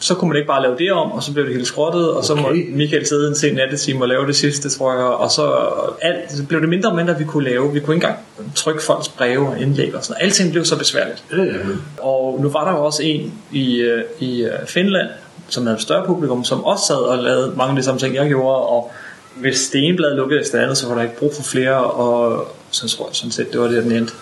så 0.00 0.14
kunne 0.14 0.28
man 0.28 0.36
ikke 0.36 0.46
bare 0.46 0.62
lave 0.62 0.76
det 0.78 0.92
om, 0.92 1.12
og 1.12 1.22
så 1.22 1.32
blev 1.32 1.44
det 1.44 1.52
hele 1.52 1.66
skrottet, 1.66 2.10
og 2.10 2.24
så 2.24 2.32
Okay. 2.32 2.42
måtte 2.42 2.60
Michael 2.70 3.06
sidde 3.06 3.28
en 3.28 3.34
sen 3.34 3.54
nattetime 3.54 4.04
og 4.04 4.08
lave 4.08 4.26
det 4.26 4.36
sidste, 4.36 4.70
tror 4.70 4.92
jeg, 4.92 5.02
og 5.04 5.30
så, 5.30 5.68
alt, 6.02 6.32
så 6.32 6.44
blev 6.44 6.60
det 6.60 6.68
mindre 6.68 6.90
og 6.90 6.96
mindre, 6.96 7.18
vi 7.18 7.24
kunne 7.24 7.44
lave. 7.44 7.72
Vi 7.72 7.80
kunne 7.80 7.94
ikke 7.96 8.06
engang 8.06 8.18
trykke 8.54 8.82
folks 8.82 9.08
breve 9.08 9.48
og 9.48 9.60
indlæg 9.60 9.94
og 9.94 10.04
sådan 10.04 10.14
noget. 10.20 10.24
Alting 10.26 10.52
blev 10.52 10.64
så 10.64 10.78
besværligt. 10.78 11.24
Ja, 11.32 11.42
ja, 11.42 11.52
Og 11.98 12.38
nu 12.42 12.48
var 12.48 12.64
der 12.64 12.78
jo 12.78 12.84
også 12.84 13.02
en 13.02 13.34
i, 13.52 13.76
øh, 13.76 14.02
i 14.18 14.42
øh, 14.42 14.50
Finland, 14.66 15.08
som 15.48 15.62
havde 15.66 15.76
et 15.76 15.82
større 15.82 16.06
publikum, 16.06 16.44
som 16.44 16.64
også 16.64 16.86
sad 16.86 16.96
og 16.96 17.18
lavede 17.18 17.52
mange 17.56 17.70
af 17.70 17.76
de 17.76 17.82
samme 17.82 18.00
ting, 18.00 18.14
jeg 18.14 18.28
gjorde, 18.28 18.56
og 18.66 18.90
hvis 19.36 19.68
det 19.68 19.84
ene 19.84 19.96
blad 19.96 20.14
lukkede 20.16 20.40
efter 20.40 20.58
det 20.58 20.62
andet, 20.64 20.78
så 20.78 20.88
var 20.88 20.94
der 20.94 21.02
ikke 21.02 21.16
brug 21.16 21.32
for 21.36 21.42
flere, 21.42 21.84
og 21.84 22.48
så 22.70 22.88
tror 22.88 23.06
jeg 23.06 23.16
sådan 23.16 23.30
set, 23.32 23.52
det 23.52 23.60
var 23.60 23.68
det, 23.68 23.84
den 23.84 23.92
endte. 23.92 24.12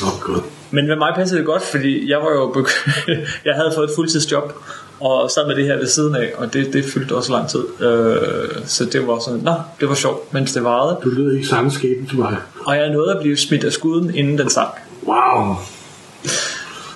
Nå, 0.00 0.06
godt. 0.20 0.44
Men 0.72 0.86
med 0.86 0.96
mig 0.96 1.12
passede 1.14 1.38
det 1.38 1.46
godt, 1.46 1.62
fordi 1.62 2.10
jeg 2.10 2.18
var 2.18 2.30
jo 2.30 2.52
begy- 2.52 3.10
jeg 3.48 3.54
havde 3.54 3.72
fået 3.74 3.88
et 3.88 3.94
fuldtidsjob, 3.96 4.52
og 5.00 5.30
sad 5.30 5.46
med 5.46 5.56
det 5.56 5.64
her 5.64 5.76
ved 5.76 5.86
siden 5.86 6.16
af, 6.16 6.32
og 6.36 6.52
det, 6.52 6.72
det 6.72 6.84
fyldte 6.84 7.12
også 7.14 7.32
lang 7.32 7.48
tid. 7.48 7.64
Øh, 7.80 8.48
så 8.64 8.84
det 8.84 9.06
var 9.06 9.18
sådan, 9.18 9.40
nå, 9.40 9.54
det 9.80 9.88
var 9.88 9.94
sjovt, 9.94 10.34
mens 10.34 10.52
det 10.52 10.64
varede. 10.64 10.98
Du 11.04 11.08
lød 11.08 11.34
ikke 11.34 11.46
samme 11.48 11.70
skæbne 11.70 12.06
til 12.08 12.18
mig. 12.18 12.36
Og 12.66 12.76
jeg 12.76 12.90
nåede 12.90 13.10
at 13.12 13.18
blive 13.20 13.36
smidt 13.36 13.64
af 13.64 13.72
skuden, 13.72 14.14
inden 14.14 14.38
den 14.38 14.50
sank. 14.50 14.74
Wow. 15.06 15.56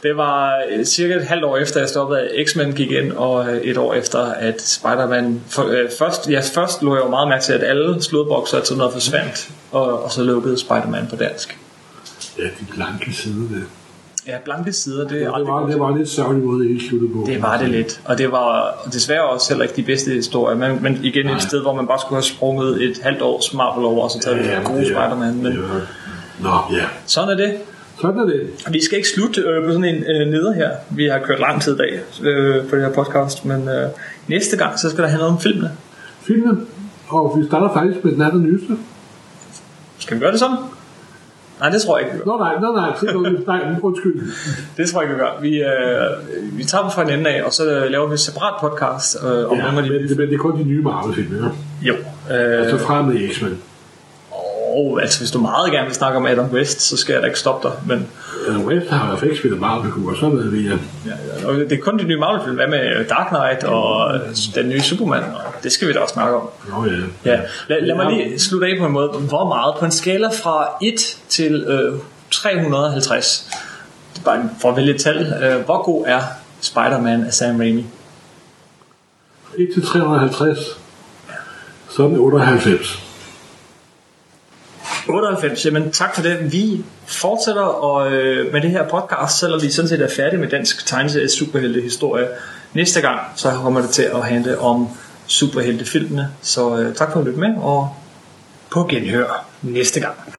Det 0.03 0.17
var 0.17 0.53
øh, 0.71 0.85
cirka 0.85 1.15
et 1.15 1.25
halvt 1.25 1.45
år 1.45 1.57
efter, 1.57 1.81
jeg 1.81 1.89
stoppede, 1.89 2.21
at 2.21 2.49
X-Men 2.49 2.73
gik 2.73 2.91
ind, 2.91 3.13
og 3.13 3.49
øh, 3.49 3.57
et 3.57 3.77
år 3.77 3.95
efter, 3.95 4.19
at 4.21 4.63
Spider-Man... 4.63 5.41
For, 5.49 5.69
øh, 5.69 5.91
først, 5.99 6.31
ja, 6.31 6.41
først 6.55 6.83
lå 6.83 6.95
jeg 6.95 7.05
jo 7.05 7.11
meget 7.11 7.29
mærke 7.29 7.45
til, 7.45 7.53
at 7.53 7.63
alle 7.63 8.03
sludbokser 8.03 8.61
til 8.61 8.77
noget 8.77 8.93
forsvandt, 8.93 9.49
og, 9.73 10.05
og 10.05 10.11
så 10.13 10.23
lukkede 10.23 10.59
Spider-Man 10.59 11.07
på 11.11 11.17
dansk. 11.17 11.59
Ja, 12.39 12.45
de 12.45 12.67
blanke 12.75 13.13
sider 13.13 13.49
der. 13.49 13.63
Ja, 14.27 14.37
blanke 14.45 14.73
sider, 14.73 15.09
det 15.09 15.23
er 15.23 15.35
Det 15.35 15.47
var, 15.47 15.67
det 15.67 15.81
var 15.81 15.89
en 15.89 15.99
lidt 15.99 16.09
sørgelig 16.09 16.45
måde, 16.45 16.69
det 16.69 16.83
sluttede 16.89 17.13
på. 17.13 17.25
det 17.27 17.43
var 17.43 17.59
det 17.59 17.69
lidt, 17.69 18.01
og 18.05 18.19
det 18.19 18.33
var 18.33 18.79
desværre 18.93 19.25
også 19.25 19.49
heller 19.53 19.63
ikke 19.65 19.77
de 19.77 19.83
bedste 19.83 20.11
historier, 20.11 20.57
men, 20.57 20.83
men 20.83 21.01
igen 21.03 21.27
Nej. 21.27 21.35
et 21.37 21.43
sted, 21.43 21.63
hvor 21.63 21.75
man 21.75 21.87
bare 21.87 21.99
skulle 22.01 22.17
have 22.17 22.23
sprunget 22.23 22.83
et 22.85 22.99
halvt 23.03 23.23
års 23.23 23.55
Marvel 23.55 23.85
over, 23.85 24.05
og 24.05 24.11
så 24.11 24.21
taget 24.21 24.37
ja, 24.47 24.63
gode 24.65 24.79
det 24.81 24.91
er- 24.91 24.95
Spider-Man, 25.09 25.35
men 25.35 25.45
det 25.53 25.65
Nå, 26.41 26.49
ja. 26.73 26.85
sådan 27.07 27.31
er 27.31 27.37
det. 27.37 27.55
Sådan 28.01 28.19
er 28.21 28.25
det. 28.25 28.51
Vi 28.71 28.85
skal 28.85 28.97
ikke 28.99 29.09
slutte 29.09 29.41
øh, 29.41 29.65
på 29.65 29.73
sådan 29.73 29.85
en 29.85 30.05
øh, 30.05 30.29
neder 30.29 30.53
her. 30.55 30.71
Vi 30.91 31.07
har 31.07 31.19
kørt 31.19 31.41
lang 31.41 31.63
tid 31.63 31.75
i 31.75 31.77
dag 31.79 32.01
øh, 32.23 32.67
på 32.69 32.77
det 32.77 32.85
her 32.85 32.93
podcast, 32.93 33.45
men 33.45 33.69
øh, 33.69 33.89
næste 34.29 34.57
gang, 34.57 34.79
så 34.79 34.91
skal 34.91 35.05
der 35.05 35.11
handle 35.11 35.27
om 35.27 35.41
filmene. 35.41 35.71
Filmen, 36.23 36.67
og 37.09 37.39
vi 37.41 37.47
starter 37.47 37.73
faktisk 37.75 38.05
med 38.05 38.13
den 38.13 38.23
aller 38.23 38.39
nyeste. 38.41 38.77
Skal 39.99 40.17
vi 40.17 40.21
gøre 40.21 40.33
det 40.33 40.39
sådan? 40.41 40.57
Nej, 41.61 41.69
det 41.71 41.83
tror 41.83 41.99
jeg 41.99 42.07
ikke, 42.07 42.19
vi 42.19 42.25
gør. 42.25 42.27
Nå 42.33 42.39
nej, 42.39 42.55
nå 42.61 42.73
nej, 42.77 42.93
det 43.01 43.15
noget, 43.15 43.47
nej, 43.47 43.75
undskyld. 43.83 44.15
Det 44.77 44.91
tror 44.91 45.03
jeg 45.03 45.11
ikke, 45.11 45.15
vi 45.15 45.21
gør. 45.21 45.41
Vi, 45.41 45.63
øh, 45.63 46.59
vi 46.59 46.65
tager 46.65 46.83
dem 46.83 46.91
fra 46.91 47.03
en 47.03 47.11
ende 47.11 47.31
af, 47.31 47.43
og 47.43 47.53
så 47.53 47.71
øh, 47.71 47.91
laver 47.91 48.07
vi 48.07 48.13
et 48.15 48.21
separat 48.21 48.55
podcast 48.61 49.17
øh, 49.25 49.51
om 49.51 49.57
Ja, 49.59 49.71
men, 49.71 49.85
de... 49.85 50.09
det, 50.09 50.19
men 50.19 50.29
det 50.29 50.35
er 50.35 50.39
kun 50.39 50.59
de 50.59 50.65
nye 50.65 50.83
Marvel-film, 50.83 51.35
ikke? 51.35 51.51
Jo. 51.83 51.95
Øh, 51.95 52.59
Altså 52.63 52.79
fra 52.79 53.03
med 53.03 53.29
X-Men. 53.35 53.59
og, 54.77 54.99
altså, 55.03 55.21
hvis 55.21 55.31
du 55.31 55.41
meget 55.41 55.73
gerne 55.73 55.87
vil 55.87 55.95
snakke 55.95 56.19
om 56.19 56.27
Adam 56.27 56.47
West, 56.53 56.81
så 56.81 56.97
skal 56.97 57.13
jeg 57.13 57.23
da 57.23 57.27
ikke 57.27 57.39
stoppe 57.39 57.69
dig. 57.69 57.77
Men 57.87 58.07
West 58.53 58.91
har 58.91 59.05
i 59.05 59.09
hvert 59.09 59.19
fald 59.19 59.31
ikke 59.31 59.39
spillet 59.39 59.61
Marvel-figurer, 59.61 60.17
så 60.17 60.29
ved 60.29 60.51
vi, 60.51 60.67
at 60.67 60.79
ja, 61.07 61.47
og 61.49 61.55
det 61.55 61.73
er 61.73 61.81
kun 61.81 61.99
de 61.99 62.05
nye 62.05 62.19
Marvel-film. 62.19 62.55
Hvad 62.57 62.69
med 62.69 63.05
Dark 63.09 63.29
Knight 63.29 63.65
og 63.65 64.15
øh, 64.15 64.21
den 64.55 64.69
nye 64.69 64.81
Superman? 64.81 65.23
Det 65.63 65.73
skal 65.73 65.89
vi 65.89 65.93
da 65.93 65.99
også 65.99 66.13
snakke 66.13 66.37
om. 66.37 66.49
Nå 66.69 66.87
ja. 66.87 67.31
Ja, 67.31 67.41
lad, 67.69 67.81
lad 67.81 67.97
mig 67.97 68.13
lige 68.13 68.39
slutte 68.39 68.67
af 68.67 68.79
på 68.79 68.87
en 68.87 68.93
måde. 68.93 69.09
Hvor 69.09 69.49
meget? 69.49 69.75
På 69.79 69.85
en 69.85 69.91
skala 69.91 70.29
fra 70.29 70.69
1 70.83 71.19
til 71.29 71.55
øh, 71.55 71.99
350. 72.31 73.49
Det 74.15 74.21
er 74.21 74.25
bare 74.25 74.51
for 74.61 74.71
at 74.71 74.77
vælge 74.77 74.95
et 74.95 75.01
tal. 75.01 75.35
Øh, 75.43 75.65
hvor 75.65 75.83
god 75.83 76.05
er 76.07 76.21
Spider-Man 76.61 77.25
af 77.25 77.35
Sam 77.35 77.57
Raimi. 77.57 77.87
1 79.59 79.69
til 79.75 79.87
350. 79.87 80.59
Så 81.91 82.03
er 82.03 82.09
den 82.09 82.19
98. 82.19 83.06
98, 85.09 85.65
jamen 85.65 85.93
tak 85.93 86.15
for 86.15 86.23
det. 86.23 86.53
Vi 86.53 86.85
fortsætter 87.07 87.63
og, 87.63 88.13
øh, 88.13 88.53
med 88.53 88.61
det 88.61 88.71
her 88.71 88.89
podcast, 88.89 89.39
selvom 89.39 89.63
vi 89.63 89.71
sådan 89.71 89.89
set 89.89 90.01
er 90.01 90.09
færdige 90.09 90.41
med 90.41 90.49
dansk 90.49 90.87
tegneserie 90.87 91.25
øh, 91.25 91.29
superhelte 91.31 91.81
historie. 91.81 92.29
Næste 92.75 93.01
gang, 93.01 93.21
så 93.37 93.51
kommer 93.51 93.81
det 93.81 93.91
til 93.91 94.03
at 94.03 94.25
handle 94.25 94.59
om 94.59 94.89
superheltefilmene. 95.27 96.29
Så 96.43 96.79
øh, 96.79 96.95
tak 96.95 97.13
for 97.13 97.21
at 97.21 97.27
lytte 97.27 97.41
med, 97.41 97.55
og 97.57 97.95
på 98.71 98.85
genhør 98.85 99.47
næste 99.63 100.01
gang. 100.01 100.37